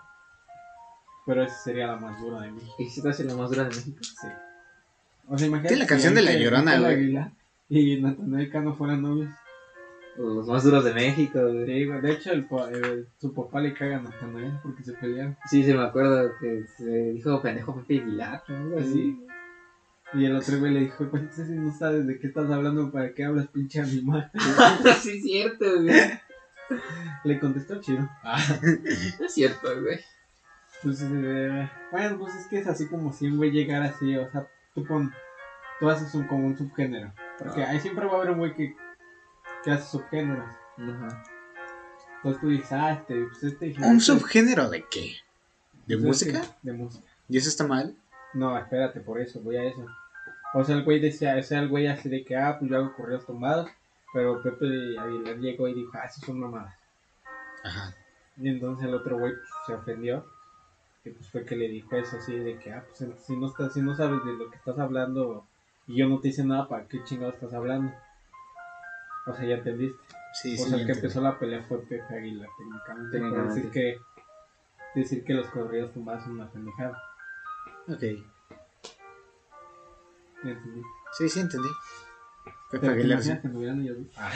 Pero 1.26 1.44
esa 1.44 1.56
sería 1.56 1.88
la 1.88 1.98
más 1.98 2.20
dura 2.22 2.42
de 2.42 2.52
mí. 2.52 2.62
¿Y 2.80 2.90
si 2.90 3.02
te 3.02 3.10
hace 3.10 3.24
la 3.26 3.36
más 3.36 3.50
dura 3.50 3.64
de 3.64 3.70
México? 3.76 3.98
Sí. 4.02 4.28
O 5.28 5.38
sea, 5.38 5.48
imagínate. 5.48 5.68
Tiene 5.76 5.84
la 5.84 5.88
canción 5.90 6.16
de 6.16 6.22
La 6.22 6.34
Llorona, 6.34 6.72
Ángel 6.72 6.82
güey. 6.84 6.94
Aguilar 6.96 7.32
Y 7.70 8.02
Nathaniel 8.02 8.50
Cano 8.52 8.76
fueran 8.76 9.02
novios. 9.02 9.30
Los 10.18 10.48
más 10.48 10.64
duros 10.64 10.84
de 10.86 10.94
México, 10.94 11.40
güey. 11.42 11.66
Sí, 11.66 11.86
güey. 11.86 12.02
De 12.02 12.12
hecho, 12.14 12.32
el, 12.32 12.48
el- 12.72 13.08
su 13.20 13.34
papá 13.34 13.60
le 13.60 13.74
caga 13.74 13.98
a 13.98 14.02
Nathaniel 14.02 14.54
porque 14.64 14.84
se 14.84 14.94
pelearon. 14.94 15.38
Sí, 15.50 15.64
se 15.64 15.74
me 15.74 15.84
acuerdo 15.84 16.32
que 16.40 16.66
se 16.78 17.12
dijo 17.12 17.42
pendejo 17.42 17.76
Pepe 17.76 18.02
Aguilar, 18.02 18.42
¿no? 18.48 18.56
Algo 18.58 18.80
así. 18.80 19.22
Y 20.14 20.24
el 20.26 20.36
otro 20.38 20.58
güey 20.60 20.72
le 20.74 20.80
dijo, 20.80 21.06
pues 21.12 21.38
no 21.50 21.72
sabes 21.78 22.08
de 22.08 22.18
qué 22.18 22.28
estás 22.28 22.50
hablando, 22.50 22.90
¿para 22.92 23.14
qué 23.14 23.26
hablas, 23.26 23.48
pinche 23.48 23.82
animal? 23.82 24.32
sí, 25.02 25.10
es 25.18 25.24
cierto, 25.24 25.66
güey. 25.84 25.92
Le 27.24 27.40
contestó 27.40 27.80
chido. 27.82 28.10
No 28.24 29.26
es 29.26 29.34
cierto, 29.34 29.70
güey. 29.82 30.00
Entonces, 30.76 31.10
eh, 31.12 31.70
bueno, 31.92 32.20
pues 32.20 32.36
es 32.36 32.46
que 32.48 32.60
es 32.60 32.68
así 32.68 32.88
como 32.88 33.12
si 33.12 33.28
un 33.28 33.38
güey 33.38 33.52
llegara 33.52 33.86
así, 33.86 34.16
o 34.16 34.30
sea, 34.32 34.48
tú 34.76 34.84
pon, 34.84 35.12
tú 35.80 35.90
haces 35.90 36.14
un, 36.14 36.28
como 36.28 36.46
un 36.48 36.58
subgénero. 36.58 37.12
Porque 37.40 37.64
ahí 37.64 37.80
siempre 37.80 38.06
va 38.06 38.14
a 38.14 38.16
haber 38.18 38.32
un 38.32 38.40
güey 38.40 38.54
que, 38.54 38.76
que 39.64 39.72
hace 39.72 39.90
subgéneros. 39.90 40.50
Ajá. 40.78 41.24
Entonces 42.18 42.42
tú 42.42 42.50
dices, 42.50 42.72
ah, 42.72 42.94
este, 42.94 43.26
pues 43.26 43.44
este... 43.44 43.66
¿Un 43.80 43.98
este- 43.98 44.00
subgénero 44.00 44.70
de 44.70 44.86
qué? 44.90 45.16
¿De 45.86 45.96
pues 45.96 46.02
música? 46.02 46.40
este- 46.40 46.56
De 46.62 46.74
música. 46.74 47.08
¿Y 47.30 47.38
eso 47.38 47.50
está 47.50 47.66
mal? 47.66 47.96
No, 48.34 48.58
espérate, 48.58 49.00
por 49.00 49.20
eso, 49.20 49.40
voy 49.42 49.58
a 49.58 49.64
eso. 49.64 49.86
O 50.54 50.64
sea, 50.64 50.76
el 50.76 50.84
güey 50.84 51.00
decía, 51.00 51.36
o 51.40 51.44
sea, 51.44 51.60
el 51.60 51.70
güey 51.70 51.88
así 51.88 52.08
de 52.10 52.24
que, 52.24 52.36
ah, 52.36 52.58
pues 52.60 52.70
yo 52.70 52.78
hago 52.78 52.96
correos 52.96 53.26
tumbados, 53.26 53.70
pero 54.14 54.42
Pepe 54.42 54.98
Aguilar 54.98 55.38
llegó 55.38 55.68
y 55.68 55.74
dijo, 55.74 55.92
ah, 55.96 56.06
eso 56.06 56.26
son 56.26 56.40
mamadas. 56.40 56.76
Ajá. 57.64 57.96
Y 58.38 58.50
entonces 58.50 58.88
el 58.88 58.94
otro 58.94 59.18
güey 59.18 59.34
pues, 59.34 59.50
se 59.66 59.74
ofendió. 59.74 60.26
Y 61.04 61.12
pues 61.12 61.30
fue 61.30 61.46
que 61.46 61.56
le 61.56 61.68
dijo 61.70 61.96
eso 61.96 62.18
así 62.18 62.38
de 62.38 62.58
que, 62.60 62.72
ah, 62.72 62.86
pues 62.86 63.10
si 63.26 63.36
no, 63.38 63.48
estás, 63.48 63.74
si 63.74 63.82
no 63.82 63.96
sabes 63.96 64.24
de 64.26 64.34
lo 64.34 64.50
que 64.50 64.58
estás 64.58 64.78
hablando 64.78 65.46
y 65.88 65.98
yo 65.98 66.08
no 66.08 66.20
te 66.20 66.30
hice 66.30 66.44
nada, 66.44 66.68
¿para 66.68 66.86
qué 66.86 67.04
chingado 67.04 67.32
estás 67.32 67.54
hablando? 67.54 67.94
O 69.26 69.34
sea, 69.34 69.46
ya 69.46 69.56
entendiste. 69.56 69.98
Sí, 70.34 70.54
o 70.54 70.64
sí. 70.64 70.70
sea, 70.70 70.80
el 70.80 70.86
que 70.86 70.92
empezó 70.92 71.22
la 71.22 71.40
pelea 71.40 71.64
fue 71.64 71.80
Pepe 71.80 72.14
Aguilar, 72.14 72.50
técnicamente. 72.58 73.18
Técnicamente. 73.18 73.56
decir 73.56 73.72
que 73.72 74.00
decir 74.96 75.24
que 75.24 75.34
los 75.34 75.48
corridos 75.48 75.94
tumbados 75.94 76.24
son 76.24 76.34
una 76.34 76.50
pendejada. 76.50 77.02
Ok. 77.88 78.04
¿Me 80.44 80.52
entendí? 80.52 80.82
Sí, 81.14 81.30
sí, 81.30 81.40
entendí. 81.40 81.70
Aguilar. 82.72 83.18
imaginas 83.22 83.40
que 83.42 83.48
ellos 83.82 83.98
dos? 83.98 84.08
Ah, 84.18 84.32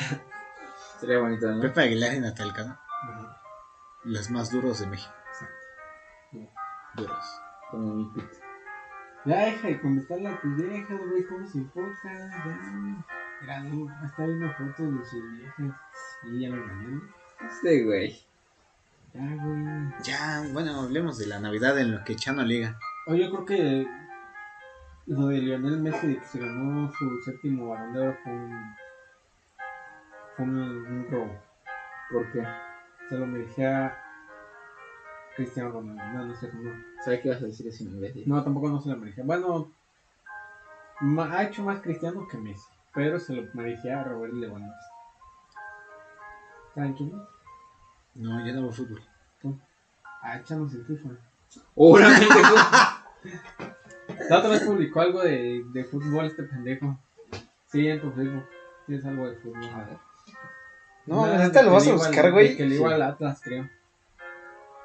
Sería 1.00 1.20
bonito, 1.20 1.52
¿no? 1.52 1.62
Pepe 1.62 1.82
Aguilar 1.82 2.14
y 2.16 2.20
Natal 2.20 2.54
Cano. 2.54 2.78
ajá. 3.04 3.38
Los 4.04 4.30
más 4.32 4.52
duros 4.52 4.80
de 4.80 4.88
México. 4.88 5.14
Sí. 6.32 6.50
Duros. 6.96 7.26
Como 7.70 7.96
mi 7.96 8.06
pito. 8.14 8.38
Ya 9.26 9.46
deja 9.46 9.68
de 9.68 9.80
contestarle 9.82 10.30
a 10.30 10.42
tus 10.42 10.56
viejas, 10.58 11.00
güey, 11.10 11.24
¿cómo 11.26 11.48
se 11.48 11.58
importa? 11.60 12.10
Ya. 13.46 13.60
No, 13.64 14.06
está 14.06 14.26
viendo 14.26 14.52
fotos 14.54 15.00
de 15.00 15.06
sus 15.06 15.32
viejas. 15.38 15.76
Y 16.24 16.40
ya 16.42 16.50
me 16.50 16.58
engañó. 16.58 17.02
Este 17.48 17.84
güey. 17.84 18.20
Ya, 19.14 19.22
güey. 19.36 19.94
Ya, 20.04 20.44
bueno, 20.54 20.82
hablemos 20.82 21.18
de 21.18 21.28
la 21.28 21.40
Navidad 21.40 21.78
en 21.80 21.92
lo 21.92 22.04
que 22.04 22.16
Chano 22.16 22.44
liga. 22.44 22.78
Oye, 23.08 23.26
yo 23.26 23.32
creo 23.32 23.46
que 23.46 23.88
lo 25.12 25.28
de 25.28 25.40
Lionel 25.40 25.82
Messi 25.82 26.16
que 26.16 26.26
se 26.26 26.40
ganó 26.40 26.90
su 26.94 27.22
séptimo 27.26 27.68
balón 27.68 27.94
de 27.94 28.00
oro 28.00 28.18
fue 28.24 28.32
un, 28.32 28.76
fue 30.38 30.46
un, 30.46 30.58
un 30.58 31.08
robo. 31.12 31.38
¿Por 32.12 32.32
qué? 32.32 32.48
Se 33.10 33.18
lo 33.18 33.28
merecía 33.28 33.98
Cristiano 35.36 35.72
Ronaldo. 35.72 36.02
No, 36.14 36.26
no 36.28 36.36
sé 36.36 36.50
cómo. 36.50 36.72
¿Sabes 37.04 37.20
qué 37.20 37.28
ibas 37.28 37.42
a 37.42 37.46
decir 37.46 37.68
eso 37.68 37.84
imbécil? 37.84 38.24
No, 38.26 38.42
tampoco 38.42 38.70
no 38.70 38.80
se 38.80 38.90
lo 38.90 38.96
merecía. 38.96 39.26
Bueno, 39.26 39.70
ha 41.20 41.44
hecho 41.44 41.64
más 41.64 41.82
Cristiano 41.82 42.26
que 42.30 42.38
Messi, 42.38 42.70
pero 42.94 43.20
se 43.20 43.34
lo 43.34 43.50
merecía 43.54 44.06
Robert 44.06 44.34
Lewandowski. 44.34 44.96
¿Saben 46.74 46.94
quién? 46.94 47.12
No, 48.16 48.48
yo 48.48 48.54
no 48.54 48.62
veo 48.62 48.72
fútbol. 48.72 49.04
Ah, 50.22 50.38
échanos 50.38 50.74
el 50.74 50.86
FIFA. 50.86 51.10
Obviamente, 51.76 52.28
La 54.30 54.38
otra 54.40 54.50
vez 54.50 54.62
publicó 54.64 55.02
algo 55.02 55.22
de, 55.22 55.64
de 55.74 55.84
fútbol 55.86 56.26
este 56.26 56.44
pendejo. 56.44 56.98
Sí, 57.72 57.88
en 57.88 58.02
tu 58.02 58.12
Facebook. 58.12 58.46
Tienes 58.88 59.06
algo 59.06 59.30
de 59.30 59.36
fútbol. 59.38 59.64
A 59.74 59.78
ver. 59.86 59.98
No, 61.06 61.26
neta, 61.28 61.62
lo 61.64 61.72
vas 61.72 61.88
a 61.88 61.94
buscar, 61.94 62.32
güey. 62.32 62.56
Que 62.56 62.66
le 62.66 62.76
iba 62.76 62.94
al 62.94 63.02
Atlas, 63.02 63.40
creo. 63.44 63.70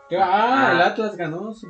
Que- 0.08 0.18
ah, 0.18 0.68
Ah. 0.68 0.72
el 0.72 0.80
Atlas 0.82 1.16
ganó 1.16 1.52
su, 1.54 1.68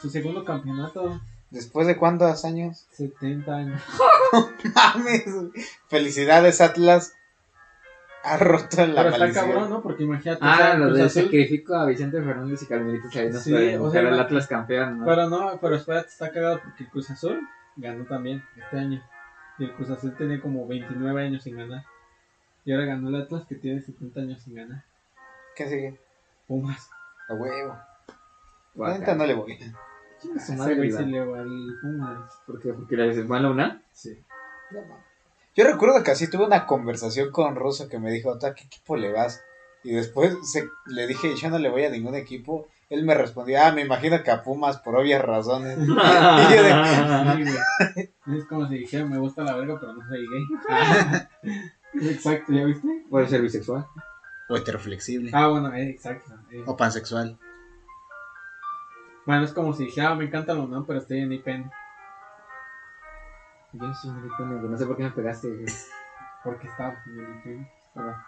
su 0.00 0.10
segundo 0.10 0.44
campeonato. 0.44 1.20
¿Después 1.50 1.86
de 1.86 1.96
cuántos 1.96 2.44
años? 2.44 2.86
70 2.92 3.54
años. 3.54 3.82
Mames. 4.74 5.24
Felicidades, 5.88 6.60
Atlas. 6.60 7.14
Ha 8.24 8.36
roto 8.36 8.86
la 8.86 8.94
Pero 8.94 9.08
está 9.08 9.18
maldición. 9.18 9.46
cabrón, 9.50 9.70
¿no? 9.70 9.82
Porque 9.82 10.02
imagínate. 10.02 10.42
o 10.42 10.46
Ah, 10.46 10.56
sea, 10.56 10.74
lo 10.74 10.84
Cruz 10.86 10.96
del 10.98 11.06
Azul- 11.06 11.22
sacrificio 11.24 11.74
a 11.76 11.86
Vicente 11.86 12.22
Fernández 12.22 12.62
y 12.62 12.66
Carmelita 12.66 13.10
Salinas 13.10 13.42
Sí, 13.42 13.52
para 13.52 13.82
o 13.82 13.90
sea, 13.90 14.02
ima- 14.02 14.20
Atlas 14.20 14.46
campeón, 14.46 14.98
¿no? 14.98 15.06
Pero 15.06 15.28
no, 15.30 15.58
pero 15.60 15.76
espérate, 15.76 16.08
está 16.08 16.30
cagado 16.32 16.60
porque 16.62 16.84
el 16.84 16.90
Cruz 16.90 17.10
Azul 17.10 17.40
ganó 17.76 18.04
también 18.04 18.42
este 18.56 18.78
año. 18.78 19.02
Y 19.58 19.64
el 19.64 19.72
Cruz 19.74 19.90
Azul 19.90 20.14
tenía 20.16 20.40
como 20.40 20.66
29 20.66 21.22
años 21.24 21.42
sin 21.44 21.56
ganar. 21.56 21.84
Y 22.64 22.72
ahora 22.72 22.84
ganó 22.86 23.08
el 23.08 23.16
Atlas 23.22 23.44
que 23.48 23.54
tiene 23.54 23.80
70 23.80 24.20
años 24.20 24.42
sin 24.42 24.54
ganar. 24.56 24.84
¿Qué 25.56 25.66
sigue? 25.68 25.98
Pumas. 26.46 26.90
A 27.28 27.34
huevo. 27.34 27.78
Guaca. 28.74 29.14
no 29.14 29.26
le 29.26 29.34
voy. 29.34 29.58
Chinga 30.20 30.40
su 30.40 30.52
Ese 30.52 30.56
madre, 30.56 30.74
güey 30.76 30.88
vida. 30.88 30.98
se 30.98 31.06
le 31.06 31.24
va 31.24 31.40
al 31.40 31.76
Pumas. 31.80 32.42
¿Por 32.46 32.60
qué? 32.60 32.72
¿Porque 32.72 32.96
le 32.96 33.22
va 33.24 33.36
a 33.36 33.40
la 33.40 33.50
UNAM? 33.50 33.82
Sí. 33.92 34.22
Yo 35.58 35.64
recuerdo 35.66 36.04
que 36.04 36.12
así 36.12 36.30
tuve 36.30 36.46
una 36.46 36.66
conversación 36.66 37.32
con 37.32 37.56
Russo 37.56 37.88
que 37.88 37.98
me 37.98 38.12
dijo, 38.12 38.38
"¿Tú 38.38 38.46
¿a 38.46 38.54
qué 38.54 38.62
equipo 38.62 38.94
le 38.94 39.10
vas? 39.12 39.42
Y 39.82 39.90
después 39.90 40.36
se- 40.48 40.68
le 40.86 41.08
dije, 41.08 41.34
yo 41.34 41.50
no 41.50 41.58
le 41.58 41.68
voy 41.68 41.84
a 41.84 41.90
ningún 41.90 42.14
equipo. 42.14 42.68
Él 42.88 43.04
me 43.04 43.14
respondió, 43.14 43.60
ah, 43.60 43.72
me 43.72 43.82
imagino 43.82 44.22
que 44.22 44.30
a 44.30 44.44
Pumas 44.44 44.76
por 44.78 44.94
obvias 44.94 45.20
razones. 45.20 45.76
Y 45.80 45.86
yo 46.54 46.62
de, 46.62 47.34
Sí, 47.34 47.42
güey. 48.24 48.38
Es 48.38 48.44
como 48.46 48.68
si 48.68 48.76
dijera, 48.78 49.04
me 49.04 49.18
gusta 49.18 49.42
la 49.42 49.56
verga, 49.56 49.80
pero 49.80 49.94
no 49.94 50.06
soy 50.08 50.24
gay. 50.28 50.44
exacto, 52.12 52.52
¿ya 52.52 52.64
viste? 52.64 52.86
Puede 53.10 53.26
ser 53.26 53.42
bisexual. 53.42 53.84
o 54.48 54.56
heteroflexible. 54.56 55.32
Ah, 55.34 55.48
bueno, 55.48 55.74
eh, 55.74 55.90
exacto. 55.90 56.34
eh. 56.52 56.62
O 56.66 56.76
pansexual. 56.76 57.36
Bueno, 59.26 59.42
es 59.44 59.52
como 59.52 59.72
si 59.72 59.86
dijera, 59.86 60.10
ah, 60.10 60.14
me 60.14 60.24
encanta 60.24 60.54
la 60.54 60.60
UNAM, 60.62 60.86
pero 60.86 61.00
estoy 61.00 61.18
en 61.18 61.32
IPN. 61.32 61.70
Yo 63.72 63.86
di 63.86 64.28
cuenta, 64.36 64.54
güey. 64.56 64.70
No 64.70 64.76
sé 64.78 64.86
por 64.86 64.96
qué 64.96 65.02
me 65.04 65.10
pegaste, 65.10 65.48
güey. 65.48 65.66
Porque 66.44 66.66
estaba 66.68 66.94
en 67.06 67.18
el 67.20 67.36
IPN. 67.38 67.68
Ahora, 67.94 68.24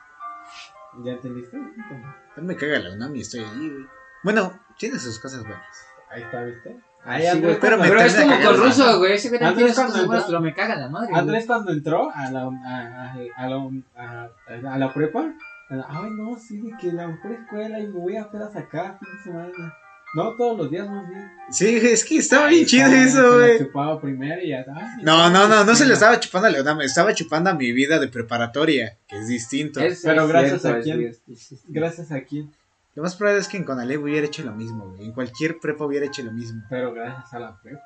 ¿Ya 1.04 1.12
entendiste? 1.12 1.56
A 1.56 2.40
mí 2.40 2.46
me 2.46 2.56
caga 2.56 2.78
la 2.80 2.92
UNAM 2.94 3.14
y 3.16 3.20
estoy 3.20 3.44
allí, 3.44 3.70
güey. 3.70 3.86
Bueno, 4.24 4.52
tiene 4.76 4.98
sus 4.98 5.18
cosas 5.20 5.40
buenas. 5.42 5.86
Ahí 6.10 6.22
está, 6.22 6.42
¿viste? 6.42 6.76
Ah, 7.04 7.12
Ahí 7.12 7.26
sí, 7.30 7.40
güey, 7.40 7.58
pero 7.60 7.76
es 7.82 8.14
como 8.16 8.40
con 8.42 8.56
ruso, 8.58 8.98
güey. 8.98 9.12
Ese 9.12 9.28
güey 9.28 9.40
también 9.40 9.40
Andrés 9.40 9.56
tiene 9.56 9.68
sus 9.68 9.76
cuando 9.76 9.92
cosas 9.94 10.06
buenas, 10.06 10.24
entró- 10.24 10.26
pero 10.26 10.40
me 10.42 10.54
caga 10.54 10.76
la 10.76 10.88
madre. 10.88 11.08
güey. 11.08 11.20
Andrés 11.20 11.46
cuando 11.46 11.72
entró 11.72 12.10
a 12.14 12.30
la, 12.30 12.40
a, 12.42 12.46
a, 12.46 13.12
a 13.36 13.48
la, 13.48 13.72
a, 13.96 14.74
a 14.74 14.78
la 14.78 14.92
prepa, 14.92 15.32
ay 15.70 16.10
no, 16.10 16.36
sí, 16.36 16.60
de 16.60 16.76
que 16.76 16.92
la 16.92 17.06
mejor 17.06 17.32
escuela 17.32 17.78
y 17.78 17.86
me 17.86 17.98
voy 17.98 18.16
a 18.16 18.22
apenas 18.24 18.54
acá 18.56 18.98
fin 18.98 19.08
de 19.16 19.22
semana. 19.22 19.74
No, 20.14 20.34
todos 20.34 20.58
los 20.58 20.70
días 20.70 20.88
más 20.88 21.08
bien. 21.08 21.30
Sí, 21.50 21.76
es 21.76 22.04
que 22.04 22.16
estaba 22.18 22.48
bien 22.48 22.66
chido 22.66 22.86
eso, 22.88 23.34
güey. 23.36 23.58
chupaba 23.58 24.00
primero 24.00 24.40
y 24.42 24.48
ya. 24.48 24.64
ay, 24.74 25.02
No, 25.04 25.30
no, 25.30 25.46
no, 25.48 25.64
no 25.64 25.74
se 25.74 25.86
le 25.86 25.94
estaba 25.94 26.18
chupando 26.18 26.48
a 26.48 26.60
UNAM, 26.60 26.80
estaba 26.82 27.14
chupando 27.14 27.50
a 27.50 27.54
mi 27.54 27.70
vida 27.72 27.98
de 27.98 28.08
preparatoria, 28.08 28.96
que 29.06 29.18
es 29.18 29.28
distinto. 29.28 29.80
Es- 29.80 30.02
Pero 30.04 30.22
es 30.22 30.28
gracias 30.28 30.62
cierto, 30.62 30.78
a 30.78 30.82
quién. 30.82 31.06
es- 31.06 31.22
es- 31.28 31.52
es- 31.52 31.62
Gracias 31.68 32.10
a 32.12 32.20
quién, 32.22 32.52
Lo 32.96 33.04
más 33.04 33.14
probable 33.14 33.40
es 33.40 33.46
que 33.48 33.56
en 33.56 33.64
Conalep 33.64 34.02
hubiera 34.02 34.26
hecho 34.26 34.42
lo 34.42 34.52
mismo, 34.52 34.88
güey. 34.90 35.04
En 35.04 35.12
cualquier 35.12 35.58
prepa 35.60 35.84
hubiera 35.84 36.06
hecho 36.06 36.22
lo 36.24 36.32
mismo. 36.32 36.60
pero 36.68 36.92
gracias 36.92 37.32
a 37.32 37.38
la 37.38 37.56
prepa. 37.62 37.80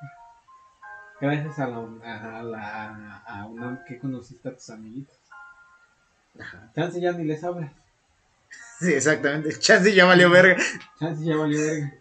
Gracias 1.21 1.59
a 1.59 1.67
la, 1.69 1.79
a 2.39 2.43
la 2.43 3.17
a 3.27 3.47
UNAM 3.47 3.81
que 3.87 3.99
conociste 3.99 4.49
a 4.49 4.55
tus 4.55 4.69
amiguitos. 4.71 5.15
Ajá. 6.41 6.71
Chance 6.75 7.01
ya 7.01 7.13
ni 7.13 7.25
les 7.25 7.45
hablas. 7.45 7.71
Sí, 8.85 8.93
exactamente. 8.95 9.59
Chance 9.59 9.95
ya 9.95 10.05
valió 10.05 10.31
verga. 10.31 10.57
Chance 10.99 11.25
ya 11.25 11.37
valió 11.37 11.61
verga. 11.61 11.95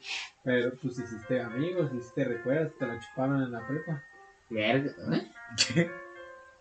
Pero 0.43 0.73
pues 0.81 0.99
hiciste 0.99 1.41
amigos, 1.41 1.91
hiciste 1.93 2.25
recuerdas, 2.25 2.71
te 2.77 2.85
la 2.85 2.99
chuparon 2.99 3.41
en 3.43 3.51
la 3.51 3.65
prepa. 3.67 4.03
Verga, 4.49 4.91
¿eh? 5.13 5.31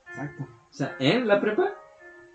Exacto. 0.09 0.43
O 0.45 0.73
sea, 0.73 0.97
¿en 0.99 1.27
la 1.27 1.41
prepa? 1.41 1.75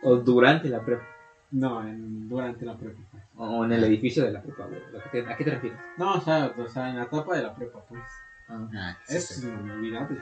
¿O 0.04 0.18
durante 0.18 0.68
la 0.70 0.84
prepa? 0.84 1.04
No, 1.52 1.82
en, 1.88 2.28
durante 2.28 2.66
la 2.66 2.78
prepa. 2.78 3.00
pues. 3.12 3.24
¿O 3.36 3.64
en 3.64 3.72
el 3.72 3.84
edificio 3.86 4.26
de 4.26 4.32
la 4.32 4.42
prepa, 4.42 4.66
¿A 4.66 5.38
qué 5.38 5.44
te 5.46 5.52
refieres? 5.52 5.80
No, 5.98 6.16
o 6.16 6.22
sea, 6.22 6.54
o 6.58 6.68
sea, 6.68 6.90
en 6.90 6.98
la 6.98 7.04
etapa 7.04 7.36
de 7.38 7.44
la 7.44 7.56
prepa, 7.56 7.80
pues. 7.88 8.04
Ah. 8.50 8.68
Ah, 8.76 8.98
sí, 9.06 9.16
Es 9.18 9.28
sí. 9.28 9.48
inolvidable. 9.48 10.20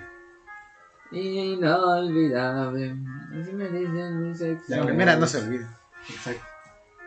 Inolvidable. 1.11 2.95
Así 3.41 3.51
me 3.53 3.69
dicen 3.69 4.27
mi 4.29 4.35
sexo. 4.35 4.65
Ya, 4.67 4.77
La 4.77 4.85
primera 4.85 5.15
no 5.15 5.25
se 5.25 5.39
olvida. 5.39 5.67
Exacto. 6.09 6.43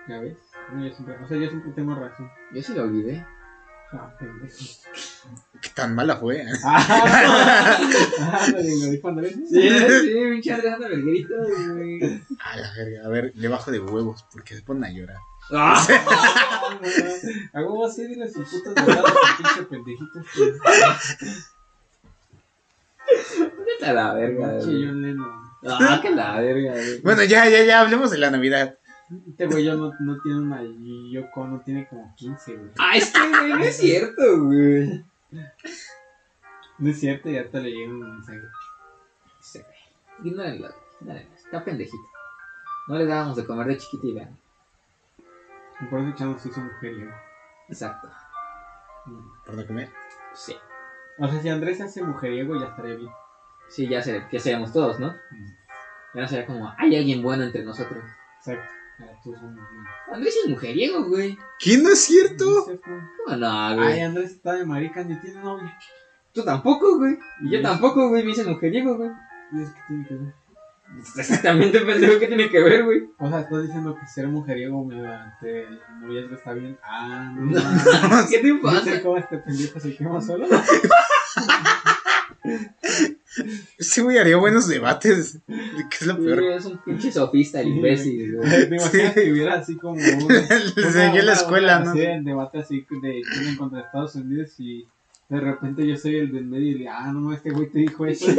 ¿Ya 0.08 0.20
ves? 0.20 0.36
No, 0.72 0.84
yo 0.86 0.92
siempre, 0.94 1.16
o 1.16 1.28
sea, 1.28 1.36
yo 1.38 1.48
siempre 1.48 1.72
tengo 1.72 1.94
razón. 1.94 2.30
Yo 2.52 2.62
sí 2.62 2.74
lo 2.74 2.82
olvidé. 2.82 3.24
Ah, 3.90 4.14
pendejo. 4.18 4.54
Qué 5.62 5.70
tan 5.74 5.94
mala 5.94 6.16
fue. 6.16 6.42
¿eh? 6.42 6.46
Ah, 6.62 7.78
Andrés. 9.04 9.34
Sí, 9.50 9.70
sí, 9.70 10.14
pinche 10.30 10.52
Andrés 10.52 10.74
anda 10.74 10.88
verguerito, 10.88 11.34
güey. 11.72 12.22
A 12.44 12.56
la 12.58 12.72
verga. 12.76 13.06
A 13.06 13.08
ver, 13.08 13.32
le 13.34 13.48
bajo 13.48 13.70
de 13.70 13.80
huevos 13.80 14.26
porque 14.30 14.54
se 14.56 14.62
ponen 14.62 14.84
a 14.84 14.90
llorar. 14.90 15.16
¡Ah! 15.50 15.86
A 17.54 17.60
huevo 17.60 17.86
así, 17.86 18.06
dile 18.06 18.30
sus 18.30 18.46
putas 18.50 18.74
verdades, 18.74 19.12
pinche 19.38 19.62
pendejito. 19.62 20.20
este. 20.20 21.26
Vete 23.66 23.86
a 23.86 23.92
la 23.94 24.12
verga, 24.12 24.50
Pinche 24.50 24.66
güey. 24.66 24.86
John 24.86 25.02
Lennon. 25.02 25.48
Ah, 25.66 25.98
que 26.02 26.10
la 26.10 26.40
verga, 26.40 26.72
güey. 26.72 27.00
Bueno, 27.00 27.24
ya, 27.24 27.48
ya, 27.48 27.64
ya, 27.64 27.80
hablemos 27.80 28.10
de 28.10 28.18
la 28.18 28.30
Navidad. 28.30 28.76
Este 29.26 29.46
güey 29.46 29.64
yo 29.64 29.74
no, 29.74 29.92
no 30.00 30.20
tiene 30.20 30.38
una 30.38 30.62
Yoko, 30.62 31.46
no 31.46 31.60
tiene 31.60 31.88
como 31.88 32.14
15, 32.16 32.56
güey. 32.56 32.70
Ah, 32.78 32.96
es 32.96 33.10
que, 33.10 33.28
güey, 33.28 33.48
no 33.48 33.58
es 33.60 33.76
cierto, 33.76 34.44
güey. 34.44 35.04
No 36.78 36.90
es 36.90 37.00
cierto, 37.00 37.30
ya 37.30 37.48
te 37.48 37.60
leí 37.60 37.84
un 37.84 38.00
mensaje. 38.00 38.40
Sí, 39.40 39.60
güey. 39.60 40.30
Ignórenlo, 40.30 40.68
ignórenlo. 41.00 41.34
Está 41.34 41.64
pendejito. 41.64 41.96
No 42.88 42.96
le 42.96 43.06
dábamos 43.06 43.36
de 43.36 43.46
comer 43.46 43.66
de 43.66 43.78
chiquito 43.78 44.06
y 44.06 44.14
vean. 44.14 44.38
Por 45.90 46.00
eso 46.00 46.16
Chano 46.16 46.38
se 46.38 46.48
hizo 46.48 46.60
mujeriego. 46.60 47.12
Exacto. 47.68 48.10
¿Por 49.46 49.54
no 49.54 49.66
comer? 49.66 49.90
Sí. 50.34 50.54
O 51.18 51.28
sea, 51.28 51.40
si 51.40 51.48
Andrés 51.48 51.78
se 51.78 51.84
hace 51.84 52.02
mujeriego, 52.02 52.60
ya 52.60 52.66
estaría 52.66 52.96
bien. 52.96 53.10
Sí, 53.68 53.88
ya, 53.88 54.02
se, 54.02 54.24
ya 54.30 54.40
seríamos 54.40 54.72
todos, 54.72 54.98
¿no? 54.98 55.14
Ya 56.14 56.22
no 56.22 56.28
sería 56.28 56.46
como, 56.46 56.72
hay 56.76 56.96
alguien 56.96 57.22
bueno 57.22 57.44
entre 57.44 57.62
nosotros. 57.62 58.04
Exacto. 58.38 58.77
Andrés 60.12 60.34
es 60.44 60.50
mujeriego, 60.50 61.04
güey. 61.04 61.38
¿Quién 61.60 61.82
no 61.82 61.90
es 61.90 62.00
cierto? 62.00 62.44
¿No 62.44 62.58
es 62.60 62.64
cierto? 62.64 62.90
¿Cómo 63.24 63.36
no, 63.36 63.50
Ay, 63.50 63.76
güey? 63.76 64.00
Andrés 64.00 64.32
está 64.32 64.54
de 64.54 64.64
marica, 64.64 65.04
ni 65.04 65.14
tiene 65.20 65.40
novia. 65.40 65.76
Tú 66.32 66.44
tampoco, 66.44 66.96
güey. 66.98 67.18
Y 67.42 67.50
yo 67.50 67.62
tampoco, 67.62 68.08
güey. 68.08 68.22
Me 68.22 68.30
dices 68.30 68.46
mujeriego, 68.46 68.96
güey. 68.96 69.10
¿Y 69.52 69.62
es 69.62 69.70
que 69.70 69.80
tiene 69.88 70.06
que 70.06 70.14
ver? 70.14 70.34
Exactamente, 71.16 71.80
pendejo, 71.86 72.18
¿qué 72.18 72.26
tiene 72.28 72.48
que 72.48 72.62
ver, 72.62 72.84
güey? 72.84 73.10
O 73.18 73.28
sea, 73.28 73.40
estás 73.40 73.62
diciendo 73.62 73.94
que 73.98 74.06
ser 74.06 74.26
mujeriego 74.28 74.82
mediante 74.84 75.64
el 75.64 75.80
noviazgo 76.00 76.34
está 76.34 76.54
bien. 76.54 76.78
Ah, 76.82 77.30
no. 77.36 77.60
¿Qué 78.30 78.38
te 78.38 78.52
¿Viste 78.52 78.62
pasa? 78.62 79.02
cómo 79.02 79.18
este 79.18 79.38
pendejo 79.38 79.80
se 79.80 79.96
quema 79.96 80.20
solo? 80.20 80.46
Este 83.78 84.02
güey 84.02 84.18
haría 84.18 84.36
buenos 84.36 84.66
debates. 84.68 85.38
¿Qué 85.46 85.96
es 86.00 86.06
lo 86.06 86.16
Sí, 86.16 86.22
peor? 86.22 86.42
es 86.44 86.64
un 86.64 86.78
pinche 86.78 87.12
sofista, 87.12 87.60
el 87.60 87.66
Sí, 87.66 87.72
imbécil, 87.72 88.36
güey. 88.36 88.50
¿Te 88.68 88.74
imaginas 88.76 89.12
que 89.14 89.32
hubiera 89.32 89.54
así 89.54 89.76
como 89.76 89.92
un, 89.94 90.00
Le 90.76 90.90
seguí 90.90 91.22
la 91.22 91.32
escuela, 91.34 91.80
¿no? 91.80 91.92
Sí, 91.92 92.00
el 92.00 92.24
debate 92.24 92.58
así 92.58 92.86
de 93.02 93.22
China 93.22 93.56
contra 93.58 93.80
Estados 93.80 94.14
Unidos 94.16 94.50
y 94.58 94.88
de 95.28 95.40
repente 95.40 95.86
yo 95.86 95.94
soy 95.96 96.16
el 96.16 96.32
del 96.32 96.46
medio 96.46 96.68
y 96.70 96.78
le 96.78 96.88
ah, 96.88 97.12
no, 97.12 97.32
este 97.34 97.50
güey 97.50 97.70
te 97.70 97.80
dijo 97.80 98.06
eso. 98.06 98.26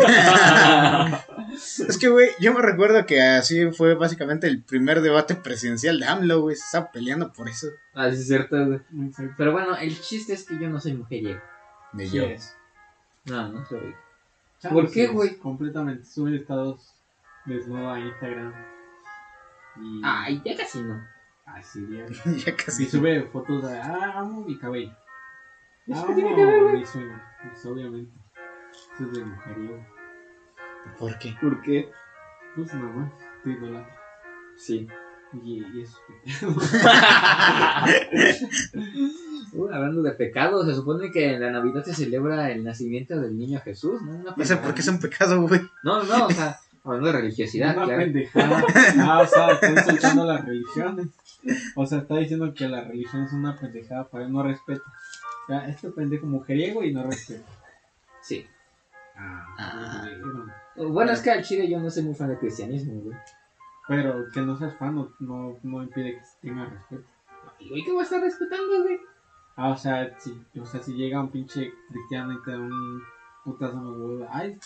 Es 1.88 1.98
que, 1.98 2.10
güey, 2.10 2.30
yo 2.40 2.54
me 2.54 2.62
recuerdo 2.62 3.06
que 3.06 3.22
así 3.22 3.72
fue 3.72 3.96
básicamente 3.96 4.48
el 4.48 4.62
primer 4.64 5.02
debate 5.02 5.36
presidencial 5.36 6.00
de 6.00 6.06
AMLO, 6.06 6.42
güey. 6.42 6.56
Se 6.56 6.64
estaba 6.66 6.92
peleando 6.92 7.32
por 7.34 7.48
eso. 7.50 7.68
Ah, 7.94 8.10
sí, 8.12 8.18
es 8.18 8.28
cierto, 8.28 8.56
güey. 8.66 8.80
Pero 9.38 9.52
bueno, 9.52 9.76
el 9.78 10.00
chiste 10.00 10.34
es 10.34 10.44
que 10.46 10.60
yo 10.60 10.70
no 10.70 10.80
soy 10.80 10.94
mujeriego. 10.94 11.40
De 11.94 12.08
Sí 12.08 12.18
yo. 12.18 12.24
es. 12.24 12.56
No, 13.26 13.50
no 13.50 13.66
soy. 13.66 13.96
Chavo, 14.60 14.76
¿Por 14.82 14.92
qué, 14.92 15.04
es. 15.06 15.12
güey? 15.12 15.38
Completamente. 15.38 16.06
Sube 16.06 16.36
estados 16.36 16.94
desnudo 17.46 17.90
a 17.92 18.00
Instagram. 18.00 18.54
Y... 19.82 20.02
Ay, 20.04 20.42
ya 20.44 20.58
casi 20.58 20.82
no. 20.82 21.02
Así 21.46 21.82
bien. 21.86 22.08
ya 22.38 22.52
Y 22.52 22.56
casi. 22.56 22.86
sube 22.86 23.24
fotos 23.28 23.64
de, 23.68 23.78
ah, 23.80 24.14
amo 24.20 24.42
mi 24.46 24.58
cabello. 24.58 24.92
¿Eso 25.88 26.00
Amo 26.04 26.08
qué 26.08 26.14
tiene 26.22 26.36
que 26.36 26.46
ver, 26.46 26.64
güey? 26.64 26.78
mi 26.78 26.86
sueño. 26.86 27.22
Pues 27.44 27.66
obviamente. 27.66 28.12
Eso 28.96 29.04
es 29.06 29.12
de 29.14 29.26
mujeriego. 29.26 29.86
¿Por 30.98 31.18
qué? 31.20 31.36
¿Por 31.42 31.62
qué? 31.62 31.92
Pues 32.56 32.74
nada 32.74 32.90
más. 32.90 33.12
Te 33.44 33.50
idolatra. 33.52 33.96
Sí. 34.58 34.88
Y, 35.34 35.60
y 35.60 35.82
eso. 35.82 35.98
Uh, 39.52 39.68
hablando 39.74 40.04
de 40.04 40.12
pecados, 40.12 40.68
se 40.68 40.76
supone 40.76 41.12
que 41.12 41.34
en 41.34 41.42
la 41.42 41.50
Navidad 41.50 41.84
se 41.84 41.96
celebra 41.96 42.52
el 42.52 42.64
nacimiento 42.64 43.20
del 43.20 43.36
niño 43.38 43.60
Jesús, 43.62 44.00
¿no? 44.02 44.24
No 44.36 44.46
sé 44.46 44.58
por 44.58 44.74
qué 44.76 44.82
es 44.82 44.88
un 44.88 45.00
pecado, 45.00 45.42
güey. 45.48 45.62
No, 45.84 46.04
no, 46.04 46.28
o 46.28 46.30
sea, 46.30 46.60
hablando 46.84 47.08
de 47.08 47.14
religiosidad, 47.14 47.76
Una 47.76 47.86
claro. 47.86 48.02
pendejada. 48.04 48.64
Ah, 49.00 49.22
o 49.22 49.28
sea, 49.28 49.52
está 49.54 49.72
insultando 49.72 50.26
las 50.26 50.46
religiones. 50.46 51.08
O 51.76 51.86
sea, 51.86 52.00
está 52.00 52.18
diciendo 52.18 52.54
que 52.54 52.68
la 52.68 52.84
religión 52.84 53.24
es 53.24 53.34
una 53.34 53.58
pendejada 53.58 54.08
para 54.08 54.26
él 54.26 54.32
no 54.32 54.44
respeta. 54.44 54.84
O 54.86 55.48
sea, 55.48 55.68
este 55.68 55.90
pendejo 55.90 56.28
mujeriego 56.28 56.84
y 56.84 56.94
no 56.94 57.04
respeta. 57.04 57.50
Sí. 58.22 58.46
Ah. 59.16 60.06
Pero, 60.76 60.90
Bueno, 60.90 61.12
es 61.12 61.22
que 61.22 61.32
al 61.32 61.44
chile 61.44 61.68
yo 61.68 61.80
no 61.80 61.90
soy 61.90 62.04
muy 62.04 62.14
fan 62.14 62.30
del 62.30 62.38
cristianismo, 62.38 63.02
güey. 63.02 63.18
Pero 63.90 64.30
que 64.32 64.42
no 64.42 64.56
seas 64.56 64.78
fan 64.78 64.96
no, 64.96 65.12
no, 65.20 65.58
no 65.64 65.84
impide 65.84 66.14
que 66.14 66.48
tenga 66.48 66.66
respeto. 66.66 67.04
¿Y 67.60 67.84
qué 67.84 67.92
voy 67.92 68.02
a 68.02 68.04
estar 68.04 68.22
respetando, 68.22 68.84
güey? 68.84 69.00
Ah, 69.56 69.72
o 69.72 69.78
sea, 69.78 70.16
si, 70.20 70.40
o 70.58 70.66
sea, 70.66 70.82
si 70.82 70.94
llega 70.94 71.20
un 71.20 71.32
pinche 71.32 71.74
cristiano 71.90 72.34
y 72.34 72.42
te 72.44 72.52
da 72.52 72.60
un 72.60 73.02
putazo 73.44 73.80
en 73.80 73.84
los 73.84 73.98
huevos, 73.98 74.28
ay, 74.32 74.58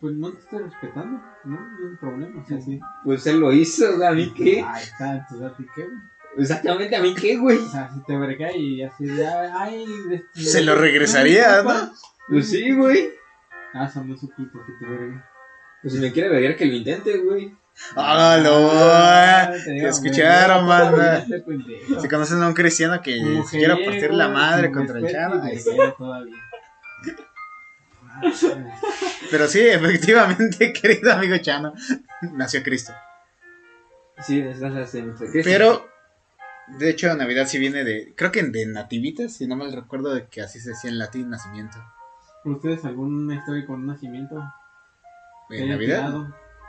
pues 0.00 0.16
no 0.16 0.32
te 0.32 0.40
estoy 0.40 0.58
respetando, 0.64 1.22
no, 1.44 1.60
no 1.60 1.90
hay 1.90 1.96
problema, 1.96 2.42
o 2.42 2.44
sea, 2.44 2.60
sí. 2.60 2.80
Pues 3.04 3.24
él 3.28 3.38
lo 3.38 3.52
hizo, 3.52 3.96
güey, 3.96 4.08
¿a 4.08 4.12
mí 4.12 4.32
qué? 4.34 4.64
Ay, 4.66 4.82
está, 4.82 5.16
entonces 5.16 5.46
a 5.46 5.56
ti 5.56 5.64
qué, 5.76 5.84
güey? 5.84 5.98
Exactamente, 6.38 6.96
¿a 6.96 7.02
mí 7.02 7.14
qué, 7.14 7.36
güey? 7.36 7.58
O 7.58 7.68
sea, 7.68 7.88
si 7.94 8.02
te 8.02 8.16
verga 8.16 8.54
y 8.56 8.82
así 8.82 9.04
de, 9.04 9.26
ay, 9.26 9.86
este, 10.10 10.40
Se 10.40 10.62
lo 10.64 10.74
regresaría. 10.74 11.62
¿no? 11.62 11.92
Pues 12.28 12.50
sí, 12.50 12.74
güey. 12.74 13.10
Ah, 13.74 13.84
eso 13.84 14.02
no 14.04 14.16
supe 14.16 14.42
porque 14.52 14.72
te 14.80 14.86
verga. 14.86 15.30
Pues 15.82 15.94
si 15.94 16.00
me 16.00 16.12
quiere 16.12 16.30
ver 16.30 16.56
que 16.56 16.66
lo 16.66 16.74
intente, 16.74 17.18
güey. 17.18 17.61
¡Ah, 17.96 18.38
no! 18.42 19.64
Te 19.64 19.88
escucharon, 19.88 20.66
pendejo. 21.44 22.00
Si 22.00 22.08
conocen 22.08 22.42
a 22.42 22.48
un 22.48 22.54
cristiano 22.54 23.00
que 23.02 23.42
se 23.48 23.58
quiera 23.58 23.76
partir 23.76 24.12
la 24.12 24.28
madre 24.28 24.70
contra 24.70 24.98
el 24.98 25.06
todavía. 25.96 26.36
Pero 29.30 29.48
sí, 29.48 29.60
efectivamente, 29.60 30.72
querido 30.80 31.12
amigo 31.12 31.36
Chano, 31.38 31.72
nació 32.34 32.62
Cristo. 32.62 32.92
Sí, 34.22 34.40
es 34.40 34.60
la 34.60 34.70
Cristo. 34.70 35.24
Pero, 35.42 35.88
de 36.78 36.90
hecho, 36.90 37.14
Navidad 37.14 37.46
sí 37.46 37.58
viene 37.58 37.82
de, 37.84 38.14
creo 38.16 38.30
que 38.30 38.42
de 38.42 38.66
nativitas, 38.66 39.32
si 39.32 39.46
no 39.46 39.56
mal 39.56 39.72
recuerdo, 39.72 40.14
de 40.14 40.26
que 40.26 40.42
así 40.42 40.60
se 40.60 40.70
decía 40.70 40.90
en 40.90 40.98
latín, 40.98 41.30
nacimiento. 41.30 41.78
¿Ustedes 42.44 42.84
alguna 42.84 43.34
historia 43.34 43.66
con 43.66 43.80
un 43.80 43.86
nacimiento? 43.86 44.42
¿En 45.50 45.68
Navidad? 45.68 46.12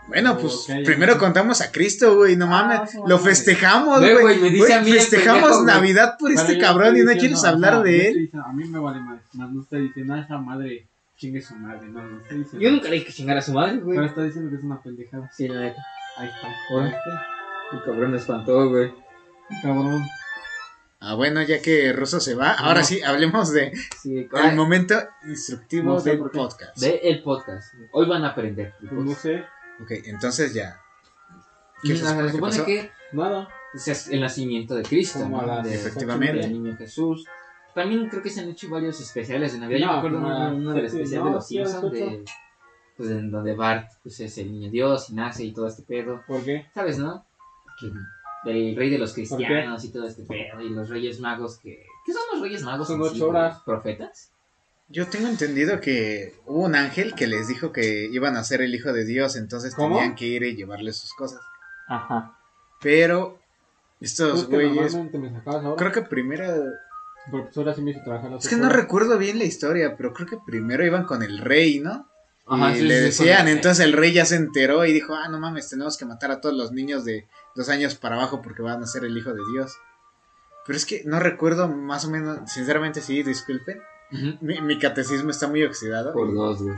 Bueno, 0.07 0.37
pues 0.37 0.67
primero 0.85 1.17
contamos 1.17 1.61
a 1.61 1.71
Cristo, 1.71 2.15
güey, 2.17 2.35
no 2.35 2.45
Ah, 2.45 2.49
mames. 2.49 2.95
Lo 3.07 3.17
festejamos, 3.19 3.99
güey. 3.99 4.21
güey, 4.21 4.39
me 4.39 4.49
dice 4.49 4.57
Güey, 4.59 4.71
a 4.73 4.81
mí 4.81 4.91
el 4.91 4.99
Festejamos. 4.99 5.63
Navidad 5.63 6.17
por 6.19 6.31
este 6.31 6.57
cabrón 6.59 6.97
y 6.97 7.01
no 7.01 7.11
quieres 7.13 7.43
hablar 7.43 7.81
de 7.83 8.07
él. 8.09 8.13
diciendo- 8.19 8.45
a 8.47 8.53
mí 8.53 8.65
me 8.65 8.79
vale 8.79 8.99
más. 8.99 9.21
Más 9.33 9.49
no 9.51 9.61
estoy 9.61 9.83
diciendo, 9.87 10.13
ah, 10.13 10.19
esa 10.19 10.37
madre 10.37 10.87
chingue 11.17 11.41
su 11.41 11.55
madre. 11.55 11.87
No, 11.87 12.03
no 12.03 12.21
estoy 12.21 12.39
diciendo. 12.39 12.59
Yo 12.63 12.71
nunca 12.71 12.89
le 12.89 12.95
dije 12.95 13.07
que 13.07 13.13
chingara 13.13 13.39
a 13.39 13.43
su 13.43 13.53
madre, 13.53 13.77
güey. 13.77 13.95
Pero 13.95 14.07
está 14.07 14.23
diciendo 14.23 14.49
que 14.51 14.57
es 14.57 14.63
una 14.63 14.81
pendejada. 14.81 15.31
Sí, 15.33 15.47
la 15.47 15.61
neta. 15.61 15.81
Ahí 16.17 16.27
está. 16.27 16.47
¿Viste? 16.83 16.97
El 17.71 17.83
cabrón 17.83 18.11
me 18.11 18.17
espantó, 18.17 18.69
güey. 18.69 18.93
Cabrón. 19.61 20.03
Ah, 20.99 21.15
bueno, 21.15 21.41
ya 21.41 21.61
que 21.61 21.91
Russo 21.91 22.19
se 22.21 22.33
va, 22.35 22.51
ahora 22.53 22.79
No. 22.81 22.85
sí, 22.85 23.01
hablemos 23.01 23.51
de 23.51 23.73
Sí, 24.01 24.27
el 24.45 24.55
momento 24.55 24.95
instructivo 25.27 25.93
No 25.95 25.99
sé 25.99 26.11
del 26.11 26.19
podcast. 26.19 26.77
de 26.77 26.95
el 27.03 27.21
podcast. 27.23 27.73
Hoy 27.91 28.07
van 28.07 28.23
a 28.23 28.29
aprender. 28.29 28.73
Pues 28.79 28.91
no 28.93 29.13
sé. 29.13 29.43
Ok, 29.83 29.91
entonces 30.05 30.53
ya. 30.53 30.79
¿Qué 31.81 31.95
se 31.97 32.05
supone 32.05 32.17
se 32.17 32.25
que 32.25 32.31
supone 32.31 32.65
que 32.65 32.91
Nada. 33.13 33.49
es 33.73 34.07
el 34.07 34.21
nacimiento 34.21 34.75
de 34.75 34.83
Cristo, 34.83 35.27
¿no? 35.27 35.61
De- 35.63 35.75
Efectivamente. 35.75 36.37
del 36.41 36.53
niño 36.53 36.75
Jesús. 36.77 37.25
También 37.75 38.07
creo 38.07 38.21
que 38.21 38.29
se 38.29 38.41
han 38.41 38.49
hecho 38.49 38.69
varios 38.69 38.99
especiales 39.01 39.53
de 39.53 39.59
Navidad. 39.59 39.79
Yo 39.79 39.85
No, 39.87 39.91
me 39.93 39.97
acuerdo 39.97 40.21
como 40.21 40.47
uno, 40.57 40.73
del 40.73 40.85
especial 40.85 41.21
no, 41.23 41.29
de 41.29 41.35
los 41.35 41.47
Simpsons, 41.47 41.91
de, 41.91 42.23
pues 42.95 43.09
en 43.09 43.31
donde 43.31 43.55
Bart 43.55 43.91
pues, 44.03 44.19
es 44.19 44.37
el 44.37 44.51
niño 44.51 44.69
Dios 44.69 45.09
y 45.09 45.15
nace 45.15 45.43
y 45.43 45.53
todo 45.53 45.67
este 45.67 45.81
pedo. 45.83 46.21
¿Por 46.27 46.43
qué? 46.43 46.67
¿Sabes, 46.73 46.99
no? 46.99 47.25
Que 47.79 47.91
del 48.49 48.75
rey 48.75 48.89
de 48.91 48.99
los 48.99 49.13
cristianos 49.13 49.83
y 49.83 49.91
todo 49.91 50.05
este 50.07 50.23
pedo. 50.23 50.61
Y 50.61 50.69
los 50.69 50.89
reyes 50.89 51.19
magos 51.19 51.57
que... 51.57 51.85
¿Qué 52.05 52.11
son 52.13 52.21
los 52.33 52.41
reyes 52.41 52.61
magos? 52.63 52.87
Son 52.87 53.01
ocho 53.01 53.29
horas. 53.29 53.59
¿Profetas? 53.65 54.32
Yo 54.89 55.07
tengo 55.07 55.27
entendido 55.27 55.79
que 55.79 56.35
hubo 56.45 56.63
un 56.63 56.75
ángel 56.75 57.15
que 57.15 57.27
les 57.27 57.47
dijo 57.47 57.71
que 57.71 58.05
iban 58.11 58.35
a 58.35 58.43
ser 58.43 58.61
el 58.61 58.75
hijo 58.75 58.93
de 58.93 59.05
Dios, 59.05 59.35
entonces 59.35 59.73
¿Cómo? 59.75 59.95
tenían 59.95 60.15
que 60.15 60.25
ir 60.25 60.43
y 60.43 60.55
llevarle 60.55 60.93
sus 60.93 61.13
cosas. 61.13 61.39
Ajá. 61.87 62.37
Pero 62.81 63.39
estos 63.99 64.47
güeyes, 64.47 64.95
creo 65.77 65.91
que 65.91 66.01
primero, 66.01 66.45
Porque 67.31 67.49
ahora 67.55 67.73
sí 67.73 67.81
me 67.81 67.91
hizo 67.91 68.03
trabajar 68.03 68.31
la 68.31 68.37
es 68.37 68.47
que 68.47 68.57
no 68.57 68.69
recuerdo 68.69 69.17
bien 69.17 69.39
la 69.39 69.45
historia, 69.45 69.95
pero 69.95 70.13
creo 70.13 70.27
que 70.27 70.37
primero 70.45 70.85
iban 70.85 71.05
con 71.05 71.23
el 71.23 71.39
rey, 71.39 71.79
¿no? 71.79 72.09
Ajá, 72.45 72.71
y 72.71 72.79
sí, 72.79 72.81
le 72.81 72.97
sí, 72.97 73.03
decían, 73.05 73.47
entonces 73.47 73.85
el 73.85 73.93
rey 73.93 74.11
ya 74.11 74.25
se 74.25 74.35
enteró 74.35 74.85
y 74.85 74.91
dijo, 74.91 75.15
ah, 75.15 75.29
no 75.29 75.39
mames, 75.39 75.69
tenemos 75.69 75.97
que 75.97 76.05
matar 76.05 76.31
a 76.31 76.41
todos 76.41 76.55
los 76.55 76.73
niños 76.73 77.05
de 77.05 77.25
dos 77.55 77.69
años 77.69 77.95
para 77.95 78.15
abajo 78.15 78.41
porque 78.41 78.61
van 78.61 78.83
a 78.83 78.87
ser 78.87 79.05
el 79.05 79.17
hijo 79.17 79.33
de 79.33 79.41
Dios. 79.53 79.71
Pero 80.67 80.75
es 80.75 80.85
que 80.85 81.03
no 81.05 81.21
recuerdo 81.21 81.69
más 81.69 82.03
o 82.03 82.09
menos, 82.09 82.51
sinceramente 82.51 82.99
sí, 83.01 83.23
disculpen. 83.23 83.81
Mi, 84.41 84.61
mi 84.61 84.79
catecismo 84.79 85.31
está 85.31 85.47
muy 85.47 85.63
oxidado. 85.63 86.13
Por 86.13 86.33
dos, 86.33 86.61
güey. 86.61 86.75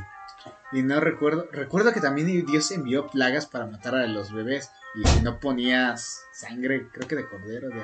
Y 0.72 0.84
no 0.84 1.00
recuerdo, 1.00 1.48
recuerdo 1.52 1.94
que 1.94 2.02
también 2.02 2.46
Dios 2.46 2.72
envió 2.72 3.08
plagas 3.08 3.46
para 3.46 3.66
matar 3.68 3.96
a 3.96 4.08
los 4.08 4.34
bebés. 4.34 4.72
Y 4.96 5.08
si 5.08 5.22
no 5.22 5.40
ponías 5.40 6.24
sangre, 6.34 6.90
creo 6.92 7.08
que 7.08 7.16
de 7.16 7.28
cordero, 7.28 7.70
de... 7.70 7.84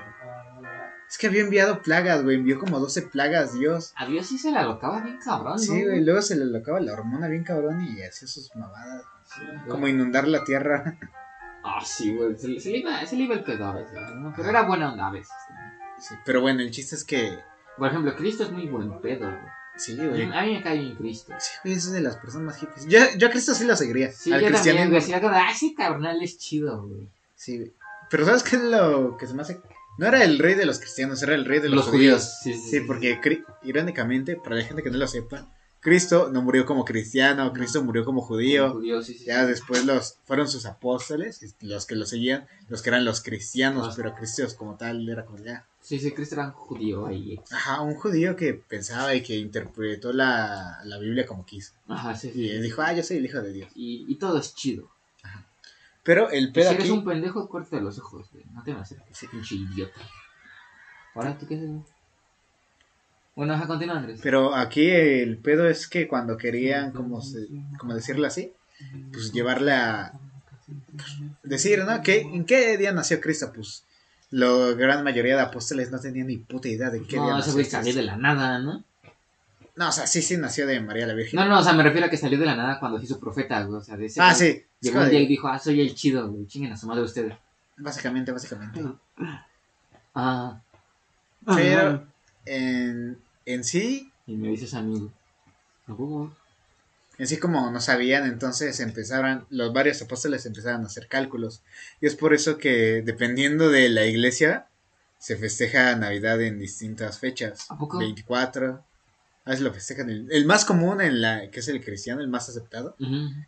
Es 1.10 1.18
que 1.18 1.28
había 1.28 1.42
enviado 1.42 1.82
plagas, 1.82 2.24
güey, 2.24 2.38
envió 2.38 2.60
como 2.60 2.80
12 2.80 3.04
plagas 3.04 3.54
Dios. 3.54 3.94
A 3.96 4.06
Dios 4.06 4.28
sí 4.28 4.38
se 4.38 4.52
la 4.52 4.64
locaba 4.64 5.02
bien 5.02 5.20
cabrón, 5.24 5.54
¿no? 5.54 5.60
Sí, 5.60 5.84
güey, 5.84 6.04
luego 6.04 6.22
se 6.22 6.36
le 6.36 6.46
locaba 6.46 6.80
la 6.80 6.94
hormona 6.94 7.28
bien 7.28 7.44
cabrón 7.44 7.82
y 7.82 8.02
hacía 8.02 8.28
sus 8.28 8.54
mamadas. 8.56 9.04
Como 9.68 9.88
inundar 9.88 10.28
la 10.28 10.44
tierra. 10.44 10.98
Ah, 11.64 11.80
sí, 11.86 12.12
güey. 12.16 12.36
Se, 12.40 12.60
se 12.60 12.72
le 12.72 12.80
iba, 12.80 13.06
se 13.06 13.16
le 13.16 13.26
iba 13.26 13.36
el 13.36 13.44
pedo 13.44 13.68
a 13.68 13.74
veces, 13.76 13.94
¿no? 14.16 14.34
Pero 14.36 14.50
era 14.50 14.64
buena 14.64 14.94
onda 14.94 15.06
a 15.06 15.12
veces. 15.12 15.32
Sí, 16.00 16.16
pero 16.26 16.42
bueno, 16.42 16.62
el 16.62 16.72
chiste 16.72 16.96
es 16.96 17.04
que... 17.04 17.38
Por 17.78 17.88
ejemplo, 17.90 18.16
Cristo 18.16 18.44
es 18.44 18.52
muy 18.52 18.68
buen 18.68 19.00
pedo, 19.02 19.28
güey. 19.28 19.52
Sí, 19.78 19.96
güey. 19.96 20.24
A 20.32 20.42
mí 20.44 20.54
me 20.54 20.62
cae 20.62 20.80
bien 20.80 20.96
Cristo. 20.96 21.34
Sí, 21.40 21.52
güey, 21.64 21.76
es 21.76 21.92
de 21.92 22.02
las 22.02 22.18
personas 22.18 22.46
más 22.48 22.58
hippies. 22.58 22.86
Yo, 22.88 23.00
yo 23.18 23.28
a 23.28 23.32
Cristo 23.32 23.54
sí 23.56 23.66
lo 23.66 23.76
seguiría. 23.76 24.12
Sí, 24.12 24.32
al 24.32 24.42
yo 24.42 24.52
también, 24.52 24.90
güey. 24.90 25.02
Si 25.02 25.14
ah, 25.14 25.22
carnal 25.76 26.22
es 26.22 26.38
chido, 26.38 26.84
güey. 26.86 27.08
Sí, 27.36 27.58
güey. 27.58 27.74
Pero 28.10 28.26
¿sabes 28.26 28.44
qué 28.44 28.58
es 28.58 28.64
lo 28.64 29.18
que 29.18 29.26
se 29.26 29.34
me 29.34 29.42
hace? 29.42 29.62
No 29.98 30.08
era 30.08 30.24
el 30.24 30.38
rey 30.40 30.56
de 30.56 30.66
los 30.66 30.80
cristianos, 30.80 31.24
era 31.24 31.34
el 31.36 31.46
rey 31.46 31.60
de 31.60 31.70
los, 31.70 31.86
judíos. 31.88 32.40
Sí, 32.44 32.54
sí, 32.54 32.70
Sí, 32.70 32.80
porque 32.82 33.20
cri- 33.22 33.44
irónicamente, 33.64 34.36
para 34.36 34.56
la 34.58 34.64
gente 34.64 34.84
que 34.84 34.90
no 34.92 34.98
lo 34.98 35.08
sepa, 35.08 35.48
Cristo 35.80 36.30
no 36.32 36.42
murió 36.42 36.66
como 36.66 36.86
cristiano, 36.86 37.52
Cristo 37.54 37.84
murió 37.84 38.06
como 38.06 38.22
judío. 38.22 38.72
Judíos, 38.74 39.06
sí, 39.06 39.16
sí. 39.16 39.26
Ya 39.26 39.46
después 39.46 39.86
los 39.86 40.18
fueron 40.26 40.48
sus 40.48 40.66
apóstoles, 40.66 41.56
los 41.62 41.86
que 41.86 41.96
lo 41.96 42.06
seguían, 42.06 42.48
los 42.68 42.82
que 42.82 42.90
eran 42.90 43.06
los 43.06 43.22
cristianos, 43.22 43.88
Ah. 43.90 43.94
pero 43.96 44.14
Cristo 44.14 44.44
como 44.58 44.76
tal 44.76 45.08
era 45.10 45.26
como 45.26 45.40
ya. 45.40 45.66
Sí, 45.82 46.00
sí, 46.00 46.12
Cristo 46.12 46.36
era 46.36 46.46
un 46.48 46.52
judío 46.52 47.08
ahí. 47.08 47.40
Ajá, 47.52 47.82
un 47.82 47.96
judío 47.96 48.36
que 48.36 48.54
pensaba 48.54 49.14
y 49.16 49.24
que 49.24 49.36
interpretó 49.36 50.14
la, 50.14 50.80
la 50.86 50.98
Biblia 51.00 51.26
como 51.26 51.46
quiso. 51.46 51.74
Ajá, 51.88 52.16
sí, 52.16 52.30
Y 52.30 52.50
sí. 52.50 52.60
dijo, 52.62 52.82
ah, 52.82 52.94
yo 52.94 53.04
soy 53.04 53.18
el 53.18 53.26
hijo 53.26 53.42
de 53.42 53.52
Dios. 53.52 53.70
Y, 53.76 54.06
y 54.08 54.16
todo 54.16 54.38
es 54.38 54.54
chido. 54.56 54.90
Pero 56.04 56.30
el 56.30 56.48
Si 56.48 56.52
pedo 56.52 56.70
eres 56.72 56.84
aquí... 56.84 56.92
un 56.92 57.04
pendejo, 57.04 57.48
corta 57.50 57.80
los 57.80 58.00
ojos, 58.00 58.28
güey. 58.32 58.44
No 58.54 58.64
te 58.64 58.74
me 58.74 58.80
acerques, 58.80 59.26
pinche 59.30 59.56
idiota. 59.56 60.00
Ahora, 61.14 61.38
¿tú 61.38 61.48
qué 61.48 61.56
haces, 61.56 61.68
güey? 61.70 61.84
Bueno, 63.36 63.54
ajá, 63.54 63.68
continúa, 63.68 63.98
Andrés. 63.98 64.20
Pero 64.22 64.54
aquí 64.56 64.90
el 64.90 65.38
pedo 65.38 65.68
es 65.68 65.88
que 65.88 66.08
cuando 66.08 66.38
querían, 66.38 66.92
como, 66.92 67.22
se, 67.22 67.48
como 67.80 67.94
decirlo 67.96 68.28
así, 68.28 68.54
pues 69.12 69.32
llevarla... 69.32 70.14
Decir, 71.44 71.84
¿no? 71.86 72.02
¿Qué, 72.02 72.22
¿En 72.22 72.46
qué 72.46 72.78
día 72.78 72.92
nació 72.94 73.20
Cristo? 73.20 73.52
Pues 73.54 73.84
la 74.32 74.72
gran 74.74 75.04
mayoría 75.04 75.36
de 75.36 75.42
apóstoles 75.42 75.92
no 75.92 76.00
tenían 76.00 76.28
ni 76.28 76.38
puta 76.38 76.70
idea 76.70 76.90
de 76.90 77.04
qué 77.04 77.18
No, 77.18 77.38
ese 77.38 77.52
güey 77.52 77.66
salió 77.66 77.94
de 77.94 78.04
la 78.04 78.16
nada, 78.16 78.60
¿no? 78.60 78.84
No, 79.76 79.90
o 79.90 79.92
sea, 79.92 80.08
sí, 80.08 80.22
sí 80.22 80.38
nació 80.38 80.68
de 80.68 80.80
María 80.80 81.08
la 81.08 81.14
Virgen. 81.14 81.40
No, 81.40 81.46
no, 81.46 81.60
o 81.60 81.64
sea, 81.64 81.74
me 81.74 81.84
refiero 81.84 82.08
a 82.08 82.10
que 82.10 82.18
salió 82.18 82.38
de 82.38 82.46
la 82.46 82.56
nada 82.56 82.80
cuando 82.80 82.98
se 82.98 83.06
hizo 83.06 83.20
profeta, 83.20 83.64
güey. 83.64 83.80
O 83.80 83.84
sea, 83.84 83.98
de 83.98 84.06
ese 84.06 84.22
ah, 84.22 84.34
sí. 84.34 84.64
Llegó 84.80 85.00
un 85.00 85.10
día 85.10 85.22
y 85.22 85.28
dijo, 85.28 85.48
ah, 85.48 85.60
soy 85.60 85.82
el 85.82 85.96
chido, 85.96 86.30
güey. 86.30 86.46
Chinguen 86.48 86.74
a 86.74 86.78
su 86.78 86.88
madre 86.88 87.04
ustedes. 87.04 87.34
Básicamente, 87.78 88.32
básicamente. 88.32 88.84
Ah, 90.14 90.60
Pero 91.56 92.06
en, 92.46 93.18
en 93.46 93.64
sí, 93.64 94.12
y 94.28 94.36
me 94.36 94.50
dices 94.50 94.74
amigo. 94.74 95.10
¿A 95.88 95.94
huevo? 95.94 96.36
En 97.22 97.28
sí 97.28 97.38
como 97.38 97.70
no 97.70 97.80
sabían, 97.80 98.26
entonces 98.26 98.80
empezaron, 98.80 99.46
los 99.52 99.72
varios 99.72 100.02
apóstoles 100.02 100.44
empezaron 100.48 100.82
a 100.82 100.88
hacer 100.88 101.08
cálculos. 101.08 101.62
Y 102.02 102.08
es 102.08 102.16
por 102.16 102.34
eso 102.34 102.58
que 102.58 103.04
dependiendo 103.04 103.70
de 103.70 103.90
la 103.90 104.06
iglesia, 104.06 104.66
se 105.20 105.38
festeja 105.38 105.96
Navidad 105.96 106.42
en 106.42 106.58
distintas 106.58 107.20
fechas. 107.20 107.68
¿A 107.70 107.78
poco? 107.78 108.00
24. 108.00 108.84
A 109.46 109.50
veces 109.52 109.64
lo 109.64 109.72
festejan. 109.72 110.10
El, 110.10 110.32
el 110.32 110.46
más 110.48 110.66
común, 110.66 111.00
en 111.00 111.22
la 111.22 111.52
que 111.52 111.60
es 111.60 111.68
el 111.68 111.86
cristiano, 111.86 112.22
el 112.22 112.28
más 112.28 112.50
aceptado, 112.50 112.96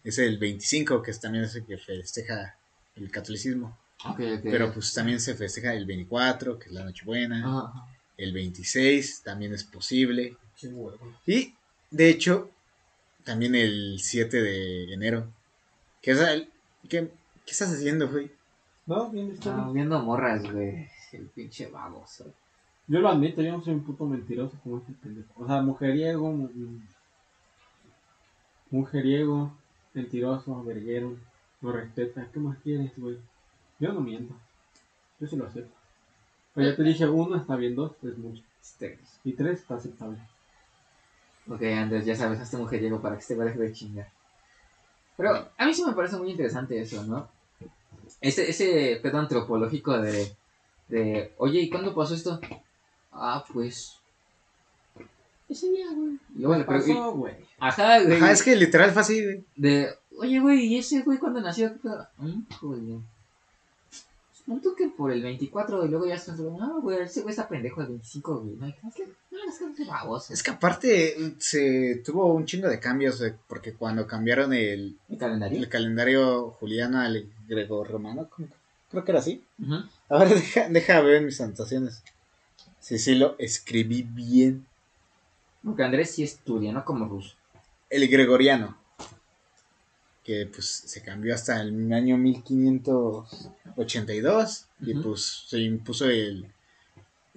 es 0.03 0.19
el 0.19 0.37
25, 0.37 1.01
que 1.01 1.09
es 1.09 1.19
también 1.19 1.45
es 1.45 1.55
el 1.55 1.65
que 1.65 1.79
festeja 1.79 2.55
el 2.95 3.09
catolicismo. 3.09 3.75
Pero 4.43 4.71
pues 4.71 4.93
también 4.93 5.19
se 5.19 5.33
festeja 5.33 5.73
el 5.73 5.87
24, 5.87 6.59
que 6.59 6.67
es 6.67 6.73
la 6.73 6.83
Nochebuena. 6.83 7.39
Ajá. 7.39 7.87
El 8.17 8.33
26 8.33 9.23
también 9.23 9.51
es 9.51 9.63
posible. 9.63 10.37
Qué 10.59 10.67
huevo. 10.67 11.17
Y 11.25 11.55
de 11.89 12.09
hecho, 12.09 12.51
también 13.23 13.55
el 13.55 13.97
7 13.99 14.41
de 14.41 14.93
enero. 14.93 15.27
¿Qué, 16.01 16.11
es 16.11 16.19
el- 16.19 16.49
qué, 16.89 17.09
qué 17.45 17.51
estás 17.51 17.71
haciendo, 17.73 18.09
güey? 18.09 18.31
No, 18.85 19.09
bien, 19.09 19.33
Ah, 19.45 19.69
viendo 19.73 19.99
morras, 19.99 20.43
güey. 20.51 20.87
El 21.13 21.27
pinche 21.27 21.67
baboso. 21.67 22.33
Yo 22.87 22.99
lo 22.99 23.07
admito, 23.09 23.41
yo 23.41 23.51
no 23.53 23.63
soy 23.63 23.73
un 23.75 23.83
puto 23.85 24.05
mentiroso 24.05 24.57
como 24.63 24.79
este 24.79 24.91
pendejo. 24.93 25.31
O 25.41 25.47
sea, 25.47 25.61
mujeriego, 25.61 26.31
mu- 26.31 26.49
mu- 26.53 26.79
mujeriego, 28.71 29.53
mentiroso, 29.93 30.63
verguero, 30.63 31.15
no 31.61 31.71
respeta. 31.71 32.27
¿Qué 32.33 32.39
más 32.39 32.57
quieres, 32.59 32.91
güey? 32.97 33.17
Yo 33.79 33.93
no 33.93 34.01
miento. 34.01 34.33
Yo 35.19 35.27
sí 35.27 35.35
lo 35.35 35.45
acepto. 35.47 35.73
Pero 36.53 36.69
ya 36.69 36.75
te 36.75 36.83
dije, 36.83 37.07
uno 37.07 37.35
está 37.37 37.55
bien, 37.55 37.75
dos 37.75 37.93
es 38.03 38.17
mucho. 38.17 38.43
Y 39.23 39.33
tres 39.33 39.59
está 39.61 39.75
aceptable. 39.75 40.17
Ok, 41.49 41.61
Andrés, 41.63 42.05
ya 42.05 42.15
sabes, 42.15 42.39
a 42.39 42.43
este 42.43 42.57
mujer 42.57 42.81
llegó 42.81 43.01
para 43.01 43.15
que 43.15 43.21
este 43.21 43.35
güey 43.35 43.49
deje 43.49 43.59
de 43.59 43.73
chingar. 43.73 44.09
Pero 45.17 45.49
a 45.57 45.65
mí 45.65 45.73
sí 45.73 45.83
me 45.85 45.93
parece 45.93 46.15
muy 46.17 46.31
interesante 46.31 46.79
eso, 46.79 47.03
¿no? 47.03 47.27
Ese, 48.21 48.49
ese 48.49 48.99
pedo 49.01 49.17
antropológico 49.19 49.97
de, 49.97 50.33
de, 50.87 51.33
oye, 51.37 51.61
¿y 51.61 51.69
cuándo 51.69 51.93
pasó 51.93 52.15
esto? 52.15 52.39
Ah, 53.11 53.43
pues... 53.51 53.97
Ese 55.49 55.69
día, 55.69 55.87
güey. 55.93 56.17
Y 56.35 56.39
luego 56.39 56.55
le 56.55 56.63
pregunto, 56.63 56.93
pasó, 56.93 57.11
güey? 57.13 57.35
ajá, 57.59 58.01
güey. 58.01 58.17
Ajá, 58.17 58.31
es 58.31 58.43
que 58.43 58.55
literal 58.55 58.91
fue 58.91 59.01
así, 59.01 59.23
güey. 59.23 59.43
De, 59.55 59.89
oye, 60.17 60.39
güey, 60.39 60.65
¿y 60.65 60.77
ese 60.77 61.01
güey 61.01 61.17
cuándo 61.17 61.41
nació? 61.41 61.73
Joder. 62.59 62.99
Punto 64.45 64.75
que 64.75 64.89
por 64.89 65.11
el 65.11 65.21
24 65.23 65.85
y 65.85 65.89
luego 65.89 66.05
ya 66.05 66.17
se 66.17 66.33
no, 66.33 66.81
güey, 66.81 67.01
ese 67.01 67.21
güey 67.21 67.31
está 67.31 67.47
pendejo 67.47 67.81
el 67.81 67.87
25, 67.87 68.41
güey. 68.41 68.55
No, 68.55 68.67
es 68.67 68.75
que, 68.93 69.07
es 69.53 69.59
que 69.75 69.81
es 69.83 69.87
baboso. 69.87 70.33
Es 70.33 70.43
que 70.43 70.51
aparte 70.51 71.33
se 71.39 72.01
tuvo 72.05 72.33
un 72.33 72.45
chingo 72.45 72.67
de 72.67 72.79
cambios, 72.79 73.19
güey, 73.19 73.33
porque 73.47 73.73
cuando 73.73 74.05
cambiaron 74.07 74.53
el, 74.53 74.97
el 75.09 75.69
calendario 75.69 76.51
juliano 76.59 76.99
al 76.99 77.25
greco-romano, 77.47 78.29
creo 78.89 79.03
que 79.03 79.11
era 79.11 79.19
así. 79.19 79.43
Ujú. 79.59 79.75
A 80.09 80.17
ver, 80.19 80.29
deja, 80.29 80.69
deja 80.69 81.01
ver 81.01 81.21
mis 81.21 81.39
anotaciones. 81.41 82.03
Sí, 82.79 82.97
sí, 82.99 83.15
lo 83.15 83.35
escribí 83.39 84.03
bien. 84.03 84.65
Porque 85.63 85.83
Andrés 85.83 86.11
sí 86.11 86.23
estudia, 86.23 86.73
no 86.73 86.83
como 86.83 87.05
ruso. 87.05 87.35
El 87.89 88.07
gregoriano. 88.09 88.77
Que 90.23 90.49
pues 90.53 90.65
se 90.85 91.01
cambió 91.01 91.33
hasta 91.35 91.61
el 91.61 91.91
año 91.93 92.17
1582. 92.17 94.65
Y 94.81 94.93
Ujú. 94.93 95.03
pues 95.03 95.43
se 95.47 95.59
impuso 95.59 96.09
el 96.09 96.51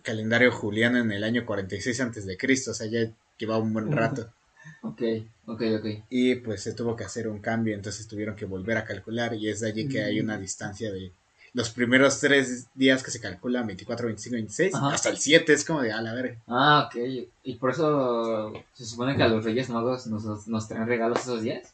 calendario 0.07 0.53
juliano 0.53 0.99
en 0.99 1.11
el 1.11 1.25
año 1.25 1.45
46 1.45 2.01
antes 2.01 2.25
de 2.25 2.37
Cristo. 2.37 2.71
O 2.71 2.75
sea, 2.75 2.87
ya 2.87 3.11
llevaba 3.37 3.63
un 3.63 3.73
buen 3.73 3.93
rato. 3.93 4.31
Ok, 4.83 5.01
ok, 5.47 5.63
ok. 5.79 5.87
Y 6.11 6.37
pues 6.37 6.63
se 6.63 6.73
tuvo 6.73 6.97
que 6.97 7.05
hacer 7.05 7.29
un 7.29 7.39
cambio. 7.39 7.75
Entonces 7.75 8.09
tuvieron 8.09 8.35
que 8.35 8.47
volver 8.47 8.77
a 8.77 8.85
calcular. 8.85 9.33
Y 9.35 9.49
es 9.49 9.61
de 9.61 9.69
allí 9.69 9.89
que 9.89 10.03
hay 10.03 10.19
una 10.19 10.39
distancia 10.39 10.93
de 10.93 11.13
los 11.53 11.71
primeros 11.71 12.19
tres 12.19 12.67
días 12.75 13.05
que 13.05 13.13
se 13.13 13.21
calculan 13.21 13.67
24, 13.67 14.07
25, 14.07 14.35
26. 14.35 14.75
Ajá. 14.75 14.89
Hasta 14.89 15.09
el 15.09 15.19
7 15.19 15.53
es 15.53 15.65
como 15.65 15.83
de 15.83 15.93
a 15.93 16.03
la 16.03 16.15
verga. 16.15 16.37
Ah, 16.49 16.89
ok. 16.89 17.01
Y 17.45 17.55
por 17.55 17.71
eso 17.71 18.53
se 18.75 18.85
supone 18.85 19.17
que 19.17 19.23
a 19.23 19.29
los 19.29 19.45
Reyes 19.45 19.71
Magos 19.71 20.09
nos, 20.09 20.49
nos 20.49 20.69
traen 20.69 20.89
regalos 20.89 21.21
esos 21.21 21.43
días. 21.43 21.73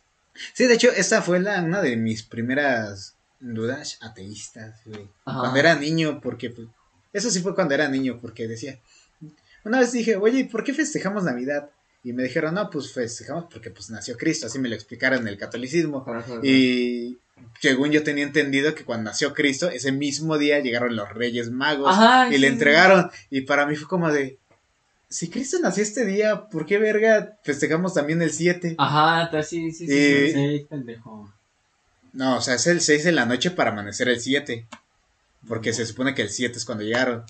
Sí, 0.53 0.67
de 0.67 0.75
hecho, 0.75 0.91
esta 0.91 1.23
fue 1.23 1.41
la, 1.41 1.63
una 1.63 1.81
de 1.81 1.97
mis 1.97 2.23
primeras 2.23 3.17
dudas 3.41 3.99
ateístas, 4.03 4.81
güey. 4.85 5.09
Cuando 5.25 5.59
era 5.59 5.75
niño, 5.75 6.21
porque 6.23 6.51
pues, 6.51 6.69
eso 7.13 7.31
sí 7.31 7.41
fue 7.41 7.55
cuando 7.55 7.75
era 7.75 7.89
niño, 7.89 8.19
porque 8.21 8.49
decía, 8.49 8.79
una 9.65 9.81
vez 9.81 9.93
dije, 9.93 10.17
oye, 10.17 10.41
¿y 10.41 10.45
por 10.45 10.65
qué 10.65 10.75
festejamos 10.75 11.25
Navidad? 11.25 11.71
Y 12.05 12.13
me 12.13 12.25
dijeron, 12.25 12.55
no, 12.55 12.69
pues 12.69 12.93
festejamos 12.93 13.47
porque 13.53 13.71
pues 13.71 13.91
nació 13.91 14.17
Cristo, 14.17 14.47
así 14.47 14.59
me 14.59 14.69
lo 14.69 14.75
explicaron 14.75 15.21
en 15.21 15.29
el 15.29 15.39
catolicismo. 15.39 16.05
Y 16.43 17.19
según 17.61 17.91
yo 17.91 18.03
tenía 18.03 18.25
entendido 18.25 18.75
que 18.75 18.85
cuando 18.85 19.11
nació 19.11 19.33
Cristo, 19.35 19.71
ese 19.71 19.93
mismo 19.93 20.37
día 20.37 20.59
llegaron 20.59 20.97
los 20.97 21.09
Reyes 21.11 21.51
Magos 21.51 21.91
Ajá, 21.91 22.29
y 22.29 22.35
sí, 22.35 22.39
le 22.39 22.49
sí. 22.49 22.53
entregaron. 22.53 23.11
Y 23.31 23.43
para 23.43 23.67
mí 23.67 23.77
fue 23.77 23.87
como 23.87 24.11
de, 24.11 24.39
si 25.09 25.29
Cristo 25.29 25.59
nació 25.61 25.83
este 25.83 26.05
día, 26.05 26.49
¿por 26.49 26.67
qué 26.67 26.79
verga 26.79 27.39
festejamos 27.45 27.95
también 27.95 28.21
el 28.23 28.33
7? 28.33 28.75
Ajá, 28.79 29.43
sí, 29.43 29.71
sí, 29.71 29.87
sí. 29.87 30.67
Pendejo. 30.69 31.33
No, 32.15 32.39
o 32.39 32.41
sea, 32.41 32.55
es 32.55 32.67
el 32.67 32.81
6 32.81 33.05
de 33.05 33.13
la 33.13 33.27
noche 33.27 33.51
para 33.51 33.71
amanecer 33.71 34.09
el 34.09 34.21
7. 34.21 34.67
Porque 35.49 35.73
se 35.73 35.87
supone 35.87 36.15
que 36.15 36.23
el 36.23 36.29
7 36.31 36.57
es 36.59 36.65
cuando 36.65 36.85
llegaron. 36.85 37.23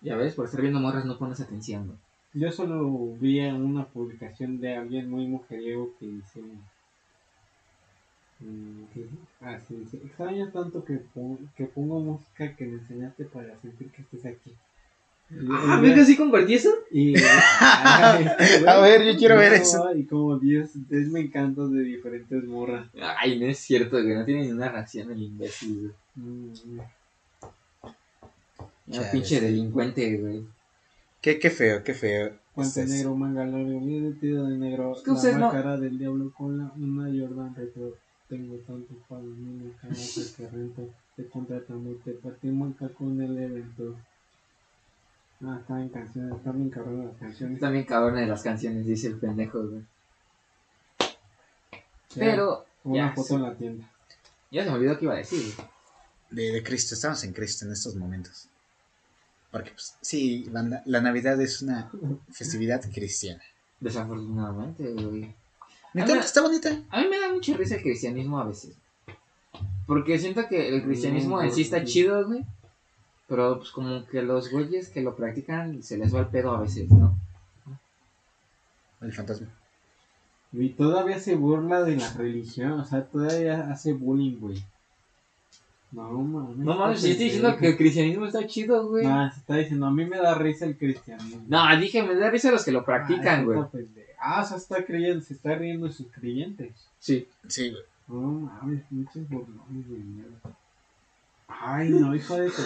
Ya 0.00 0.16
ves, 0.16 0.34
por 0.34 0.46
estar 0.46 0.60
viendo 0.60 0.80
morras 0.80 1.04
no 1.04 1.18
pones 1.18 1.40
atención, 1.40 1.86
güey. 1.86 1.98
Yo 2.34 2.50
solo 2.50 3.14
vi 3.20 3.40
en 3.40 3.56
una 3.62 3.84
publicación 3.86 4.58
de 4.60 4.74
alguien 4.76 5.10
muy 5.10 5.26
mujeriego 5.26 5.90
que 6.00 6.06
dice. 6.06 6.40
mm, 8.40 8.84
que- 8.94 9.06
Ah, 9.42 9.58
sí, 9.66 9.74
dice. 9.76 9.98
Extraño 9.98 10.48
tanto 10.50 10.84
que, 10.84 11.00
que 11.56 11.64
pongo 11.66 12.00
música 12.00 12.54
que 12.56 12.64
me 12.66 12.78
enseñaste 12.78 13.24
para 13.24 13.58
sentir 13.60 13.90
que 13.90 14.02
estés 14.02 14.24
aquí. 14.26 14.52
Ah, 15.50 15.78
¿ves 15.80 15.94
que 15.94 16.04
sí 16.04 16.16
compartí 16.16 16.54
eso? 16.54 16.70
Y, 16.90 17.14
ay, 17.60 18.26
A 18.66 18.78
ver, 18.80 19.04
yo 19.04 19.16
quiero 19.18 19.36
ver 19.36 19.52
eso. 19.54 19.94
Y 19.94 20.04
como 20.04 20.38
10 20.38 20.88
10 20.88 21.08
me 21.08 21.20
encantos 21.20 21.72
de 21.72 21.82
diferentes 21.82 22.44
morras. 22.44 22.86
Ay, 23.18 23.38
no 23.38 23.46
es 23.46 23.58
cierto, 23.58 24.02
güey. 24.02 24.14
No 24.14 24.24
tiene 24.24 24.42
ni 24.42 24.52
una 24.52 24.68
reacción 24.70 25.10
el 25.10 25.22
imbécil. 25.22 25.92
Mm, 26.16 26.78
Un 28.86 29.10
pinche 29.12 29.40
delincuente, 29.40 30.16
güey. 30.18 30.46
Qué, 31.20 31.38
qué 31.38 31.50
feo, 31.50 31.82
qué 31.84 31.94
feo. 31.94 32.32
Puente 32.54 32.82
Es- 32.82 32.88
negro, 32.90 33.14
manga 33.14 33.44
largo, 33.46 33.80
bien 33.80 34.10
vestido 34.10 34.46
de 34.46 34.58
negro. 34.58 34.92
Es 34.96 35.02
que 35.02 35.10
la 35.10 35.16
ustedes 35.16 35.36
no- 35.36 35.46
máscara 35.46 35.76
del 35.78 35.98
diablo 35.98 36.32
con 36.36 36.58
la, 36.58 36.72
una 36.76 37.04
Jordan 37.04 37.54
retro. 37.54 37.94
Tengo 38.28 38.56
tanto 38.66 38.94
para 39.08 39.20
mí, 39.22 39.62
me 39.64 39.72
cago 39.72 39.94
que 40.36 40.48
rento. 40.48 40.88
Te 41.16 41.28
contratamos, 41.28 42.02
te 42.04 42.12
partimos 42.12 42.68
el 42.70 42.76
caco 42.76 43.04
en 43.04 43.20
el 43.20 43.38
evento. 43.38 43.96
Ah, 45.44 45.58
está 45.60 45.80
en 45.80 45.88
canciones, 45.90 46.36
está 46.36 46.52
bien 46.52 46.70
cabrón 46.70 47.04
las 47.06 47.16
canciones. 47.16 47.60
También 47.60 47.84
cabrón 47.84 48.14
de 48.16 48.26
las 48.26 48.42
canciones, 48.42 48.86
dice 48.86 49.08
el 49.08 49.16
pendejo, 49.18 49.62
güey. 49.66 49.82
Pero, 52.14 52.64
Una 52.84 53.08
ya, 53.08 53.14
foto 53.14 53.28
sí. 53.28 53.34
en 53.34 53.42
la 53.42 53.54
tienda. 53.54 53.90
ya 54.50 54.64
se 54.64 54.70
me 54.70 54.76
olvidó 54.76 54.98
qué 54.98 55.04
iba 55.06 55.14
a 55.14 55.18
decir, 55.18 55.42
güey. 55.56 55.68
De, 56.30 56.52
de 56.52 56.62
Cristo, 56.62 56.94
estamos 56.94 57.22
en 57.24 57.32
Cristo 57.32 57.66
en 57.66 57.72
estos 57.72 57.94
momentos. 57.96 58.48
Porque, 59.52 59.70
pues, 59.70 59.96
sí, 60.00 60.48
banda, 60.50 60.82
la 60.86 61.00
Navidad 61.00 61.40
es 61.40 61.62
una 61.62 61.90
festividad 62.32 62.82
cristiana. 62.90 63.42
Desafortunadamente, 63.78 64.92
güey. 64.94 65.34
Me 65.92 66.02
está 66.02 66.40
bonita. 66.40 66.82
A 66.88 67.02
mí 67.02 67.08
me 67.08 67.20
da 67.20 67.30
mucha 67.32 67.54
risa 67.54 67.76
el 67.76 67.82
cristianismo 67.82 68.40
a 68.40 68.46
veces. 68.46 68.74
Porque 69.86 70.18
siento 70.18 70.48
que 70.48 70.68
el 70.74 70.82
cristianismo 70.82 71.36
No, 71.36 71.42
en 71.42 71.52
sí 71.52 71.62
está 71.62 71.80
sí. 71.80 71.84
chido, 71.84 72.26
güey. 72.26 72.44
Pero 73.28 73.58
pues 73.58 73.70
como 73.70 74.06
que 74.06 74.22
los 74.22 74.50
güeyes 74.50 74.88
que 74.88 75.02
lo 75.02 75.16
practican 75.16 75.82
se 75.82 75.98
les 75.98 76.14
va 76.14 76.20
el 76.20 76.28
pedo 76.28 76.52
a 76.56 76.60
veces, 76.60 76.90
¿no? 76.90 77.14
El 79.02 79.12
fantasma. 79.12 79.48
Y 80.52 80.70
todavía 80.70 81.18
se 81.18 81.34
burla 81.34 81.82
de 81.82 81.96
la 81.96 82.12
religión, 82.12 82.72
o 82.72 82.84
sea, 82.84 83.04
todavía 83.04 83.70
hace 83.70 83.92
bullying, 83.92 84.38
güey. 84.38 84.64
No 85.92 86.10
mames. 86.10 86.56
No 86.56 86.74
mames, 86.74 87.02
yo 87.02 87.08
estoy 87.08 87.24
diciendo 87.26 87.56
que 87.58 87.68
el 87.68 87.76
cristianismo 87.76 88.26
está 88.26 88.46
chido, 88.46 88.88
güey. 88.88 89.06
No, 89.06 89.30
se 89.30 89.38
está 89.40 89.56
diciendo, 89.56 89.86
a 89.86 89.90
mí 89.90 90.06
me 90.06 90.16
da 90.16 90.34
risa 90.34 90.64
el 90.64 90.76
cristianismo. 90.76 91.44
No, 91.46 91.76
dije, 91.78 92.02
me 92.02 92.14
da 92.16 92.30
risa 92.30 92.50
los 92.50 92.64
que 92.64 92.72
lo 92.72 92.80
Ah, 92.80 92.84
practican, 92.84 93.44
güey. 93.44 93.60
Ah, 94.18 94.42
o 94.42 94.46
sea, 94.46 94.56
está 94.56 94.84
creyendo, 94.84 95.22
se 95.22 95.34
está 95.34 95.54
riendo 95.54 95.86
de 95.86 95.92
sus 95.92 96.06
creyentes. 96.10 96.72
Sí. 96.98 97.28
Sí, 97.46 97.70
güey. 97.70 97.82
No 98.08 98.20
mames, 98.20 98.82
muchos 98.90 99.28
burlones 99.28 99.88
de 99.88 99.96
mierda. 99.98 100.32
Ay, 101.48 101.90
no, 101.90 102.14
hijo 102.14 102.36
de 102.36 102.50
tu 102.50 102.62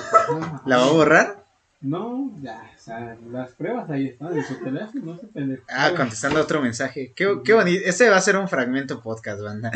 ¿La 0.64 0.78
va 0.78 0.86
a 0.86 0.92
borrar? 0.92 1.46
No, 1.80 2.30
ya, 2.40 2.70
o 2.74 2.80
sea, 2.80 3.16
las 3.30 3.52
pruebas 3.52 3.90
ahí 3.90 4.08
están 4.08 4.36
en 4.36 4.44
su 4.44 4.54
teléfono, 4.56 5.04
no 5.12 5.18
se 5.18 5.26
pendejo. 5.26 5.62
Ah, 5.68 5.92
contestando 5.96 6.40
otro 6.40 6.62
mensaje. 6.62 7.12
Qué, 7.14 7.40
qué 7.44 7.52
bonito. 7.52 7.82
Este 7.84 8.08
va 8.08 8.16
a 8.16 8.20
ser 8.20 8.36
un 8.36 8.48
fragmento 8.48 9.02
podcast, 9.02 9.42
banda. 9.42 9.70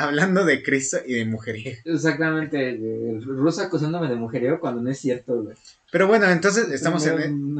Hablando 0.00 0.44
de 0.44 0.62
Cristo 0.62 0.98
y 1.06 1.14
de 1.14 1.24
mujeriego. 1.24 1.76
Exactamente, 1.84 2.78
ruso 3.24 3.62
acusándome 3.62 4.08
de 4.08 4.14
mujeriego 4.14 4.60
cuando 4.60 4.80
no 4.80 4.90
es 4.90 4.98
cierto, 5.00 5.42
güey. 5.42 5.56
Pero 5.90 6.06
bueno, 6.06 6.26
entonces 6.26 6.70
estamos 6.70 7.04
en... 7.06 7.58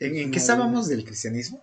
¿En, 0.00 0.16
en 0.16 0.30
qué 0.30 0.38
estábamos 0.38 0.88
del 0.88 1.04
cristianismo? 1.04 1.62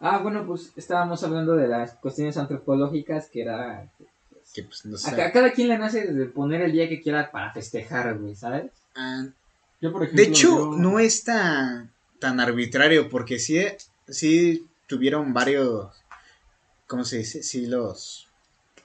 Ah, 0.00 0.18
bueno, 0.18 0.46
pues 0.46 0.72
estábamos 0.76 1.22
hablando 1.24 1.56
de 1.56 1.66
las 1.68 1.94
cuestiones 1.94 2.36
antropológicas 2.36 3.28
que 3.28 3.42
era... 3.42 3.88
Que 4.54 4.62
pues 4.62 4.86
no 4.86 4.94
A, 4.96 4.98
sé. 4.98 5.20
a 5.22 5.32
cada 5.32 5.52
quien 5.52 5.68
le 5.68 5.78
nace 5.78 6.06
de 6.12 6.26
poner 6.26 6.62
el 6.62 6.72
día 6.72 6.88
que 6.88 7.02
quiera 7.02 7.30
para 7.30 7.52
festejar, 7.52 8.16
güey, 8.18 8.34
¿sabes? 8.34 8.70
Ah, 8.96 9.26
Yo, 9.80 9.92
por 9.92 10.04
ejemplo, 10.04 10.22
de 10.24 10.28
hecho, 10.30 10.72
yo- 10.72 10.78
no 10.78 10.98
es 11.00 11.24
tan, 11.24 11.90
tan 12.18 12.40
arbitrario 12.40 13.08
porque 13.10 13.38
sí, 13.38 13.60
sí 14.08 14.66
tuvieron 14.88 15.32
varios... 15.32 15.94
¿Cómo 16.88 17.04
se 17.04 17.18
dice? 17.18 17.44
Sí 17.44 17.66
los... 17.66 18.26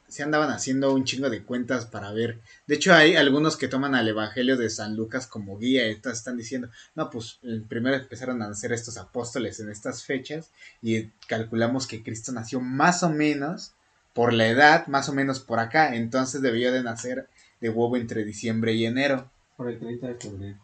Se 0.07 0.21
andaban 0.21 0.51
haciendo 0.51 0.93
un 0.93 1.05
chingo 1.05 1.31
de 1.31 1.43
cuentas 1.43 1.87
para 1.87 2.11
ver. 2.11 2.39
De 2.67 2.75
hecho, 2.75 2.93
hay 2.93 3.15
algunos 3.15 3.57
que 3.57 3.67
toman 3.67 3.95
al 3.95 4.07
Evangelio 4.07 4.57
de 4.57 4.69
San 4.69 4.95
Lucas 4.95 5.25
como 5.25 5.57
guía 5.57 5.87
y 5.87 5.93
entonces 5.93 6.19
están 6.19 6.37
diciendo, 6.37 6.69
no, 6.93 7.09
pues 7.09 7.39
eh, 7.41 7.63
primero 7.67 7.95
empezaron 7.95 8.39
a 8.43 8.47
nacer 8.47 8.73
estos 8.73 8.97
apóstoles 8.97 9.59
en 9.59 9.71
estas 9.71 10.03
fechas 10.03 10.51
y 10.83 11.07
calculamos 11.27 11.87
que 11.87 12.03
Cristo 12.03 12.31
nació 12.31 12.59
más 12.59 13.01
o 13.01 13.09
menos 13.09 13.73
por 14.13 14.33
la 14.33 14.47
edad, 14.47 14.85
más 14.85 15.09
o 15.09 15.13
menos 15.13 15.39
por 15.39 15.57
acá, 15.57 15.95
entonces 15.95 16.43
debió 16.43 16.71
de 16.71 16.83
nacer 16.83 17.27
de 17.59 17.69
huevo 17.69 17.97
entre 17.97 18.23
diciembre 18.23 18.73
y 18.73 18.85
enero 18.85 19.31
Por 19.57 19.69
el 19.69 19.79
30 19.79 20.07
de 20.07 20.15
febrero. 20.15 20.57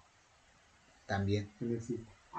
también. 1.08 1.50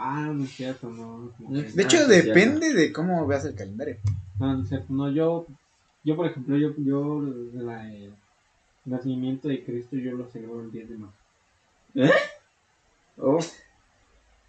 Ah, 0.03 0.31
no 0.33 0.45
es 0.45 0.51
cierto, 0.53 0.89
no. 0.89 1.31
De 1.39 1.83
hecho, 1.83 2.09
depende 2.09 2.73
de 2.73 2.91
cómo 2.91 3.27
veas 3.27 3.45
el 3.45 3.55
calendario. 3.55 3.99
No, 4.39 4.55
no 4.57 4.63
es 4.63 4.69
cierto. 4.71 4.87
No, 4.95 5.11
yo, 5.11 5.47
yo 6.05 6.17
por 6.17 6.27
ejemplo, 6.27 6.57
yo, 6.57 6.73
yo 6.79 7.21
la, 7.53 7.87
el 7.93 8.15
nacimiento 8.87 9.49
de 9.49 9.63
Cristo 9.63 9.97
yo 9.97 10.13
lo 10.13 10.27
celebro 10.31 10.63
el 10.63 10.73
10 10.73 10.89
de 10.89 10.97
marzo. 10.97 11.17
Oh, 13.19 13.39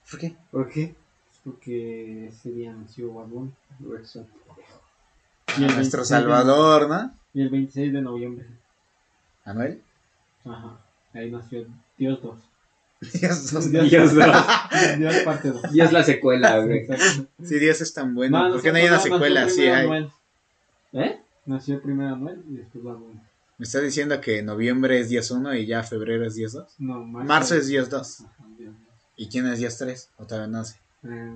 ¿Por 0.09 0.19
qué? 0.21 0.35
¿por 0.51 0.69
qué? 0.69 0.83
Es 0.83 1.39
porque 1.43 2.27
ese 2.27 2.51
día 2.51 2.71
nació 2.71 3.13
Bad 3.13 3.27
Bunny. 3.27 3.51
Eso. 4.01 4.25
Y 5.57 5.63
el 5.65 5.75
nuestro 5.75 5.99
26 5.99 5.99
de- 5.99 6.05
Salvador, 6.05 6.87
¿no? 6.87 7.11
Y 7.33 7.41
el 7.41 7.49
26 7.49 7.91
de 7.91 8.01
noviembre. 8.01 8.45
Manuel. 9.45 9.81
Ajá. 10.45 10.79
Ahí 11.13 11.29
nació 11.29 11.65
Dios 11.97 12.21
2. 12.21 12.39
Dios, 13.01 13.51
nos- 13.53 13.71
Dios, 13.71 13.89
Dios, 13.89 14.13
no. 14.13 14.25
Dios 14.97 15.15
parte 15.25 15.49
2. 15.49 15.73
Y 15.73 15.81
es 15.81 15.91
la 15.91 16.03
secuela, 16.03 16.59
güey. 16.59 16.87
Si 17.43 17.57
Dios 17.59 17.81
es 17.81 17.93
tan 17.93 18.13
bueno, 18.13 18.47
No, 18.47 18.53
¿por 18.53 18.61
qué 18.61 18.71
no 18.71 18.77
hay 18.77 18.85
una 18.87 18.99
secuela? 18.99 19.49
Sí 19.49 19.61
hay. 19.67 19.85
Anuel. 19.85 20.11
¿Eh? 20.93 21.19
Nació 21.45 21.81
primero 21.81 22.13
Anuel 22.13 22.43
y 22.49 22.57
después 22.57 22.83
Bad 22.83 22.95
Bunny. 22.97 23.19
¿Me 23.57 23.63
estás 23.65 23.81
diciendo 23.81 24.19
que 24.21 24.41
noviembre 24.43 24.99
es 24.99 25.09
Dios 25.09 25.29
1 25.31 25.55
y 25.55 25.65
ya 25.65 25.83
febrero 25.83 26.25
es 26.25 26.35
Dios 26.35 26.53
2? 26.53 26.75
No, 26.79 27.03
marzo, 27.03 27.27
Marzo 27.27 27.55
es 27.55 27.67
Dios 27.67 27.89
2. 27.89 28.21
Ajá, 28.21 28.45
Dios 28.57 28.73
dos. 28.73 28.95
¿Y 29.17 29.27
quién 29.27 29.47
es 29.47 29.59
Dios 29.59 29.77
3? 29.77 30.09
O 30.17 30.25
todavía 30.25 30.47
no 30.47 30.63
sé. 30.65 30.75
Eh, 31.03 31.35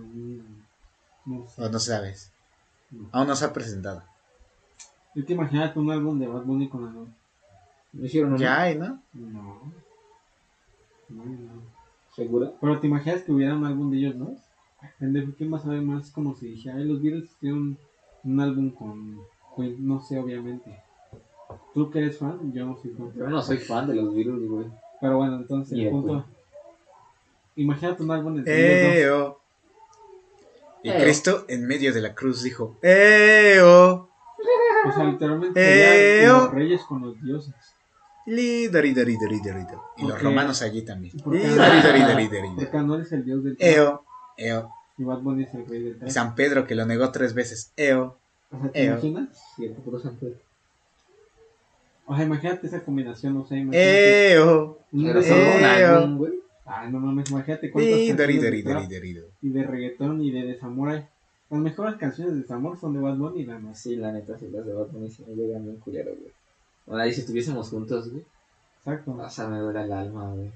no 1.25 1.47
sé. 1.47 1.61
O 1.63 1.69
no 1.69 1.79
sabes. 1.79 2.31
No. 2.91 3.09
Aún 3.11 3.27
no 3.27 3.35
se 3.35 3.45
ha 3.45 3.53
presentado. 3.53 4.03
Es 5.15 5.25
que 5.25 5.33
imagínate 5.33 5.79
un 5.79 5.89
álbum 5.91 6.19
de 6.19 6.27
Bad 6.27 6.43
Bunny 6.43 6.67
con 6.69 6.87
Anuel. 6.87 7.07
¿No 7.93 8.05
hicieron 8.05 8.31
uno? 8.33 8.39
Ya 8.39 8.61
hay, 8.61 8.77
¿no? 8.77 9.01
No. 9.13 9.71
¿Seguro? 12.15 12.53
Pero 12.61 12.80
te 12.80 12.88
imaginas 12.88 13.23
que 13.23 13.32
hubiera 13.32 13.56
un 13.56 13.65
álbum 13.65 13.91
de 13.91 13.98
ellos, 13.98 14.15
¿no? 14.15 14.36
Ay, 14.82 14.90
Pendejo, 14.99 15.32
¿quién 15.38 15.53
va 15.53 15.60
a 15.60 15.82
más? 15.82 16.11
Como 16.11 16.36
si 16.36 16.48
dije, 16.48 16.72
ay, 16.72 16.86
los 16.86 17.02
Beatles 17.02 17.32
hicieron 17.32 17.77
un 18.23 18.40
álbum 18.40 18.69
con 18.72 19.19
Queen, 19.56 19.86
no 19.86 19.99
sé, 19.99 20.19
obviamente. 20.19 20.80
¿Tú 21.73 21.90
que 21.90 21.99
eres 21.99 22.18
fan? 22.18 22.53
Yo 22.53 22.65
no 22.65 22.77
soy 22.77 22.91
fan. 22.91 23.14
Yo 23.15 23.27
no 23.27 23.41
soy 23.41 23.57
fan 23.57 23.88
de 23.88 23.95
los 23.95 24.14
virus, 24.14 24.48
güey. 24.49 24.68
Pero 25.02 25.18
bueno, 25.18 25.36
entonces, 25.38 25.77
el 25.77 25.90
punto. 25.90 26.26
Imagínate 27.57 28.03
un 28.03 28.11
álbum 28.11 28.38
entre 28.38 28.53
ellos 28.53 28.88
dos. 28.88 28.95
¡Eo! 28.98 29.40
Y 30.84 30.90
Eo. 30.90 31.03
Cristo 31.03 31.45
en 31.48 31.68
medio 31.68 31.94
de 31.94 32.02
la 32.02 32.15
cruz 32.15 32.44
dijo, 32.44 32.77
¡Eo! 32.82 34.10
O 34.88 34.91
sea, 34.91 35.03
literalmente 35.03 36.27
los 36.27 36.52
reyes 36.52 36.84
con 36.84 37.02
los 37.02 37.22
dioses. 37.22 37.53
Y 39.97 40.07
los 40.07 40.22
romanos 40.22 40.61
allí 40.61 40.81
también. 40.84 41.14
es 43.02 43.11
el 43.11 43.23
dios 43.23 43.43
del 43.43 43.56
Eo, 43.60 44.03
Eo. 44.38 44.69
y 44.97 45.03
Bad 45.03 45.19
Bunny 45.19 45.43
es 45.43 45.53
el 45.53 45.65
rey 45.68 45.84
del 45.84 45.95
Y 45.95 45.99
trap. 45.99 46.10
San 46.10 46.35
Pedro 46.35 46.65
que 46.65 46.76
lo 46.76 46.85
negó 46.85 47.11
tres 47.11 47.34
veces. 47.34 47.72
Eo. 47.77 48.18
O 48.52 48.60
sea, 48.60 48.72
¿te 48.72 48.84
Eo. 48.85 48.91
imaginas? 48.93 49.30
Sí, 49.56 49.65
el 49.65 49.73
puro 49.73 49.99
San 49.99 50.15
Pedro. 50.15 50.35
O 52.07 52.15
sea, 52.15 52.26
imagínate 52.26 52.68
esa 52.68 52.84
combinación, 52.84 53.34
no 53.34 53.45
sé, 53.45 53.56
imagínate. 53.57 54.31
Eo. 54.34 54.80
Pero 54.91 55.22
solo 55.23 55.35
un 55.41 55.64
Eo. 55.64 55.95
álbum, 55.97 56.18
güey. 56.18 56.34
Ay, 56.65 56.91
no 56.91 56.99
mames, 56.99 57.30
imagínate 57.30 57.69
cuántas 57.72 57.93
canciones 58.15 58.41
de 58.41 58.49
y 59.41 59.49
de 59.49 59.64
reggaetón 59.64 60.22
y 60.23 60.31
de 60.31 60.41
desamor 60.47 61.03
Las 61.52 61.60
mejores 61.60 61.95
canciones 61.97 62.34
de 62.34 62.41
desamor 62.41 62.80
son 62.80 62.93
de 62.93 62.99
Bad 63.02 63.18
Bunny 63.18 63.41
y 63.41 63.45
la 63.45 63.60
más. 63.60 63.80
Sí, 63.80 63.95
la 63.95 64.11
neta, 64.11 64.38
sí, 64.39 64.47
las 64.52 64.65
de 64.65 64.73
Bad 64.73 64.88
Bunny 64.88 65.11
sí 65.11 65.23
me 65.27 65.35
llegan 65.35 65.64
bien 65.64 65.77
culero, 65.77 66.11
güey. 66.15 66.31
Ahora, 66.88 67.07
y 67.07 67.14
si 67.14 67.22
estuviésemos 67.22 67.70
juntos, 67.70 68.10
güey. 68.12 68.24
Exacto. 68.80 69.12
O 69.16 69.30
sea, 69.30 69.48
me 69.48 69.57
duele 69.60 69.82
el 69.84 69.91
alma, 69.91 70.30
güey. 70.32 70.52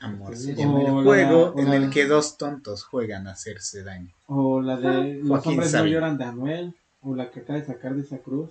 Amor, 0.00 0.34
llama 0.34 0.78
la- 0.82 0.88
el 0.88 1.04
juego 1.04 1.54
en 1.58 1.68
la- 1.68 1.76
el 1.76 1.90
que 1.90 2.06
dos 2.06 2.36
tontos 2.36 2.82
juegan 2.84 3.28
a 3.28 3.32
hacerse 3.32 3.84
daño. 3.84 4.10
O 4.26 4.60
la 4.60 4.76
de 4.76 5.14
Los 5.14 5.28
Joaquín 5.28 5.52
hombres 5.52 5.72
no 5.74 5.86
lloran 5.86 6.18
de 6.18 6.24
Anuel. 6.24 6.74
O 7.02 7.14
la 7.14 7.30
que 7.30 7.40
acaba 7.40 7.58
de 7.60 7.64
sacar 7.66 7.94
de 7.94 8.02
esa 8.02 8.18
cruz. 8.18 8.50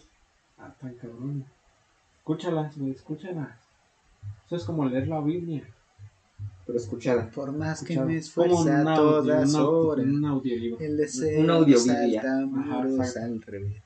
Ah, 0.57 0.73
tan 0.79 0.93
cabrón. 0.95 1.43
Escúchalas, 2.19 2.77
güey, 2.77 2.91
escúchalas. 2.91 3.49
Eso 4.45 4.55
es 4.55 4.63
como 4.63 4.85
leer 4.85 5.07
la 5.07 5.19
Biblia. 5.19 5.63
Pero 6.65 6.77
escuchada. 6.77 7.29
Por 7.31 7.51
más 7.51 7.83
que 7.83 7.95
me 7.95 7.99
Como 8.01 8.11
esfuerce 8.11 8.71
a 8.71 8.81
un 8.81 8.87
audio- 8.87 8.95
todas 9.01 9.49
un 9.49 9.55
audio- 9.55 9.79
horas, 9.87 10.05
un 10.05 10.25
audiolibro. 10.25 10.77
Un 11.37 11.49
al 13.17 13.41
revés. 13.41 13.81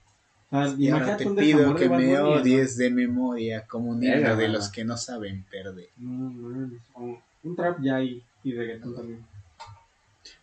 Sea, 0.50 0.74
Y 0.78 0.90
ahora 0.90 1.18
te 1.18 1.26
pido 1.30 1.76
que 1.76 1.90
me 1.90 1.96
Bunny, 1.98 2.16
odies 2.16 2.78
de 2.78 2.90
memoria 2.92 3.66
como 3.68 3.90
un 3.92 4.04
himno 4.04 4.36
de 4.36 4.48
los 4.48 4.70
que 4.70 4.86
no 4.86 4.96
saben 4.98 5.44
perder. 5.50 5.90
¿no? 5.98 6.30
No, 6.30 6.50
mames. 6.50 6.82
O 6.94 7.18
un 7.44 7.56
trap 7.56 7.82
ya 7.82 8.02
y, 8.02 8.24
y 8.44 8.54
reggaetón 8.54 8.96
también. 8.96 9.26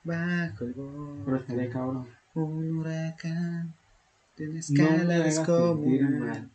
Bajo 0.05 0.65
el 0.65 0.75
Pero 0.75 1.37
estaría 1.37 1.63
bosque, 1.65 1.73
cabrón. 1.73 2.07
un 2.35 2.79
huracán 2.79 3.75
de 4.37 4.47
No 4.49 4.59
escalas 4.59 5.21
hagas 5.21 5.39
como 5.41 5.87
mal. 5.87 6.49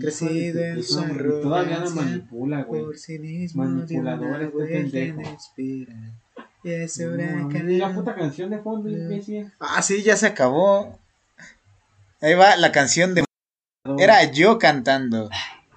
Crecido 0.00 0.64
en 0.64 0.82
su 0.82 1.00
tu- 1.00 1.40
Todavía 1.42 1.78
no 1.78 1.84
arrogancia, 1.84 2.02
manipula, 2.02 2.62
güey. 2.64 2.82
por 2.82 2.96
sí 2.98 3.18
mismo 3.20 3.64
Manipulador, 3.64 4.42
este 4.42 4.66
pendejo. 4.66 5.22
Y 6.64 6.70
ese 6.70 7.06
No, 7.06 7.12
huracán. 7.14 7.70
y 7.70 7.78
la 7.78 7.94
puta 7.94 8.14
canción 8.16 8.50
de 8.50 8.58
fondo, 8.58 8.88
No. 8.90 8.96
imbécil. 8.96 9.52
Ah, 9.60 9.80
sí, 9.82 10.02
ya 10.02 10.16
se 10.16 10.26
acabó. 10.26 10.98
Ahí 12.20 12.34
va 12.34 12.56
la 12.56 12.72
canción 12.72 13.14
de... 13.14 13.24
Era 13.98 14.24
yo 14.24 14.58
cantando. 14.58 15.28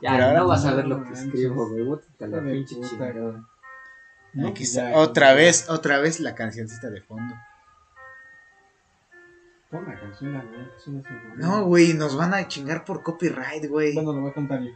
Ya, 0.02 0.11
Pero 0.11 0.26
ahora 0.26 0.40
no 0.40 0.48
vas 0.48 0.66
a 0.66 0.74
ver 0.74 0.88
lo 0.88 1.03
que 1.03 1.14
escribo, 1.14 1.70
güey. 1.70 2.02
La 2.20 2.41
pinche 2.41 2.80
chingada. 2.82 3.45
Aquí 4.48 4.64
está. 4.64 4.91
Otra 4.95 5.30
ya. 5.30 5.34
vez, 5.34 5.70
otra 5.70 5.99
vez 5.99 6.20
la 6.20 6.36
cancioncita 6.36 6.90
de 6.90 7.02
fondo. 7.02 7.36
Pon 9.70 9.86
la 9.86 9.99
canción, 9.99 10.34
la. 10.34 10.44
No, 11.36 11.66
güey, 11.66 11.94
nos 11.94 12.16
van 12.16 12.34
a 12.34 12.48
chingar 12.48 12.86
por 12.86 13.03
copyright, 13.03 13.66
güey. 13.68 13.94
Bueno, 13.94 14.14
lo 14.14 14.22
voy 14.22 14.32
a 14.32 14.34
cantar 14.34 14.61
yo. 14.61 14.72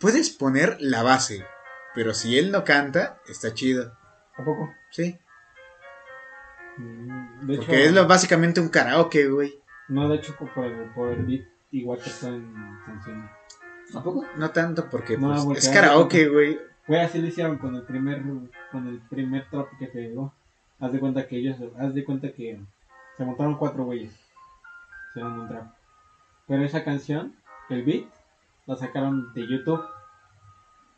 Puedes 0.00 0.30
poner 0.30 0.76
la 0.80 1.02
base, 1.02 1.44
pero 1.94 2.12
si 2.12 2.38
él 2.38 2.50
no 2.50 2.64
canta, 2.64 3.18
está 3.28 3.54
chido. 3.54 3.96
¿A 4.36 4.44
poco? 4.44 4.74
Sí. 4.90 5.18
De 6.78 7.56
Porque 7.56 7.86
es 7.86 7.92
lo, 7.92 8.06
básicamente 8.06 8.60
un 8.60 8.68
karaoke, 8.68 9.28
güey. 9.28 9.54
No, 9.88 10.08
de 10.08 10.16
hecho, 10.16 10.34
por 10.36 10.64
el, 10.64 10.90
por 10.90 11.10
el 11.10 11.24
beat, 11.24 11.46
igual 11.70 11.98
que 11.98 12.10
está 12.10 12.28
en 12.28 12.52
canción. 12.84 13.28
¿A 13.94 14.02
poco? 14.02 14.24
No 14.36 14.50
tanto 14.50 14.88
porque 14.90 15.16
No, 15.16 15.28
pues, 15.28 15.44
porque 15.44 15.58
es 15.60 15.68
karaoke, 15.68 16.28
güey. 16.28 16.58
Güey, 16.86 17.00
así 17.00 17.18
lo 17.18 17.26
hicieron 17.26 17.58
con 17.58 17.74
el 17.74 17.82
primer, 17.82 18.22
con 18.70 18.86
el 18.88 19.00
primer 19.00 19.48
trap 19.48 19.68
que 19.78 19.86
pegó. 19.86 20.32
Haz 20.78 20.92
de 20.92 21.00
cuenta 21.00 21.26
que 21.26 21.36
ellos, 21.36 21.56
haz 21.78 21.94
de 21.94 22.04
cuenta 22.04 22.32
que 22.32 22.60
se 23.16 23.24
montaron 23.24 23.56
cuatro 23.56 23.84
güeyes. 23.84 24.12
Hicieron 25.10 25.40
un 25.40 25.48
trap. 25.48 25.72
Pero 26.46 26.64
esa 26.64 26.84
canción, 26.84 27.34
el 27.70 27.82
beat, 27.82 28.06
la 28.66 28.76
sacaron 28.76 29.32
de 29.34 29.46
YouTube. 29.48 29.82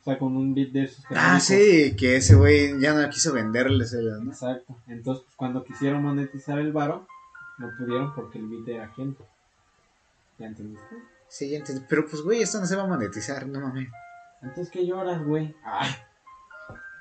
Sea, 0.08 0.18
con 0.18 0.36
un 0.38 0.54
beat 0.54 0.70
de 0.70 0.84
esos. 0.84 1.04
Ah, 1.10 1.38
sí, 1.38 1.94
que 1.96 2.16
ese 2.16 2.34
güey 2.34 2.80
ya 2.80 2.94
no 2.94 3.10
quiso 3.10 3.30
venderles 3.32 3.92
el, 3.92 4.24
¿no? 4.24 4.30
Exacto. 4.30 4.74
Entonces, 4.86 5.24
pues, 5.24 5.36
cuando 5.36 5.62
quisieron 5.64 6.02
monetizar 6.02 6.58
el 6.58 6.72
varo, 6.72 7.06
no 7.58 7.68
pudieron 7.76 8.14
porque 8.14 8.38
el 8.38 8.46
beat 8.46 8.68
era 8.68 8.84
ajeno. 8.84 9.16
¿Ya 10.38 10.46
entendiste? 10.46 10.96
Sí, 11.28 11.50
ya 11.50 11.58
entendí. 11.58 11.84
Pero 11.86 12.06
pues, 12.06 12.22
güey, 12.22 12.40
esto 12.40 12.58
no 12.58 12.64
se 12.64 12.74
va 12.74 12.84
a 12.84 12.86
monetizar, 12.86 13.46
no 13.46 13.60
mames. 13.60 13.90
Entonces, 14.40 14.70
¿qué 14.72 14.86
lloras, 14.86 15.22
güey? 15.22 15.54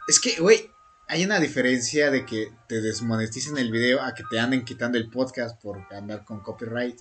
Es 0.09 0.19
que, 0.19 0.41
güey, 0.41 0.69
hay 1.07 1.23
una 1.23 1.39
diferencia 1.39 2.11
de 2.11 2.25
que 2.25 2.51
te 2.67 2.81
desmoneticen 2.81 3.57
el 3.57 3.71
video 3.71 4.01
a 4.01 4.13
que 4.15 4.23
te 4.29 4.37
anden 4.37 4.65
quitando 4.65 4.97
el 4.97 5.09
podcast 5.09 5.61
por 5.61 5.81
andar 5.93 6.25
con 6.25 6.41
copyright. 6.41 6.99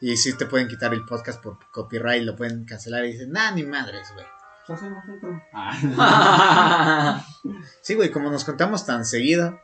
Y 0.00 0.16
si 0.16 0.36
te 0.36 0.46
pueden 0.46 0.66
quitar 0.66 0.92
el 0.92 1.04
podcast 1.04 1.40
por 1.40 1.58
copyright, 1.70 2.24
lo 2.24 2.34
pueden 2.34 2.64
cancelar 2.64 3.04
y 3.04 3.12
dicen, 3.12 3.30
nah, 3.30 3.52
ni 3.52 3.62
madres, 3.62 4.08
güey. 4.14 4.26
Pues 4.66 4.78
hacemos 4.78 5.04
otro. 5.08 5.42
Ah. 5.52 7.24
Sí, 7.82 7.94
güey, 7.94 8.10
como 8.10 8.30
nos 8.30 8.44
contamos 8.44 8.86
tan 8.86 9.04
seguido. 9.04 9.58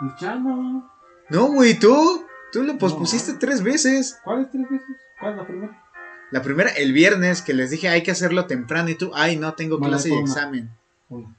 Luchando. 0.00 0.90
No, 1.30 1.46
güey, 1.46 1.78
tú, 1.78 2.24
tú 2.52 2.62
lo 2.62 2.78
pospusiste 2.78 3.32
No. 3.32 3.38
tres 3.38 3.62
veces. 3.62 4.18
¿Cuál 4.24 4.42
es 4.42 4.50
tres 4.50 4.68
veces? 4.70 4.96
¿Cuál 5.20 5.32
es 5.32 5.38
la 5.38 5.46
primera? 5.46 5.84
La 6.30 6.42
primera, 6.42 6.70
el 6.70 6.92
viernes, 6.92 7.42
que 7.42 7.54
les 7.54 7.70
dije, 7.70 7.88
hay 7.88 8.02
que 8.02 8.10
hacerlo 8.10 8.46
temprano. 8.46 8.90
Y 8.90 8.94
tú, 8.94 9.12
ay, 9.14 9.36
no 9.36 9.54
tengo 9.54 9.78
clase 9.80 10.10
y 10.10 10.18
examen. 10.18 10.70
Una. 11.08 11.34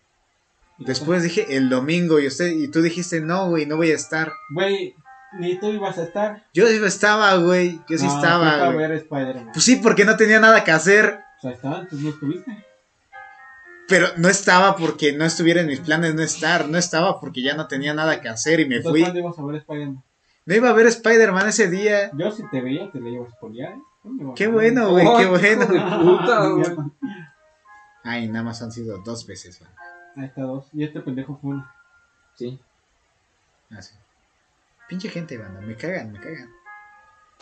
¿Y 0.80 0.86
Después 0.86 1.24
dije, 1.24 1.58
el 1.58 1.70
domingo, 1.70 2.20
y 2.20 2.28
usted 2.28 2.48
y 2.48 2.70
tú 2.70 2.82
dijiste, 2.82 3.22
no, 3.22 3.50
güey, 3.50 3.66
no 3.66 3.76
voy 3.76 3.92
a 3.92 3.96
estar. 3.96 4.32
Güey, 4.54 4.96
ni 5.38 5.60
tú 5.60 5.68
ibas 5.68 5.98
a 5.98 6.04
estar. 6.04 6.46
Yo 6.54 6.66
estaba, 6.68 7.36
güey, 7.36 7.82
yo 7.88 7.98
sí 7.98 8.08
No, 8.08 8.16
estaba, 8.16 8.72
güey. 8.72 9.06
Pues 9.54 9.64
sí, 9.64 9.76
porque 9.76 10.06
no 10.06 10.16
tenía 10.18 10.40
nada 10.40 10.64
que 10.64 10.72
hacer. 10.72 11.20
O 11.40 11.42
sea, 11.42 11.52
estaba, 11.52 11.80
entonces 11.80 12.02
no 12.02 12.10
estuviste. 12.10 12.66
Pero 13.88 14.08
no 14.18 14.28
estaba 14.30 14.76
porque 14.76 15.14
no 15.14 15.26
estuviera 15.26 15.62
en 15.62 15.68
mis 15.68 15.80
planes 15.80 16.14
no 16.14 16.22
estar. 16.22 16.68
No 16.70 16.78
estaba 16.78 17.20
porque 17.20 17.42
ya 17.42 17.56
no 17.56 17.68
tenía 17.68 17.94
nada 17.94 18.22
que 18.22 18.30
hacer 18.30 18.60
y 18.60 18.68
me 18.68 18.76
Entonces, 18.78 18.92
fui. 18.92 19.02
¿cuándo 19.02 19.20
ibas 19.20 19.40
a 19.40 19.44
ver 19.46 19.56
Spider-Man? 19.56 20.04
No 20.46 20.56
iba 20.56 20.70
a 20.70 20.74
ver 20.74 20.86
Spider-Man 20.88 21.48
ese 21.50 21.70
día. 21.70 22.12
Yo 22.14 22.32
si 22.32 22.48
te 22.50 22.62
veía 22.62 22.92
te 22.92 23.00
le 23.00 23.12
iba 23.12 23.26
a 23.26 23.32
spoilear. 23.32 23.74
¿eh? 23.74 23.82
¿Dónde 24.04 24.26
vas 24.26 24.36
Qué 24.36 24.46
a 24.46 24.50
bueno, 24.50 24.92
güey, 24.92 25.06
Oh, 25.08 25.18
qué 25.18 25.26
bueno. 25.26 25.66
de 25.66 25.80
puta, 25.80 26.48
güey. 26.50 26.76
Ay, 28.04 28.28
nada 28.28 28.44
más 28.44 28.62
han 28.62 28.72
sido 28.72 28.98
dos 29.00 29.26
veces, 29.26 29.60
güey. 29.60 29.72
Ahí 30.18 30.26
está 30.26 30.42
dos. 30.42 30.68
Y 30.74 30.84
este 30.84 31.00
pendejo 31.02 31.38
fue 31.42 31.52
uno. 31.52 31.72
Sí. 32.36 32.60
Ah, 33.72 33.82
sí. 33.82 33.96
Pinche 34.88 35.10
gente, 35.10 35.38
banda, 35.38 35.62
me 35.62 35.76
cagan, 35.76 36.12
me 36.12 36.20
cagan. 36.20 36.50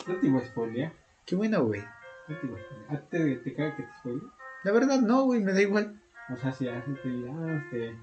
No 0.06 0.16
te 0.16 0.26
iba 0.26 0.40
a 0.40 0.44
spoilear. 0.46 0.92
Qué 1.26 1.36
bueno, 1.36 1.64
güey. 1.64 1.84
No 2.28 2.36
te 2.36 2.46
iba 2.46 2.58
a 2.58 2.62
spoilear. 2.62 2.90
¿A 2.92 3.00
ti 3.00 3.06
te, 3.10 3.36
te 3.36 3.54
caga 3.54 3.76
que 3.76 3.82
te 3.82 3.92
spoilee? 4.00 4.28
La 4.64 4.72
verdad, 4.72 5.00
no, 5.00 5.24
güey, 5.24 5.40
me 5.40 5.52
da 5.52 5.60
igual. 5.62 6.00
O 6.30 6.36
sea, 6.36 6.52
si 6.52 6.68
así 6.68 6.92
te 7.02 7.08
diga, 7.08 7.32
ah, 7.34 7.62
este. 7.64 7.96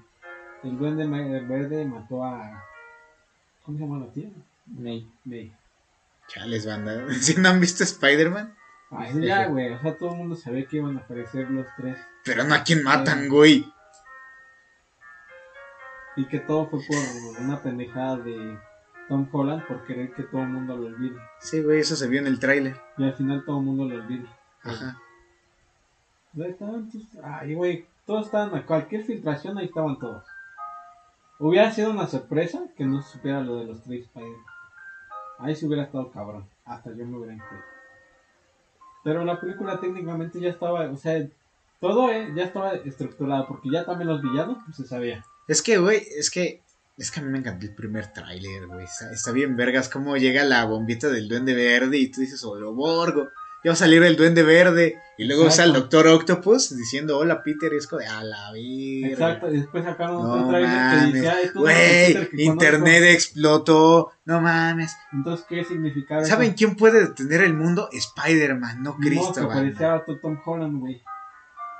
El 0.64 0.78
duende 0.78 1.06
verde 1.06 1.84
mató 1.84 2.24
a. 2.24 2.64
¿Cómo 3.64 3.78
se 3.78 3.84
llama 3.84 4.04
la 4.04 4.12
tía? 4.12 4.28
May. 4.66 5.08
May. 5.24 5.52
Chales, 6.28 6.66
banda. 6.66 7.06
Si 7.14 7.34
no 7.40 7.48
han 7.50 7.60
visto 7.60 7.84
Spider-Man, 7.84 8.54
Ah, 8.90 9.08
ya, 9.10 9.46
güey. 9.48 9.72
O 9.72 9.80
sea, 9.80 9.96
todo 9.98 10.10
el 10.12 10.16
mundo 10.16 10.36
sabía 10.36 10.64
que 10.64 10.76
iban 10.76 10.96
a 10.96 11.00
aparecer 11.00 11.50
los 11.50 11.66
tres. 11.76 11.98
pero 12.24 12.44
no 12.44 12.54
a 12.54 12.62
quién 12.62 12.82
matan, 12.84 13.28
güey. 13.28 13.64
Y 16.16 16.24
que 16.26 16.38
todo 16.38 16.68
fue 16.68 16.80
por 16.86 17.42
una 17.44 17.60
pendejada 17.62 18.16
de 18.18 18.58
Tom 19.08 19.28
Holland 19.30 19.66
por 19.66 19.84
querer 19.86 20.12
que 20.12 20.24
todo 20.24 20.42
el 20.42 20.48
mundo 20.48 20.76
lo 20.76 20.86
olvide. 20.86 21.18
Sí, 21.40 21.62
güey, 21.62 21.80
eso 21.80 21.96
se 21.96 22.08
vio 22.08 22.20
en 22.20 22.26
el 22.26 22.40
tráiler. 22.40 22.76
Y 22.98 23.04
al 23.04 23.14
final 23.14 23.44
todo 23.44 23.58
el 23.58 23.64
mundo 23.64 23.84
lo 23.84 23.94
olvida. 23.96 24.28
Ajá. 24.62 24.98
Ay, 27.22 27.54
güey, 27.54 27.86
todos 28.04 28.26
estaban 28.26 28.54
a 28.54 28.66
cualquier 28.66 29.04
filtración, 29.04 29.58
ahí 29.58 29.66
estaban 29.66 29.98
todos. 29.98 30.24
Hubiera 31.38 31.70
sido 31.70 31.90
una 31.90 32.06
sorpresa 32.06 32.66
que 32.76 32.84
no 32.84 33.02
se 33.02 33.12
supiera 33.12 33.40
lo 33.40 33.56
de 33.56 33.66
los 33.66 33.82
tres 33.82 34.04
Spider. 34.04 34.36
Ahí 35.38 35.54
se 35.54 35.66
hubiera 35.66 35.84
estado 35.84 36.10
cabrón. 36.10 36.48
Hasta 36.64 36.90
yo 36.90 37.06
me 37.06 37.16
hubiera 37.16 37.34
enterado. 37.34 37.64
Pero 39.04 39.24
la 39.24 39.40
película 39.40 39.78
técnicamente 39.78 40.40
ya 40.40 40.50
estaba, 40.50 40.90
o 40.90 40.96
sea, 40.96 41.26
todo 41.80 42.10
eh, 42.10 42.32
ya 42.34 42.44
estaba 42.44 42.72
estructurado, 42.72 43.46
porque 43.46 43.70
ya 43.70 43.84
también 43.84 44.08
los 44.08 44.22
villanos, 44.22 44.58
pues 44.64 44.76
se 44.76 44.84
sabía. 44.86 45.24
Es 45.46 45.62
que, 45.62 45.78
güey, 45.78 46.02
es 46.18 46.30
que. 46.30 46.62
Es 46.96 47.10
que 47.10 47.20
a 47.20 47.22
mí 47.22 47.30
me 47.30 47.38
encantó 47.38 47.66
el 47.66 47.74
primer 47.74 48.12
tráiler, 48.12 48.66
güey. 48.66 48.84
Está, 48.84 49.12
está 49.12 49.32
bien 49.32 49.54
vergas 49.56 49.88
cómo 49.90 50.16
llega 50.16 50.44
la 50.44 50.64
bombita 50.64 51.08
del 51.08 51.28
duende 51.28 51.54
verde 51.54 51.98
y 51.98 52.10
tú 52.10 52.22
dices, 52.22 52.42
Oloborgo. 52.42 53.28
Ya 53.64 53.70
va 53.70 53.74
a 53.74 53.76
salir 53.76 54.02
el 54.02 54.16
duende 54.16 54.42
verde. 54.42 54.96
Y 55.18 55.24
luego 55.24 55.42
al 55.42 55.48
Exacto. 55.48 55.72
Doctor 55.80 56.06
Octopus 56.06 56.76
diciendo, 56.76 57.18
hola 57.18 57.42
Peter. 57.42 57.72
Y 57.72 57.78
es 57.78 57.86
como 57.86 58.00
de, 58.00 58.06
a 58.06 58.22
la 58.22 58.52
vida. 58.52 59.08
Exacto, 59.08 59.52
y 59.52 59.58
después 59.58 59.84
sacaron 59.84 60.22
No 60.22 60.32
otro 60.32 60.48
trailer 60.48 61.42
que 61.42 61.50
no 61.54 61.60
Güey, 61.60 62.12
el 62.12 62.40
internet 62.40 62.94
conozco". 63.00 63.12
explotó. 63.12 64.12
No 64.24 64.40
mames. 64.40 64.96
Entonces, 65.12 65.46
¿qué 65.48 65.64
significaba 65.64 66.22
eso? 66.22 66.30
¿Saben 66.30 66.54
quién 66.54 66.76
puede 66.76 67.00
detener 67.08 67.42
el 67.42 67.54
mundo? 67.54 67.88
Spider-Man, 67.92 68.82
no 68.82 68.92
No, 68.92 68.98
que 69.00 69.08
Cristo, 69.08 69.48
parecía 69.48 70.02
Tom 70.22 70.38
Holland, 70.44 70.78
güey. 70.78 71.02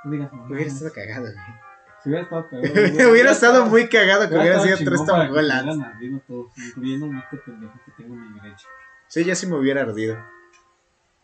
No 0.03 0.11
digas 0.11 0.31
mamadas. 0.31 0.51
Hubiera 0.51 0.71
estado 0.71 0.91
cagado, 0.93 1.23
güey. 1.23 1.66
Si 2.07 2.11
hubiera 2.11 2.23
estado 2.23 2.47
cagado. 2.49 3.11
hubiera 3.11 3.31
estado 3.31 3.65
muy 3.65 3.89
cagado 3.89 4.29
que 4.29 4.35
hubiera 4.37 4.61
sido 4.61 4.77
tres 4.77 5.05
todos, 5.05 6.51
incluyendo 6.55 7.05
a 7.07 7.19
este 7.19 7.37
pendejo 7.37 7.73
que 7.85 7.91
tengo 8.01 8.13
a 8.13 8.17
mi 8.17 8.39
derecha. 8.39 8.65
Sí, 9.07 9.25
ya 9.25 9.35
sí 9.35 9.45
me 9.45 9.57
hubiera 9.57 9.81
ardido. 9.81 10.17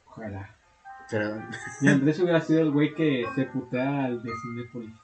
Ojalá. 0.06 0.58
Pero 1.10 1.42
Y 1.80 1.88
Andrés 1.88 2.20
hubiera 2.20 2.42
sido 2.42 2.64
el 2.64 2.72
güey 2.72 2.94
que 2.96 3.26
se 3.34 3.46
putea 3.46 4.06
al 4.06 4.22
de 4.22 4.32
Cinépolis. 4.42 4.96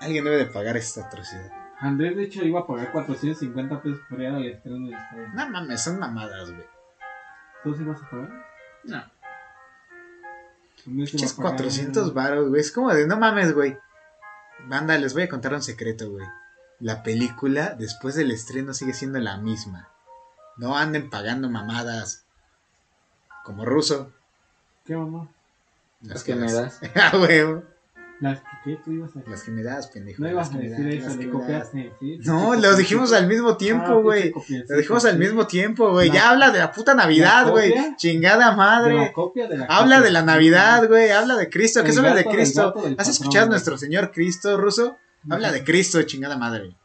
alguien 0.00 0.24
debe 0.24 0.36
de 0.36 0.46
pagar 0.46 0.76
esta 0.76 1.06
atrocidad. 1.06 1.50
Andrés, 1.80 2.16
de 2.16 2.22
hecho, 2.22 2.44
iba 2.44 2.60
a 2.60 2.66
pagar 2.68 2.92
450 2.92 3.82
pesos 3.82 3.98
por 4.08 4.20
ir 4.20 4.28
al 4.28 4.46
estreno 4.46 4.86
de 4.86 4.94
Spider-Man. 4.94 5.34
No 5.34 5.50
mames, 5.50 5.82
son 5.82 5.98
mamadas, 5.98 6.48
güey. 6.52 6.66
¿Tú 7.64 7.74
sí 7.74 7.82
vas 7.82 8.00
a 8.00 8.08
pagar? 8.08 8.30
No. 8.84 9.11
Iba 10.86 11.04
Pinches 11.06 11.32
a 11.32 11.36
pagar- 11.36 11.52
400 11.52 12.14
varos, 12.14 12.48
güey. 12.48 12.60
Es 12.60 12.72
como 12.72 12.92
de, 12.92 13.06
no 13.06 13.16
mames, 13.18 13.54
güey. 13.54 13.78
Banda, 14.66 14.96
les 14.98 15.14
voy 15.14 15.24
a 15.24 15.28
contar 15.28 15.54
un 15.54 15.62
secreto, 15.62 16.10
güey. 16.10 16.26
La 16.80 17.02
película, 17.02 17.74
después 17.78 18.14
del 18.14 18.30
estreno, 18.30 18.74
sigue 18.74 18.92
siendo 18.94 19.18
la 19.20 19.36
misma. 19.36 19.88
No 20.56 20.76
anden 20.76 21.10
pagando 21.10 21.48
mamadas. 21.48 22.24
Como 23.44 23.64
ruso. 23.64 24.12
¿Qué 24.84 24.96
mamá? 24.96 25.28
Las 26.00 26.24
que 26.24 26.34
me 26.34 26.52
das. 26.52 26.80
Ah, 26.96 27.12
huevo. 27.16 27.62
Las 28.20 28.40
que 28.40 28.46
¿qué? 28.64 28.78
tú 28.84 28.92
ibas 28.92 29.10
a 29.10 29.18
decir. 29.18 29.30
Las 29.30 29.42
que 29.42 29.50
me 29.50 29.62
das, 29.62 29.86
pendejo. 29.88 30.22
No 30.22 30.30
ibas 30.30 30.54
a 30.54 30.58
decir 30.58 30.84
das, 31.00 31.06
eso, 31.12 31.16
le 31.16 31.30
copiaste. 31.30 31.92
¿sí? 32.00 32.18
No, 32.24 32.54
lo 32.54 32.76
dijimos 32.76 33.12
al 33.12 33.26
mismo 33.26 33.50
Ah, 33.50 33.56
tiempo, 33.58 34.02
güey. 34.02 34.30
copiancito, 34.30 34.72
Lo 34.72 34.78
dijimos 34.78 35.04
al 35.04 35.18
mismo 35.18 35.46
tiempo, 35.46 35.90
güey. 35.90 36.10
Ya 36.10 36.30
habla 36.30 36.50
de 36.50 36.58
la 36.58 36.72
puta 36.72 36.94
Navidad, 36.94 37.44
¿La 37.46 37.50
güey. 37.50 37.74
Chingada 37.96 38.36
De 38.44 38.50
la 38.50 38.56
madre. 38.56 39.12
copia 39.12 39.46
de 39.48 39.58
la 39.58 39.66
Habla 39.66 40.00
de 40.00 40.10
la 40.10 40.22
Navidad, 40.22 40.86
güey. 40.88 41.10
Habla 41.10 41.36
de 41.36 41.48
Cristo. 41.50 41.82
¿Qué 41.84 41.92
sabes 41.92 42.14
de 42.14 42.22
del 42.22 42.32
Cristo? 42.32 42.72
del 42.82 42.96
¿Has 42.98 43.08
escuchado 43.08 43.46
a 43.46 43.48
nuestro 43.50 43.76
Señor 43.78 44.10
Cristo 44.12 44.56
ruso? 44.56 44.96
Habla 45.30 45.52
de 45.52 45.62
Cristo, 45.64 46.02
chingada 46.02 46.36
madre. 46.36 46.76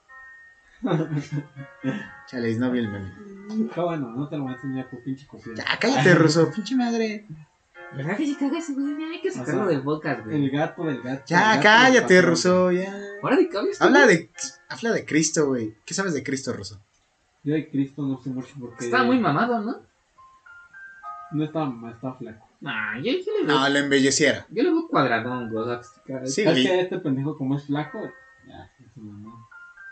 Chales, 2.27 2.57
no 2.59 2.71
vi 2.71 2.79
el 2.79 2.89
meme. 2.89 3.11
Está 3.69 3.83
bueno, 3.83 4.11
no 4.11 4.27
te 4.27 4.35
lo 4.37 4.43
voy 4.43 4.51
a 4.51 4.55
enseñar 4.55 4.89
por 4.89 5.01
pinche 5.03 5.25
copia. 5.25 5.53
Ya, 5.55 5.65
cállate, 5.79 6.13
ruso. 6.15 6.51
Pinche 6.51 6.75
madre. 6.75 7.25
¿Verdad 7.95 8.17
que 8.17 8.25
sí 8.25 8.35
caga 8.35 8.57
ese 8.57 8.73
güey? 8.73 8.97
Ya 8.99 9.07
hay 9.07 9.21
que 9.21 9.31
sacarlo 9.31 9.61
O 9.61 9.65
sea, 9.65 9.75
del 9.75 9.83
podcast, 9.83 10.25
güey. 10.25 10.43
El 10.45 10.51
gato 10.51 10.83
del 10.83 11.01
gato. 11.01 11.23
Ya, 11.27 11.51
gato 11.55 11.61
cállate, 11.63 12.21
ruso. 12.21 12.71
Ya. 12.71 12.93
Ahora 13.21 13.37
de 13.37 13.49
Habla 13.79 14.07
de, 14.07 14.29
habla 14.69 14.91
de 14.91 15.05
Cristo, 15.05 15.47
güey. 15.47 15.75
¿Qué 15.85 15.93
sabes 15.93 16.13
de 16.13 16.23
Cristo, 16.23 16.53
ruso? 16.53 16.79
Yo 17.43 17.53
de 17.53 17.69
Cristo 17.69 18.01
no 18.01 18.21
sé 18.21 18.29
mucho 18.29 18.53
porque. 18.59 18.85
Estaba 18.85 19.03
muy 19.03 19.19
mamado, 19.19 19.59
¿no? 19.61 19.81
No 21.31 21.43
estaba 21.43 21.65
mamá, 21.65 21.91
estaba 21.91 22.15
flaco. 22.15 22.47
Nah, 22.59 22.97
yo, 22.97 23.11
yo 23.11 23.31
le 23.39 23.45
veo. 23.45 23.59
No, 23.59 23.69
lo 23.69 23.79
embelleciera. 23.79 24.45
Yo 24.49 24.63
le 24.63 24.71
veo 24.71 24.87
cuadradón, 24.87 25.49
güey. 25.51 25.65
Sí, 26.25 26.41
es 26.41 26.51
güey. 26.51 26.63
que 26.63 26.81
este 26.81 26.99
pendejo, 26.99 27.37
como 27.37 27.55
es 27.57 27.65
flaco, 27.65 27.99
ya, 28.47 28.71
es 28.83 28.97
mamá. 28.97 29.33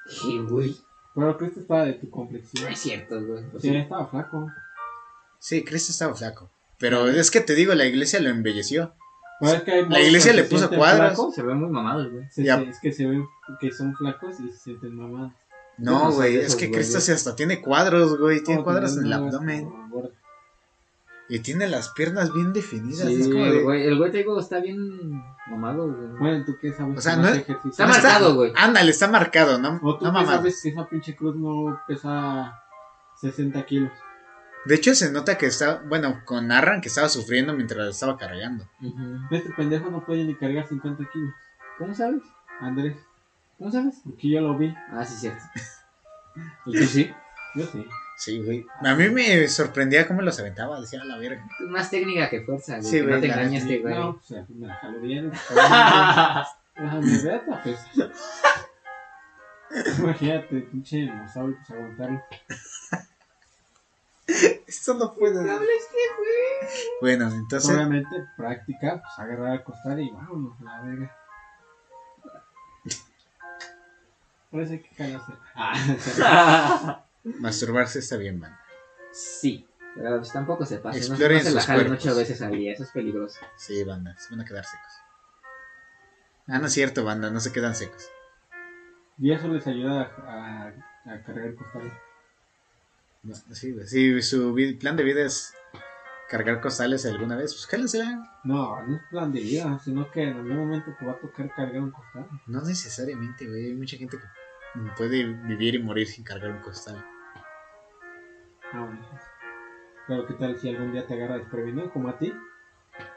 Sí, 0.07 0.39
güey. 0.39 0.75
Pero 1.13 1.37
Cristo 1.37 1.61
estaba 1.61 1.85
de 1.85 1.93
tu 1.93 2.07
No 2.07 2.11
complexión. 2.11 2.71
es 2.71 2.79
cierto, 2.79 3.23
güey. 3.23 3.43
O 3.53 3.59
Sí, 3.59 3.69
sea, 3.69 3.79
estaba 3.81 4.07
flaco. 4.07 4.51
Sí, 5.39 5.63
Cristo 5.63 5.91
estaba 5.91 6.13
flaco. 6.15 6.49
Pero 6.79 7.07
es 7.07 7.31
que 7.31 7.41
te 7.41 7.55
digo, 7.55 7.73
la 7.73 7.85
iglesia 7.85 8.19
lo 8.19 8.29
embelleció. 8.29 8.93
Pero 9.39 9.53
es 9.53 9.63
que 9.63 9.71
hay 9.71 9.89
La 9.89 10.01
iglesia 10.01 10.33
le 10.33 10.43
se 10.43 10.49
puso 10.49 10.69
cuadros. 10.69 11.09
flacos, 11.15 11.35
se 11.35 11.41
ve 11.43 11.53
muy 11.53 11.69
mamado, 11.69 12.09
güey. 12.09 12.25
se- 12.29 12.43
se- 12.45 12.69
es 12.69 12.79
que 12.79 12.91
se 12.91 13.05
ven 13.05 13.25
que 13.59 13.71
son 13.71 13.95
flacos 13.95 14.39
y 14.39 14.49
se 14.51 14.57
sienten 14.57 14.95
mamadas. 14.95 15.33
No, 15.77 16.11
güey. 16.13 16.37
Es 16.37 16.55
que 16.55 16.71
Cristo 16.71 16.99
sí 17.01 17.11
hasta 17.11 17.35
tiene 17.35 17.61
cuadros, 17.61 18.17
güey. 18.17 18.41
Tiene 18.43 18.63
cuadros 18.63 18.97
en 18.97 19.05
el 19.05 19.13
abdomen. 19.13 19.69
Y 21.27 21.39
tiene 21.39 21.67
las 21.67 21.89
piernas 21.89 22.31
bien 22.31 22.53
definidas. 22.53 23.07
Sí, 23.07 23.21
es 23.21 23.27
como 23.27 23.43
de- 23.45 23.57
el 23.57 23.63
güey, 23.63 23.87
el 23.87 23.97
güey 23.97 24.11
te 24.11 24.19
digo, 24.19 24.39
está 24.39 24.59
bien 24.59 25.11
mamado, 25.49 25.91
güey. 25.91 26.07
Bueno, 26.19 26.45
¿tú 26.45 26.55
qué 26.61 26.71
sabes? 26.71 26.99
O 26.99 27.01
sea, 27.01 27.15
no 27.15 27.27
es-? 27.27 27.37
Está 27.49 27.87
No 27.87 27.93
marcado, 27.93 28.35
güey. 28.35 28.53
Ándale, 28.55 28.91
está 28.91 29.07
marcado, 29.07 29.57
¿no? 29.57 29.79
¿O 29.81 29.97
tú 29.97 30.05
No 30.05 30.13
qué 30.19 30.25
sabes 30.25 30.61
que 30.61 30.69
esa 30.69 30.87
pinche 30.87 31.15
cruz 31.15 31.35
no 31.35 31.81
pesa 31.87 32.61
60 33.19 33.65
kilos? 33.65 33.91
De 34.65 34.75
hecho, 34.75 34.95
se 34.95 35.11
nota 35.11 35.37
que 35.37 35.45
está, 35.45 35.83
bueno, 35.85 36.21
con 36.25 36.47
narran 36.47 36.81
que 36.81 36.87
estaba 36.87 37.07
sufriendo 37.07 37.53
mientras 37.53 37.87
estaba 37.87 38.17
cargando. 38.17 38.67
Este 39.29 39.51
pendejo 39.51 39.91
no 39.91 40.03
puede 40.03 40.23
ni 40.23 40.35
cargar 40.35 40.67
50 40.67 41.07
kilos. 41.11 41.33
¿Cómo 41.77 41.93
sabes? 41.93 42.23
Andrés, 42.59 42.97
¿Cómo 43.57 43.71
sabes? 43.71 43.95
porque 44.03 44.29
yo 44.29 44.41
lo 44.41 44.57
vi. 44.57 44.73
Ah, 44.91 45.05
sí, 45.05 45.15
cierto. 45.17 45.43
¿Y 46.65 46.79
tú 46.79 46.85
sí? 46.85 47.11
Yo 47.55 47.65
sí. 47.65 47.85
Sí, 48.17 48.41
güey. 48.41 48.65
A 48.81 48.95
mí 48.95 49.09
me 49.09 49.47
sorprendía 49.47 50.07
cómo 50.07 50.21
los 50.21 50.39
aventaba, 50.39 50.79
decía 50.79 51.01
a 51.01 51.05
la 51.05 51.17
verga. 51.17 51.45
Más 51.67 51.89
técnica 51.89 52.29
que 52.29 52.41
fuerza, 52.41 52.77
güey. 52.77 52.89
Sí, 52.89 52.97
que 52.97 53.03
no 53.03 53.09
güey, 53.09 53.21
te 53.21 53.27
engañes, 53.27 53.65
neta, 53.65 53.75
este 53.75 53.81
güey. 53.81 53.95
No, 53.95 54.13
pues 54.15 54.31
eh, 54.31 54.45
me 54.49 54.67
la 54.67 54.75
jalo 54.75 54.99
bien. 55.01 55.31
Déjame 56.75 57.23
ver, 57.23 57.41
pues. 57.61 57.79
Imagínate, 59.99 60.61
pinche 60.61 60.97
dinosaurio, 60.97 61.57
pues 61.57 61.71
aguantarlo. 61.71 62.23
Esto 64.67 64.93
no 64.95 65.13
puede. 65.13 65.43
Bueno, 67.01 67.29
entonces, 67.31 67.69
Obviamente, 67.69 68.09
práctica, 68.35 69.01
pues 69.01 69.19
agarrar 69.19 69.51
al 69.51 69.63
costal 69.63 69.99
y 69.99 70.09
vámonos, 70.11 70.59
la 70.61 70.81
verga. 70.81 71.15
Parece 74.51 74.81
que 74.81 74.89
cagarse. 74.95 75.33
Ah, 75.55 77.03
masturbarse 77.23 77.99
está 77.99 78.17
bien, 78.17 78.39
man. 78.39 78.55
sí, 79.11 79.67
pero 79.95 80.17
pues 80.17 80.31
tampoco 80.31 80.65
se 80.65 80.77
pasa. 80.77 80.97
No, 80.99 81.05
no 81.07 81.13
Exploren 81.13 81.43
se 81.43 81.51
la 81.51 81.61
sus 81.61 81.71
cuerpos. 81.73 81.97
ocho 82.05 82.15
veces 82.15 82.41
al 82.41 82.51
día, 82.51 82.73
eso 82.73 82.83
es 82.83 82.91
peligroso. 82.91 83.39
Sí, 83.57 83.83
banda, 83.83 84.15
se 84.17 84.29
van 84.31 84.41
a 84.41 84.45
quedar 84.45 84.65
secos. 84.65 84.91
Ah, 86.47 86.59
no 86.59 86.67
es 86.67 86.73
cierto, 86.73 87.03
banda, 87.03 87.29
no 87.31 87.39
se 87.39 87.51
quedan 87.51 87.75
secos. 87.75 88.09
y 89.17 89.31
eso 89.31 89.47
les 89.47 89.65
ayuda 89.67 90.11
a, 90.25 90.67
a, 91.09 91.13
a 91.13 91.23
cargar 91.23 91.45
el 91.47 91.55
costal. 91.55 91.91
No, 93.25 93.33
sí, 93.55 93.71
güey. 93.71 93.87
Si 93.87 94.21
su 94.21 94.55
plan 94.79 94.95
de 94.95 95.03
vida 95.03 95.25
es 95.25 95.53
cargar 96.29 96.61
costales 96.61 97.05
alguna 97.05 97.35
vez, 97.35 97.53
pues 97.53 97.65
jálensela. 97.65 98.39
No, 98.43 98.85
no 98.85 98.95
es 98.97 99.01
plan 99.09 99.31
de 99.31 99.39
vida, 99.39 99.79
sino 99.83 100.09
que 100.11 100.23
en 100.23 100.37
algún 100.37 100.57
momento 100.57 100.95
te 100.97 101.05
va 101.05 101.13
a 101.13 101.19
tocar 101.19 101.51
cargar 101.55 101.81
un 101.81 101.91
costal. 101.91 102.27
No 102.45 102.61
necesariamente, 102.61 103.47
güey. 103.47 103.65
Hay 103.65 103.73
mucha 103.73 103.97
gente 103.97 104.17
que 104.17 104.79
puede 104.95 105.25
vivir 105.25 105.75
y 105.75 105.79
morir 105.79 106.07
sin 106.07 106.23
cargar 106.23 106.51
un 106.51 106.59
costal. 106.59 107.03
Ah, 108.71 108.85
bueno. 108.85 109.09
Pero 110.07 110.27
qué 110.27 110.33
tal 110.35 110.59
si 110.59 110.69
algún 110.69 110.91
día 110.91 111.07
te 111.07 111.15
agarra 111.15 111.39
desprevenido, 111.39 111.91
como 111.91 112.09
a 112.09 112.17
ti. 112.19 112.31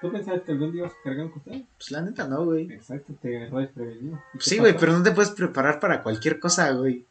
¿Tú 0.01 0.11
pensabas 0.11 0.41
que 0.43 0.53
algún 0.53 0.73
día 0.73 0.81
ibas 0.81 0.93
a 0.93 1.03
cargar 1.05 1.27
un 1.27 1.33
costal? 1.33 1.67
Pues 1.77 1.91
la 1.91 2.01
neta 2.01 2.27
no, 2.27 2.47
güey. 2.47 2.73
Exacto, 2.73 3.13
te 3.21 3.37
agarró 3.37 3.59
desprevenido. 3.59 4.19
¿Y 4.33 4.39
qué 4.39 4.45
Sí, 4.45 4.59
güey, 4.59 4.75
pero 4.75 4.93
no 4.93 5.03
te 5.03 5.13
puedes 5.13 5.33
preparar 5.33 5.79
para 5.81 6.03
cualquier 6.03 6.41
cosa, 6.41 6.71
güey. 6.73 7.05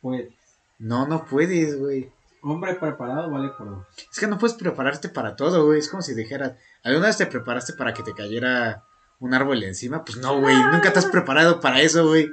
Puedes. 0.00 0.32
No, 0.80 1.06
no 1.06 1.24
puedes, 1.24 1.78
güey. 1.78 2.10
Hombre 2.42 2.74
preparado 2.74 3.30
vale 3.30 3.50
por 3.50 3.68
dos. 3.70 3.86
Es 4.10 4.18
que 4.18 4.26
no 4.26 4.38
puedes 4.38 4.56
prepararte 4.56 5.08
para 5.08 5.36
todo, 5.36 5.66
güey. 5.66 5.78
Es 5.78 5.88
como 5.88 6.02
si 6.02 6.14
dijeras, 6.14 6.54
¿alguna 6.82 7.06
vez 7.08 7.16
te 7.18 7.26
preparaste 7.26 7.74
para 7.74 7.92
que 7.92 8.02
te 8.02 8.14
cayera 8.14 8.84
un 9.18 9.34
árbol 9.34 9.62
encima? 9.62 10.04
Pues 10.04 10.16
no, 10.18 10.40
güey. 10.40 10.56
Nunca 10.72 10.92
te 10.92 10.98
has 10.98 11.06
preparado 11.06 11.60
para 11.60 11.80
eso, 11.82 12.06
güey. 12.08 12.30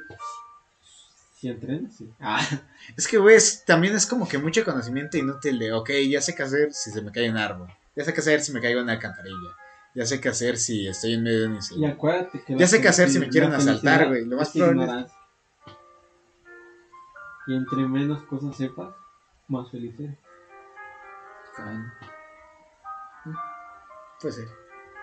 Si 1.36 1.50
entrenas, 1.50 1.96
sí. 1.96 2.10
Ah, 2.20 2.42
Es 2.96 3.08
que, 3.08 3.18
güey, 3.18 3.36
es- 3.36 3.64
también 3.66 3.96
es 3.96 4.06
como 4.08 4.28
que 4.28 4.38
mucho 4.38 4.64
conocimiento 4.64 5.18
inútil 5.18 5.60
de, 5.60 5.74
ok, 5.74 5.90
ya 6.10 6.22
sé 6.22 6.34
qué 6.34 6.44
hacer 6.44 6.74
si 6.74 6.90
se 6.90 7.02
me 7.02 7.12
cae 7.12 7.30
un 7.30 7.38
árbol. 7.38 7.68
Ya 7.96 8.04
sé 8.06 8.14
qué 8.14 8.22
hacer 8.22 8.42
si 8.42 8.52
me 8.54 8.62
caigo 8.62 8.80
en 8.80 8.86
una 8.86 8.94
alcantarilla. 8.94 9.50
Ya 9.94 10.06
sé 10.06 10.22
qué 10.22 10.30
hacer 10.30 10.58
si 10.58 10.88
estoy 10.88 11.14
en 11.16 11.24
medio 11.24 11.40
de 11.42 11.46
un 11.48 11.54
y 11.54 11.56
incendio. 11.58 11.90
acuérdate 11.90 12.44
que... 12.44 12.56
Ya 12.58 12.68
sé 12.68 12.80
qué 12.82 12.88
hacer 12.88 13.10
si 13.10 13.20
me 13.20 13.28
quieren 13.30 13.52
asaltar, 13.54 14.08
güey. 14.08 14.26
Lo 14.26 14.38
más 14.38 14.52
probable 14.52 15.02
es-. 15.02 15.12
Y 17.48 17.56
entre 17.56 17.88
menos 17.88 18.24
cosas 18.24 18.56
sepas, 18.58 18.94
más 19.48 19.72
feliz 19.72 19.94
eres. 20.00 20.18
Puede 24.22 24.34
ser. 24.34 24.48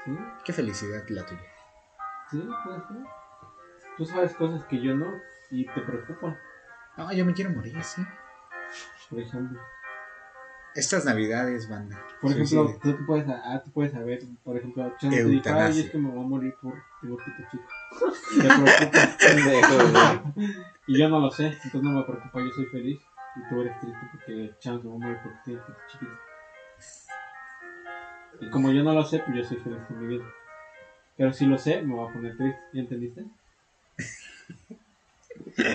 ¿Sí? 0.04 0.18
Qué 0.44 0.52
felicidad 0.52 1.04
la 1.08 1.26
tuya. 1.26 1.40
Sí, 2.30 2.48
puede 2.64 2.78
ser. 2.78 2.96
Tú 3.96 4.04
sabes 4.04 4.34
cosas 4.34 4.64
que 4.64 4.80
yo 4.80 4.94
no 4.94 5.06
y 5.50 5.66
te 5.66 5.80
preocupan. 5.80 6.36
No, 6.96 7.12
yo 7.12 7.24
me 7.24 7.32
quiero 7.32 7.50
morir, 7.50 7.82
sí. 7.82 8.02
Por 9.10 9.20
ejemplo. 9.20 9.60
Estas 10.74 11.04
navidades, 11.04 11.68
banda. 11.68 12.04
Por 12.20 12.32
ejemplo, 12.32 12.76
tú, 12.82 12.96
te 12.96 13.04
puedes, 13.04 13.28
ah, 13.28 13.62
tú 13.64 13.70
puedes 13.70 13.92
saber, 13.92 14.24
por 14.42 14.56
ejemplo, 14.56 14.92
Chano 14.98 15.14
te 15.14 15.24
dijo, 15.24 15.48
ay, 15.54 15.80
es 15.80 15.90
que 15.90 15.98
me 15.98 16.10
voy 16.10 16.24
a 16.24 16.26
morir 16.26 16.54
por 16.60 16.74
pito 17.00 17.48
chico. 17.50 17.64
Te 18.34 18.48
preocupa. 18.48 20.34
Y 20.86 20.98
yo 20.98 21.08
no 21.08 21.18
lo 21.18 21.30
sé, 21.30 21.46
entonces 21.46 21.82
no 21.82 21.92
me 21.92 22.02
preocupa, 22.02 22.40
yo 22.40 22.50
soy 22.50 22.66
feliz. 22.66 23.00
Y 23.36 23.48
tú 23.48 23.60
eres 23.62 23.78
triste 23.80 23.98
porque 24.12 24.54
Chano 24.60 24.80
se 24.80 24.88
va 24.88 24.94
a 24.94 24.98
morir 24.98 25.18
porque 25.22 25.38
tiene 25.44 25.60
pito 25.60 25.78
chiquito. 25.90 26.12
Y 28.40 28.50
como 28.50 28.70
yo 28.72 28.82
no 28.82 28.92
lo 28.92 29.04
sé, 29.04 29.20
pues 29.20 29.36
yo 29.36 29.44
soy 29.44 29.56
feliz 29.58 29.78
en 29.90 30.00
mi 30.00 30.06
vida. 30.16 30.24
Pero 31.16 31.32
si 31.32 31.46
lo 31.46 31.56
sé, 31.58 31.82
me 31.82 31.94
voy 31.94 32.08
a 32.08 32.12
poner 32.12 32.36
triste. 32.36 32.60
¿Ya 32.72 32.80
entendiste? 32.80 33.24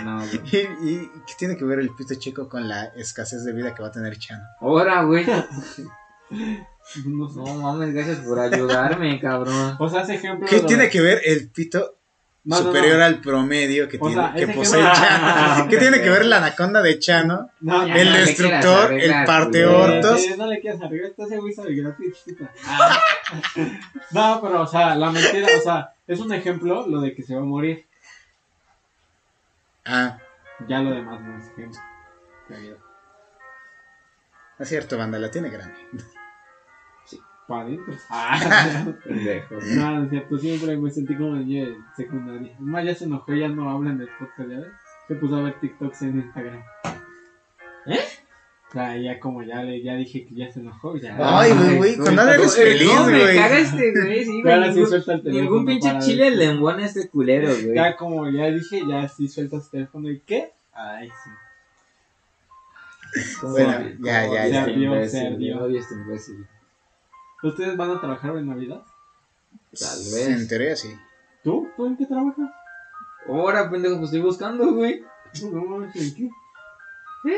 No, 0.03 0.17
güey. 0.19 0.41
¿Y, 0.81 0.95
y 0.95 1.09
qué 1.25 1.33
tiene 1.37 1.57
que 1.57 1.63
ver 1.65 1.79
el 1.79 1.89
pito 1.95 2.13
chico 2.15 2.47
con 2.49 2.67
la 2.67 2.85
escasez 2.95 3.43
de 3.45 3.53
vida 3.53 3.73
que 3.75 3.81
va 3.81 3.89
a 3.89 3.91
tener 3.91 4.17
Chano? 4.17 4.43
Ahora, 4.59 5.03
güey. 5.03 5.25
No 7.05 7.27
mames, 7.61 7.93
gracias 7.93 8.19
por 8.19 8.39
ayudarme, 8.39 9.19
cabrón. 9.19 9.75
O 9.79 9.87
sea, 9.87 10.01
ese 10.01 10.15
ejemplo. 10.15 10.47
¿Qué 10.49 10.57
lo- 10.61 10.65
tiene 10.65 10.89
que 10.89 11.01
ver 11.01 11.21
el 11.23 11.49
pito 11.51 11.98
No, 12.45 12.55
no, 12.55 12.61
no. 12.63 12.67
superior 12.67 13.01
al 13.01 13.19
promedio 13.19 13.87
que, 13.89 13.97
O 13.99 14.07
tiene, 14.07 14.21
sea, 14.21 14.33
que 14.33 14.47
posee 14.47 14.81
Chano? 14.81 15.67
¿Qué 15.69 15.77
tiene 15.77 16.01
que 16.01 16.09
ver 16.09 16.25
la 16.25 16.37
anaconda 16.37 16.81
de 16.81 16.97
Chano? 16.97 17.51
El 17.61 18.13
destructor, 18.13 18.93
el 18.93 19.25
parteortos. 19.25 20.21
Sí, 20.21 20.33
no 20.37 20.47
le 20.47 20.59
quieras 20.61 20.81
arreglar, 20.81 21.11
ese 21.17 21.37
güey 21.37 21.53
sabe 21.53 21.75
gratis. 21.75 22.23
No, 24.11 24.39
pero, 24.41 24.61
o 24.61 24.67
sea, 24.67 24.95
la 24.95 25.11
mentira, 25.11 25.47
o 25.55 25.61
sea, 25.61 25.93
es 26.07 26.19
un 26.19 26.33
ejemplo 26.33 26.87
lo 26.87 27.01
de 27.01 27.13
que 27.13 27.21
se 27.21 27.35
va 27.35 27.41
a 27.41 27.45
morir. 27.45 27.85
Ah, 29.85 30.17
Ya 30.67 30.79
lo 30.79 30.91
demás 30.91 31.21
no 31.21 31.37
es 31.37 31.43
ejemplo. 31.49 31.79
es 34.59 34.67
cierto, 34.69 34.97
banda, 34.97 35.19
la 35.19 35.29
tiene 35.29 35.49
grande. 35.49 35.75
Para 37.49 37.63
adentro. 37.63 37.93
Ah, 38.11 38.85
no, 39.75 39.95
no 39.95 40.03
es 40.03 40.09
cierto, 40.11 40.37
siempre 40.37 40.77
me 40.77 40.91
sentí 40.91 41.15
como 41.15 41.35
niño 41.35 41.65
de 41.65 41.75
secundaria. 41.97 42.55
Más, 42.59 42.85
ya 42.85 42.93
se 42.95 43.05
enojó, 43.05 43.33
ya 43.33 43.47
no 43.49 43.69
hablan 43.71 43.97
del 43.97 44.07
podcast, 44.19 44.49
¿ya 44.49 44.57
ves? 44.59 44.67
Se 45.07 45.15
puso 45.15 45.35
a 45.35 45.41
ver 45.41 45.59
TikToks 45.59 46.01
en 46.03 46.19
Instagram. 46.19 46.61
¿Eh? 47.87 47.99
O 48.69 48.71
sea, 48.71 48.95
ya 48.97 49.19
como 49.19 49.41
ya 49.41 49.63
le 49.63 49.81
ya 49.81 49.95
dije 49.95 50.27
que 50.27 50.35
ya 50.35 50.51
se 50.51 50.59
enojó, 50.59 50.95
ya. 50.95 51.17
Ay, 51.19 51.51
güey, 51.53 51.77
güey, 51.77 51.97
con 51.97 52.13
nada 52.15 52.35
eres 52.35 52.55
feliz, 52.55 52.85
No, 52.93 53.07
me 53.07 53.19
güey. 53.19 53.35
caga 53.35 53.57
este, 53.57 53.91
güey. 53.99 54.25
Sí, 54.25 54.41
Ahora 54.45 54.57
güey. 54.59 54.69
sí 54.69 54.75
ningún- 54.75 54.89
suelta 54.89 55.13
el 55.13 55.21
teléfono. 55.23 55.43
Ningún 55.43 55.65
pinche 55.65 55.99
chile 56.01 56.29
le 56.31 56.45
embona 56.45 56.83
a 56.83 56.85
este 56.85 57.09
culero, 57.09 57.47
güey. 57.47 57.73
Ya 57.73 57.95
como 57.95 58.29
ya 58.29 58.45
dije, 58.51 58.83
ya 58.87 59.07
sí 59.09 59.27
sueltas 59.27 59.65
el 59.65 59.71
teléfono 59.71 60.11
y 60.11 60.19
¿qué? 60.19 60.51
Ay, 60.71 61.09
sí. 61.09 61.29
¿Cómo 63.41 63.53
Bueno, 63.53 63.71
ya, 64.01 64.27
ya, 64.27 64.31
ya. 64.33 64.43
este 64.45 64.51
Se 64.51 64.57
ardió, 64.59 64.75
imbécil, 64.93 65.09
se 65.09 65.27
ardió. 65.27 66.58
¿Ustedes 67.43 67.77
van 67.77 67.91
a 67.91 67.99
trabajar 67.99 68.35
en 68.37 68.47
Navidad? 68.47 68.81
Tal 69.79 69.99
En 69.99 70.37
vez. 70.37 70.47
teoría 70.47 70.75
sí. 70.75 70.89
¿Tú? 71.43 71.67
¿Tú 71.77 71.85
en 71.85 71.97
qué 71.97 72.05
trabajas? 72.05 72.49
Ahora, 73.27 73.69
pendejo, 73.69 73.95
pues 73.97 74.05
estoy 74.09 74.21
buscando, 74.21 74.73
güey. 74.73 75.03
No 75.51 75.63
mames, 75.63 75.95
¿en 75.95 76.15
qué? 76.15 76.23
¿Eh, 77.29 77.37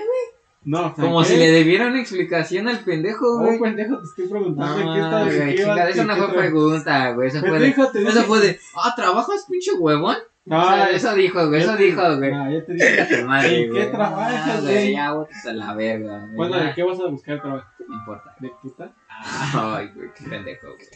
No, 0.63 0.87
¿en 0.87 0.91
Como 0.93 1.19
qué? 1.21 1.27
si 1.27 1.37
le 1.37 1.51
debiera 1.51 1.87
una 1.87 1.99
explicación 1.99 2.67
al 2.67 2.79
pendejo, 2.79 3.25
Oh, 3.27 3.39
güey. 3.45 3.59
pendejo, 3.59 3.97
te 3.97 4.03
estoy 4.05 4.27
preguntando 4.27 4.77
No, 4.77 4.79
en 4.79 4.93
qué 4.93 5.01
estás 5.05 5.25
güey, 5.25 5.41
en 5.41 5.59
ibas, 5.59 5.89
eso 5.89 6.01
en 6.01 6.07
no 6.07 6.15
fue 6.15 6.27
tra- 6.27 6.37
pregunta, 6.37 7.11
güey. 7.13 7.27
Eso 7.27 7.39
fue 7.41 7.51
de. 7.51 7.59
Pendejo, 7.59 7.91
te 7.91 8.03
Eso 8.03 8.23
fue 8.23 8.39
de. 8.39 8.59
Ah, 8.75 8.93
¿trabajas, 8.95 9.45
pinche 9.49 9.73
huevón? 9.73 10.17
No, 10.45 10.59
O 10.59 10.69
sea, 10.69 10.89
eso 10.91 11.13
dijo, 11.15 11.47
güey. 11.49 11.61
Eso 11.61 11.75
te- 11.75 11.83
dijo, 11.83 12.01
güey. 12.17 12.31
No, 12.31 12.51
ya 12.51 12.65
te 12.65 12.73
dije. 12.73 12.87
Chinga 13.07 13.21
tu 13.21 13.27
madre, 13.27 13.57
¿En 13.57 13.63
qué 13.73 13.79
güey. 13.79 13.91
trabajas, 13.91 14.43
Ah, 14.57 14.59
güey? 14.61 14.91
Ya, 14.93 15.11
botas 15.13 15.45
a 15.45 15.53
la 15.53 15.73
verga, 15.75 16.19
güey. 16.19 16.35
Bueno, 16.35 16.57
¿de 16.57 16.73
qué 16.73 16.83
vas 16.83 16.99
a 16.99 17.05
buscar 17.07 17.41
trabajo? 17.41 17.67
No 17.87 17.95
importa. 17.95 18.35
¿De 18.39 18.51
puta? 18.61 18.91
Ay, 19.23 19.91
güey, 19.95 20.09
qué 20.15 20.27
pendejo, 20.27 20.67
güey. 20.67 20.87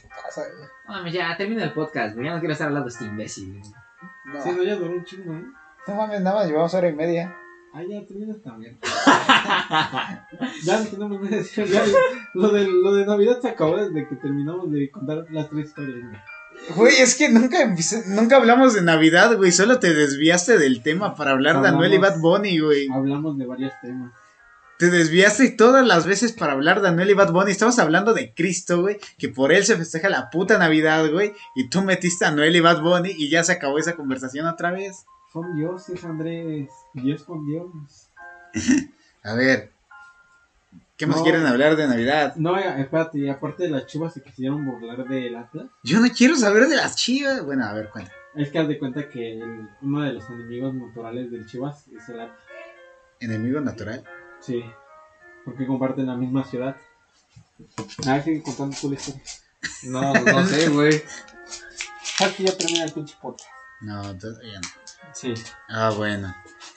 Mames, 0.88 1.14
ya, 1.14 1.36
termina 1.38 1.64
el 1.64 1.74
podcast, 1.74 2.16
güey. 2.16 2.28
Ya 2.28 2.34
no 2.34 2.40
quiero 2.40 2.54
estar 2.54 2.68
hablando 2.68 2.88
de 2.90 2.94
este 2.94 3.06
imbécil. 3.06 3.52
güey. 3.60 3.64
No, 4.34 4.42
Sí, 4.42 4.52
no, 4.56 4.64
ya 4.64 4.76
duró 4.76 4.94
un 4.94 5.04
chingo, 5.06 5.34
¿eh? 5.34 5.44
no 5.88 5.96
mames, 5.96 6.22
nada 6.22 6.38
más 6.38 6.48
llevamos 6.48 6.74
hora 6.74 6.90
y 6.90 6.94
media. 6.94 7.36
Ah, 7.74 7.82
ya 7.88 8.06
termina 8.08 8.34
esta 8.34 8.54
mierda. 8.54 8.78
ya 10.64 10.80
no 10.80 10.86
tenemos 10.86 11.20
nada 11.22 11.30
que 11.30 11.36
decir. 11.36 11.66
Ya, 11.66 11.84
lo, 12.34 12.50
de, 12.50 12.68
lo 12.68 12.94
de 12.96 13.06
Navidad 13.06 13.40
se 13.42 13.50
acabó 13.50 13.78
desde 13.78 14.08
que 14.08 14.16
terminamos 14.16 14.72
de 14.72 14.90
contar 14.90 15.26
las 15.30 15.50
tres 15.50 15.68
historias. 15.68 16.00
güey. 16.00 16.18
Güey, 16.76 16.96
es 17.02 17.16
que 17.16 17.30
nunca, 17.30 17.58
nunca 18.08 18.38
hablamos 18.38 18.74
de 18.74 18.82
Navidad, 18.82 19.36
güey. 19.36 19.52
Solo 19.52 19.80
te 19.80 19.94
desviaste 19.94 20.58
del 20.58 20.82
tema 20.82 21.16
para 21.16 21.32
hablar 21.32 21.62
de 21.62 21.68
Anuel 21.68 21.94
y 21.94 21.98
Bad 21.98 22.20
Bunny, 22.20 22.60
güey. 22.60 22.88
Hablamos 22.92 23.38
de 23.38 23.46
varios 23.46 23.74
temas. 23.82 24.14
Te 24.78 24.90
desviaste 24.90 25.52
todas 25.52 25.86
las 25.88 26.06
veces 26.06 26.34
para 26.34 26.52
hablar 26.54 26.82
de 26.82 26.90
Anuel 26.90 27.10
y 27.10 27.14
Bad 27.14 27.32
Bunny. 27.32 27.52
Estamos 27.52 27.80
hablando 27.80 28.14
de 28.14 28.34
Cristo, 28.34 28.82
güey. 28.82 28.98
Que 29.18 29.30
por 29.30 29.54
él 29.54 29.64
se 29.66 29.78
festeja 29.78 30.10
la 30.10 30.30
puta 30.30 30.58
Navidad, 30.58 31.10
güey. 31.12 31.34
Y 31.56 31.70
tú 31.70 31.82
metiste 31.82 32.26
a 32.26 32.30
Anuel 32.30 32.56
y 32.56 32.60
Bad 32.60 32.82
Bunny 32.82 33.12
y 33.16 33.30
ya 33.30 33.44
se 33.44 33.54
acabó 33.54 33.78
esa 33.78 33.96
conversación 33.96 34.48
otra 34.48 34.72
vez. 34.72 35.06
Son 35.32 35.56
dioses, 35.56 36.04
Andrés. 36.04 36.70
Dios 36.94 37.24
con 37.24 37.46
Dios. 37.46 37.70
A 39.24 39.34
ver. 39.34 39.72
¿Qué 40.98 41.08
más 41.08 41.18
No. 41.18 41.24
quieren 41.24 41.46
hablar 41.46 41.76
de 41.76 41.88
Navidad? 41.88 42.36
No, 42.38 42.58
eh, 42.58 42.82
espérate, 42.82 43.18
y 43.20 43.28
aparte 43.30 43.64
de 43.64 43.70
las 43.70 43.86
chivas 43.86 44.14
se 44.14 44.22
quisieron 44.24 44.66
burlar 44.66 45.06
del 45.08 45.36
Atlas. 45.36 45.66
Yo 45.84 46.00
no 46.00 46.08
quiero 46.16 46.38
saber 46.38 46.68
de 46.68 46.76
las 46.78 46.96
chivas. 46.96 47.44
Bueno, 47.44 47.66
a 47.66 47.74
ver, 47.74 47.90
cuenta. 47.90 48.12
Es 48.36 48.50
que 48.50 48.60
haz 48.60 48.68
de 48.70 48.78
cuenta 48.80 49.10
que 49.10 49.34
el- 49.34 49.70
uno 49.82 50.02
de 50.04 50.14
los 50.14 50.30
enemigos 50.30 50.74
naturales 50.74 51.32
del 51.32 51.46
Chivas 51.48 51.86
es 51.90 52.08
el 52.10 52.20
Atlas. 52.22 52.38
Enemigo 53.20 53.60
natural. 53.62 54.04
Sí, 54.46 54.64
porque 55.44 55.66
comparten 55.66 56.08
la 56.08 56.16
misma 56.16 56.44
ciudad. 56.44 56.76
A 58.08 58.14
ver, 58.14 58.24
sigue 58.24 58.44
contando 58.44 58.76
tu 58.80 58.94
historia. 58.94 59.22
No, 59.84 60.14
no 60.14 60.46
sé, 60.46 60.70
güey. 60.70 61.02
Que 62.38 62.44
ya 62.44 62.58
termina 62.58 62.86
el 62.86 62.92
pinche 62.92 63.16
podcast. 63.22 63.50
No, 63.82 64.18
todavía 64.18 64.60
no. 64.62 64.68
Sí. 65.14 65.34
Ah, 65.70 65.92
bueno. 65.96 66.36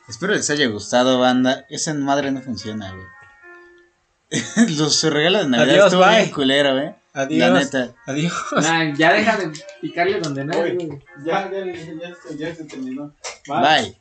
Espero 0.09 0.33
les 0.35 0.49
haya 0.51 0.67
gustado, 0.69 1.19
banda. 1.19 1.67
Esa 1.69 1.95
madre 1.95 2.31
no 2.33 2.41
funciona, 2.43 2.93
güey. 2.93 3.07
Los 4.79 4.95
su 4.97 5.11
regalo 5.11 5.39
de 5.39 5.49
Navidad 5.49 5.71
Adiós, 5.75 5.87
estuvo 5.87 6.05
bye. 6.07 6.17
bien 6.17 6.31
culero, 6.31 6.73
güey. 6.75 6.95
La 7.15 7.23
Adiós. 7.23 7.53
neta. 7.73 7.95
Adiós. 8.07 8.33
Nah, 8.53 8.95
ya 8.95 9.13
deja 9.13 9.37
de 9.39 9.53
picarle 9.81 10.21
donde 10.21 10.45
no. 10.45 10.53
Ya, 11.25 11.51
ya, 11.51 11.51
ya, 11.51 11.75
ya, 11.75 12.15
se- 12.15 12.37
ya 12.37 12.55
se 12.55 12.65
terminó. 12.65 13.15
Bye. 13.47 13.99